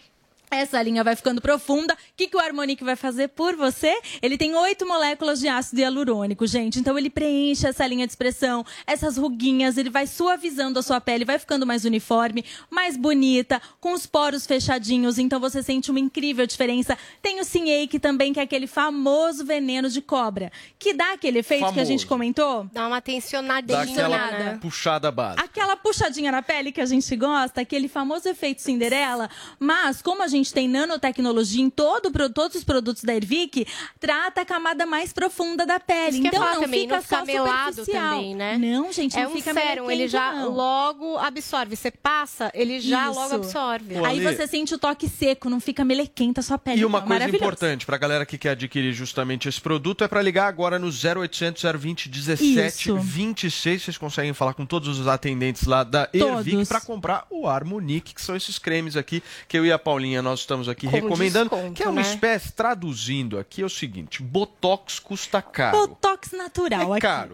Essa 0.52 0.82
linha 0.82 1.04
vai 1.04 1.16
ficando 1.16 1.42
profunda. 1.42 1.94
O 1.94 1.98
que, 2.18 2.28
que 2.28 2.36
o 2.36 2.40
Harmonic 2.40 2.84
vai 2.84 2.96
fazer 2.96 3.30
por 3.30 3.56
você? 3.56 4.00
Ele 4.22 4.38
tem 4.38 4.56
oito 4.56 4.88
moléculas 4.88 5.40
de 5.40 5.48
ácido 5.48 5.82
hialurônico, 5.82 6.48
gente. 6.48 6.80
Então 6.80 6.98
ele 6.98 7.10
preenche 7.10 7.68
essa 7.68 7.86
linha 7.86 8.06
de 8.06 8.12
expressão, 8.12 8.66
essas 8.88 9.18
ruguinhas, 9.18 9.78
ele 9.78 9.90
vai 9.90 10.08
suavizando 10.08 10.80
a 10.80 10.82
sua 10.82 11.00
pele, 11.00 11.24
vai 11.26 11.38
ficando 11.38 11.66
mais 11.68 11.86
uniforme, 11.86 12.44
mais 12.70 12.98
bonita, 12.98 13.62
com 13.80 13.94
os 13.94 14.06
poros 14.06 14.46
fechadinhos. 14.46 15.18
Então 15.20 15.40
você 15.40 15.62
sente 15.62 15.92
uma 15.92 16.00
incrível 16.00 16.46
diferença. 16.48 16.98
Tem 17.22 17.40
o 17.40 17.44
Sinake 17.44 18.00
também, 18.00 18.34
que 18.34 18.40
é 18.40 18.44
aquele 18.44 18.66
famoso 18.68 19.46
veneno 19.46 19.90
de 19.90 20.02
cobra, 20.02 20.52
que 20.80 20.94
dá 20.94 21.14
aquele 21.14 21.40
efeito 21.40 21.72
que 21.74 21.80
a 21.80 21.84
gente 21.84 22.06
Famoso. 22.06 22.08
comentou. 22.08 22.68
Dá 22.74 22.88
uma 22.88 23.02
tensionadinha, 23.02 23.78
Dá 23.78 23.84
aquela 23.84 24.32
né? 24.32 24.60
puxada 24.62 25.12
básica. 25.12 25.44
Aquela 25.44 25.76
puxadinha 25.76 26.32
na 26.32 26.42
pele 26.42 26.72
que 26.72 26.82
a 26.82 26.86
gente 26.86 27.16
gosta, 27.16 27.62
aquele 27.62 27.88
famoso 27.88 28.28
efeito 28.28 28.62
Cinderela. 28.62 29.30
Mas, 29.60 30.02
como 30.02 30.24
a 30.24 30.28
gente 30.28 30.39
tem 30.52 30.68
nanotecnologia 30.68 31.62
em 31.62 31.70
todo, 31.70 32.12
pro- 32.12 32.30
todos 32.30 32.56
os 32.58 32.64
produtos 32.64 33.04
da 33.04 33.14
Ervic, 33.16 33.66
trata 34.00 34.42
a 34.42 34.46
camada 34.46 34.86
mais 34.86 35.12
profunda 35.14 35.66
da 35.66 35.80
pele. 35.80 36.20
Ia 36.20 36.28
então 36.28 36.40
não 36.40 36.62
também, 36.62 36.82
fica 36.82 36.96
não 36.96 37.02
fica 37.02 37.18
só 37.20 37.26
melado 37.26 37.76
superficial. 37.76 38.16
também, 38.16 38.36
né? 38.36 38.58
Não, 38.58 38.92
gente, 38.92 39.18
é 39.18 39.24
não 39.24 39.32
um 39.32 39.36
fica 39.36 39.54
sérum, 39.54 39.92
ele 39.92 40.08
já 40.08 40.34
não. 40.34 40.50
logo 40.52 41.18
absorve. 41.18 41.76
Você 41.76 41.92
passa, 41.92 42.52
ele 42.54 42.80
já 42.80 43.10
Isso. 43.10 43.20
logo 43.20 43.36
absorve. 43.36 43.96
Pô, 43.96 44.06
Aí 44.06 44.26
Ale- 44.26 44.36
você 44.36 44.48
sente 44.48 44.74
o 44.74 44.78
toque 44.78 45.08
seco, 45.10 45.50
não 45.50 45.60
fica 45.60 45.84
melequenta 45.84 46.40
a 46.40 46.44
sua 46.44 46.58
pele. 46.58 46.82
E 46.82 46.86
uma 46.86 47.00
não. 47.02 47.08
coisa 47.08 47.26
importante 47.30 47.86
para 47.86 47.96
a 47.96 48.00
galera 48.00 48.26
que 48.26 48.38
quer 48.38 48.52
adquirir 48.52 48.94
justamente 48.94 49.48
esse 49.50 49.60
produto 49.60 50.04
é 50.04 50.08
para 50.08 50.22
ligar 50.22 50.48
agora 50.48 50.80
no 50.80 50.90
0800 50.90 51.64
020 51.80 52.10
17 52.10 52.90
Isso. 52.90 52.98
26. 52.98 53.82
Vocês 53.84 53.98
conseguem 53.98 54.34
falar 54.34 54.54
com 54.54 54.66
todos 54.66 55.00
os 55.00 55.08
atendentes 55.08 55.64
lá 55.66 55.84
da 55.84 56.10
Ervic 56.14 56.68
para 56.68 56.82
comprar 56.82 57.26
o 57.30 57.48
Harmonic, 57.48 58.14
que 58.14 58.22
são 58.22 58.36
esses 58.36 58.58
cremes 58.60 58.96
aqui 58.96 59.22
que 59.48 59.58
eu 59.58 59.66
e 59.66 59.72
a 59.72 59.80
Paulinha 59.80 60.22
nós 60.30 60.40
estamos 60.42 60.70
aqui 60.70 60.86
Com 60.86 60.92
recomendando, 60.92 61.50
desconto, 61.50 61.74
que 61.74 61.84
é 61.84 61.90
uma 61.90 62.02
né? 62.02 62.08
espécie, 62.10 62.52
traduzindo 62.52 63.38
aqui, 63.40 63.62
é 63.62 63.66
o 63.66 63.70
seguinte: 63.70 64.22
Botox 64.22 65.00
custa 65.00 65.42
caro. 65.42 65.78
Botox 65.88 66.32
natural 66.32 66.94
É 66.94 66.98
aqui. 66.98 67.02
caro. 67.02 67.34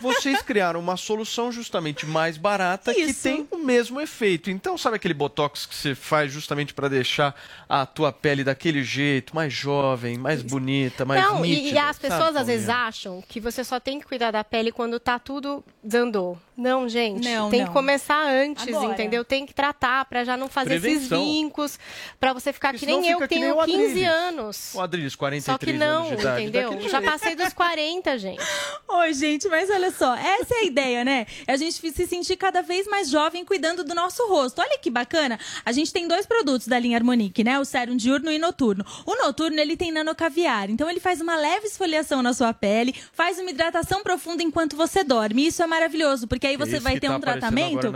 Vocês 0.00 0.42
criaram 0.42 0.78
uma 0.78 0.96
solução 0.96 1.50
justamente 1.50 2.04
mais 2.06 2.36
barata 2.36 2.92
que 2.94 3.00
Isso. 3.00 3.22
tem 3.22 3.48
o 3.50 3.58
mesmo 3.58 4.00
efeito. 4.00 4.50
Então, 4.50 4.76
sabe 4.76 4.96
aquele 4.96 5.14
botox 5.14 5.64
que 5.66 5.74
você 5.74 5.94
faz 5.94 6.30
justamente 6.30 6.74
para 6.74 6.88
deixar 6.88 7.34
a 7.68 7.84
tua 7.86 8.12
pele 8.12 8.44
daquele 8.44 8.84
jeito, 8.84 9.34
mais 9.34 9.52
jovem, 9.52 10.18
mais 10.18 10.42
bonita, 10.42 11.04
mais 11.04 11.22
não, 11.22 11.44
e- 11.44 11.48
nítida? 11.48 11.68
e, 11.74 11.78
as 11.78 11.96
sabe, 11.96 12.08
pessoas 12.08 12.36
às 12.36 12.46
vezes 12.46 12.66
Paulinha? 12.66 12.86
acham 12.88 13.24
que 13.26 13.40
você 13.40 13.64
só 13.64 13.80
tem 13.80 13.98
que 13.98 14.06
cuidar 14.06 14.30
da 14.30 14.44
pele 14.44 14.70
quando 14.70 15.00
tá 15.00 15.18
tudo 15.18 15.64
dando. 15.82 16.38
Não, 16.56 16.88
gente. 16.88 17.22
Não, 17.28 17.50
tem 17.50 17.60
não. 17.60 17.66
que 17.68 17.72
começar 17.72 18.18
antes, 18.28 18.66
Agora. 18.68 18.92
entendeu? 18.92 19.24
Tem 19.24 19.44
que 19.44 19.52
tratar 19.52 20.04
pra 20.06 20.24
já 20.24 20.36
não 20.36 20.48
fazer 20.48 20.74
esses 20.76 20.82
Prevenção. 20.82 21.24
vincos, 21.24 21.78
pra 22.18 22.32
você 22.32 22.52
ficar 22.52 22.72
Porque 22.72 22.86
que 22.86 22.92
nem 22.92 23.10
eu 23.10 23.18
que 23.18 23.28
tenho 23.28 23.54
o 23.58 23.64
15 23.64 23.82
Adriles. 23.84 24.08
anos. 24.08 24.74
O 24.74 24.80
Adriles, 24.80 25.14
43 25.14 25.44
Só 25.54 25.58
que 25.58 25.72
não, 25.78 26.06
anos 26.06 26.08
de 26.16 26.20
idade. 26.22 26.42
entendeu? 26.42 26.70
daquele 26.70 26.88
Já 26.88 27.02
passei 27.02 27.34
dos 27.36 27.52
40, 27.52 28.18
gente. 28.18 28.42
Oi, 28.88 29.12
gente, 29.14 29.48
mas 29.48 29.68
olha 29.68 29.90
só, 29.90 30.14
essa 30.16 30.54
é 30.54 30.58
a 30.60 30.64
ideia, 30.64 31.04
né? 31.04 31.26
É 31.46 31.52
a 31.52 31.56
gente 31.56 31.74
se 31.92 32.06
sentir 32.06 32.36
cada 32.36 32.62
vez 32.62 32.86
mais 32.86 33.10
jovem 33.10 33.44
cuidando 33.44 33.84
do 33.84 33.94
nosso 33.94 34.26
rosto. 34.26 34.60
Olha 34.60 34.78
que 34.78 34.88
bacana. 34.90 35.38
A 35.64 35.72
gente 35.72 35.92
tem 35.92 36.08
dois 36.08 36.24
produtos 36.26 36.68
da 36.68 36.78
linha 36.78 36.96
Harmonique, 36.96 37.44
né? 37.44 37.58
O 37.58 37.64
sérum 37.64 37.96
diurno 37.96 38.30
e 38.30 38.38
noturno. 38.38 38.84
O 39.04 39.14
noturno, 39.16 39.58
ele 39.60 39.76
tem 39.76 39.92
nanocaviar, 39.92 40.70
então 40.70 40.88
ele 40.88 41.00
faz 41.00 41.20
uma 41.20 41.36
leve 41.36 41.66
esfoliação 41.66 42.22
na 42.22 42.32
sua 42.32 42.54
pele, 42.54 42.94
faz 43.12 43.38
uma 43.38 43.50
hidratação 43.50 44.02
profunda 44.02 44.42
enquanto 44.42 44.76
você 44.76 45.04
dorme. 45.04 45.42
E 45.42 45.46
isso 45.48 45.62
é 45.62 45.66
maravilhoso, 45.66 46.26
porque 46.26 46.45
aí 46.46 46.56
você 46.56 46.76
Esse 46.76 46.84
vai 46.84 46.98
ter 46.98 47.08
tá 47.08 47.16
um 47.16 47.20
tratamento. 47.20 47.92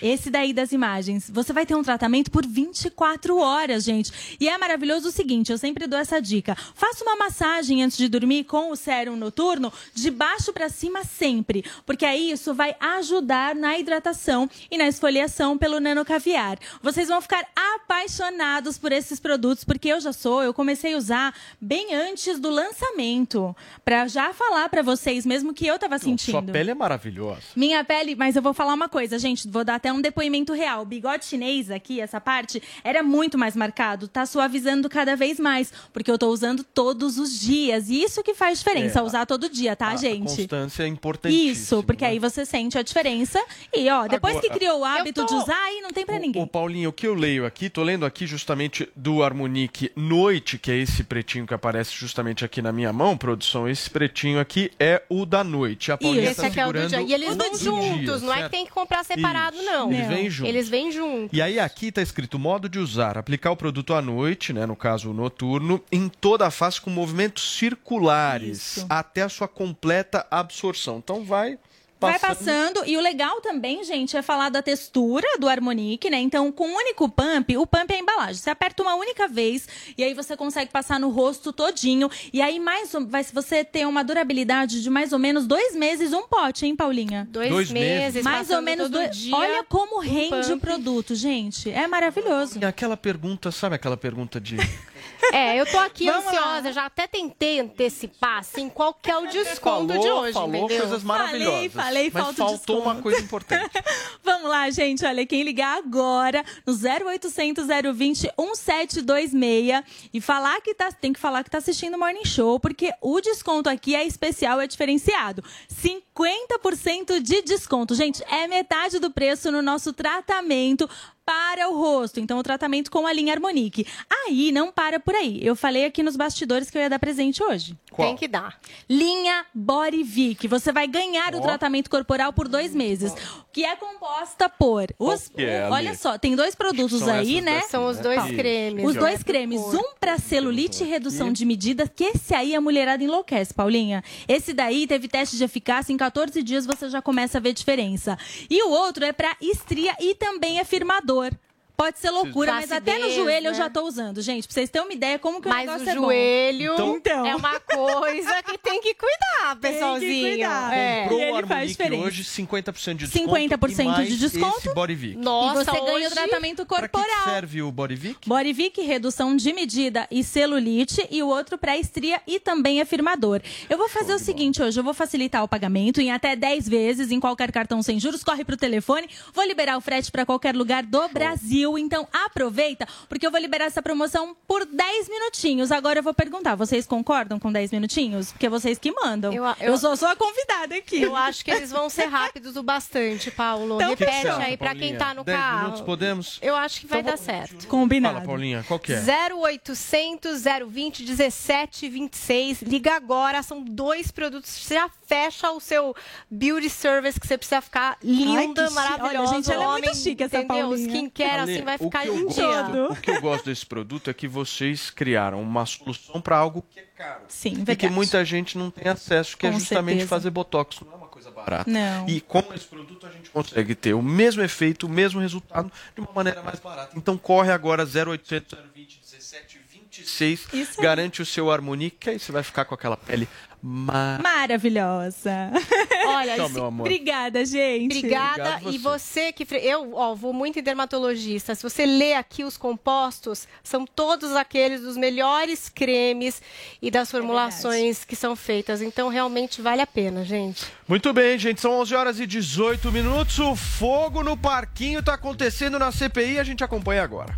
Esse 0.00 0.30
daí 0.30 0.52
das 0.52 0.72
imagens. 0.72 1.30
Você 1.30 1.52
vai 1.52 1.66
ter 1.66 1.74
um 1.74 1.82
tratamento 1.82 2.30
por 2.30 2.46
24 2.46 3.38
horas, 3.38 3.84
gente. 3.84 4.12
E 4.38 4.48
é 4.48 4.56
maravilhoso 4.58 5.08
o 5.08 5.12
seguinte, 5.12 5.50
eu 5.50 5.58
sempre 5.58 5.86
dou 5.86 5.98
essa 5.98 6.20
dica. 6.20 6.56
Faça 6.74 7.04
uma 7.04 7.16
massagem 7.16 7.82
antes 7.82 7.96
de 7.96 8.08
dormir 8.08 8.44
com 8.44 8.70
o 8.70 8.76
sérum 8.76 9.16
noturno, 9.16 9.72
de 9.94 10.10
baixo 10.10 10.52
para 10.52 10.68
cima 10.68 11.04
sempre, 11.04 11.64
porque 11.86 12.04
aí 12.04 12.30
isso 12.30 12.54
vai 12.54 12.74
ajudar 12.80 13.54
na 13.54 13.78
hidratação 13.78 14.48
e 14.70 14.76
na 14.76 14.86
esfoliação 14.86 15.56
pelo 15.56 15.80
nanocaviar. 15.80 16.58
Vocês 16.82 17.08
vão 17.08 17.20
ficar 17.20 17.46
apaixonados 17.76 18.78
por 18.78 18.92
esses 18.92 19.18
produtos, 19.18 19.64
porque 19.64 19.88
eu 19.88 20.00
já 20.00 20.12
sou, 20.12 20.42
eu 20.42 20.52
comecei 20.52 20.94
a 20.94 20.98
usar 20.98 21.34
bem 21.60 21.94
antes 21.94 22.38
do 22.38 22.50
lançamento, 22.50 23.54
Pra 23.84 24.06
já 24.06 24.32
falar 24.32 24.68
pra 24.68 24.82
vocês 24.82 25.26
mesmo 25.26 25.52
que 25.52 25.66
eu 25.66 25.78
tava 25.78 25.98
sentindo. 25.98 26.30
Sua 26.30 26.42
pele 26.42 26.70
é 26.70 26.74
maravilhosa. 26.74 27.42
Minha 27.54 27.84
pele, 27.84 27.93
mas 28.16 28.34
eu 28.36 28.42
vou 28.42 28.52
falar 28.54 28.74
uma 28.74 28.88
coisa, 28.88 29.18
gente, 29.18 29.48
vou 29.48 29.64
dar 29.64 29.76
até 29.76 29.92
um 29.92 30.00
depoimento 30.00 30.52
real. 30.52 30.82
O 30.82 30.84
bigode 30.84 31.24
chinês 31.24 31.70
aqui, 31.70 32.00
essa 32.00 32.20
parte, 32.20 32.62
era 32.82 33.02
muito 33.02 33.38
mais 33.38 33.54
marcado, 33.54 34.08
tá 34.08 34.26
suavizando 34.26 34.88
cada 34.88 35.14
vez 35.16 35.38
mais, 35.38 35.72
porque 35.92 36.10
eu 36.10 36.18
tô 36.18 36.28
usando 36.28 36.64
todos 36.64 37.18
os 37.18 37.38
dias. 37.38 37.88
E 37.88 38.02
isso 38.02 38.22
que 38.22 38.34
faz 38.34 38.58
diferença, 38.58 38.98
É, 38.98 39.02
usar 39.02 39.26
todo 39.26 39.48
dia, 39.48 39.76
tá, 39.76 39.88
A 39.88 39.96
gente? 39.96 40.36
constância 40.36 40.82
é 40.82 40.86
importantíssima. 40.88 41.52
Isso, 41.52 41.82
porque 41.84 42.04
aí 42.04 42.18
você 42.18 42.44
sente 42.44 42.76
a 42.78 42.82
diferença. 42.82 43.42
E, 43.72 43.88
ó, 43.90 44.06
depois 44.08 44.36
Agora- 44.36 44.48
que 44.52 44.58
criou 44.58 44.80
o 44.80 44.84
hábito 44.84 45.24
tô- 45.24 45.26
de 45.26 45.34
usar, 45.42 45.62
aí 45.64 45.80
não 45.80 45.90
tem 45.90 46.04
pra 46.04 46.18
ninguém. 46.18 46.42
Ô, 46.42 46.46
Paulinho, 46.46 46.90
o 46.90 46.92
que 46.92 47.06
eu 47.06 47.14
leio 47.14 47.46
aqui, 47.46 47.68
tô 47.70 47.82
lendo 47.82 48.04
aqui 48.04 48.26
justamente 48.26 48.88
do 48.96 49.22
Harmonique 49.22 49.90
Noite, 49.94 50.58
que 50.58 50.70
é 50.70 50.76
esse 50.76 51.04
pretinho 51.04 51.46
que 51.46 51.54
aparece 51.54 51.92
justamente 51.94 52.44
aqui 52.44 52.60
na 52.60 52.72
minha 52.72 52.92
mão, 52.92 53.16
produção. 53.16 53.68
Esse 53.68 53.88
pretinho 53.90 54.38
aqui 54.40 54.70
é 54.78 55.02
o 55.08 55.24
da 55.26 55.44
noite. 55.44 55.92
A 55.92 55.94
E 55.94 55.98
Paulinha 55.98 56.30
esse 56.30 56.40
tá 56.40 56.46
aqui 56.46 56.60
é 56.60 56.66
o 56.66 56.72
do 56.72 56.78
segurando 56.78 56.88
dia. 56.90 57.00
E 57.02 57.12
eles 57.14 57.28
o 57.30 57.36
vão 57.36 57.50
do 57.50 57.58
juntos, 57.88 58.20
dia, 58.20 58.26
não 58.26 58.32
é 58.32 58.36
que 58.36 58.40
certo? 58.42 58.52
tem 58.52 58.66
que 58.66 58.72
comprar 58.72 59.04
separado, 59.04 59.56
Isso. 59.56 59.64
não. 59.64 59.92
Eles 59.92 60.08
vêm 60.08 60.30
juntos. 60.30 60.48
Eles 60.48 60.68
vêm 60.68 60.92
juntos. 60.92 61.28
E 61.32 61.42
aí 61.42 61.58
aqui 61.58 61.92
tá 61.92 62.02
escrito 62.02 62.38
modo 62.38 62.68
de 62.68 62.78
usar, 62.78 63.18
aplicar 63.18 63.50
o 63.50 63.56
produto 63.56 63.94
à 63.94 64.02
noite, 64.02 64.52
né, 64.52 64.66
no 64.66 64.76
caso 64.76 65.10
o 65.10 65.14
noturno, 65.14 65.82
em 65.90 66.08
toda 66.08 66.46
a 66.46 66.50
face 66.50 66.80
com 66.80 66.90
movimentos 66.90 67.56
circulares, 67.58 68.76
Isso. 68.78 68.86
até 68.88 69.22
a 69.22 69.28
sua 69.28 69.48
completa 69.48 70.26
absorção. 70.30 70.98
Então 70.98 71.24
vai 71.24 71.58
Vai 72.00 72.18
passando. 72.18 72.82
E 72.86 72.96
o 72.98 73.00
legal 73.00 73.40
também, 73.40 73.82
gente, 73.82 74.14
é 74.16 74.20
falar 74.20 74.50
da 74.50 74.60
textura 74.60 75.26
do 75.38 75.48
Harmonique, 75.48 76.10
né? 76.10 76.18
Então, 76.18 76.52
com 76.52 76.66
um 76.68 76.74
único 76.76 77.08
pump, 77.08 77.56
o 77.56 77.66
pump 77.66 77.90
é 77.90 77.96
a 77.96 77.98
embalagem. 77.98 78.34
Você 78.34 78.50
aperta 78.50 78.82
uma 78.82 78.94
única 78.94 79.26
vez 79.26 79.66
e 79.96 80.04
aí 80.04 80.12
você 80.12 80.36
consegue 80.36 80.70
passar 80.70 81.00
no 81.00 81.08
rosto 81.08 81.50
todinho. 81.52 82.10
E 82.32 82.42
aí, 82.42 82.60
mais 82.60 82.92
ou- 82.94 83.06
vai 83.06 83.24
você 83.24 83.64
ter 83.64 83.86
uma 83.86 84.04
durabilidade 84.04 84.82
de 84.82 84.90
mais 84.90 85.12
ou 85.14 85.18
menos 85.18 85.46
dois 85.46 85.74
meses 85.74 86.12
um 86.12 86.28
pote, 86.28 86.66
hein, 86.66 86.76
Paulinha? 86.76 87.26
Dois 87.30 87.48
Dois 87.50 87.70
meses, 87.70 88.22
Mais 88.22 88.50
ou 88.50 88.60
menos 88.60 88.90
todo 88.90 89.00
dois. 89.00 89.16
dia, 89.16 89.34
Olha 89.34 89.64
como 89.64 89.96
um 89.96 90.00
rende 90.00 90.48
o 90.48 90.58
pump. 90.58 90.60
produto, 90.60 91.14
gente. 91.14 91.70
É 91.70 91.86
maravilhoso. 91.86 92.58
E 92.60 92.64
aquela 92.66 92.96
pergunta, 92.98 93.50
sabe 93.50 93.76
aquela 93.76 93.96
pergunta 93.96 94.38
de 94.40 94.56
É, 95.32 95.60
eu 95.60 95.66
tô 95.66 95.78
aqui 95.78 96.06
Vamos 96.06 96.26
ansiosa, 96.26 96.72
já 96.72 96.86
até 96.86 97.06
tentei 97.06 97.60
antecipar, 97.60 98.38
assim, 98.38 98.68
qual 98.68 98.94
que 98.94 99.10
é 99.10 99.16
o 99.16 99.26
desconto 99.26 99.92
falou, 99.92 100.02
de 100.02 100.10
hoje, 100.10 100.32
falou 100.32 100.48
entendeu? 100.56 100.78
coisas 100.78 101.02
maravilhosas. 101.02 101.72
falei, 101.72 102.10
mas 102.12 102.22
falta 102.24 102.36
faltou 102.36 102.56
desconto. 102.56 102.80
uma 102.80 103.02
coisa 103.02 103.20
importante. 103.20 103.70
Vamos 104.22 104.48
lá, 104.48 104.70
gente. 104.70 105.04
Olha, 105.04 105.26
quem 105.26 105.42
ligar 105.42 105.78
agora 105.78 106.44
no 106.66 106.72
0800 106.74 107.66
020 107.94 108.30
1726 108.38 109.82
e 110.12 110.20
falar 110.20 110.60
que 110.60 110.74
tá, 110.74 110.90
tem 110.92 111.12
que 111.12 111.20
falar 111.20 111.42
que 111.42 111.50
tá 111.50 111.58
assistindo 111.58 111.94
o 111.94 111.98
Morning 111.98 112.24
Show, 112.24 112.60
porque 112.60 112.92
o 113.00 113.20
desconto 113.20 113.68
aqui 113.68 113.94
é 113.94 114.04
especial, 114.04 114.60
é 114.60 114.66
diferenciado. 114.66 115.42
50% 115.70 117.20
de 117.20 117.42
desconto. 117.42 117.94
Gente, 117.94 118.22
é 118.30 118.46
metade 118.46 118.98
do 118.98 119.10
preço 119.10 119.50
no 119.50 119.62
nosso 119.62 119.92
tratamento 119.92 120.88
para 121.24 121.68
o 121.68 121.78
rosto. 121.78 122.20
Então, 122.20 122.38
o 122.38 122.42
tratamento 122.42 122.90
com 122.90 123.06
a 123.06 123.12
linha 123.12 123.32
Harmonique. 123.32 123.86
Aí, 124.26 124.52
não 124.52 124.70
para 124.70 125.00
por 125.00 125.14
aí. 125.14 125.38
Eu 125.42 125.56
falei 125.56 125.84
aqui 125.84 126.02
nos 126.02 126.16
bastidores 126.16 126.70
que 126.70 126.76
eu 126.78 126.82
ia 126.82 126.90
dar 126.90 126.98
presente 126.98 127.42
hoje. 127.42 127.76
Qual? 127.90 128.08
Tem 128.08 128.16
que 128.16 128.28
dar. 128.28 128.58
Linha 128.88 129.46
Body 129.54 130.02
Vic. 130.02 130.46
Você 130.48 130.72
vai 130.72 130.86
ganhar 130.86 131.34
o 131.34 131.38
Ó. 131.38 131.40
tratamento 131.40 131.88
corporal 131.88 132.32
por 132.32 132.48
dois 132.48 132.74
meses. 132.74 133.12
Que 133.52 133.64
é 133.64 133.76
composta 133.76 134.48
por. 134.48 134.86
Os, 134.98 135.30
é, 135.36 135.68
olha 135.70 135.94
só, 135.94 136.18
tem 136.18 136.34
dois 136.34 136.54
produtos 136.56 136.98
São 136.98 137.14
aí, 137.14 137.40
né? 137.40 137.56
daqui, 137.58 137.70
São 137.70 137.86
os 137.86 137.96
né? 137.98 138.02
dois 138.02 138.24
Isso. 138.24 138.34
cremes. 138.34 138.84
Os 138.84 138.94
né? 138.94 139.00
dois 139.00 139.22
cremes, 139.22 139.60
um 139.60 139.94
para 140.00 140.18
celulite 140.18 140.82
e 140.82 140.86
redução 140.86 141.32
de 141.32 141.44
medida, 141.46 141.86
que 141.86 142.04
esse 142.04 142.34
aí 142.34 142.54
a 142.54 142.60
mulherada 142.60 143.02
enlouquece, 143.04 143.54
Paulinha. 143.54 144.02
Esse 144.26 144.52
daí 144.52 144.86
teve 144.86 145.06
teste 145.06 145.36
de 145.36 145.44
eficácia, 145.44 145.92
em 145.92 145.96
14 145.96 146.42
dias 146.42 146.66
você 146.66 146.88
já 146.88 147.00
começa 147.00 147.38
a 147.38 147.40
ver 147.40 147.52
diferença. 147.52 148.18
E 148.50 148.60
o 148.64 148.70
outro 148.70 149.04
é 149.04 149.12
para 149.12 149.36
estria 149.40 149.94
e 150.00 150.16
também 150.16 150.58
é 150.58 150.64
firmador. 150.64 151.13
dor 151.14 151.38
Pode 151.76 151.98
ser 151.98 152.10
loucura, 152.10 152.52
mas 152.54 152.70
até 152.70 152.98
no 152.98 153.10
joelho 153.10 153.48
eu 153.48 153.52
né? 153.52 153.58
já 153.58 153.68
tô 153.68 153.82
usando, 153.82 154.22
gente, 154.22 154.46
pra 154.46 154.54
vocês 154.54 154.70
terem 154.70 154.86
uma 154.86 154.94
ideia 154.94 155.18
como 155.18 155.40
que 155.42 155.48
o 155.48 155.50
Mas 155.50 155.66
negócio 155.66 155.86
o 155.86 155.90
é 155.90 155.94
bom. 155.94 156.00
joelho 156.02 156.74
Então- 156.96 157.26
é 157.26 157.34
uma 157.34 157.58
coisa 157.58 158.42
que 158.44 158.56
tem 158.58 158.80
que 158.80 158.94
cuidar, 158.94 159.56
pessoalzinho. 159.60 160.28
cuidar. 160.28 160.72
É. 160.72 161.00
Comprou 161.02 161.18
E 161.20 161.22
ele 161.24 161.42
o 161.42 161.46
faz 161.46 161.70
diferença. 161.70 162.04
hoje, 162.04 162.24
50% 162.24 162.98
de 162.98 163.06
desconto. 163.08 163.24
50% 163.24 163.82
e 163.82 163.84
mais 163.86 164.08
de 164.08 164.16
desconto. 164.16 164.58
Esse. 164.90 165.16
Nossa, 165.16 165.62
e 165.62 165.64
você 165.64 165.80
ganha 165.80 165.92
hoje- 165.96 166.06
o 166.06 166.10
tratamento 166.10 166.64
Pra 166.66 166.82
que 166.82 166.88
corporal. 166.88 167.24
serve 167.24 167.62
o 167.62 167.72
Body 167.72 167.96
Vic? 167.96 168.28
Body 168.28 168.52
Vic, 168.52 168.80
redução 168.80 169.36
de 169.36 169.52
medida 169.52 170.06
e 170.10 170.22
celulite, 170.22 171.06
e 171.10 171.22
o 171.22 171.28
outro 171.28 171.58
para 171.58 171.76
estria 171.76 172.20
e 172.26 172.38
também 172.38 172.80
afirmador. 172.80 173.40
Eu 173.68 173.76
vou 173.78 173.88
fazer 173.88 174.14
o 174.14 174.18
seguinte 174.18 174.62
hoje, 174.62 174.78
eu 174.78 174.84
vou 174.84 174.94
facilitar 174.94 175.42
o 175.42 175.48
pagamento 175.48 176.00
em 176.00 176.12
até 176.12 176.36
10 176.36 176.68
vezes 176.68 177.10
em 177.10 177.18
qualquer 177.18 177.50
cartão 177.50 177.82
sem 177.82 177.98
juros, 177.98 178.22
corre 178.22 178.44
pro 178.44 178.56
telefone, 178.56 179.08
vou 179.32 179.44
liberar 179.44 179.76
o 179.76 179.80
frete 179.80 180.10
para 180.12 180.24
qualquer 180.24 180.54
lugar 180.54 180.82
do 180.84 181.08
Brasil, 181.08 181.63
então 181.78 182.06
aproveita, 182.12 182.86
porque 183.08 183.26
eu 183.26 183.30
vou 183.30 183.40
liberar 183.40 183.64
essa 183.66 183.80
promoção 183.82 184.36
por 184.46 184.64
10 184.66 185.08
minutinhos. 185.08 185.72
Agora 185.72 185.98
eu 185.98 186.02
vou 186.02 186.12
perguntar, 186.14 186.54
vocês 186.54 186.86
concordam 186.86 187.38
com 187.38 187.50
10 187.50 187.72
minutinhos? 187.72 188.32
Porque 188.32 188.48
vocês 188.48 188.78
que 188.78 188.92
mandam. 188.92 189.32
Eu- 189.32 189.44
Eu, 189.44 189.54
eu- 189.72 189.78
sou 189.78 189.96
só 189.96 190.12
a 190.12 190.16
convidada 190.16 190.74
aqui. 190.76 191.00
Eu 191.02 191.14
acho 191.16 191.44
que 191.44 191.50
eles 191.50 191.70
vão 191.70 191.88
ser 191.88 192.06
rápidos 192.06 192.56
o 192.56 192.62
bastante, 192.62 193.30
Paulo. 193.30 193.76
Então, 193.76 193.90
Repete 193.90 194.28
acha, 194.28 194.38
aí 194.42 194.56
pra 194.56 194.74
quem 194.74 194.96
tá 194.96 195.14
no 195.14 195.24
10 195.24 195.38
carro. 195.38 195.58
minutos, 195.60 195.80
podemos? 195.82 196.38
Eu 196.42 196.54
acho 196.56 196.80
que 196.80 196.86
vai 196.86 197.00
Então 197.00 197.12
dar 197.12 197.16
certo. 197.18 197.66
Combinado. 197.68 198.14
Fala, 198.16 198.26
Paulinha, 198.26 198.64
qual 198.66 198.78
que 198.78 198.92
é? 198.92 199.00
0800 199.00 200.42
020 200.68 201.04
1726. 201.04 202.62
Liga 202.62 202.94
agora, 202.94 203.42
são 203.42 203.62
dois 203.62 204.10
produtos. 204.10 204.50
Você 204.50 204.74
já 204.74 204.88
fecha 205.06 205.50
o 205.52 205.60
seu 205.60 205.94
beauty 206.30 206.68
service 206.70 207.18
que 207.20 207.26
você 207.26 207.36
precisa 207.38 207.60
ficar 207.60 207.96
linda, 208.02 208.64
Ai, 208.64 208.70
maravilhosa. 208.70 209.18
Olha, 209.20 209.26
gente, 209.28 209.52
ela 209.52 209.64
é 209.64 209.66
muito 209.68 209.84
homem, 209.88 209.94
chique, 209.94 210.22
essa 210.22 210.38
entendeu? 210.38 210.62
Paulinha. 210.68 210.88
Skincare 210.88 211.40
assim 211.56 211.64
vai 211.64 211.76
o 211.76 211.78
ficar 211.78 212.02
que 212.02 212.08
eu 212.08 212.16
lindinho. 212.16 212.46
gosto- 212.46 212.92
O 212.92 212.96
que 212.96 213.10
eu 213.10 213.20
gosto 213.20 213.44
desse 213.46 213.66
produto 213.66 214.10
é 214.10 214.14
que 214.14 214.26
vocês 214.28 214.90
criaram 214.90 215.40
uma 215.42 215.64
solução 215.66 216.20
para 216.20 216.36
algo 216.36 216.64
que 216.70 216.80
é 216.80 216.84
caro. 216.96 217.22
Sim, 217.28 217.48
E 217.50 217.56
que 217.56 217.62
verdade. 217.64 217.90
muita 217.92 218.24
gente 218.24 218.56
não 218.58 218.70
tem 218.70 218.88
acesso, 218.90 219.36
que 219.36 219.46
é 219.46 219.50
Com 219.50 219.58
justamente 219.58 219.88
certeza. 219.98 220.08
fazer 220.08 220.30
botox. 220.30 220.80
Não 220.80 220.92
é 220.92 220.96
uma 220.96 221.08
coisa 221.08 221.30
barata. 221.30 221.70
Não. 221.70 222.08
E 222.08 222.20
com 222.20 222.42
esse 222.54 222.64
produto 222.66 223.06
a 223.06 223.10
gente 223.10 223.30
consegue 223.30 223.74
ter 223.74 223.94
o 223.94 224.02
mesmo 224.02 224.42
efeito, 224.42 224.86
o 224.86 224.88
mesmo 224.90 225.20
resultado 225.20 225.70
de 225.94 226.00
uma 226.00 226.12
maneira 226.12 226.42
mais 226.42 226.58
barata. 226.60 226.92
Então 226.96 227.16
corre 227.16 227.50
agora 227.50 227.84
0800 227.84 228.58
020 228.74 229.00
17 229.00 229.58
1726. 229.58 230.76
Garante 230.76 231.22
o 231.22 231.26
seu 231.26 231.50
Harmonique, 231.50 231.96
que 231.98 232.10
aí 232.10 232.18
você 232.18 232.32
vai 232.32 232.42
ficar 232.42 232.64
com 232.64 232.74
aquela 232.74 232.96
pele 232.96 233.28
mar... 233.66 234.20
Maravilhosa. 234.22 235.50
Olha, 236.06 236.36
Tchau, 236.36 236.48
se- 236.48 236.52
meu 236.54 236.66
amor. 236.66 236.82
Obrigada, 236.82 237.44
gente. 237.46 237.96
Obrigada. 237.98 238.42
Obrigado 238.56 238.74
e 238.74 238.78
você. 238.78 239.04
você 239.04 239.32
que. 239.32 239.44
fre- 239.46 239.60
Eu 239.64 239.94
ó, 239.94 240.14
vou 240.14 240.32
muito 240.32 240.58
em 240.58 240.62
dermatologista. 240.62 241.54
Se 241.54 241.62
você 241.62 241.86
lê 241.86 242.14
aqui 242.14 242.44
os 242.44 242.56
compostos, 242.58 243.48
são 243.62 243.86
todos 243.86 244.36
aqueles 244.36 244.82
dos 244.82 244.96
melhores 244.96 245.68
cremes 245.68 246.42
e 246.82 246.90
das 246.90 247.10
formulações 247.10 248.04
que 248.04 248.14
são 248.14 248.36
feitas. 248.36 248.82
Então, 248.82 249.08
realmente 249.08 249.62
vale 249.62 249.80
a 249.80 249.86
pena, 249.86 250.24
gente. 250.24 250.66
Muito 250.86 251.12
bem, 251.12 251.38
gente. 251.38 251.60
São 251.60 251.72
11 251.80 251.94
horas 251.94 252.20
e 252.20 252.26
18 252.26 252.92
minutos. 252.92 253.38
O 253.38 253.56
fogo 253.56 254.22
no 254.22 254.36
parquinho 254.36 255.00
está 255.00 255.14
acontecendo 255.14 255.78
na 255.78 255.90
CPI. 255.90 256.38
A 256.38 256.44
gente 256.44 256.62
acompanha 256.62 257.02
agora. 257.02 257.34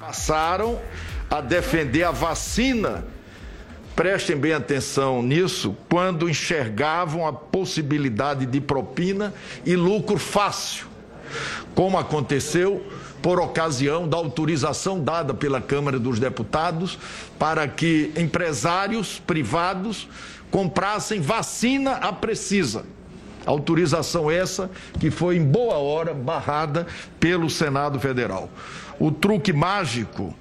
passaram 0.00 0.80
a 1.30 1.40
defender 1.40 2.02
a 2.02 2.10
vacina. 2.10 3.06
Prestem 3.94 4.36
bem 4.36 4.54
atenção 4.54 5.22
nisso, 5.22 5.76
quando 5.88 6.28
enxergavam 6.28 7.26
a 7.26 7.32
possibilidade 7.32 8.46
de 8.46 8.60
propina 8.60 9.34
e 9.66 9.76
lucro 9.76 10.16
fácil, 10.16 10.86
como 11.74 11.98
aconteceu 11.98 12.82
por 13.20 13.38
ocasião 13.38 14.08
da 14.08 14.16
autorização 14.16 14.98
dada 14.98 15.34
pela 15.34 15.60
Câmara 15.60 15.98
dos 15.98 16.18
Deputados 16.18 16.98
para 17.38 17.68
que 17.68 18.12
empresários 18.16 19.20
privados 19.20 20.08
comprassem 20.50 21.20
vacina 21.20 21.92
a 21.92 22.12
precisa. 22.12 22.84
Autorização 23.44 24.30
essa 24.30 24.70
que 24.98 25.10
foi 25.10 25.36
em 25.36 25.44
boa 25.44 25.74
hora 25.74 26.14
barrada 26.14 26.86
pelo 27.20 27.50
Senado 27.50 28.00
Federal. 28.00 28.48
O 28.98 29.10
truque 29.10 29.52
mágico 29.52 30.34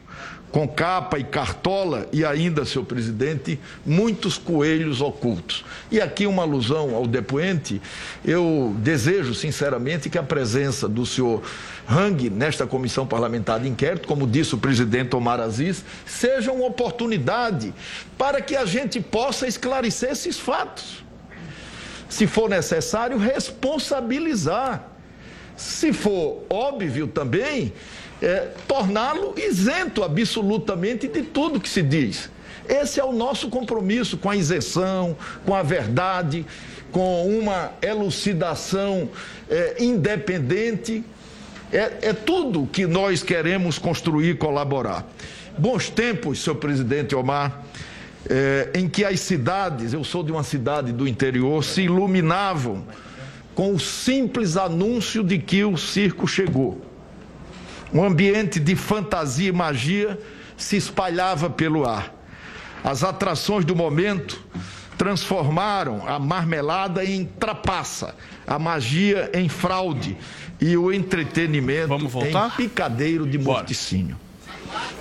com 0.52 0.68
capa 0.68 1.18
e 1.18 1.24
cartola 1.24 2.08
e 2.12 2.26
ainda, 2.26 2.66
seu 2.66 2.84
presidente, 2.84 3.60
muitos 3.86 4.38
coelhos 4.38 5.02
ocultos. 5.02 5.64
E 5.90 6.02
aqui 6.02 6.28
uma 6.28 6.44
alusão 6.44 6.94
ao 6.96 7.08
depoente, 7.08 7.82
eu 8.24 8.76
desejo 8.80 9.34
sinceramente 9.34 10.10
que 10.10 10.18
a 10.18 10.24
presença 10.24 10.88
do 10.90 11.06
senhor 11.06 11.42
Hang 11.90 12.30
nesta 12.30 12.68
comissão 12.68 13.08
parlamentar 13.08 13.60
de 13.60 13.68
inquérito, 13.68 14.08
como 14.08 14.28
disse 14.28 14.54
o 14.56 14.58
presidente 14.58 15.16
Omar 15.16 15.40
Aziz, 15.40 15.84
seja 16.06 16.52
uma 16.52 16.66
oportunidade 16.66 17.74
para 18.18 18.42
que 18.42 18.56
a 18.56 18.66
gente 18.66 19.00
possa 19.00 19.48
esclarecer 19.48 20.12
esses 20.12 20.40
fatos 20.40 21.02
se 22.12 22.28
for 22.28 22.50
necessário, 22.50 23.18
responsabilizar. 23.18 24.84
Se 25.56 25.94
for 25.94 26.44
óbvio 26.50 27.08
também, 27.08 27.72
é, 28.22 28.50
torná-lo 28.68 29.34
isento 29.38 30.04
absolutamente 30.04 31.08
de 31.08 31.22
tudo 31.22 31.60
que 31.60 31.70
se 31.70 31.82
diz. 31.82 32.30
Esse 32.68 33.00
é 33.00 33.04
o 33.04 33.12
nosso 33.12 33.50
compromisso 33.50 34.18
com 34.18 34.30
a 34.30 34.36
isenção, 34.36 35.18
com 35.46 35.56
a 35.56 35.64
verdade, 35.64 36.46
com 36.92 37.28
uma 37.28 37.72
elucidação 37.82 39.10
é, 39.50 39.84
independente. 39.84 41.04
É, 41.72 42.10
é 42.10 42.14
tudo 42.14 42.68
que 42.72 42.86
nós 42.86 43.24
queremos 43.24 43.80
construir 43.80 44.32
e 44.32 44.36
colaborar. 44.36 45.08
Bons 45.58 45.90
tempos, 45.90 46.40
senhor 46.40 46.56
presidente 46.58 47.16
Omar 47.16 47.64
eh, 48.30 48.70
em 48.76 48.88
que 48.88 49.04
as 49.04 49.20
cidades, 49.20 49.94
eu 49.94 50.04
sou 50.04 50.24
de 50.24 50.32
uma 50.32 50.44
cidade 50.44 50.92
do 50.92 51.08
interior, 51.08 51.64
se 51.64 51.82
iluminavam 51.82 52.84
com 53.56 53.74
o 53.74 53.80
simples 53.80 54.58
anúncio 54.58 55.24
de 55.24 55.40
que 55.40 55.64
o 55.64 55.76
circo 55.76 56.28
chegou. 56.28 56.80
Um 57.94 58.04
ambiente 58.04 58.60
de 58.60 58.76
fantasia 58.76 59.50
e 59.50 59.52
magia 59.52 60.20
se 60.58 60.78
espalhava 60.78 61.50
pelo 61.50 61.88
ar. 61.88 62.14
As 62.84 63.04
atrações 63.04 63.66
do 63.66 63.76
momento 63.76 64.42
transformaram 64.98 66.08
a 66.08 66.20
marmelada 66.20 67.04
em 67.04 67.26
trapaça, 67.26 68.16
a 68.46 68.58
magia 68.58 69.30
em 69.34 69.50
fraude 69.50 70.18
e 70.60 70.78
o 70.78 70.94
entretenimento 70.94 71.94
em 71.94 72.50
picadeiro 72.56 73.28
de 73.28 73.38
morticínio. 73.38 74.18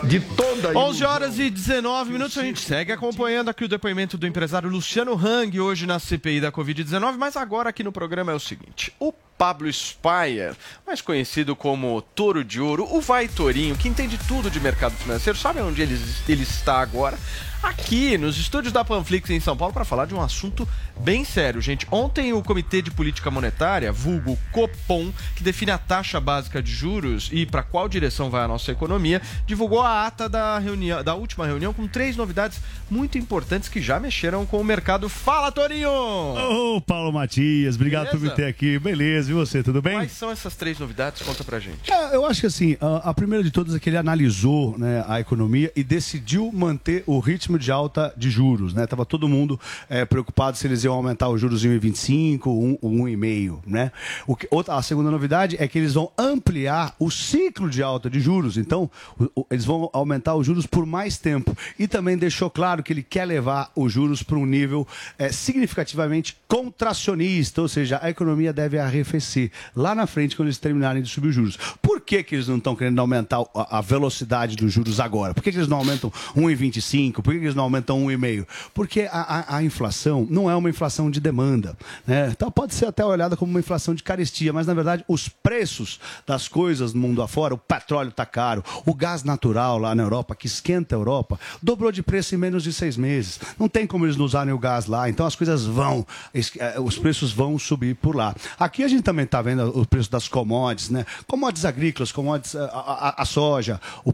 De 0.03 0.19
toda 0.19 0.77
11 0.77 1.05
horas 1.05 1.39
e 1.39 1.49
19 1.49 2.13
minutos, 2.13 2.37
a 2.39 2.43
gente 2.43 2.61
segue 2.61 2.93
acompanhando 2.93 3.51
aqui 3.51 3.65
o 3.65 3.69
depoimento 3.69 4.19
do 4.19 4.27
empresário 4.27 4.69
Luciano 4.69 5.15
Hang, 5.15 5.61
hoje 5.61 5.87
na 5.87 5.99
CPI 5.99 6.41
da 6.41 6.51
Covid-19, 6.51 7.17
mas 7.17 7.37
agora 7.37 7.69
aqui 7.71 7.85
no 7.85 7.93
programa 7.93 8.33
é 8.33 8.35
o 8.35 8.41
seguinte: 8.41 8.93
o 8.99 9.13
Pablo 9.41 9.73
Spayer, 9.73 10.55
mais 10.87 11.01
conhecido 11.01 11.57
como 11.57 12.03
Touro 12.03 12.45
de 12.45 12.61
Ouro, 12.61 12.87
o 12.95 13.01
Vai 13.01 13.27
Torinho, 13.27 13.75
que 13.75 13.89
entende 13.89 14.19
tudo 14.29 14.51
de 14.51 14.61
mercado 14.61 14.95
financeiro, 14.97 15.39
sabe 15.39 15.63
onde 15.63 15.81
ele, 15.81 15.99
ele 16.29 16.43
está 16.43 16.79
agora? 16.79 17.19
Aqui 17.63 18.17
nos 18.17 18.39
estúdios 18.39 18.73
da 18.73 18.83
Panflix 18.85 19.29
em 19.29 19.39
São 19.39 19.55
Paulo 19.55 19.75
para 19.75 19.85
falar 19.85 20.07
de 20.07 20.15
um 20.15 20.21
assunto 20.21 20.67
bem 20.99 21.25
sério, 21.25 21.61
gente. 21.61 21.87
Ontem 21.91 22.33
o 22.33 22.43
Comitê 22.43 22.81
de 22.81 22.91
Política 22.91 23.31
Monetária, 23.31 23.93
vulgo 23.93 24.39
Copom, 24.51 25.13
que 25.37 25.43
define 25.43 25.71
a 25.71 25.79
taxa 25.79 26.19
básica 26.21 26.63
de 26.63 26.73
juros 26.73 27.29
e 27.33 27.45
para 27.45 27.63
qual 27.63 27.87
direção 27.89 28.31
vai 28.31 28.45
a 28.45 28.49
nossa 28.49 28.73
economia, 28.73 29.21
divulgou 29.47 29.83
a 29.83 30.07
ata 30.07 30.27
da 30.29 30.59
reunião, 30.59 31.05
da 31.05 31.15
última 31.15 31.47
reunião 31.47 31.75
com 31.75 31.87
três 31.87 32.17
novidades 32.17 32.61
muito 32.91 33.19
importantes 33.19 33.69
que 33.69 33.81
já 33.83 34.01
mexeram 34.01 34.47
com 34.47 34.59
o 34.59 34.65
mercado. 34.65 35.09
Fala, 35.09 35.53
Torinho! 35.53 35.91
Ô, 35.91 36.81
Paulo 36.81 37.13
Matias, 37.13 37.75
obrigado 37.77 38.07
por 38.09 38.15
me 38.15 38.21
Beleza? 38.21 38.37
ter 38.37 38.47
aqui. 38.47 38.79
Beleza, 38.79 39.31
e 39.31 39.35
você, 39.35 39.63
tudo 39.63 39.83
bem? 39.83 39.95
Quais 39.95 40.13
são 40.13 40.31
essas 40.31 40.55
três 40.57 40.79
novidades? 40.79 41.21
Conta 41.23 41.45
pra 41.45 41.61
gente. 41.61 41.93
É, 41.93 42.15
eu 42.15 42.25
acho 42.25 42.41
que 42.41 42.47
assim, 42.47 42.77
a, 42.81 43.11
a 43.11 43.15
primeira 43.15 43.45
de 43.45 43.51
todas 43.51 43.75
é 43.75 43.79
que 43.79 43.91
ele 43.91 43.99
analisou 43.99 44.79
né, 44.79 45.05
a 45.07 45.21
economia 45.21 45.71
e 45.77 45.85
decidiu 45.85 46.51
manter 46.53 47.05
o 47.07 47.19
ritmo 47.19 47.50
de 47.59 47.71
alta 47.73 48.13
de 48.17 48.31
juros. 48.31 48.73
Né? 48.75 48.87
Tava 48.87 49.05
todo 49.05 49.29
mundo 49.29 49.59
é, 49.89 50.05
preocupado 50.05 50.57
se 50.57 50.67
eles 50.67 50.85
iam 50.85 50.95
aumentar 50.95 51.29
os 51.29 51.41
juros 51.41 51.65
em 51.65 51.69
1,25, 51.79 52.47
1, 52.47 52.77
1,5. 52.83 53.59
Né? 53.67 53.93
O 54.27 54.37
que, 54.37 54.47
outra, 54.51 54.75
a 54.75 54.83
segunda 54.83 55.11
novidade 55.11 55.57
é 55.59 55.67
que 55.69 55.79
eles 55.79 55.95
vão 55.95 56.11
ampliar 56.19 56.95
o 56.99 57.11
ciclo 57.11 57.69
de 57.69 57.83
alta 57.83 58.09
de 58.11 58.21
juros. 58.21 58.57
Então, 58.57 58.91
o- 59.19 59.41
o- 59.43 59.47
eles 59.51 59.65
vão 59.65 59.89
aumentar 59.93 60.35
os 60.35 60.47
juros 60.47 60.67
por 60.67 60.85
mais 60.87 61.17
tempo. 61.19 61.57
E 61.79 61.87
também 61.89 62.17
deixou 62.17 62.51
claro 62.51 62.83
que 62.83 62.93
ele 62.93 63.03
quer 63.03 63.25
levar 63.25 63.71
os 63.75 63.93
juros 63.93 64.23
para 64.23 64.37
um 64.37 64.47
nível 64.47 64.87
é, 65.19 65.31
significativamente 65.31 66.37
contracionista, 66.47 67.61
ou 67.63 67.69
seja, 67.69 67.99
a 68.03 68.11
economia 68.11 68.53
deve 68.53 68.79
arrefecer 68.79 69.51
lá 69.75 69.95
na 69.95 70.07
frente 70.07 70.35
quando 70.37 70.49
eles 70.49 70.59
terminarem 70.59 71.03
de 71.03 71.09
subir 71.09 71.29
os 71.29 71.35
juros. 71.35 71.59
Por 71.81 72.01
que, 72.01 72.23
que 72.23 72.35
eles 72.35 72.49
não 72.49 72.57
estão 72.59 72.75
querendo 72.75 72.99
aumentar 73.01 73.41
a, 73.55 73.79
a 73.79 73.81
velocidade 73.81 74.57
dos 74.57 74.73
juros 74.73 74.99
agora? 75.01 75.35
Por 75.35 75.43
que, 75.43 75.51
que 75.53 75.59
eles 75.59 75.69
não 75.69 75.79
aumentam 75.79 76.11
1,25? 76.37 77.23
Por 77.23 77.35
que 77.35 77.40
eles 77.45 77.55
não 77.55 77.65
aumentam 77.65 78.05
1,5? 78.07 78.47
Porque 78.75 79.09
a, 79.11 79.21
a- 79.55 79.57
a 79.57 79.63
inflação 79.63 80.27
não 80.31 80.51
é 80.51 80.55
uma 80.57 80.69
inflação 80.71 81.11
de 81.11 81.21
demanda. 81.21 81.77
Né? 82.07 82.29
Então 82.31 82.51
pode 82.51 82.75
ser 82.75 82.87
até 82.87 83.05
olhada 83.05 83.37
como 83.37 83.51
uma 83.51 83.61
inflação 83.61 83.95
de 83.95 84.03
carestia, 84.03 84.53
mas 84.53 84.67
na 84.67 84.75
verdade 84.75 85.05
os 85.09 85.29
preços 85.29 85.99
das 86.27 86.49
coisas 86.49 86.93
no 86.95 87.01
mundo 87.01 87.23
afora, 87.23 87.55
o 87.55 87.59
petróleo 87.59 88.11
está 88.11 88.25
caro, 88.27 88.63
o 88.87 88.95
gás 88.95 89.23
natural 89.25 89.79
lá 89.79 89.95
na 89.95 90.03
Europa, 90.03 90.35
que 90.35 90.47
esquenta 90.47 90.95
a 90.95 90.99
Europa, 90.99 91.39
dobrou 91.63 91.91
de 91.93 92.03
preço 92.03 92.35
em 92.35 92.39
menos 92.39 92.63
de 92.63 92.73
seis 92.73 92.97
meses. 92.97 93.41
Não 93.59 93.69
tem 93.69 93.87
como 93.87 94.05
eles 94.07 94.17
não 94.17 94.25
usarem 94.25 94.53
o 94.53 94.59
gás 94.59 94.87
lá, 94.87 95.09
então 95.09 95.27
as 95.27 95.35
coisas 95.35 95.65
vão, 95.65 96.07
eh, 96.35 96.79
os 96.81 96.99
preços 96.99 97.33
vão 97.33 97.59
subir 97.59 97.95
por 97.97 98.15
lá. 98.15 98.35
Aqui 98.59 98.83
a 98.85 98.89
gente 98.89 99.03
também 99.03 99.25
está 99.25 99.41
vendo 99.43 99.79
o 99.79 99.87
preço 99.87 100.11
das 100.11 100.29
commodities, 100.29 100.91
né? 100.91 101.05
Commodities 101.27 101.65
agrícolas, 101.65 102.13
commodities, 102.13 102.55
a, 102.57 102.65
a- 102.65 103.23
a 103.23 103.25
soja, 103.25 103.81
o, 104.05 104.13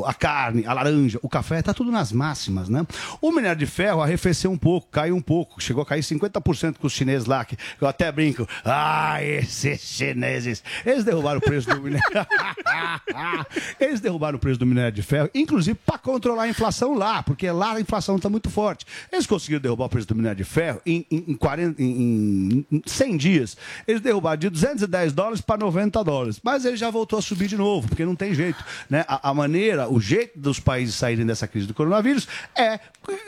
o- 0.00 0.04
a 0.06 0.14
carne, 0.14 0.64
a 0.66 0.72
laranja, 0.72 1.18
o 1.22 1.28
café, 1.28 1.60
está 1.60 1.72
tudo 1.74 1.90
nas 1.90 2.12
máximas, 2.32 2.68
né? 2.68 2.86
O 3.20 3.30
minério 3.30 3.58
de 3.58 3.66
ferro 3.66 4.00
arrefeceu 4.00 4.50
um 4.50 4.56
pouco, 4.56 4.88
caiu 4.90 5.14
um 5.14 5.20
pouco, 5.20 5.62
chegou 5.62 5.82
a 5.82 5.86
cair 5.86 6.00
50% 6.00 6.76
com 6.78 6.86
os 6.86 6.92
chineses 6.92 7.26
lá, 7.26 7.44
que 7.44 7.56
eu 7.80 7.86
até 7.86 8.10
brinco. 8.10 8.48
Ah, 8.64 9.22
esses 9.22 9.80
chineses, 9.80 10.64
eles 10.84 11.04
derrubaram 11.04 11.38
o 11.38 11.40
preço 11.42 11.68
do 11.68 11.80
minério. 11.80 12.02
eles 13.78 14.00
derrubaram 14.00 14.36
o 14.36 14.40
preço 14.40 14.58
do 14.58 14.66
minério 14.66 14.92
de 14.92 15.02
ferro, 15.02 15.28
inclusive 15.34 15.78
para 15.84 15.98
controlar 15.98 16.44
a 16.44 16.48
inflação 16.48 16.94
lá, 16.94 17.22
porque 17.22 17.50
lá 17.50 17.74
a 17.74 17.80
inflação 17.80 18.16
está 18.16 18.30
muito 18.30 18.48
forte. 18.48 18.86
Eles 19.12 19.26
conseguiram 19.26 19.60
derrubar 19.60 19.86
o 19.86 19.88
preço 19.90 20.08
do 20.08 20.14
minério 20.14 20.38
de 20.38 20.44
ferro 20.44 20.80
em, 20.86 21.06
em, 21.10 21.24
em 21.28 21.34
40, 21.34 21.82
em, 21.82 22.64
em 22.70 22.82
100 22.86 23.16
dias. 23.18 23.56
Eles 23.86 24.00
derrubaram 24.00 24.38
de 24.38 24.48
210 24.48 25.12
dólares 25.12 25.40
para 25.42 25.58
90 25.58 26.02
dólares. 26.02 26.40
Mas 26.42 26.64
ele 26.64 26.76
já 26.76 26.88
voltou 26.88 27.18
a 27.18 27.22
subir 27.22 27.48
de 27.48 27.56
novo, 27.56 27.88
porque 27.88 28.04
não 28.04 28.16
tem 28.16 28.34
jeito. 28.34 28.64
Né? 28.88 29.04
A, 29.06 29.30
a 29.30 29.34
maneira, 29.34 29.88
o 29.88 30.00
jeito 30.00 30.38
dos 30.38 30.58
países 30.58 30.94
saírem 30.94 31.26
dessa 31.26 31.46
crise 31.46 31.66
do 31.66 31.74
coronavírus 31.74 32.21
é 32.56 32.78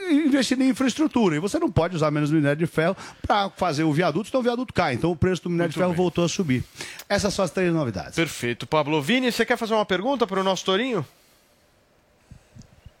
investir 0.09 0.59
em 0.59 0.69
infraestrutura. 0.69 1.35
E 1.35 1.39
você 1.39 1.59
não 1.59 1.71
pode 1.71 1.95
usar 1.95 2.11
menos 2.11 2.31
minério 2.31 2.57
de 2.57 2.67
ferro 2.67 2.95
para 3.25 3.49
fazer 3.51 3.83
o 3.83 3.91
viaduto, 3.93 4.29
senão 4.29 4.41
o 4.41 4.43
viaduto 4.43 4.73
cai. 4.73 4.93
Então 4.93 5.11
o 5.11 5.15
preço 5.15 5.43
do 5.43 5.49
minério 5.49 5.71
de 5.71 5.77
ferro 5.77 5.93
voltou 5.93 6.23
a 6.25 6.29
subir. 6.29 6.63
Essas 7.07 7.33
são 7.33 7.43
as 7.45 7.51
três 7.51 7.73
novidades. 7.73 8.15
Perfeito. 8.15 8.65
Pablo 8.67 9.01
Vini, 9.01 9.31
você 9.31 9.45
quer 9.45 9.57
fazer 9.57 9.73
uma 9.73 9.85
pergunta 9.85 10.25
para 10.25 10.39
o 10.39 10.43
nosso 10.43 10.65
Torinho? 10.65 11.05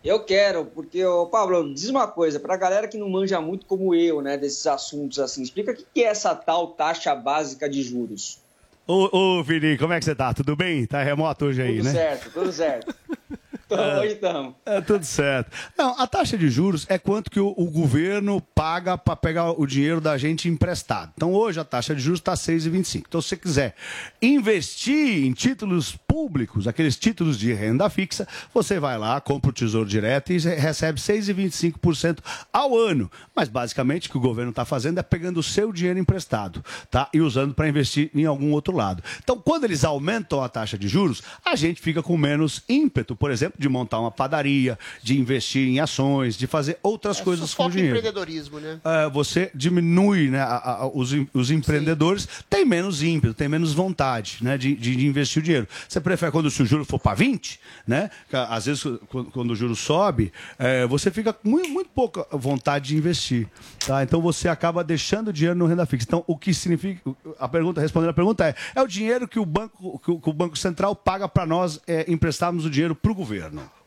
Eu 0.03 0.19
quero, 0.23 0.65
porque, 0.65 1.03
ô, 1.03 1.25
Pablo, 1.25 1.73
diz 1.73 1.89
uma 1.89 2.07
coisa, 2.07 2.39
pra 2.39 2.55
galera 2.55 2.87
que 2.87 2.95
não 2.95 3.09
manja 3.09 3.41
muito 3.41 3.65
como 3.65 3.95
eu, 3.95 4.21
né, 4.21 4.37
desses 4.37 4.67
assuntos 4.67 5.17
assim, 5.17 5.41
explica 5.41 5.71
o 5.71 5.75
que 5.75 5.83
que 5.91 6.03
é 6.03 6.07
essa 6.09 6.35
tal 6.35 6.67
taxa 6.67 7.15
básica 7.15 7.67
de 7.67 7.81
juros. 7.81 8.37
Ô, 8.85 9.09
ô, 9.39 9.43
Vini, 9.43 9.79
como 9.79 9.93
é 9.93 9.99
que 9.99 10.05
você 10.05 10.13
tá? 10.13 10.31
Tudo 10.31 10.55
bem? 10.55 10.85
Tá 10.85 11.01
remoto 11.01 11.45
hoje 11.45 11.63
aí, 11.63 11.77
Tudo 11.77 11.85
né? 11.85 11.91
certo, 11.91 12.31
tudo 12.31 12.51
certo. 12.51 12.95
Hoje 13.67 14.13
estamos. 14.13 14.53
É 14.63 14.79
tudo 14.79 15.03
certo. 15.03 15.51
Não, 15.75 15.99
a 15.99 16.05
taxa 16.05 16.37
de 16.37 16.49
juros 16.49 16.85
é 16.87 16.99
quanto 16.99 17.31
que 17.31 17.39
o, 17.39 17.53
o 17.57 17.65
governo 17.65 18.39
paga 18.39 18.95
para 18.97 19.15
pegar 19.15 19.59
o 19.59 19.65
dinheiro 19.65 19.99
da 19.99 20.17
gente 20.17 20.47
emprestado. 20.47 21.11
Então 21.15 21.33
hoje 21.33 21.59
a 21.59 21.63
taxa 21.63 21.95
de 21.95 22.01
juros 22.01 22.19
está 22.19 22.33
6,25. 22.33 23.05
Então 23.07 23.21
se 23.21 23.29
você 23.29 23.37
quiser 23.37 23.75
investir 24.21 25.25
em 25.25 25.33
títulos 25.33 25.95
públicos, 25.95 26.67
aqueles 26.67 26.95
títulos 26.95 27.39
de 27.39 27.53
renda 27.53 27.89
fixa, 27.89 28.27
você 28.53 28.79
vai 28.79 28.97
lá, 28.97 29.19
compra 29.19 29.49
o 29.49 29.53
Tesouro 29.53 29.89
Direto 29.89 30.31
e 30.31 30.37
recebe 30.37 30.99
6,25% 30.99 32.19
ao 32.53 32.77
ano. 32.77 33.09
Mas 33.35 33.49
basicamente 33.49 34.07
o 34.07 34.11
que 34.11 34.17
o 34.17 34.21
governo 34.21 34.51
está 34.51 34.63
fazendo 34.63 34.99
é 34.99 35.03
pegando 35.03 35.39
o 35.39 35.43
seu 35.43 35.73
dinheiro 35.73 35.97
emprestado, 35.97 36.63
tá? 36.91 37.09
E 37.11 37.19
usando 37.19 37.55
para 37.55 37.67
investir 37.67 38.11
em 38.13 38.25
algum 38.25 38.51
outro 38.51 38.75
lado. 38.75 39.03
Então 39.23 39.41
quando 39.43 39.63
eles 39.63 39.83
aumentam 39.83 40.43
a 40.43 40.49
taxa 40.49 40.77
de 40.77 40.87
juros, 40.87 41.23
a 41.43 41.55
gente 41.55 41.81
fica 41.81 42.03
com 42.03 42.15
menos 42.15 42.63
ímpeto, 42.69 43.15
por 43.15 43.31
exemplo, 43.31 43.54
de 43.57 43.67
montar 43.69 43.99
uma 43.99 44.11
padaria, 44.11 44.77
de 45.01 45.19
investir 45.19 45.67
em 45.67 45.79
ações, 45.79 46.35
de 46.37 46.47
fazer 46.47 46.77
outras 46.83 47.19
coisas 47.21 47.53
com 47.53 47.65
o 47.65 47.69
dinheiro. 47.69 47.95
empreendedorismo, 47.97 48.59
né? 48.59 48.79
É, 48.83 49.09
você 49.09 49.51
diminui, 49.53 50.29
né? 50.29 50.39
a- 50.41 50.81
a- 50.83 50.87
os, 50.87 51.11
os 51.33 51.51
empreendedores 51.51 52.27
têm 52.49 52.65
menos 52.65 53.03
ímpeto, 53.03 53.33
têm 53.33 53.47
menos 53.47 53.73
vontade 53.73 54.37
né, 54.41 54.57
de, 54.57 54.75
de- 54.75 54.95
de 54.95 55.07
investir 55.07 55.41
o 55.41 55.43
dinheiro. 55.43 55.67
Você 55.87 55.99
prefere 55.99 56.31
quando 56.31 56.45
o 56.47 56.51
seu 56.51 56.65
juro 56.65 56.85
for 56.85 56.99
para 56.99 57.15
20, 57.15 57.59
né? 57.87 58.09
Às 58.49 58.65
vezes, 58.65 58.83
quando, 59.09 59.31
quando 59.31 59.51
o 59.51 59.55
juro 59.55 59.75
sobe, 59.75 60.31
é, 60.57 60.85
você 60.87 61.11
fica 61.11 61.31
com 61.33 61.47
muito, 61.49 61.69
muito 61.69 61.89
pouca 61.89 62.25
vontade 62.31 62.89
de 62.89 62.97
investir. 62.97 63.47
Tá? 63.85 64.03
Então 64.03 64.21
você 64.21 64.47
acaba 64.47 64.83
deixando 64.83 65.29
o 65.29 65.33
dinheiro 65.33 65.57
no 65.57 65.65
renda 65.65 65.85
fixa. 65.85 66.05
Então, 66.07 66.23
o 66.27 66.37
que 66.37 66.53
significa. 66.53 67.01
A 67.39 67.47
pergunta, 67.47 67.79
respondendo 67.81 68.09
a 68.09 68.13
pergunta, 68.13 68.45
é: 68.47 68.55
é 68.75 68.81
o 68.81 68.87
dinheiro 68.87 69.27
que 69.27 69.39
o 69.39 69.45
Banco, 69.45 69.99
que 69.99 70.11
o, 70.11 70.19
que 70.19 70.29
o 70.29 70.33
banco 70.33 70.57
Central 70.57 70.95
paga 70.95 71.27
para 71.27 71.45
nós 71.45 71.79
é, 71.87 72.05
emprestarmos 72.11 72.65
o 72.65 72.69
dinheiro 72.69 72.95
para 72.95 73.11
o 73.11 73.15
governo. 73.15 73.44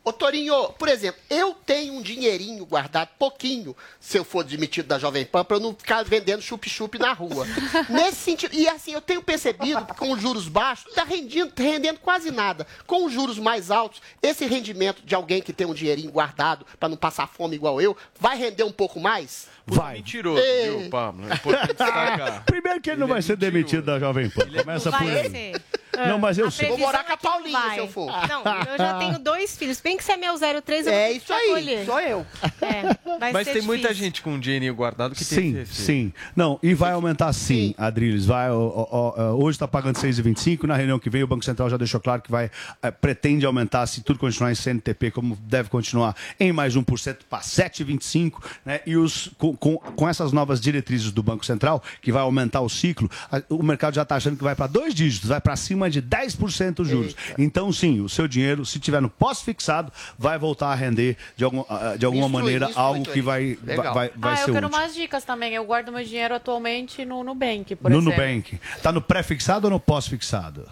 Ô 0.09 0.13
Torinho, 0.13 0.69
por 0.73 0.87
exemplo, 0.87 1.21
eu 1.29 1.53
tenho 1.53 1.93
um 1.93 2.01
dinheirinho 2.01 2.65
guardado, 2.65 3.09
pouquinho, 3.19 3.75
se 3.99 4.17
eu 4.17 4.23
for 4.23 4.43
demitido 4.43 4.87
da 4.87 4.97
Jovem 4.97 5.25
Pan, 5.25 5.43
pra 5.43 5.57
eu 5.57 5.61
não 5.61 5.75
ficar 5.75 6.03
vendendo 6.03 6.41
chup-chup 6.41 6.97
na 6.97 7.13
rua. 7.13 7.45
Nesse 7.89 8.15
sentido, 8.15 8.55
e 8.55 8.67
assim, 8.67 8.93
eu 8.93 9.01
tenho 9.01 9.21
percebido 9.21 9.85
que 9.85 9.93
com 9.93 10.11
os 10.11 10.19
juros 10.19 10.47
baixos, 10.47 10.85
não 10.87 10.93
tá 10.95 11.03
rendendo, 11.03 11.53
rendendo 11.55 11.99
quase 11.99 12.31
nada. 12.31 12.65
Com 12.87 13.05
os 13.05 13.13
juros 13.13 13.37
mais 13.37 13.69
altos, 13.69 14.01
esse 14.21 14.45
rendimento 14.45 15.03
de 15.03 15.13
alguém 15.13 15.41
que 15.41 15.53
tem 15.53 15.67
um 15.67 15.73
dinheirinho 15.75 16.11
guardado 16.11 16.65
pra 16.79 16.89
não 16.89 16.97
passar 16.97 17.27
fome 17.27 17.55
igual 17.55 17.79
eu, 17.79 17.95
vai 18.19 18.37
render 18.37 18.63
um 18.63 18.71
pouco 18.71 18.99
mais? 18.99 19.47
Vai. 19.71 19.95
Mentiroso, 19.97 20.41
Ei. 20.41 20.77
viu, 20.81 20.89
Pablo? 20.89 21.25
É. 21.25 22.39
Primeiro 22.45 22.81
que 22.81 22.89
ele 22.91 22.99
não 22.99 23.07
vai 23.07 23.21
ser 23.21 23.37
demitido 23.37 23.83
da 23.83 23.99
Jovem 23.99 24.29
Pan. 24.29 24.45
Começa 24.47 24.91
por 24.91 25.01
aí. 25.01 25.29
ser. 25.29 25.61
Não, 26.07 26.17
mas 26.17 26.37
eu 26.37 26.47
A 26.47 26.51
sei. 26.51 26.69
Vou 26.69 26.77
morar 26.77 27.03
com 27.03 27.11
a 27.11 27.15
é 27.15 27.17
Paulinha, 27.17 27.59
vai. 27.59 27.73
se 27.73 27.79
eu 27.79 27.87
for. 27.89 28.05
Não, 28.27 28.39
eu 28.71 28.77
já 28.77 28.93
tenho 28.99 29.19
dois 29.19 29.57
filhos. 29.57 29.81
Bem 29.81 29.97
que 29.97 30.03
você 30.03 30.13
é 30.13 30.17
meu 30.17 30.35
03, 30.61 30.87
eu 30.87 30.93
É 30.93 31.11
isso 31.11 31.33
aí, 31.33 31.49
acolher. 31.49 31.85
sou 31.85 31.99
eu. 31.99 32.25
É, 32.61 33.17
vai 33.19 33.33
Mas 33.33 33.47
ser 33.47 33.53
tem 33.53 33.61
muita 33.63 33.89
difícil. 33.89 34.05
gente 34.05 34.21
com 34.21 34.31
um 34.31 34.39
dinheirinho 34.39 34.73
guardado 34.73 35.13
que 35.13 35.25
tem 35.25 35.37
Sim, 35.37 35.49
esse 35.49 35.57
efeito. 35.59 35.73
sim. 35.81 36.13
Não, 36.35 36.57
e 36.63 36.73
vai 36.73 36.93
aumentar 36.93 37.33
sim, 37.33 37.75
Adriles. 37.77 38.25
Vai, 38.25 38.49
ó, 38.49 38.55
ó, 38.57 39.13
ó, 39.17 39.31
hoje 39.33 39.55
está 39.57 39.67
pagando 39.67 39.97
6,25. 39.97 40.63
Na 40.63 40.75
reunião 40.77 40.99
que 40.99 41.09
vem, 41.09 41.21
o 41.23 41.27
Banco 41.27 41.43
Central 41.43 41.69
já 41.69 41.75
deixou 41.75 41.99
claro 41.99 42.21
que 42.21 42.31
vai 42.31 42.49
eh, 42.81 42.91
pretende 42.91 43.45
aumentar, 43.45 43.85
se 43.87 44.01
tudo 44.01 44.19
continuar 44.19 44.51
em 44.53 44.55
CNTP, 44.55 45.11
como 45.11 45.35
deve 45.41 45.67
continuar, 45.69 46.15
em 46.39 46.53
mais 46.53 46.77
1% 46.77 47.17
para 47.29 47.39
7,25. 47.39 48.41
Né? 48.65 48.79
E 48.85 48.95
os, 48.95 49.31
com, 49.37 49.53
com, 49.59 49.77
com 49.77 50.07
essas 50.07 50.31
novas 50.31 50.59
diretrizes 50.61 51.11
do 51.11 51.21
Banco 51.21 51.45
Central, 51.45 51.83
que 52.01 52.11
vai 52.11 52.21
aumentar 52.21 52.61
o 52.61 52.69
ciclo, 52.69 53.09
a- 53.31 53.41
o 53.49 53.61
mercado 53.61 53.93
já 53.95 54.03
está 54.03 54.15
achando 54.15 54.37
que 54.37 54.43
vai 54.43 54.55
para 54.55 54.67
dois 54.67 54.93
dígitos, 54.93 55.29
vai 55.29 55.41
para 55.41 55.55
cima 55.55 55.89
de 55.89 56.01
10% 56.01 56.79
os 56.79 56.87
juros. 56.87 57.15
Então, 57.37 57.71
sim, 57.71 57.99
o 58.01 58.09
seu 58.09 58.27
dinheiro, 58.27 58.65
se 58.65 58.79
tiver 58.79 59.01
no 59.01 59.09
pós-fixado, 59.09 59.91
vai 60.17 60.37
voltar 60.37 60.67
a 60.69 60.75
render 60.75 61.17
de, 61.35 61.43
algum, 61.43 61.63
ah, 61.69 61.95
de 61.97 62.05
alguma 62.05 62.25
instrui, 62.27 62.41
maneira 62.43 62.65
instrui, 62.67 62.83
algo 62.83 63.03
que 63.05 63.21
vai, 63.21 63.57
Legal. 63.63 63.93
vai, 63.93 64.11
vai 64.15 64.33
ah, 64.33 64.35
ser 64.37 64.49
eu 64.49 64.53
quero 64.53 64.67
útil. 64.67 64.79
umas 64.79 64.93
dicas 64.95 65.23
também. 65.23 65.53
Eu 65.53 65.65
guardo 65.65 65.91
meu 65.91 66.03
dinheiro 66.03 66.33
atualmente 66.35 67.03
no 67.05 67.23
Nubank, 67.23 67.75
por 67.75 67.91
no 67.91 67.97
exemplo. 67.99 68.17
Nubank. 68.17 68.59
Tá 68.81 68.91
no 68.91 69.01
pré-fixado 69.01 69.67
ou 69.67 69.71
no 69.71 69.79
pós-fixado? 69.79 70.65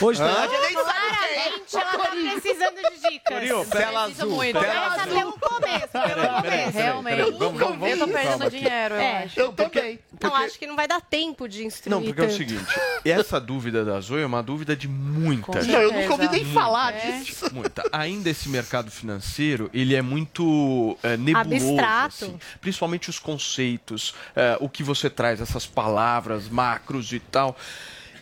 Hoje 0.00 0.18
tá... 0.20 0.48
Claramente, 0.48 1.76
ela 1.76 1.84
tá 1.98 2.10
precisando 2.10 2.76
de 2.76 3.10
dicas. 3.10 3.20
Torinho, 3.34 3.64
tela 3.66 4.04
azul, 4.04 4.30
muito. 4.30 4.60
tela 4.60 4.86
azul. 4.94 5.14
pelo 5.14 5.32
começo, 5.32 5.88
pelo 5.88 6.34
começo. 6.42 6.70
Realmente. 6.72 7.16
vamos- 7.22 7.38
vamos- 7.38 7.58
vamos 7.78 7.88
eu 7.88 7.98
tô 7.98 8.06
perdendo 8.06 8.28
calma 8.38 8.50
dinheiro, 8.50 8.94
eu 8.94 9.00
É. 9.00 9.24
acho. 9.24 9.40
Eu 9.40 9.52
também. 9.52 9.98
Não, 10.20 10.34
acho 10.34 10.58
que 10.58 10.66
não 10.66 10.76
vai 10.76 10.88
dar 10.88 11.00
tempo 11.00 11.48
de 11.48 11.64
instruir 11.64 11.94
Não, 11.94 12.02
porque 12.04 12.20
é 12.20 12.24
o 12.24 12.30
seguinte, 12.30 12.66
essa 13.04 13.40
dúvida 13.40 13.84
da 13.84 14.00
Zoe 14.00 14.22
é 14.22 14.26
uma 14.26 14.42
dúvida 14.42 14.76
de 14.76 14.88
muita 14.88 15.60
gente. 15.62 15.72
Não, 15.72 15.80
eu 15.80 15.92
nunca 15.92 16.12
ouvi 16.12 16.28
nem 16.28 16.44
falar 16.52 16.94
É. 16.94 17.20
disso. 17.20 17.52
Muita. 17.54 17.82
Ainda 17.92 18.30
esse 18.30 18.48
mercado 18.48 18.90
financeiro, 18.90 19.70
ele 19.72 19.94
é 19.94 20.02
muito 20.02 20.96
é, 21.02 21.16
nebuloso. 21.16 21.54
Abstrato. 21.66 22.06
assim. 22.24 22.38
principalmente 22.60 23.10
os 23.10 23.18
conceitos, 23.18 24.14
é, 24.34 24.56
o 24.60 24.68
que 24.68 24.82
você 24.82 25.08
traz, 25.08 25.40
essas 25.40 25.66
palavras, 25.66 26.48
macros 26.48 27.12
e 27.12 27.20
tal. 27.20 27.56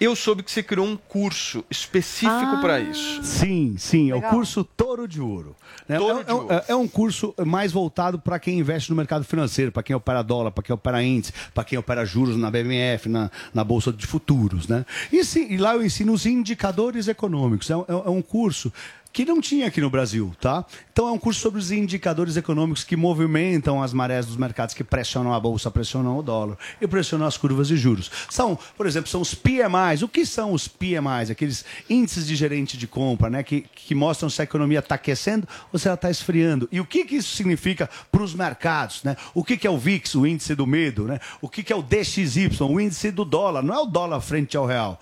Eu 0.03 0.17
soube 0.17 0.43
que 0.43 0.51
você 0.51 0.63
criou 0.63 0.87
um 0.87 0.97
curso 0.97 1.65
específico 1.71 2.61
para 2.61 2.81
isso. 2.81 3.23
Sim, 3.23 3.77
sim, 3.79 4.11
é 4.11 4.15
o 4.15 4.17
Legal. 4.17 4.31
curso 4.33 4.65
Touro 4.65 5.07
de 5.07 5.21
Ouro. 5.21 5.55
né? 5.89 5.97
Touro 5.97 6.19
é, 6.21 6.25
de 6.25 6.31
é- 6.31 6.35
Ouro. 6.35 6.53
é- 6.53 6.65
é 6.69 6.75
um 6.77 6.89
curso 6.89 7.33
mais 7.47 7.71
voltado 7.73 8.19
para 8.19 8.39
quem 8.39 8.59
investe 8.59 8.91
no 8.91 8.97
mercado 8.97 9.25
financeiro, 9.25 9.71
para 9.71 9.83
quem 9.83 9.95
opera 9.95 10.23
dólar, 10.23 10.51
para 10.51 10.65
quem 10.65 10.75
opera 10.75 11.03
índice, 11.03 11.33
para 11.55 11.63
quem 11.65 11.79
opera 11.79 12.05
juros 12.05 12.37
na 12.37 12.51
BMF, 12.51 13.09
na, 13.09 13.31
na 13.55 13.63
Bolsa 13.63 13.93
de 13.93 14.07
Futuros. 14.07 14.67
Né? 14.67 14.85
E, 15.13 15.25
sim, 15.25 15.47
e 15.51 15.57
lá 15.57 15.75
eu 15.75 15.85
ensino 15.85 16.13
os 16.13 16.27
indicadores 16.27 17.07
econômicos. 17.07 17.71
É, 17.71 17.77
um- 17.77 17.85
é 17.89 18.11
um 18.11 18.23
curso 18.23 18.73
que 19.13 19.25
não 19.25 19.41
tinha 19.41 19.67
aqui 19.67 19.81
no 19.81 19.91
Brasil, 19.91 20.35
tá? 20.41 20.65
Então 20.93 21.09
é 21.09 21.13
um 21.13 21.19
curso 21.19 21.41
sobre 21.41 21.59
os 21.59 21.71
indicadores 21.71 22.37
econômicos 22.37 22.83
que 22.83 22.97
movimentam 22.97 23.83
as 23.83 23.93
marés 23.93 24.27
dos 24.27 24.37
mercados, 24.37 24.75
que 24.75 24.83
pressionam 24.83 25.35
a 25.35 25.41
bolsa, 25.41 25.71
pressionam 25.71 26.19
o 26.19 26.23
dólar 26.23 26.57
e 26.81 26.87
pressionam 26.87 27.27
as 27.27 27.37
curvas 27.37 27.69
de 27.69 27.77
juros. 27.77 28.11
São, 28.31 28.59
por 28.77 28.87
exemplo, 28.87 29.11
são 29.11 29.21
os 29.21 29.35
PMIs. 29.35 30.03
O 30.03 30.09
que 30.09 30.25
são 30.25 30.53
os 30.53 30.67
PMIs? 30.67 31.31
Aqueles 31.31 31.65
índices 31.91 32.27
de 32.27 32.35
gerente 32.35 32.77
de 32.79 32.87
compra, 32.87 33.29
né? 33.29 33.43
Que, 33.43 33.63
que 33.75 33.95
mostram 33.95 34.31
se 34.31 34.41
a 34.41 34.45
economia 34.45 34.79
está 34.79 34.95
aquecendo 34.95 35.47
ou 35.73 35.79
se 35.79 35.89
ela 35.89 35.95
está 35.95 36.11
esfriando. 36.11 36.69
E 36.73 36.81
o 36.81 36.87
que, 36.87 37.05
que 37.05 37.17
isso 37.17 37.37
significa 37.37 37.91
para 38.11 38.23
os 38.23 38.35
mercados, 38.35 39.03
né? 39.03 39.17
O 39.35 39.45
que, 39.45 39.57
que 39.57 39.67
é 39.67 39.71
o 39.71 39.79
VIX, 39.79 40.15
o 40.15 40.27
índice 40.27 40.55
do 40.55 40.67
medo, 40.67 41.05
né? 41.05 41.21
O 41.41 41.49
que, 41.49 41.63
que 41.63 41.73
é 41.73 41.77
o 41.77 41.83
DXY, 41.83 42.51
o 42.61 42.81
índice 42.81 43.11
do 43.11 43.25
dólar? 43.25 43.63
Não 43.63 43.75
é 43.75 43.79
o 43.79 43.87
dólar 43.87 44.21
frente 44.21 44.57
ao 44.57 44.65
real. 44.65 44.99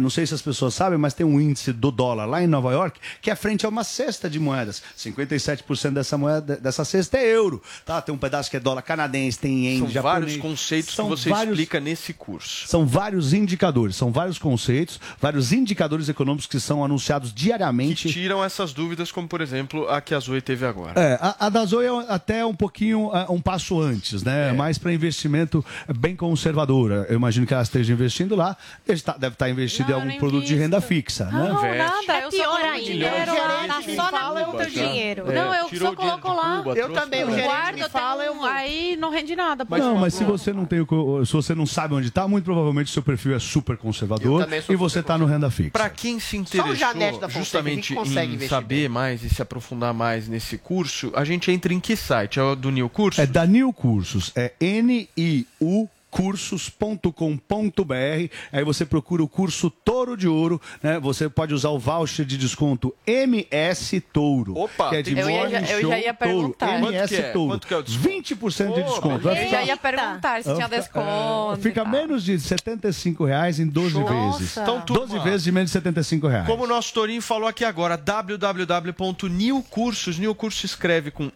Não 0.00 0.10
sei 0.10 0.24
se 0.24 0.34
as 0.34 0.42
pessoas 0.42 0.74
sabem, 0.74 0.98
mas 0.98 1.14
tem 1.14 1.26
um 1.26 1.40
índice 1.40 1.72
do 1.72 1.90
dólar 1.90 2.26
lá 2.26 2.42
em 2.42 2.46
Nova 2.46 2.72
York 2.72 3.00
que 3.24 3.30
é 3.30 3.34
frente 3.34 3.64
a 3.64 3.70
uma 3.70 3.82
cesta 3.82 4.28
de 4.28 4.38
moedas. 4.38 4.82
57% 4.98 5.92
dessa 5.92 6.18
moeda, 6.18 6.56
dessa 6.56 6.84
cesta 6.84 7.16
é 7.16 7.26
euro. 7.26 7.62
Tá? 7.86 8.02
Tem 8.02 8.14
um 8.14 8.18
pedaço 8.18 8.50
que 8.50 8.56
é 8.58 8.60
dólar 8.60 8.82
canadense, 8.82 9.38
tem 9.38 9.64
yen 9.64 9.78
São 9.78 9.88
japonês. 9.88 10.20
vários 10.24 10.36
conceitos 10.42 10.94
São 10.94 11.06
que 11.06 11.10
você 11.16 11.30
vários- 11.30 11.52
explica 11.58 11.80
nesse 11.80 12.12
curso. 12.12 12.68
São 12.68 12.84
vários 12.86 13.32
indicadores, 13.32 13.96
são 13.96 14.12
vários 14.12 14.38
conceitos, 14.38 15.00
vários 15.18 15.52
indicadores 15.54 16.10
econômicos 16.10 16.46
que 16.46 16.60
são 16.60 16.84
anunciados 16.84 17.32
diariamente. 17.32 18.10
Tiram 18.10 18.44
essas 18.44 18.74
dúvidas, 18.74 19.10
como 19.10 19.26
por 19.26 19.40
exemplo 19.40 19.88
a 19.88 20.02
que 20.02 20.14
a 20.14 20.20
Zoe 20.20 20.42
teve 20.42 20.66
agora. 20.66 21.00
É, 21.00 21.18
a, 21.18 21.46
a 21.46 21.48
da 21.48 21.64
Zoe 21.64 21.86
é 21.86 22.06
até 22.12 22.44
um 22.44 22.54
pouquinho 22.54 23.10
é, 23.14 23.24
um 23.30 23.40
passo 23.40 23.80
antes, 23.80 24.22
né? 24.22 24.52
Mais 24.52 24.76
para 24.76 24.92
investimento 24.92 25.64
bem 25.96 26.14
conservadora. 26.14 27.06
Eu 27.08 27.16
imagino 27.16 27.46
que 27.46 27.54
ela 27.54 27.62
esteja 27.62 27.90
investindo 27.90 28.36
lá, 28.36 28.54
deve 28.86 28.98
estar, 29.00 29.16
deve 29.18 29.32
estar 29.34 29.48
investindo 29.48 29.88
Não, 29.88 29.98
em 29.98 30.02
algum 30.02 30.18
produto 30.18 30.44
de 30.44 30.54
renda 30.54 30.78
fixa, 30.82 31.24
né? 31.26 31.32
Não, 31.32 31.54
nada. 31.54 32.12
É 32.18 32.28
pior 32.30 32.60
ainda. 32.60 33.13
Dinheiro 33.14 33.34
lá. 33.34 33.66
Tá 33.66 33.82
só 33.82 34.10
na 34.10 34.18
fala, 34.18 34.44
conta 34.44 34.62
o 34.64 34.70
dinheiro. 34.70 35.32
Não, 35.32 35.54
eu 35.54 35.66
Tirou 35.68 35.88
só 35.90 35.96
coloco 35.96 36.32
lá. 36.32 36.58
Cuba, 36.58 36.74
Eu 36.78 36.92
também, 36.92 37.24
o 37.24 37.30
gerente 37.30 37.44
Guardo, 37.46 37.74
me 37.76 37.88
fala, 37.88 38.24
eu 38.24 38.32
um- 38.32 38.38
vou. 38.38 38.46
aí 38.46 38.96
não 38.96 39.10
rende 39.10 39.34
nada. 39.36 39.66
Não, 39.68 39.96
mas 39.96 40.14
se 40.14 40.24
você 40.24 40.52
não 40.52 40.64
tem 40.64 40.80
se 41.24 41.32
você 41.32 41.54
não 41.54 41.66
sabe 41.66 41.94
onde 41.94 42.08
está, 42.08 42.26
muito 42.28 42.44
provavelmente 42.44 42.88
o 42.88 42.92
seu 42.92 43.02
perfil 43.02 43.34
é 43.34 43.38
super 43.38 43.76
conservador 43.76 44.46
e 44.68 44.76
você 44.76 45.00
está 45.00 45.16
no 45.18 45.26
renda 45.26 45.50
fixa. 45.50 45.70
Para 45.70 45.88
quem 45.90 46.18
se 46.20 46.36
Só 46.46 46.62
o 46.64 46.72
interessou 46.72 47.20
Fonseca 47.20 47.38
justamente 47.38 47.94
em 47.94 48.48
saber 48.48 48.88
mais 48.88 49.22
e 49.22 49.28
se 49.28 49.40
aprofundar 49.42 49.94
mais 49.94 50.28
nesse 50.28 50.58
curso, 50.58 51.12
a 51.14 51.24
gente 51.24 51.50
entra 51.50 51.72
em 51.72 51.80
que 51.80 51.96
site? 51.96 52.38
É 52.38 52.42
o 52.42 52.54
do 52.54 52.70
New 52.70 52.88
Curso? 52.88 53.20
É 53.20 53.26
da 53.26 53.46
New 53.46 53.72
Cursos, 53.72 54.32
é 54.34 54.52
N-I-U 54.60 55.88
cursos.com.br. 56.14 58.30
Aí 58.52 58.64
você 58.64 58.86
procura 58.86 59.22
o 59.22 59.28
curso 59.28 59.68
Touro 59.70 60.16
de 60.16 60.26
Ouro, 60.28 60.60
né? 60.82 60.98
Você 61.00 61.28
pode 61.28 61.52
usar 61.52 61.68
o 61.70 61.78
voucher 61.78 62.24
de 62.24 62.38
desconto 62.38 62.94
MS 63.06 64.00
Touro. 64.00 64.56
Opa, 64.56 64.88
que 64.90 64.96
é 64.96 65.02
de 65.02 65.18
eu 65.18 65.28
ia- 65.28 65.70
eu 65.72 65.88
já 65.88 65.98
ia 65.98 66.14
Touro. 66.14 66.54
perguntar. 66.54 66.78
Quanto 66.80 66.92
MS 66.94 67.08
que 67.08 67.16
é? 67.20 67.32
Touro. 67.32 67.48
Quanto 67.54 67.66
que 67.66 67.74
é 67.74 67.76
o 67.76 67.82
desconto? 67.82 68.08
20% 68.08 68.74
de 68.74 68.82
desconto. 68.84 69.18
Vai 69.24 69.44
Eu 69.46 69.50
já 69.50 69.62
ia 69.64 69.76
perguntar 69.76 70.42
se 70.42 70.54
tinha 70.54 70.68
desconto. 70.68 71.60
Fica 71.60 71.84
menos 71.84 72.22
de 72.24 72.38
75 72.38 73.24
reais 73.24 73.58
em 73.58 73.66
12 73.66 73.90
Show. 73.92 74.06
vezes. 74.06 74.56
Então, 74.56 74.80
turma, 74.82 75.06
12 75.06 75.18
vezes 75.24 75.42
de 75.44 75.50
menos 75.52 75.70
de 75.70 75.72
75 75.72 76.28
reais. 76.28 76.46
Como 76.46 76.62
o 76.64 76.66
nosso 76.66 76.92
Torinho 76.94 77.22
falou 77.22 77.48
aqui 77.48 77.64
agora, 77.64 77.96
www.newcursos, 77.96 80.18
New 80.18 80.34
Curso 80.34 80.64
escreve 80.66 81.10
com 81.10 81.30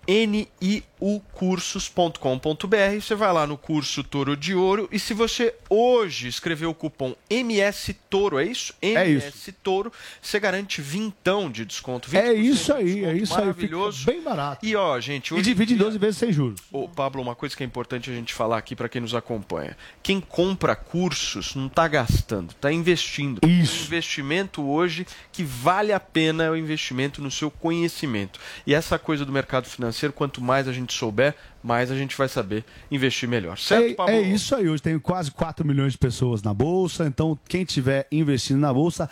niucursos.com.br. 1.00 3.00
Você 3.00 3.14
vai 3.14 3.32
lá 3.32 3.46
no 3.46 3.56
curso 3.56 4.02
Toro 4.04 4.36
de 4.36 4.54
Ouro 4.54 4.88
e 4.90 4.98
se 4.98 5.14
você 5.14 5.54
hoje 5.68 6.28
escrever 6.28 6.66
o 6.66 6.74
cupom 6.74 7.14
MS 7.28 7.94
Toro, 8.08 8.38
é 8.38 8.44
isso? 8.44 8.74
É 8.82 9.08
isso. 9.08 9.26
MS 9.26 9.52
Toro, 9.62 9.92
você 10.20 10.40
garante 10.40 10.80
vintão 10.80 11.50
de 11.50 11.64
desconto. 11.64 12.10
20% 12.10 12.18
É 12.18 12.34
isso 12.34 12.64
de 12.66 12.72
aí, 12.72 13.04
é 13.04 13.14
desconto, 13.14 13.22
isso 13.22 13.34
aí. 13.34 13.40
Maravilhoso. 13.40 14.06
Bem 14.06 14.22
barato. 14.22 14.64
E 14.64 14.76
ó, 14.76 14.98
gente, 15.00 15.32
E 15.32 15.34
hoje 15.34 15.44
divide 15.44 15.74
em 15.74 15.76
12 15.76 15.98
vezes 15.98 16.18
sem 16.18 16.32
juros. 16.32 16.60
Ô, 16.72 16.88
Pablo, 16.88 17.22
uma 17.22 17.34
coisa 17.34 17.56
que 17.56 17.62
é 17.62 17.66
importante 17.66 18.10
a 18.10 18.14
gente 18.14 18.34
falar 18.34 18.58
aqui 18.58 18.74
para 18.74 18.88
quem 18.88 19.00
nos 19.00 19.14
acompanha. 19.14 19.76
Quem 20.02 20.20
compra 20.20 20.74
cursos 20.74 21.54
não 21.54 21.66
está 21.66 21.86
gastando, 21.88 22.50
está 22.50 22.72
investindo. 22.72 23.40
Isso. 23.46 23.82
O 23.82 23.86
investimento 23.86 24.62
hoje 24.62 25.06
que 25.32 25.42
vale 25.42 25.92
a 25.92 26.00
pena 26.00 26.44
é 26.44 26.50
o 26.50 26.56
investimento 26.56 27.22
no 27.22 27.30
seu 27.30 27.50
conhecimento. 27.50 28.38
E 28.66 28.74
essa 28.74 28.98
coisa 28.98 29.24
do 29.24 29.32
mercado 29.32 29.68
financeiro, 29.68 30.12
quanto 30.12 30.40
mais 30.40 30.68
a 30.68 30.72
gente 30.72 30.87
souber, 30.94 31.34
mais 31.62 31.90
a 31.90 31.96
gente 31.96 32.16
vai 32.16 32.28
saber 32.28 32.64
investir 32.90 33.28
melhor. 33.28 33.58
Certo, 33.58 33.96
Pablo? 33.96 34.14
É, 34.14 34.18
é 34.18 34.22
isso 34.22 34.54
aí. 34.54 34.68
Hoje 34.68 34.82
tem 34.82 34.98
quase 34.98 35.30
4 35.30 35.66
milhões 35.66 35.92
de 35.92 35.98
pessoas 35.98 36.42
na 36.42 36.52
Bolsa. 36.54 37.06
Então, 37.06 37.38
quem 37.48 37.64
tiver 37.64 38.06
investindo 38.10 38.58
na 38.58 38.72
Bolsa 38.72 39.08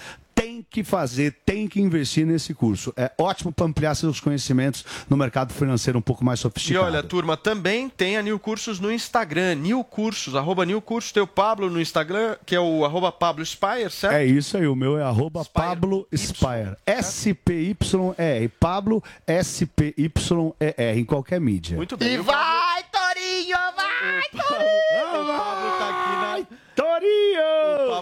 tem 0.56 0.66
que 0.70 0.82
fazer, 0.84 1.34
tem 1.44 1.68
que 1.68 1.80
investir 1.80 2.24
nesse 2.26 2.54
curso. 2.54 2.92
É 2.96 3.10
ótimo 3.18 3.52
para 3.52 3.66
ampliar 3.66 3.94
seus 3.94 4.20
conhecimentos 4.20 4.84
no 5.08 5.16
mercado 5.16 5.52
financeiro 5.52 5.98
um 5.98 6.02
pouco 6.02 6.24
mais 6.24 6.38
E 6.40 6.42
sofisticado. 6.42 6.86
olha, 6.86 7.02
turma, 7.02 7.36
também 7.36 7.88
tem 7.88 8.16
a 8.16 8.22
New 8.22 8.38
Cursos 8.38 8.80
no 8.80 8.90
Instagram, 8.90 9.56
New 9.56 9.84
Cursos, 9.84 10.34
arroba 10.34 10.64
New 10.64 10.80
Cursos, 10.80 11.12
tem 11.12 11.22
o 11.22 11.26
Pablo 11.26 11.68
no 11.68 11.80
Instagram, 11.80 12.36
que 12.46 12.54
é 12.54 12.60
o 12.60 12.84
arroba 12.84 13.12
Pablo 13.12 13.44
Spire, 13.44 13.90
certo? 13.90 14.14
É 14.14 14.24
isso 14.24 14.56
aí, 14.56 14.66
o 14.66 14.74
meu 14.76 14.98
é 14.98 15.02
arroba 15.02 15.44
Pablo 15.44 16.06
Spire. 16.14 16.76
S-P-Y-E-R. 16.86 18.48
Pablo 18.60 19.02
S-P-Y-E-R, 19.26 20.98
em 21.00 21.04
qualquer 21.04 21.40
mídia. 21.40 21.76
Muito 21.76 21.96
bem. 21.96 22.14
E 22.14 22.18
vai, 22.18 22.82
Torinho, 22.84 23.56
vai, 23.76 24.22
Torinho! 24.30 25.26
Vai, 25.26 25.65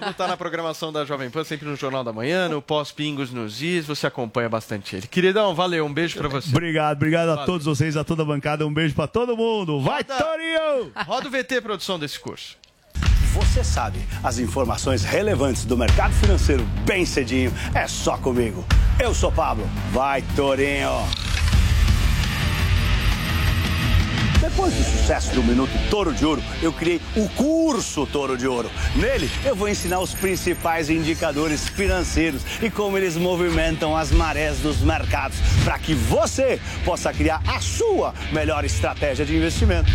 Torinho! 0.05 0.11
O 0.11 0.15
Pablo 0.15 0.15
tá 0.15 0.27
na 0.27 0.37
programação 0.37 0.93
da 0.93 1.05
Jovem 1.05 1.31
Pan, 1.31 1.45
sempre 1.45 1.67
no 1.69 1.77
Jornal 1.77 2.05
da 2.05 2.13
Manhã, 2.13 2.49
no 2.49 2.61
Pós-Pingos, 2.61 3.31
nos 3.31 3.63
Is, 3.63 3.87
você 3.87 4.07
acompanha 4.07 4.49
bastante 4.49 4.97
ele. 4.97 5.07
Queridão, 5.07 5.55
valeu, 5.55 5.87
um 5.87 5.93
beijo 5.93 6.19
pra 6.19 6.29
você. 6.29 6.49
Obrigado, 6.51 6.97
obrigado 6.97 7.29
a 7.31 7.35
Valeu. 7.35 7.47
todos 7.47 7.67
vocês, 7.67 7.97
a 7.97 8.05
toda 8.05 8.23
a 8.23 8.27
bancada. 8.27 8.67
Um 8.67 8.73
beijo 8.73 8.95
pra 8.95 9.07
todo 9.07 9.37
mundo. 9.37 9.81
Vai, 9.81 10.05
Torinho! 10.05 10.93
Roda 11.07 11.29
o 11.29 11.31
VT, 11.31 11.61
produção 11.61 11.99
desse 11.99 12.19
curso. 12.21 12.57
Você 13.33 13.65
sabe, 13.65 13.99
as 14.23 14.39
informações 14.39 15.03
relevantes 15.03 15.65
do 15.65 15.77
mercado 15.77 16.13
financeiro 16.15 16.63
bem 16.87 17.05
cedinho 17.05 17.53
é 17.75 17.89
só 17.89 18.17
comigo. 18.17 18.65
Eu 19.01 19.13
sou 19.13 19.33
Pablo. 19.33 19.69
Vai, 19.91 20.23
Torinho! 20.37 20.91
Depois 24.45 24.75
do 24.75 24.85
sucesso 24.85 25.35
do 25.35 25.43
Minuto 25.43 25.73
Toro 25.89 26.13
de 26.13 26.23
Ouro, 26.23 26.45
eu 26.61 26.71
criei 26.71 27.01
o 27.17 27.27
curso 27.31 28.07
Toro 28.07 28.37
de 28.37 28.47
Ouro. 28.47 28.71
Nele, 28.95 29.31
eu 29.43 29.57
vou 29.57 29.71
ensinar 29.71 30.01
os 30.01 30.13
principais 30.13 30.91
indicadores 30.91 31.67
financeiros 31.67 32.43
e 32.61 32.69
como 32.69 32.99
eles 32.99 33.17
movimentam 33.17 33.97
as 33.97 34.11
marés 34.11 34.59
dos 34.59 34.81
mercados, 34.81 35.39
para 35.65 35.79
que 35.79 35.95
você 35.95 36.61
possa 36.85 37.11
criar 37.11 37.43
a 37.47 37.59
sua 37.59 38.13
melhor 38.33 38.67
estratégia 38.67 39.25
de 39.25 39.35
investimento. 39.35 39.91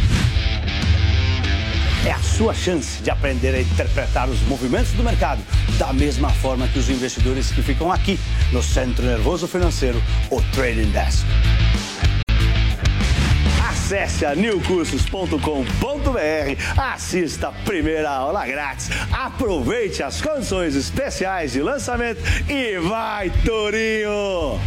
É 2.03 2.11
a 2.11 2.19
sua 2.19 2.55
chance 2.55 3.03
de 3.03 3.11
aprender 3.11 3.53
a 3.53 3.61
interpretar 3.61 4.27
os 4.27 4.41
movimentos 4.47 4.93
do 4.93 5.03
mercado 5.03 5.43
da 5.77 5.93
mesma 5.93 6.29
forma 6.29 6.67
que 6.67 6.79
os 6.79 6.89
investidores 6.89 7.51
que 7.51 7.61
ficam 7.61 7.91
aqui 7.91 8.19
no 8.51 8.63
Centro 8.63 9.05
Nervoso 9.05 9.47
Financeiro, 9.47 10.01
o 10.31 10.41
Trading 10.51 10.89
Desk. 10.89 11.23
Acesse 13.69 14.25
a 14.25 14.33
newcursos.com.br, 14.33 15.37
assista 16.75 17.49
a 17.49 17.51
primeira 17.51 18.09
aula 18.09 18.43
grátis, 18.47 18.89
aproveite 19.11 20.01
as 20.01 20.19
condições 20.19 20.75
especiais 20.75 21.51
de 21.53 21.61
lançamento 21.61 22.19
e 22.49 22.79
vai, 22.79 23.29
Torinho! 23.45 24.59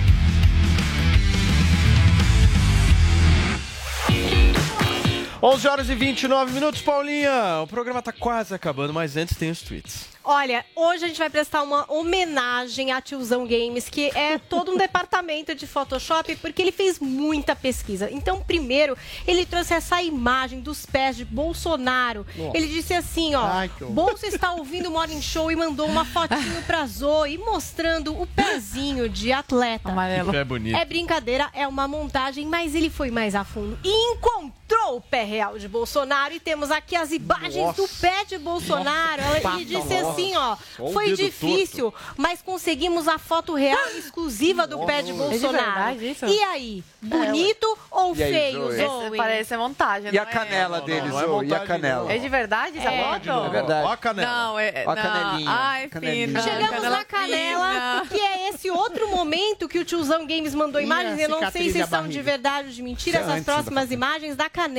11 5.45 5.67
horas 5.67 5.91
e 5.91 5.95
29 5.97 6.53
minutos, 6.53 6.81
Paulinha. 6.83 7.63
O 7.65 7.67
programa 7.67 8.01
tá 8.01 8.13
quase 8.13 8.55
acabando, 8.55 8.93
mas 8.93 9.17
antes 9.17 9.37
tem 9.37 9.51
os 9.51 9.61
tweets. 9.61 10.07
Olha, 10.23 10.65
hoje 10.77 11.05
a 11.05 11.09
gente 11.09 11.19
vai 11.19 11.29
prestar 11.29 11.65
uma 11.65 11.85
homenagem 11.93 12.93
a 12.93 13.01
Tiozão 13.01 13.45
Games, 13.45 13.89
que 13.89 14.17
é 14.17 14.39
todo 14.39 14.71
um 14.71 14.77
departamento 14.79 15.53
de 15.53 15.67
Photoshop, 15.67 16.37
porque 16.37 16.63
ele 16.63 16.71
fez 16.71 17.01
muita 17.01 17.57
pesquisa. 17.57 18.09
Então, 18.09 18.41
primeiro, 18.41 18.97
ele 19.27 19.45
trouxe 19.45 19.75
essa 19.75 20.01
imagem 20.01 20.61
dos 20.61 20.87
pés 20.87 21.17
de 21.17 21.25
Bolsonaro. 21.25 22.25
Nossa. 22.37 22.57
Ele 22.57 22.69
disse 22.69 22.95
assim, 22.95 23.35
ó, 23.35 23.45
Ai, 23.45 23.69
que. 23.69 23.85
Bolsa 23.85 24.29
está 24.29 24.53
ouvindo 24.53 24.91
o 24.91 24.93
Morning 24.93 25.21
Show 25.21 25.51
e 25.51 25.57
mandou 25.57 25.89
uma 25.89 26.05
fotinho 26.05 26.63
pra 26.69 26.87
Zoe, 26.87 27.37
mostrando 27.37 28.15
o 28.15 28.29
pezinho 28.29 29.09
de 29.09 29.33
atleta. 29.33 29.89
Amarelo. 29.89 30.31
Pé 30.31 30.45
bonito. 30.45 30.77
É 30.77 30.85
brincadeira, 30.85 31.51
é 31.53 31.67
uma 31.67 31.89
montagem, 31.89 32.47
mas 32.47 32.77
ele 32.77 32.91
foi 32.91 33.11
mais 33.11 33.35
a 33.35 33.43
fundo 33.43 33.77
e 33.83 34.13
encontrou 34.13 34.62
o 34.91 35.01
pé 35.01 35.25
real 35.25 35.59
de 35.59 35.69
Bolsonaro. 35.69 36.35
E 36.35 36.41
temos 36.41 36.71
aqui 36.71 36.95
as 36.97 37.13
imagens 37.13 37.55
Nossa. 37.57 37.83
do 37.83 37.89
pé 38.01 38.25
de 38.25 38.39
Bolsonaro. 38.39 39.23
Nossa, 39.23 39.57
Ele 39.57 39.65
disse 39.65 39.95
assim, 39.95 40.37
ó, 40.37 40.57
foi 40.93 41.13
difícil, 41.15 41.93
mas 42.17 42.43
conseguimos 42.43 43.09
a 43.09 43.19
foto 43.19 43.55
real 43.55 43.89
exclusiva 43.97 44.67
do 44.67 44.81
pé 44.87 45.03
de 45.03 45.11
É 45.11 45.13
de 45.13 45.19
Bolsonaro. 45.19 45.63
verdade 45.65 46.11
isso? 46.11 46.27
E 46.27 46.43
aí, 46.43 46.85
bonito 47.01 47.79
ou 47.91 48.15
E 48.17 48.23
aí, 48.23 48.33
feio, 48.33 48.63
Zoe? 48.67 48.77
Zoe? 48.77 49.07
Esse 49.09 49.17
parece 49.17 49.57
montagem, 49.57 50.13
E 50.13 50.19
a 50.19 50.23
não 50.25 50.31
é? 50.31 50.33
canela 50.33 50.79
Não, 50.79 50.85
deles, 50.87 51.11
não 51.11 51.21
é 51.21 51.25
Zoe? 51.27 51.47
E 51.49 51.55
a 51.55 51.61
canela? 51.61 52.03
não. 52.05 52.11
É 52.11 52.19
de 52.19 52.29
verdade 52.29 52.79
essa 52.79 52.91
É. 52.91 53.05
foto? 53.05 53.47
É 53.47 53.49
verdade. 53.51 53.87
Ó 53.87 53.93
a 53.93 53.97
canela. 53.97 54.33
Não, 54.33 54.59
é. 54.59 54.85
Ó 54.87 54.91
a 54.91 54.95
não. 54.95 55.03
canelinha, 55.03 55.51
Ai, 55.51 55.89
canelinha. 55.89 56.27
fina. 56.29 56.43
Chegamos 56.43 56.83
na 56.83 57.05
canela, 57.05 58.05
fina. 58.05 58.07
que 58.11 58.21
é 58.21 58.49
esse 58.49 58.71
outro 58.71 59.09
momento 59.09 59.69
que 59.69 59.79
o 59.79 59.85
tiozão 59.85 60.27
Games 60.27 60.55
mandou 60.55 60.81
imagens. 60.81 61.19
Eu 61.21 61.29
não 61.29 61.51
sei 61.51 61.71
se 61.71 61.87
são 61.87 62.09
de 62.09 62.21
verdade 62.23 62.69
ou 62.69 62.75
de 62.75 62.83
mentira 62.83 63.19
é 63.19 63.21
essas 63.23 63.45
próximas 63.45 63.91
imagens 63.91 64.35
da 64.37 64.49
canela 64.49 64.72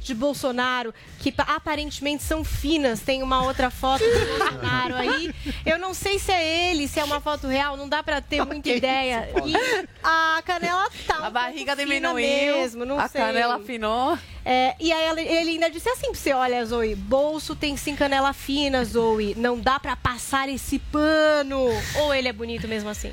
de 0.00 0.14
Bolsonaro, 0.14 0.94
que 1.20 1.30
pa- 1.32 1.44
aparentemente 1.48 2.22
são 2.22 2.44
finas. 2.44 3.00
Tem 3.00 3.22
uma 3.22 3.42
outra 3.44 3.70
foto 3.70 4.02
do 4.04 4.38
Bolsonaro 4.38 4.94
aí. 4.96 5.34
Eu 5.66 5.78
não 5.78 5.92
sei 5.94 6.18
se 6.18 6.30
é 6.32 6.70
ele, 6.70 6.86
se 6.88 7.00
é 7.00 7.04
uma 7.04 7.20
foto 7.20 7.46
real, 7.46 7.76
não 7.76 7.88
dá 7.88 8.02
pra 8.02 8.20
ter 8.20 8.44
muita 8.46 8.68
ideia. 8.70 9.28
E 9.44 9.54
a 10.02 10.42
canela 10.44 10.88
tá 11.06 11.20
um 11.20 11.24
A 11.24 11.30
barriga 11.30 11.74
diminuiu, 11.76 12.14
mesmo, 12.56 12.84
não 12.84 12.98
a 12.98 13.08
sei. 13.08 13.20
canela 13.20 13.56
afinou. 13.56 14.18
É, 14.46 14.74
e 14.78 14.92
aí 14.92 15.04
ela- 15.06 15.20
ele 15.22 15.50
ainda 15.52 15.70
disse 15.70 15.88
assim 15.88 16.10
pra 16.10 16.14
você, 16.20 16.32
olha, 16.34 16.64
Zoe, 16.66 16.94
bolso 16.94 17.56
tem 17.56 17.76
sim 17.76 17.96
canela 17.96 18.32
fina, 18.34 18.84
Zoe. 18.84 19.34
Não 19.36 19.58
dá 19.58 19.80
pra 19.80 19.96
passar 19.96 20.48
esse 20.50 20.78
pano. 20.78 21.64
Ou 22.00 22.14
ele 22.14 22.28
é 22.28 22.32
bonito 22.32 22.68
mesmo 22.68 22.88
assim? 22.90 23.12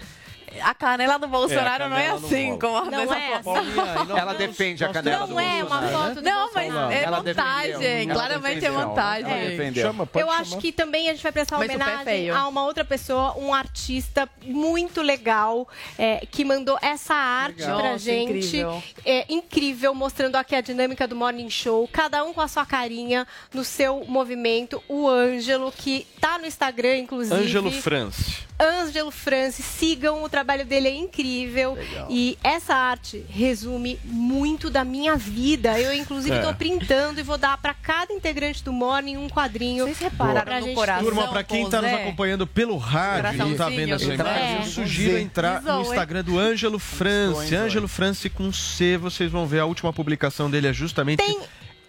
A 0.61 0.73
canela 0.73 1.17
do 1.17 1.27
Bolsonaro 1.27 1.83
É, 1.83 1.85
a 1.85 1.89
não 1.89 1.97
é 1.97 2.01
canela 2.01 2.19
não 2.19 2.27
assim, 2.27 2.57
como 2.59 2.91
Não 2.91 3.05
nessa 3.05 3.17
é 3.17 3.41
foto. 3.43 3.59
assim. 3.59 3.71
Paulinha, 3.75 4.19
Ela 4.19 4.33
defende 4.33 4.83
a 4.83 4.89
canela 4.89 5.27
do 5.27 5.33
Não 5.33 5.39
é 5.39 5.63
uma 5.63 5.77
Bolsonaro, 5.79 5.91
foto 6.09 6.15
do 6.15 6.21
Não, 6.21 6.53
mas 6.53 6.73
Bolsonaro. 6.73 6.93
é 6.93 7.09
montagem. 7.11 8.07
Claramente 8.09 8.65
é 8.65 8.71
montagem. 8.71 9.73
Chama, 9.75 10.09
Eu 10.13 10.19
chamar. 10.27 10.41
acho 10.41 10.57
que 10.57 10.71
também 10.71 11.09
a 11.09 11.13
gente 11.13 11.23
vai 11.23 11.31
prestar 11.31 11.55
é 11.55 11.59
homenagem 11.65 12.29
a 12.31 12.47
uma 12.47 12.65
outra 12.65 12.83
pessoa, 12.83 13.37
um 13.37 13.53
artista 13.53 14.27
muito 14.43 15.01
legal, 15.01 15.67
é, 15.97 16.25
que 16.29 16.43
mandou 16.43 16.77
essa 16.81 17.13
arte 17.13 17.61
Legal. 17.61 17.79
pra 17.79 17.91
Nossa, 17.93 17.99
gente. 18.03 18.31
incrível. 18.47 18.83
É, 19.05 19.25
incrível, 19.33 19.93
mostrando 19.93 20.35
aqui 20.35 20.55
a 20.55 20.61
dinâmica 20.61 21.07
do 21.07 21.15
Morning 21.15 21.49
Show, 21.49 21.87
cada 21.91 22.23
um 22.23 22.33
com 22.33 22.41
a 22.41 22.47
sua 22.47 22.65
carinha 22.65 23.27
no 23.53 23.63
seu 23.63 24.03
movimento. 24.07 24.81
O 24.87 25.07
Ângelo, 25.07 25.71
que 25.71 26.05
tá 26.19 26.37
no 26.37 26.45
Instagram, 26.45 26.97
inclusive. 26.97 27.35
Ângelo 27.35 27.71
France. 27.71 28.37
Ângelo 28.59 29.09
Francis, 29.09 29.65
sigam, 29.65 30.23
o 30.23 30.29
trabalho 30.29 30.40
dele 30.65 30.87
é 30.87 30.95
incrível. 30.95 31.77
E 32.09 32.37
essa 32.43 32.73
arte 32.75 33.25
resume 33.29 33.99
muito 34.03 34.69
da 34.69 34.83
minha 34.83 35.15
vida. 35.15 35.79
Eu, 35.79 35.93
inclusive, 35.93 36.35
É. 36.35 36.41
tô 36.41 36.53
printando 36.53 37.19
e 37.19 37.23
vou 37.23 37.37
dar 37.37 37.57
pra 37.57 37.73
cada 37.73 38.13
integrante 38.13 38.63
do 38.63 38.71
Morning 38.73 39.17
um 39.17 39.29
quadrinho. 39.29 39.85
Vocês 39.85 39.99
repararam 39.99 40.41
pra 40.45 40.59
no 40.59 40.65
gente 40.67 40.75
coração? 40.75 41.03
Turma, 41.03 41.27
pra 41.27 41.43
quem 41.43 41.69
tá 41.69 41.81
nos 41.81 41.91
Zé. 41.91 42.01
acompanhando 42.03 42.45
pelo 42.47 42.77
rádio 42.77 43.33
e 43.33 43.37
não 43.37 43.55
tá 43.55 43.69
vendo 43.69 43.93
essa 43.95 44.13
imagem, 44.13 44.55
é. 44.55 44.57
eu 44.59 44.63
sugiro 44.65 45.17
entrar 45.17 45.61
no 45.61 45.83
Zoe. 45.83 45.87
Instagram 45.87 46.23
do 46.23 46.39
Ângelo 46.39 46.79
France. 46.79 47.55
Ângelo 47.55 47.87
France 47.87 48.29
com 48.29 48.51
C, 48.51 48.97
vocês 48.97 49.31
vão 49.31 49.45
ver 49.45 49.59
a 49.59 49.65
última 49.65 49.91
publicação 49.93 50.49
dele 50.49 50.67
é 50.67 50.73
justamente 50.73 51.17
Tem 51.23 51.39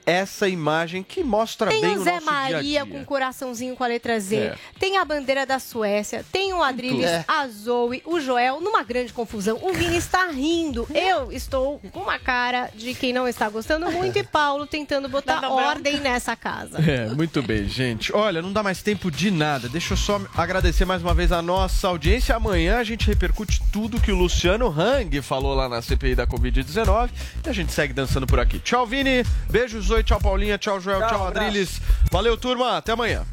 essa 0.05 0.49
imagem 0.49 1.03
que 1.03 1.23
mostra 1.23 1.71
tem 1.71 1.81
bem 1.81 1.97
o, 1.97 2.01
o 2.01 2.05
Zé 2.05 2.21
Maria 2.21 2.63
dia 2.63 2.85
-dia. 2.85 2.91
com 2.91 2.99
um 2.99 3.05
coraçãozinho 3.05 3.77
com 3.77 3.85
a 3.85 3.87
letra 3.87 4.19
Z, 4.19 4.37
é. 4.37 4.59
tem 4.79 4.99
a 4.99 5.05
bandeira 5.05 5.47
da 5.47 5.59
Suécia, 5.59 6.25
tem 6.33 6.53
o 6.53 6.63
Adriles, 6.63 7.07
é. 7.07 7.25
a 7.27 7.47
Zoe, 7.49 8.03
o 8.05 8.21
Joel, 8.21 8.61
numa 8.61 8.83
grande 8.83 9.13
confusão. 9.13 9.59
O 9.63 9.73
Vini 9.73 9.97
está 9.97 10.27
rindo. 10.27 10.87
Né? 10.91 11.13
Eu 11.13 11.33
estou 11.33 11.81
com 11.93 12.01
uma 12.01 12.19
cara 12.19 12.71
de 12.75 12.95
quem 12.95 13.13
não 13.13 13.29
está 13.29 13.49
gostando 13.49 13.91
muito 13.91 14.19
e 14.19 14.23
Paulo 14.23 14.67
tentando 14.67 15.09
botar 15.09 15.41
não, 15.41 15.51
não, 15.51 15.57
não. 15.57 15.67
ordem 15.67 16.01
nessa 16.01 16.35
casa. 16.35 16.79
É, 16.79 17.09
muito 17.09 17.43
bem, 17.43 17.69
gente. 17.69 18.15
Olha, 18.15 18.43
não 18.43 18.53
dá 18.53 18.63
mais 18.63 18.83
tempo 18.83 19.11
de 19.11 19.31
nada. 19.31 19.69
Deixa 19.69 19.93
eu 19.93 19.97
só 19.97 20.21
agradecer 20.37 20.85
mais 20.85 21.03
uma 21.03 21.15
vez 21.15 21.33
a 21.33 21.41
nossa 21.41 21.89
audiência. 21.89 22.35
Amanhã 22.35 22.79
a 22.79 22.85
gente 22.85 23.07
repercute 23.07 23.61
tudo 23.73 24.01
que 24.01 24.11
o 24.11 24.17
Luciano 24.17 24.69
Hang 24.69 25.21
falou 25.23 25.55
lá 25.55 25.69
na 25.69 25.81
CPI 25.81 26.15
da 26.15 26.27
Covid-19 26.27 27.11
e 27.45 27.49
a 27.49 27.53
gente 27.53 27.73
segue 27.73 27.93
dançando 27.93 28.27
por 28.27 28.41
aqui. 28.41 28.59
Tchau, 28.59 28.87
Vini. 28.87 29.25
Beijos 29.51 29.92
Tchau, 30.01 30.19
Paulinha. 30.19 30.59
Tchau, 30.59 30.79
Joel. 30.79 31.01
Tchau, 31.01 31.11
tchau 31.11 31.29
Adriles. 31.29 31.81
Valeu, 32.11 32.37
turma. 32.37 32.79
Até 32.79 32.93
amanhã. 32.93 33.27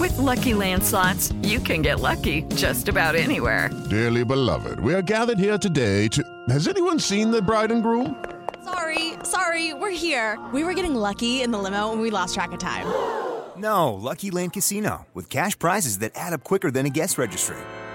With 0.00 0.16
lucky 0.18 0.52
landslots, 0.52 1.32
you 1.46 1.60
can 1.60 1.82
get 1.82 2.00
lucky 2.00 2.42
just 2.54 2.88
about 2.88 3.14
anywhere. 3.14 3.70
Dearly 3.88 4.24
beloved, 4.24 4.80
we 4.80 4.92
are 4.94 5.02
gathered 5.02 5.38
here 5.38 5.58
today 5.58 6.08
to. 6.08 6.22
Has 6.48 6.66
anyone 6.68 6.98
seen 6.98 7.30
the 7.30 7.40
bride 7.40 7.70
and 7.70 7.82
groom? 7.82 8.16
Sorry, 8.64 9.14
sorry, 9.22 9.74
we're 9.74 9.96
here. 9.96 10.38
We 10.52 10.64
were 10.64 10.74
getting 10.74 10.94
lucky 10.94 11.42
in 11.42 11.52
the 11.52 11.58
limo 11.58 11.92
and 11.92 12.00
we 12.00 12.10
lost 12.10 12.34
track 12.34 12.52
of 12.52 12.58
time. 12.58 12.86
No, 13.56 13.94
Lucky 13.94 14.30
Land 14.30 14.52
Casino, 14.52 15.06
with 15.14 15.30
cash 15.30 15.58
prizes 15.58 16.00
that 16.00 16.12
add 16.14 16.32
up 16.32 16.44
quicker 16.44 16.70
than 16.70 16.84
a 16.84 16.90
guest 16.90 17.16
registry 17.16 17.56